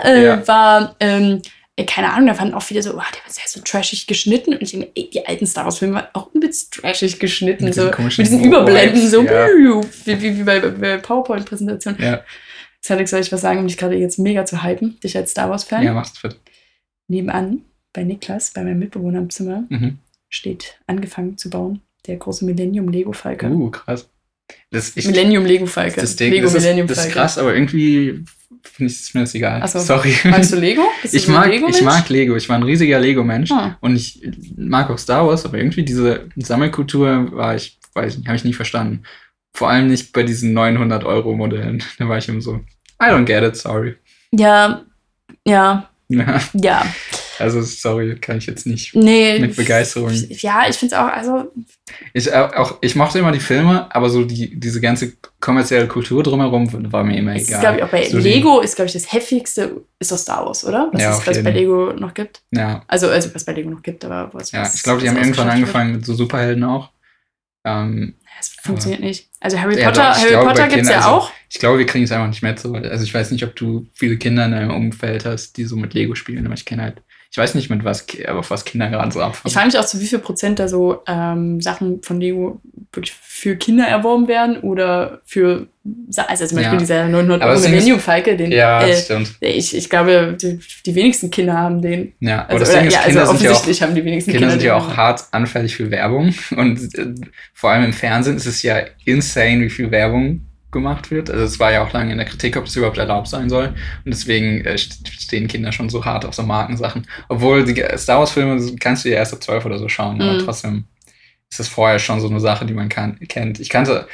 äh, 0.04 0.24
Ja. 0.26 0.46
war, 0.46 0.94
ähm, 1.00 1.22
äh, 1.24 1.40
keine 1.86 2.12
Ahnung, 2.12 2.26
da 2.26 2.34
fanden 2.34 2.54
auch 2.54 2.62
viele 2.62 2.82
so, 2.82 2.90
oh, 2.90 2.94
der 2.94 3.00
war 3.00 3.30
sehr 3.30 3.44
so 3.46 3.60
trashig 3.60 4.06
geschnitten. 4.06 4.52
Und 4.52 4.62
ich 4.62 4.72
denke, 4.72 4.90
ey, 4.94 5.08
die 5.10 5.26
alten 5.26 5.46
Star 5.46 5.64
Wars-Filme 5.64 5.94
waren 5.94 6.06
auch 6.12 6.32
übelst 6.34 6.74
trashig 6.74 7.18
geschnitten. 7.18 7.64
Mit 7.64 7.74
so, 7.74 7.88
diesen 7.90 8.04
mit 8.04 8.18
diesen 8.18 8.44
Überblenden, 8.44 9.08
so 9.08 9.22
ja. 9.22 9.46
wie, 10.04 10.20
wie, 10.22 10.38
wie 10.38 10.42
bei, 10.42 10.60
bei 10.60 10.98
PowerPoint-Präsentationen. 10.98 12.00
Ja, 12.02 12.22
Alex, 12.88 13.10
soll 13.10 13.20
ich 13.20 13.32
was 13.32 13.40
sagen, 13.40 13.60
um 13.60 13.66
dich 13.66 13.78
gerade 13.78 13.94
jetzt 13.96 14.18
mega 14.18 14.44
zu 14.44 14.62
hypen, 14.62 15.00
dich 15.00 15.16
als 15.16 15.30
Star 15.30 15.48
Wars-Fan? 15.48 15.82
ja, 15.82 15.94
mach's 15.94 16.18
fit. 16.18 16.36
Nebenan, 17.08 17.62
bei 17.92 18.04
Niklas, 18.04 18.50
bei 18.50 18.62
meinem 18.62 18.78
Mitbewohner 18.78 19.18
im 19.18 19.30
Zimmer, 19.30 19.64
Mhm. 19.68 19.98
steht 20.28 20.78
angefangen 20.86 21.38
zu 21.38 21.48
bauen, 21.48 21.80
der 22.06 22.16
große 22.16 22.44
Millennium-Lego-Falke. 22.44 23.46
Uh, 23.48 23.70
krass. 23.70 24.08
Das, 24.70 24.96
ich, 24.96 25.06
Millennium-Lego-Falke. 25.06 26.00
das 26.00 26.16
Ding, 26.16 26.32
Lego 26.32 26.44
das, 26.44 26.52
ist, 26.52 26.56
das 26.56 26.62
Millennium-Falke. 26.64 27.08
ist 27.08 27.14
krass, 27.14 27.38
aber 27.38 27.54
irgendwie 27.54 28.24
finde 28.62 28.92
ich 28.92 29.00
ist 29.00 29.14
mir 29.14 29.22
das 29.22 29.34
egal. 29.34 29.66
So. 29.68 29.78
Sorry. 29.80 30.14
Magst 30.24 30.52
du 30.52 30.56
Lego? 30.60 30.82
Bist 31.02 31.14
du 31.14 31.18
Ich 31.18 31.28
ein 31.28 31.34
mag, 31.34 31.46
ich 31.46 31.52
Lego-Mensch? 31.54 31.82
mag 31.82 32.08
Lego. 32.08 32.36
Ich 32.36 32.48
war 32.48 32.56
ein 32.56 32.62
riesiger 32.62 33.00
Lego-Mensch. 33.00 33.50
Ah. 33.52 33.76
Und 33.80 33.96
ich 33.96 34.20
mag 34.56 34.90
auch 34.90 34.98
Star 34.98 35.26
Wars, 35.26 35.44
aber 35.44 35.58
irgendwie 35.58 35.84
diese 35.84 36.28
Sammelkultur 36.36 37.32
war 37.32 37.54
ich, 37.56 37.78
weiß 37.94 38.16
nicht, 38.18 38.26
habe 38.28 38.36
ich 38.36 38.44
nie 38.44 38.52
verstanden. 38.54 39.02
Vor 39.54 39.68
allem 39.70 39.88
nicht 39.88 40.12
bei 40.12 40.22
diesen 40.22 40.56
900-Euro-Modellen. 40.56 41.82
Da 41.98 42.08
war 42.08 42.18
ich 42.18 42.28
immer 42.28 42.40
so, 42.40 42.56
I 43.02 43.06
don't 43.06 43.24
get 43.24 43.42
it, 43.42 43.56
sorry. 43.56 43.96
Ja, 44.32 44.82
ja, 45.46 45.88
Ja, 46.08 46.40
ja. 46.54 46.86
Also, 47.42 47.60
sorry, 47.62 48.16
kann 48.16 48.38
ich 48.38 48.46
jetzt 48.46 48.66
nicht. 48.66 48.94
Nee. 48.94 49.38
Mit 49.38 49.54
Begeisterung. 49.56 50.10
Ja, 50.30 50.64
ich 50.68 50.76
finde 50.76 50.94
es 50.94 51.00
auch, 51.00 51.06
also, 51.08 51.52
Ich, 52.14 52.28
äh, 52.32 52.34
auch, 52.56 52.78
ich 52.80 52.96
mochte 52.96 53.18
immer 53.18 53.32
die 53.32 53.40
Filme, 53.40 53.94
aber 53.94 54.08
so 54.10 54.24
die, 54.24 54.58
diese 54.58 54.80
ganze 54.80 55.12
kommerzielle 55.40 55.88
Kultur 55.88 56.22
drumherum 56.22 56.92
war 56.92 57.04
mir 57.04 57.18
immer 57.18 57.34
es 57.34 57.42
ist, 57.42 57.48
egal. 57.48 57.60
glaube 57.60 57.76
ich, 57.78 57.82
auch 57.84 57.88
bei 57.90 58.08
So 58.08 58.18
Lego 58.18 58.60
ist, 58.60 58.76
glaube 58.76 58.86
ich, 58.86 58.92
das 58.94 59.12
heftigste 59.12 59.82
ist 59.98 60.10
doch 60.12 60.18
Star 60.18 60.46
Wars, 60.46 60.64
oder? 60.64 60.88
Was, 60.92 61.02
Ja, 61.02 61.10
ist, 61.18 61.26
was 61.26 61.36
es 61.36 61.44
bei. 61.44 61.50
Lego 61.50 61.92
noch 61.92 62.14
gibt. 62.14 62.42
Ja, 62.52 62.82
Also, 62.88 63.08
also 63.08 63.34
was 63.34 63.44
bei 63.44 63.52
Lego 63.52 63.70
noch 63.70 63.82
gibt, 63.82 64.04
aber 64.04 64.30
was. 64.32 64.50
ja. 64.52 64.70
ich 64.72 64.82
glaube, 64.82 65.00
die 65.02 65.08
haben 65.08 65.16
irgendwann 65.16 65.48
ausgeschafft 65.48 65.48
wird. 65.48 65.54
angefangen 65.54 65.92
mit 65.92 66.06
so 66.06 66.14
Superhelden 66.14 66.64
auch. 66.64 66.90
Ähm, 67.64 68.14
Es 68.40 68.48
funktioniert 68.60 69.00
nicht. 69.02 69.28
Also 69.40 69.58
Harry 69.58 69.80
Potter, 69.82 70.14
Harry 70.16 70.30
glaube, 70.30 70.46
Potter 70.48 70.68
gibt 70.68 70.82
es 70.82 70.88
ja 70.88 70.96
also- 70.96 71.08
auch. 71.08 71.30
Ich 71.48 71.58
glaube, 71.58 71.78
wir 71.78 71.86
kriegen 71.86 72.04
es 72.04 72.10
einfach 72.12 72.28
nicht 72.28 72.42
mehr 72.42 72.56
zu. 72.56 72.74
Also 72.74 73.04
ich 73.04 73.12
weiß 73.12 73.30
nicht, 73.30 73.44
ob 73.44 73.54
du 73.54 73.86
viele 73.92 74.16
Kinder 74.16 74.46
in 74.46 74.52
deinem 74.52 74.70
Umfeld 74.70 75.26
hast, 75.26 75.56
die 75.58 75.64
so 75.66 75.76
mit 75.76 75.92
Lego 75.94 76.14
spielen, 76.14 76.44
aber 76.46 76.54
ich 76.54 76.64
kenne 76.64 76.82
halt, 76.82 77.02
ich 77.32 77.38
weiß 77.38 77.54
nicht, 77.54 77.70
mit 77.70 77.82
was, 77.82 78.04
auf 78.28 78.50
was 78.50 78.64
Kinder 78.66 78.90
gerade 78.90 79.10
so 79.10 79.18
Ich 79.20 79.24
abfangen. 79.24 79.52
frage 79.54 79.66
mich 79.68 79.78
auch, 79.78 79.86
zu 79.86 79.98
wie 80.00 80.06
viel 80.06 80.18
Prozent 80.18 80.58
da 80.58 80.68
so 80.68 81.02
ähm, 81.06 81.62
Sachen 81.62 82.02
von 82.02 82.20
Lego 82.20 82.60
wirklich 82.92 83.14
für 83.22 83.56
Kinder 83.56 83.86
erworben 83.86 84.28
werden 84.28 84.58
oder 84.58 85.22
für, 85.24 85.66
also 86.14 86.46
zum 86.46 86.56
Beispiel 86.58 86.74
Ja. 86.74 86.78
dieser 86.78 87.08
900 87.08 87.40
Aber 87.40 87.52
Euro 87.52 87.62
Millennium 87.62 88.00
Falke, 88.00 88.36
den 88.36 88.52
Ja, 88.52 88.82
äh, 88.86 88.94
stimmt. 88.94 89.32
ich, 89.40 89.74
ich 89.74 89.88
glaube, 89.88 90.36
die, 90.40 90.60
die 90.84 90.94
wenigsten 90.94 91.30
Kinder 91.30 91.54
haben 91.54 91.80
den. 91.80 92.12
Ja, 92.20 92.44
Also, 92.44 92.58
das 92.58 92.68
oder, 92.70 92.82
ja, 92.82 92.84
also 92.84 92.98
Kinder, 92.98 93.06
sind 93.08 93.14
ja 93.16 93.22
auch, 93.24 93.34
offensichtlich 93.34 93.82
haben 93.82 93.94
die 93.94 94.04
wenigsten 94.04 94.30
Kinder 94.32 94.46
Kinder 94.48 94.60
sind 94.60 94.66
ja 94.66 94.74
auch 94.76 94.94
hart 94.94 95.24
anfällig 95.30 95.74
für 95.74 95.90
Werbung 95.90 96.34
und 96.56 96.80
äh, 96.98 97.14
vor 97.54 97.70
allem 97.70 97.84
im 97.84 97.92
Fernsehen 97.94 98.36
ist 98.36 98.44
es 98.46 98.62
ja 98.62 98.76
insane, 99.06 99.62
wie 99.62 99.70
viel 99.70 99.90
Werbung 99.90 100.42
gemacht 100.72 101.10
wird. 101.10 101.30
Also 101.30 101.44
es 101.44 101.60
war 101.60 101.72
ja 101.72 101.84
auch 101.84 101.92
lange 101.92 102.12
in 102.12 102.18
der 102.18 102.26
Kritik, 102.26 102.56
ob 102.56 102.64
das 102.66 102.76
überhaupt 102.76 102.98
erlaubt 102.98 103.28
sein 103.28 103.50
soll. 103.50 103.68
Und 103.68 103.76
deswegen 104.06 104.64
äh, 104.64 104.74
st- 104.74 105.06
stehen 105.12 105.48
Kinder 105.48 105.72
schon 105.72 105.90
so 105.90 106.04
hart 106.04 106.24
auf 106.24 106.34
so 106.34 106.42
Markensachen. 106.42 107.06
Obwohl 107.28 107.64
die 107.64 107.82
Star 107.98 108.18
Wars-Filme 108.20 108.76
kannst 108.80 109.04
du 109.04 109.10
ja 109.10 109.16
erst 109.16 109.34
ab 109.34 109.42
12 109.42 109.64
oder 109.66 109.78
so 109.78 109.88
schauen, 109.88 110.22
aber 110.22 110.38
Mhm. 110.38 110.38
trotzdem 110.38 110.86
ist 111.50 111.60
das 111.60 111.68
vorher 111.68 111.98
schon 112.00 112.20
so 112.20 112.28
eine 112.28 112.40
Sache, 112.40 112.66
die 112.66 112.74
man 112.74 112.90
kann, 112.90 113.18
kennt. 113.28 113.60
Ich 113.60 113.70
kannte, 113.70 114.08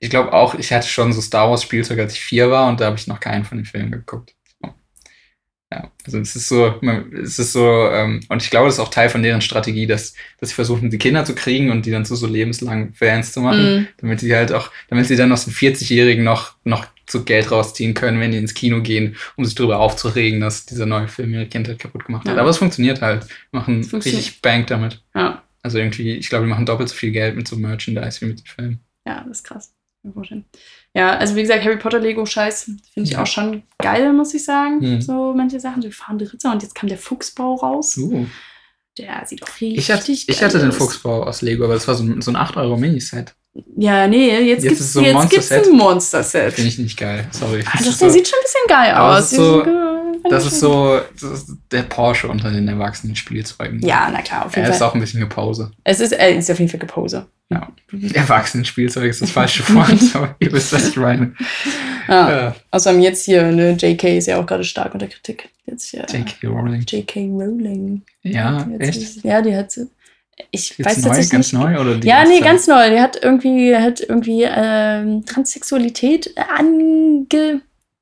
ich 0.00 0.10
glaube 0.10 0.34
auch, 0.34 0.54
ich 0.56 0.72
hatte 0.72 0.88
schon 0.88 1.12
so 1.14 1.22
Star 1.22 1.50
Wars-Spielzeug, 1.50 2.00
als 2.00 2.14
ich 2.14 2.20
vier 2.22 2.50
war 2.52 2.68
und 2.68 2.80
da 2.80 2.86
habe 2.88 2.96
ich 2.98 3.08
noch 3.08 3.20
keinen 3.20 3.46
von 3.46 3.58
den 3.58 3.66
Filmen 3.66 3.92
geguckt. 3.92 4.35
Ja. 5.72 5.90
Also 6.04 6.18
es 6.20 6.36
ist 6.36 6.48
so, 6.48 6.80
es 7.22 7.40
ist 7.40 7.52
so, 7.52 7.88
ähm, 7.90 8.20
und 8.28 8.40
ich 8.40 8.50
glaube, 8.50 8.66
das 8.66 8.74
ist 8.76 8.80
auch 8.80 8.88
Teil 8.90 9.08
von 9.08 9.22
deren 9.24 9.40
Strategie, 9.40 9.86
dass, 9.88 10.14
dass 10.38 10.50
sie 10.50 10.54
versuchen, 10.54 10.90
die 10.90 10.98
Kinder 10.98 11.24
zu 11.24 11.34
kriegen 11.34 11.70
und 11.72 11.84
die 11.86 11.90
dann 11.90 12.04
zu 12.04 12.14
so 12.14 12.28
lebenslangen 12.28 12.94
Fans 12.94 13.32
zu 13.32 13.40
machen, 13.40 13.80
Mm. 13.80 13.88
damit 13.98 14.20
sie 14.20 14.34
halt 14.34 14.52
auch, 14.52 14.70
damit 14.88 15.06
sie 15.06 15.16
dann 15.16 15.32
aus 15.32 15.44
den 15.44 15.52
40-Jährigen 15.52 16.22
noch, 16.22 16.54
noch 16.62 16.86
so 17.10 17.24
Geld 17.24 17.50
rausziehen 17.50 17.94
können, 17.94 18.20
wenn 18.20 18.30
die 18.30 18.38
ins 18.38 18.54
Kino 18.54 18.80
gehen, 18.80 19.16
um 19.36 19.44
sich 19.44 19.56
darüber 19.56 19.80
aufzuregen, 19.80 20.40
dass 20.40 20.66
dieser 20.66 20.86
neue 20.86 21.08
Film 21.08 21.34
ihre 21.34 21.46
Kindheit 21.46 21.80
kaputt 21.80 22.04
gemacht 22.04 22.28
hat. 22.28 22.36
Ja. 22.36 22.40
Aber 22.40 22.50
es 22.50 22.58
funktioniert 22.58 23.02
halt. 23.02 23.26
Machen 23.50 23.80
Es 23.80 23.88
funktioniert. 23.88 24.22
richtig 24.24 24.42
Bank 24.42 24.68
damit. 24.68 25.02
Ja, 25.16 25.42
Also 25.62 25.78
irgendwie, 25.78 26.12
ich 26.12 26.28
glaube, 26.28 26.44
die 26.44 26.50
machen 26.50 26.66
doppelt 26.66 26.88
so 26.90 26.94
viel 26.94 27.10
Geld 27.10 27.34
mit 27.36 27.48
so 27.48 27.56
Merchandise 27.56 28.20
wie 28.20 28.26
mit 28.26 28.38
den 28.38 28.46
Filmen. 28.46 28.80
ja, 29.04 29.24
das 29.26 29.38
ist 29.38 29.44
krass. 29.44 29.72
Ich. 30.96 31.00
Ja, 31.00 31.16
also 31.16 31.36
wie 31.36 31.42
gesagt, 31.42 31.62
Harry 31.64 31.76
Potter 31.76 31.98
Lego-Scheiß 32.00 32.64
finde 32.64 32.80
ich 33.02 33.10
Ja. 33.10 33.22
auch 33.22 33.26
schon 33.26 33.62
geil, 33.78 34.12
muss 34.12 34.32
ich 34.34 34.44
sagen. 34.44 34.78
Mhm. 34.80 35.00
So 35.02 35.34
manche 35.36 35.60
Sachen, 35.60 35.82
so 35.82 35.90
fahrende 35.90 36.32
Ritter 36.32 36.52
und 36.52 36.62
jetzt 36.62 36.74
kam 36.74 36.88
der 36.88 36.98
Fuchsbau 36.98 37.54
raus. 37.54 37.96
Uh. 37.96 38.26
Der 38.98 39.22
sieht 39.26 39.42
auch 39.42 39.48
richtig 39.60 39.76
Ich, 39.76 39.90
hatte, 39.90 40.10
ich 40.10 40.26
geil 40.26 40.36
hatte 40.40 40.58
den 40.58 40.70
aus. 40.70 40.76
Fuchsbau 40.76 41.24
aus 41.24 41.42
Lego, 41.42 41.64
aber 41.64 41.74
das 41.74 41.86
war 41.86 41.94
so 41.94 42.02
ein, 42.02 42.22
so 42.22 42.30
ein 42.30 42.36
8-Euro-Miniset. 42.36 43.34
Ja, 43.76 44.06
nee, 44.06 44.30
jetzt, 44.30 44.46
Jetzt 44.46 44.62
gibt's, 44.64 44.80
ist 44.80 44.92
so 44.94 45.00
ein 45.00 45.12
Monster-Set. 45.12 45.72
Monster-Set. 45.72 46.52
Finde 46.54 46.68
ich 46.68 46.78
nicht 46.78 46.98
geil. 46.98 47.26
Sorry. 47.30 47.62
Ah, 47.66 47.78
Das 47.84 47.98
der 47.98 48.08
so- 48.08 48.14
sieht 48.14 48.26
schon 48.28 48.38
ein 48.38 48.42
bisschen 48.42 48.66
geil 48.68 48.94
aus. 48.94 49.20
es 49.20 49.30
so- 49.32 49.62
Die 49.62 49.70
Das 50.30 50.46
ist 50.46 50.60
so 50.60 51.00
das 51.14 51.22
ist 51.30 51.50
der 51.72 51.82
Porsche 51.82 52.28
unter 52.28 52.50
den 52.50 52.68
erwachsenen 52.68 53.16
Spielzeugen. 53.16 53.80
Ja, 53.86 54.08
na 54.12 54.22
klar, 54.22 54.46
auf 54.46 54.54
jeden 54.56 54.66
Er 54.66 54.72
ist 54.72 54.78
Fall. 54.78 54.88
auch 54.88 54.94
ein 54.94 55.00
bisschen 55.00 55.20
Gepause. 55.20 55.70
Es 55.84 56.00
ist, 56.00 56.12
äh, 56.12 56.36
ist 56.36 56.50
auf 56.50 56.58
jeden 56.58 56.70
Fall 56.70 56.80
Gepose. 56.80 57.26
Ja. 57.48 57.68
Erwachsenen-Spielzeug 58.14 59.04
ist 59.08 59.22
das 59.22 59.30
falsche 59.30 59.62
Wort, 59.74 59.92
aber 60.14 60.34
ihr 60.40 60.50
wisst, 60.52 60.72
was 60.72 60.88
ich 60.88 60.96
meine. 60.96 61.32
Ja. 62.08 62.30
Ja. 62.30 62.56
Außerdem 62.72 63.00
jetzt 63.00 63.24
hier, 63.24 63.42
ne, 63.52 63.72
JK 63.78 64.04
ist 64.18 64.26
ja 64.26 64.38
auch 64.40 64.46
gerade 64.46 64.64
stark 64.64 64.94
unter 64.94 65.06
Kritik. 65.06 65.48
Jetzt 65.66 65.90
hier, 65.90 66.00
J.K. 66.08 66.46
Rowling. 66.48 66.84
JK 66.88 67.16
Rowling. 67.16 68.02
Ja, 68.22 68.66
Jetzt 68.78 68.80
echt? 68.88 69.02
ist- 69.02 69.24
Ja, 69.24 69.42
die 69.42 69.54
hat. 69.56 69.72
Ich 70.50 70.76
Jetzt 70.76 70.84
weiß 70.86 70.96
neu, 70.98 71.02
tatsächlich 71.08 71.30
ganz 71.30 71.52
nicht. 71.52 71.62
neu 71.62 71.80
oder 71.80 71.94
die 71.96 72.06
Ja, 72.06 72.24
nee, 72.24 72.40
ganz 72.40 72.66
neu. 72.66 72.90
Die 72.90 73.00
hat 73.00 73.18
irgendwie, 73.22 73.74
hat 73.74 74.00
irgendwie 74.00 74.44
ähm, 74.46 75.24
Transsexualität 75.24 76.34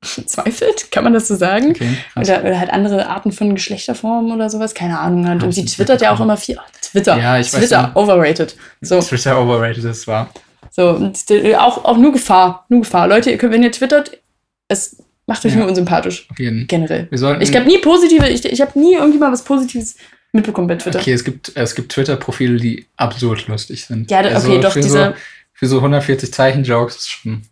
angezweifelt, 0.17 0.91
kann 0.91 1.05
man 1.05 1.13
das 1.13 1.29
so 1.29 1.35
sagen? 1.37 1.71
Okay. 1.71 1.97
Oder, 2.17 2.43
oder 2.43 2.59
halt 2.59 2.71
andere 2.71 3.07
Arten 3.09 3.33
von 3.33 3.55
Geschlechterformen 3.55 4.33
oder 4.33 4.51
sowas, 4.51 4.75
keine 4.75 4.99
Ahnung. 4.99 5.27
Und, 5.29 5.43
Hab 5.43 5.53
sie 5.53 5.65
twittert 5.65 6.01
ja 6.03 6.15
auch 6.15 6.21
immer 6.21 6.37
viel. 6.37 6.57
Oh, 6.59 6.63
Twitter. 6.83 7.17
Ja, 7.19 7.39
ich 7.39 7.53
weiß 7.53 7.61
Twitter, 7.61 7.83
nicht. 7.89 7.97
overrated. 7.97 8.57
So, 8.81 9.01
Twitter 9.01 9.41
overrated, 9.41 9.85
das 9.85 10.07
war. 10.07 10.31
so 10.71 10.91
und 10.91 11.19
äh, 11.31 11.57
auch, 11.57 11.85
auch 11.85 11.97
nur 11.97 12.13
Gefahr. 12.13 12.67
Nur 12.69 12.83
Gefahr. 12.83 13.09
Leute, 13.09 13.31
ihr 13.31 13.39
könnt, 13.39 13.53
wenn 13.53 13.63
ihr 13.63 13.73
twittert, 13.73 14.19
es 14.69 14.97
macht 15.27 15.45
euch 15.47 15.53
Ja. 15.53 15.59
nur 15.61 15.69
unsympathisch. 15.69 16.27
Auf 16.31 16.39
jeden 16.39 16.67
Generell. 16.67 17.07
Wir 17.11 17.19
sollten. 17.19 17.41
Ich 17.43 17.55
habe 17.55 17.67
nie 17.67 17.79
positive, 17.79 18.29
ich, 18.29 18.45
ich 18.45 18.61
habe 18.61 18.79
nie 18.79 18.95
irgendwie 18.95 19.19
mal 19.19 19.33
was 19.33 19.43
Positives 19.45 19.97
mitbekommen 20.33 20.67
bei 20.69 20.77
Twitter. 20.77 20.99
Okay, 20.99 21.13
es 21.13 21.25
gibt, 21.25 21.53
es 21.55 21.75
gibt 21.75 21.93
Twitter-Profile, 21.93 22.57
die 22.57 22.87
absurd 22.97 23.47
lustig 23.49 23.85
sind. 23.87 24.11
Ja, 24.11 24.23
da- 24.23 24.37
okay, 24.37 24.61
doch, 24.61 24.73
für 24.73 24.81
diese- 24.81 25.07
So, 25.09 25.15
für 25.53 25.67
so 25.67 25.77
140 25.79 26.33
Zeichen-Jokes 26.33 26.97
ist 26.97 27.09
schon. 27.11 27.43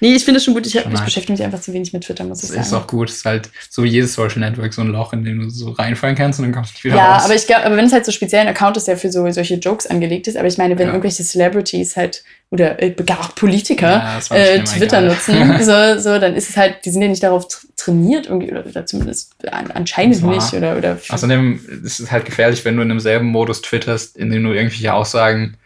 Nee, 0.00 0.14
ich 0.14 0.24
finde 0.24 0.38
es 0.38 0.44
schon 0.44 0.54
gut. 0.54 0.66
Ich, 0.66 0.76
hab, 0.76 0.92
ich 0.92 1.00
beschäftige 1.00 1.32
mich 1.32 1.42
einfach 1.44 1.60
zu 1.60 1.72
wenig 1.72 1.92
mit 1.92 2.02
Twitter, 2.04 2.24
muss 2.24 2.38
ich 2.42 2.48
Das 2.48 2.56
sagen. 2.56 2.66
ist 2.66 2.72
auch 2.72 2.86
gut. 2.88 3.08
Es 3.08 3.18
ist 3.18 3.24
halt 3.24 3.50
so 3.68 3.84
wie 3.84 3.88
jedes 3.88 4.14
Social 4.14 4.40
Network 4.40 4.74
so 4.74 4.80
ein 4.82 4.88
Loch, 4.88 5.12
in 5.12 5.24
dem 5.24 5.40
du 5.42 5.48
so 5.48 5.70
reinfallen 5.70 6.16
kannst 6.16 6.40
und 6.40 6.46
dann 6.46 6.52
kommst 6.54 6.72
du 6.72 6.74
nicht 6.74 6.84
wieder 6.84 6.96
ja, 6.96 7.14
raus. 7.14 7.24
aber 7.24 7.34
ich 7.36 7.46
glaube, 7.46 7.64
aber 7.66 7.76
wenn 7.76 7.84
es 7.84 7.92
halt 7.92 8.04
so 8.04 8.10
speziell 8.10 8.40
ein 8.42 8.48
Account 8.48 8.76
ist, 8.76 8.88
der 8.88 8.96
für 8.96 9.12
so 9.12 9.30
solche 9.30 9.54
Jokes 9.54 9.86
angelegt 9.86 10.26
ist, 10.26 10.36
aber 10.36 10.48
ich 10.48 10.58
meine, 10.58 10.76
wenn 10.76 10.88
Ja. 10.88 10.92
irgendwelche 10.94 11.22
Celebrities 11.22 11.96
halt 11.96 12.24
oder 12.50 12.82
äh, 12.82 12.90
gar 12.90 13.20
auch 13.20 13.34
Politiker 13.36 14.18
Ja, 14.30 14.36
äh, 14.36 14.64
Twitter 14.64 15.02
nutzen, 15.02 15.34
so, 15.62 15.98
so, 16.00 16.18
dann 16.18 16.34
ist 16.34 16.50
es 16.50 16.56
halt, 16.56 16.84
die 16.84 16.90
sind 16.90 17.02
ja 17.02 17.08
nicht 17.08 17.22
darauf 17.22 17.46
tr- 17.46 17.64
trainiert 17.76 18.26
irgendwie 18.26 18.50
oder, 18.50 18.66
oder 18.66 18.86
zumindest 18.86 19.34
an, 19.52 19.70
anscheinend 19.70 20.20
nicht 20.24 20.52
oder 20.52 20.76
oder 20.76 20.98
Außerdem 21.08 21.60
ist 21.84 22.00
es 22.00 22.10
halt 22.10 22.24
gefährlich, 22.24 22.64
wenn 22.64 22.74
du 22.76 22.82
in 22.82 22.88
demselben 22.88 23.26
Modus 23.28 23.62
twitterst, 23.62 24.16
in 24.16 24.30
dem 24.30 24.42
du 24.42 24.50
irgendwelche 24.52 24.92
Aussagen 24.92 25.56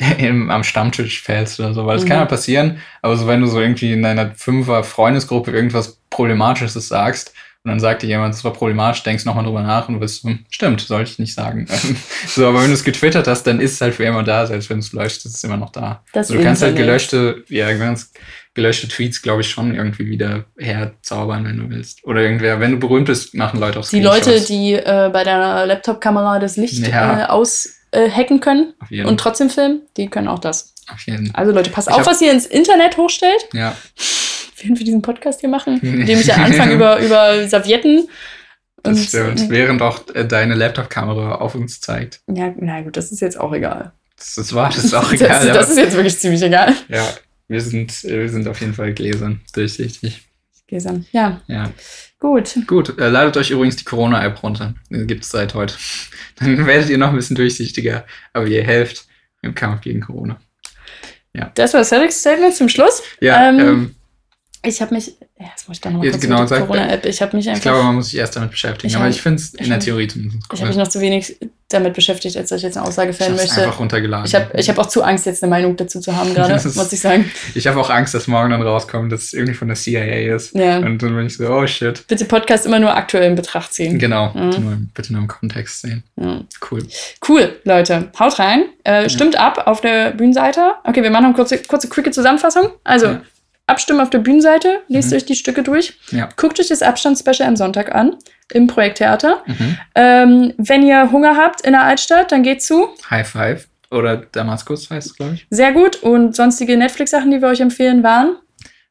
im, 0.18 0.50
am 0.50 0.62
Stammtisch 0.64 1.22
fällst 1.22 1.58
oder 1.60 1.74
so, 1.74 1.84
weil 1.86 1.96
das 1.96 2.04
Mhm. 2.04 2.08
kann 2.08 2.18
ja 2.18 2.24
passieren, 2.26 2.78
aber 3.02 3.16
so 3.16 3.26
wenn 3.26 3.40
du 3.40 3.46
so 3.48 3.60
irgendwie 3.60 3.92
in 3.92 4.02
deiner 4.02 4.30
Fünfer 4.34 4.84
Freundesgruppe 4.84 5.50
irgendwas 5.50 5.98
Problematisches 6.10 6.86
sagst 6.88 7.32
und 7.64 7.70
dann 7.72 7.80
sagt 7.80 8.02
dir 8.02 8.06
jemand, 8.06 8.32
das 8.32 8.44
war 8.44 8.52
problematisch, 8.52 9.02
denkst 9.02 9.24
nochmal 9.24 9.44
drüber 9.44 9.62
nach 9.62 9.88
und 9.88 9.94
du 9.94 10.00
bist 10.00 10.22
so, 10.22 10.28
hm, 10.28 10.44
stimmt, 10.50 10.80
sollte 10.82 11.10
ich 11.10 11.18
nicht 11.18 11.34
sagen. 11.34 11.66
so, 12.28 12.46
aber 12.46 12.60
wenn 12.62 12.68
du 12.68 12.74
es 12.74 12.84
getwittert 12.84 13.26
hast, 13.26 13.42
dann 13.48 13.60
ist 13.60 13.72
es 13.74 13.80
halt 13.80 13.94
für 13.96 14.04
immer 14.04 14.22
da, 14.22 14.46
selbst 14.46 14.70
wenn 14.70 14.78
du 14.78 14.84
es 14.86 14.92
löscht, 14.92 15.26
ist 15.26 15.34
es 15.34 15.42
immer 15.44 15.56
noch 15.56 15.70
da. 15.70 16.04
das 16.12 16.28
Also 16.28 16.38
du 16.38 16.44
kannst 16.46 16.62
halt 16.62 16.76
gelöschte, 16.76 17.42
ja, 17.48 17.72
ganz 17.72 18.12
gelöschte 18.54 18.86
Tweets, 18.88 19.20
glaube 19.22 19.40
ich, 19.42 19.50
schon 19.50 19.74
irgendwie 19.74 20.06
wieder 20.06 20.44
herzaubern, 20.56 21.44
wenn 21.44 21.56
du 21.58 21.70
willst. 21.70 22.04
Oder 22.04 22.22
irgendwer, 22.22 22.60
wenn 22.60 22.72
du 22.72 22.78
berühmt 22.78 23.06
bist, 23.06 23.34
machen 23.34 23.58
Leute 23.60 23.80
auch 23.80 23.88
Die 23.88 24.00
Leute, 24.00 24.40
die 24.40 24.74
äh, 24.74 25.10
bei 25.12 25.24
deiner 25.24 25.66
Laptop-Kamera 25.66 26.38
das 26.38 26.56
Licht 26.56 26.86
Ja. 26.86 27.22
äh, 27.22 27.24
aus 27.26 27.68
äh, 27.92 28.10
hacken 28.10 28.40
können 28.40 28.74
und 29.06 29.18
trotzdem 29.20 29.50
filmen, 29.50 29.82
die 29.96 30.08
können 30.08 30.28
auch 30.28 30.38
das. 30.38 30.74
auf 30.92 31.00
jeden. 31.06 31.34
Also 31.34 31.52
Leute, 31.52 31.70
passt 31.70 31.88
Ich 31.88 31.94
auf, 31.94 32.06
was 32.06 32.20
ihr 32.20 32.32
ins 32.32 32.46
Internet 32.46 32.96
hochstellt. 32.96 33.48
Ja, 33.52 33.76
während 34.60 34.78
wir 34.78 34.84
diesen 34.84 35.02
Podcast 35.02 35.40
hier 35.40 35.48
machen, 35.48 35.80
indem 35.80 36.18
ich 36.20 36.26
ja 36.26 36.34
anfange 36.36 36.74
über, 36.74 36.98
über 37.04 37.46
Servietten. 37.48 38.08
das 38.82 38.98
Und, 38.98 39.04
stimmt. 39.08 39.50
Während 39.50 39.82
auch 39.82 40.02
äh, 40.14 40.24
deine 40.26 40.54
Laptop-Kamera 40.54 41.36
auf 41.36 41.54
uns 41.54 41.80
zeigt. 41.80 42.20
Ja, 42.26 42.52
na 42.58 42.80
gut, 42.82 42.96
das 42.96 43.12
ist 43.12 43.20
jetzt 43.20 43.38
auch 43.38 43.52
egal. 43.52 43.92
Das, 44.16 44.34
das 44.34 44.52
war, 44.52 44.68
das 44.70 44.84
ist 44.84 44.94
auch 44.94 45.02
das, 45.12 45.20
egal. 45.20 45.46
das 45.48 45.56
aber- 45.64 45.70
ist 45.70 45.76
jetzt 45.78 45.94
wirklich 45.94 46.18
ziemlich 46.18 46.42
egal. 46.42 46.74
ja, 46.88 47.06
wir 47.48 47.60
sind, 47.60 48.04
äh, 48.04 48.20
wir 48.22 48.28
sind 48.28 48.46
auf 48.48 48.60
jeden 48.60 48.74
Fall 48.74 48.92
gläsern, 48.92 49.40
durchsichtig. 49.54 50.22
Gläsern. 50.66 51.06
Ja, 51.12 51.40
Ja, 51.46 51.70
gut. 52.18 52.56
gut. 52.66 52.98
Äh, 52.98 53.08
ladet 53.08 53.36
euch 53.36 53.50
übrigens 53.50 53.76
die 53.76 53.84
Corona-App 53.84 54.42
runter. 54.42 54.74
Gibt 54.90 55.24
es 55.24 55.30
seit 55.30 55.54
heute. 55.54 55.74
Dann 56.38 56.66
werdet 56.66 56.90
ihr 56.90 56.98
noch 56.98 57.10
ein 57.10 57.16
bisschen 57.16 57.36
durchsichtiger, 57.36 58.04
aber 58.32 58.46
ihr 58.46 58.62
helft 58.62 59.06
im 59.42 59.54
Kampf 59.54 59.82
gegen 59.82 60.00
Corona. 60.00 60.38
Das 61.54 61.74
war 61.74 61.84
Cedric's 61.84 62.20
Statement 62.20 62.54
zum 62.54 62.68
Schluss. 62.68 63.02
Ja, 63.20 63.48
Ähm, 63.48 63.58
ähm, 63.60 63.94
Ich 64.68 64.80
habe 64.82 64.94
mich, 64.94 65.08
ja, 65.38 65.46
jetzt 65.50 65.68
muss 65.68 65.78
ich 65.78 65.80
doch 65.80 65.90
nochmal 65.90 66.06
Ja, 66.08 66.16
genau, 66.16 66.40
mit 66.42 66.50
Corona-App. 66.50 67.06
Ich 67.06 67.22
habe 67.22 67.36
mich 67.36 67.46
ich 67.46 67.50
einfach, 67.50 67.62
glaube, 67.62 67.82
man 67.82 67.94
muss 67.96 68.06
sich 68.10 68.18
erst 68.18 68.36
damit 68.36 68.50
beschäftigen. 68.50 68.88
Ich 68.88 68.96
aber 68.96 69.06
hab- 69.06 69.10
ich 69.12 69.20
finde 69.22 69.42
es 69.42 69.54
in 69.54 69.62
ich 69.62 69.68
der 69.68 69.80
Theorie 69.80 70.08
zumindest 70.08 70.38
ich 70.52 70.60
habe 70.60 70.68
mich 70.68 70.76
noch 70.76 70.88
zu 70.88 71.00
wenig 71.00 71.36
damit 71.70 71.92
beschäftigt, 71.92 72.34
als 72.38 72.48
dass 72.48 72.58
ich 72.58 72.62
jetzt 72.64 72.78
eine 72.78 72.86
Aussage 72.86 73.10
ich 73.10 73.16
fällen 73.16 73.32
habe 73.32 73.42
möchte. 73.42 73.62
einfach 73.62 73.78
runtergeladen. 73.78 74.24
Ich 74.26 74.34
habe 74.34 74.46
ich 74.58 74.68
hab 74.70 74.78
auch 74.78 74.86
zu 74.86 75.02
Angst, 75.02 75.26
jetzt 75.26 75.42
eine 75.42 75.50
Meinung 75.50 75.76
dazu 75.76 76.00
zu 76.00 76.16
haben 76.16 76.32
gerade, 76.34 76.54
ist- 76.56 76.76
muss 76.76 76.92
ich 76.92 77.00
sagen. 77.00 77.30
Ich 77.54 77.66
habe 77.66 77.78
auch 77.78 77.90
Angst, 77.90 78.14
dass 78.14 78.26
morgen 78.26 78.50
dann 78.50 78.62
rauskommt, 78.62 79.12
dass 79.12 79.22
es 79.24 79.32
irgendwie 79.34 79.52
von 79.54 79.68
der 79.68 79.76
CIA 79.76 80.34
ist. 80.34 80.54
Ja. 80.54 80.78
Und 80.78 81.02
dann 81.02 81.14
bin 81.14 81.26
ich 81.26 81.36
so, 81.36 81.46
oh 81.48 81.66
shit. 81.66 82.06
Bitte 82.06 82.24
Podcast 82.24 82.64
immer 82.64 82.78
nur 82.80 82.96
aktuell 82.96 83.24
in 83.30 83.34
Betracht 83.34 83.72
ziehen. 83.74 83.98
Genau, 83.98 84.32
Mhm. 84.32 84.40
bitte, 84.50 84.60
nur, 84.62 84.78
bitte 84.94 85.12
nur 85.12 85.22
im 85.22 85.28
Kontext 85.28 85.82
sehen. 85.82 86.02
Ja. 86.16 86.40
Cool. 86.70 86.86
Cool, 87.28 87.56
Leute. 87.64 88.08
Haut 88.18 88.38
rein. 88.38 88.64
Äh, 88.84 89.10
stimmt 89.10 89.38
ab 89.38 89.66
auf 89.66 89.82
der 89.82 90.12
Bühnenseite. 90.12 90.72
Okay, 90.84 91.02
wir 91.02 91.10
machen 91.10 91.24
noch 91.24 91.28
eine 91.30 91.36
kurze, 91.36 91.58
kurze 91.58 91.88
quicke 91.88 92.10
Zusammenfassung. 92.10 92.70
Also, 92.84 93.06
Ja. 93.06 93.20
Abstimmen 93.68 94.00
auf 94.00 94.10
der 94.10 94.18
Bühnenseite, 94.18 94.80
lest 94.88 95.10
Mhm. 95.10 95.16
euch 95.16 95.24
die 95.26 95.34
Stücke 95.36 95.62
durch, 95.62 95.98
Ja. 96.10 96.28
guckt 96.36 96.58
euch 96.60 96.68
das 96.68 96.82
Abstandsspecial 96.82 97.48
am 97.48 97.56
Sonntag 97.56 97.94
an 97.94 98.16
im 98.52 98.66
Projekttheater. 98.66 99.42
Mhm. 99.46 99.78
Ähm, 99.94 100.54
wenn 100.58 100.82
ihr 100.86 101.10
Hunger 101.12 101.36
habt 101.36 101.60
in 101.62 101.72
der 101.72 101.82
Altstadt, 101.82 102.32
dann 102.32 102.42
geht 102.42 102.62
zu. 102.62 102.88
High 103.10 103.28
Five. 103.28 103.68
Oder 103.90 104.18
Damaskus 104.18 104.90
heißt 104.90 105.06
es, 105.12 105.16
glaube 105.16 105.34
ich. 105.34 105.46
Sehr 105.50 105.72
gut. 105.72 105.96
Und 106.02 106.36
sonstige 106.36 106.76
Netflix-Sachen, 106.76 107.30
die 107.30 107.40
wir 107.40 107.48
euch 107.48 107.60
empfehlen, 107.60 108.02
waren 108.02 108.36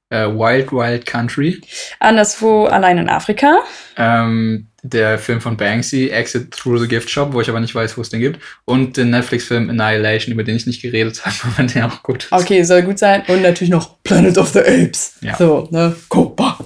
Äh, 0.10 0.28
Wild 0.28 0.72
Wild 0.72 1.06
Country. 1.06 1.60
Anderswo 2.00 2.66
allein 2.66 2.98
in 2.98 3.10
Afrika. 3.10 3.60
Ähm, 3.98 4.68
der 4.84 5.20
Film 5.20 5.42
von 5.42 5.58
Banksy, 5.58 6.10
Exit 6.10 6.52
Through 6.52 6.80
the 6.80 6.88
Gift 6.88 7.10
Shop, 7.10 7.34
wo 7.34 7.42
ich 7.42 7.50
aber 7.50 7.60
nicht 7.60 7.76
weiß, 7.76 7.98
wo 7.98 8.02
es 8.02 8.10
den 8.10 8.22
gibt. 8.22 8.40
Und 8.64 8.96
den 8.96 9.10
Netflix-Film 9.10 9.70
Annihilation, 9.70 10.34
über 10.34 10.44
den 10.44 10.56
ich 10.56 10.66
nicht 10.66 10.82
geredet 10.82 11.22
habe, 11.26 11.36
aber 11.44 11.68
der 11.68 11.88
auch 11.88 12.04
gut 12.04 12.24
ist. 12.26 12.32
Okay, 12.32 12.64
soll 12.64 12.84
gut 12.84 13.00
sein. 13.00 13.24
Und 13.28 13.42
natürlich 13.42 13.70
noch 13.70 14.02
Planet 14.04 14.38
of 14.38 14.50
the 14.50 14.60
Apes. 14.60 15.16
Ja. 15.22 15.36
So, 15.36 15.68
ne? 15.72 15.96
Kopa. 16.08 16.58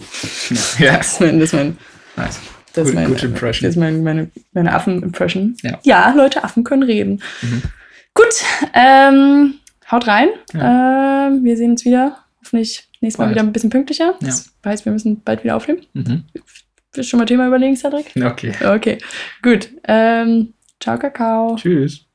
Ja, 0.77 0.97
Das 0.97 1.13
ist 1.13 1.21
mein, 1.21 1.39
das 1.39 1.49
ist 1.49 1.53
mein 1.53 1.77
nice. 2.15 2.39
Das 2.73 2.87
ist 2.87 2.93
mein, 2.93 3.07
gute 3.07 3.25
Impression. 3.25 3.67
Das 3.67 3.75
ist 3.75 3.79
mein, 3.79 4.03
meine, 4.03 4.29
meine 4.53 4.73
Affen-Impression. 4.73 5.57
Ja. 5.83 6.13
Leute, 6.13 6.43
Affen 6.43 6.63
können 6.63 6.83
reden. 6.83 7.21
Mhm. 7.41 7.63
Gut, 8.13 8.33
ähm, 8.73 9.55
haut 9.89 10.07
rein. 10.07 10.29
Ähm, 10.53 11.43
wir 11.43 11.57
sehen 11.57 11.71
uns 11.71 11.85
wieder. 11.85 12.17
Hoffentlich 12.39 12.87
nächstes 13.01 13.17
Mal 13.17 13.25
Bald. 13.25 13.35
wieder 13.35 13.43
ein 13.43 13.53
bisschen 13.53 13.69
pünktlicher. 13.69 14.15
Das 14.21 14.51
heißt, 14.65 14.85
wir 14.85 14.91
müssen 14.91 15.21
bald 15.21 15.43
wieder 15.43 15.55
aufnehmen. 15.55 15.81
Mhm. 15.93 16.23
Willst 16.33 16.97
du 16.97 17.03
schon 17.03 17.19
mal 17.19 17.25
Thema 17.25 17.47
überlegen, 17.47 17.75
Cedric? 17.75 18.11
Okay. 18.15 18.53
Okay, 18.63 18.97
gut. 19.41 19.69
Ähm, 19.87 20.53
ciao, 20.79 20.97
Kakao. 20.97 21.55
Tschüss. 21.55 22.05